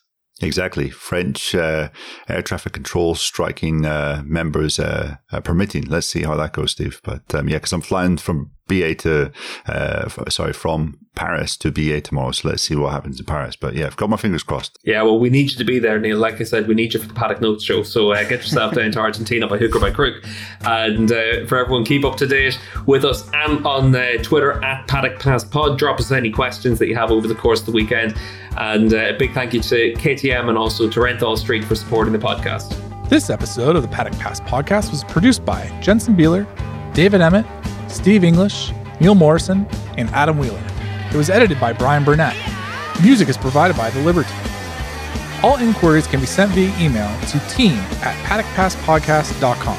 Exactly. 0.41 0.89
French 0.89 1.55
uh, 1.55 1.89
air 2.27 2.41
traffic 2.41 2.73
control 2.73 3.15
striking 3.15 3.85
uh, 3.85 4.21
members 4.25 4.79
uh, 4.79 5.15
permitting. 5.43 5.85
Let's 5.85 6.07
see 6.07 6.23
how 6.23 6.35
that 6.35 6.53
goes, 6.53 6.71
Steve. 6.71 6.99
But 7.03 7.33
um, 7.33 7.47
yeah, 7.47 7.57
because 7.57 7.71
I'm 7.71 7.81
flying 7.81 8.17
from 8.17 8.51
BA 8.67 8.95
to, 8.95 9.31
uh, 9.67 10.09
sorry, 10.29 10.51
from 10.51 10.99
Paris 11.15 11.57
to 11.57 11.71
BA 11.71 12.01
tomorrow. 12.01 12.31
So 12.31 12.49
let's 12.49 12.63
see 12.63 12.75
what 12.75 12.91
happens 12.91 13.19
in 13.19 13.25
Paris. 13.25 13.55
But 13.55 13.75
yeah, 13.75 13.85
I've 13.87 13.95
got 13.95 14.09
my 14.09 14.17
fingers 14.17 14.43
crossed. 14.43 14.77
Yeah, 14.83 15.01
well, 15.03 15.19
we 15.19 15.29
need 15.29 15.51
you 15.51 15.57
to 15.57 15.63
be 15.63 15.79
there, 15.79 15.99
Neil. 15.99 16.17
Like 16.17 16.39
I 16.39 16.43
said, 16.43 16.67
we 16.67 16.75
need 16.75 16.93
you 16.93 16.99
for 16.99 17.07
the 17.07 17.13
Paddock 17.13 17.41
Notes 17.41 17.63
show. 17.63 17.83
So 17.83 18.11
uh, 18.11 18.21
get 18.23 18.41
yourself 18.41 18.75
down 18.75 18.91
to 18.91 18.99
Argentina 18.99 19.47
by 19.47 19.57
hook 19.57 19.75
or 19.75 19.79
by 19.79 19.91
crook. 19.91 20.23
And 20.61 21.11
uh, 21.11 21.45
for 21.47 21.57
everyone, 21.57 21.85
keep 21.85 22.05
up 22.05 22.17
to 22.17 22.27
date 22.27 22.59
with 22.85 23.05
us 23.05 23.29
and 23.33 23.65
on 23.65 23.95
uh, 23.95 24.17
Twitter 24.21 24.63
at 24.63 24.87
Paddock 24.87 25.19
Pass 25.19 25.43
Pod. 25.43 25.79
Drop 25.79 25.99
us 25.99 26.11
any 26.11 26.31
questions 26.31 26.79
that 26.79 26.87
you 26.87 26.95
have 26.95 27.11
over 27.11 27.27
the 27.27 27.35
course 27.35 27.61
of 27.61 27.67
the 27.67 27.71
weekend. 27.71 28.15
And 28.57 28.93
uh, 28.93 28.97
a 28.97 29.17
big 29.17 29.33
thank 29.33 29.53
you 29.53 29.61
to 29.61 29.93
KTM 29.93 30.49
and 30.49 30.57
also 30.57 30.89
to 30.89 30.99
Renthal 30.99 31.37
Street 31.37 31.63
for 31.63 31.75
supporting 31.75 32.13
the 32.13 32.19
podcast. 32.19 32.79
This 33.09 33.29
episode 33.29 33.75
of 33.75 33.83
the 33.83 33.87
Paddock 33.87 34.17
Pass 34.19 34.39
podcast 34.39 34.89
was 34.89 35.03
produced 35.03 35.45
by 35.45 35.67
Jensen 35.79 36.15
Beeler, 36.15 36.47
David 36.93 37.21
Emmett, 37.21 37.45
Steve 37.87 38.23
English, 38.23 38.71
Neil 38.99 39.13
Morrison, 39.13 39.67
and 39.97 40.09
Adam 40.09 40.37
Wheeler. 40.39 40.74
It 41.15 41.17
was 41.17 41.29
edited 41.29 41.61
by 41.61 41.71
Brian 41.71 42.03
Burnett. 42.03 42.35
Music 43.01 43.29
is 43.29 43.37
provided 43.37 43.77
by 43.77 43.89
The 43.89 44.01
Liberty. 44.01 44.33
All 45.43 45.55
inquiries 45.59 46.07
can 46.07 46.19
be 46.19 46.25
sent 46.25 46.51
via 46.51 46.67
email 46.77 47.07
to 47.27 47.39
team 47.47 47.77
at 48.03 48.17
paddockpasspodcast.com. 48.25 49.77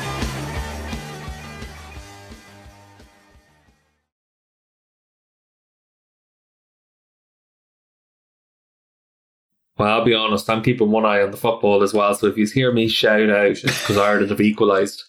Well, 9.76 9.88
I'll 9.88 10.04
be 10.06 10.14
honest, 10.14 10.48
I'm 10.48 10.62
keeping 10.62 10.90
one 10.90 11.04
eye 11.04 11.20
on 11.20 11.32
the 11.32 11.36
football 11.36 11.82
as 11.82 11.92
well. 11.92 12.14
So 12.14 12.28
if 12.28 12.38
you 12.38 12.46
hear 12.46 12.72
me 12.72 12.88
shout 12.88 13.28
out, 13.28 13.50
it's 13.50 13.60
because 13.62 13.98
Ireland 13.98 14.30
have 14.30 14.40
equalised. 14.40 15.04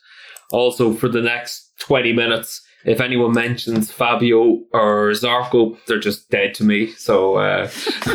Also, 0.52 0.91
for 0.91 1.08
the 1.08 1.22
next 1.22 1.72
20 1.80 2.12
minutes, 2.12 2.66
if 2.86 3.02
anyone 3.02 3.34
mentions 3.34 3.91
Fabio 3.91 4.62
or 4.72 5.12
Zarco, 5.12 5.78
they're 5.86 5.99
just 5.99 6.30
dead 6.30 6.54
to 6.56 6.64
me. 6.64 6.88
So 6.91 7.36
uh, 7.38 7.70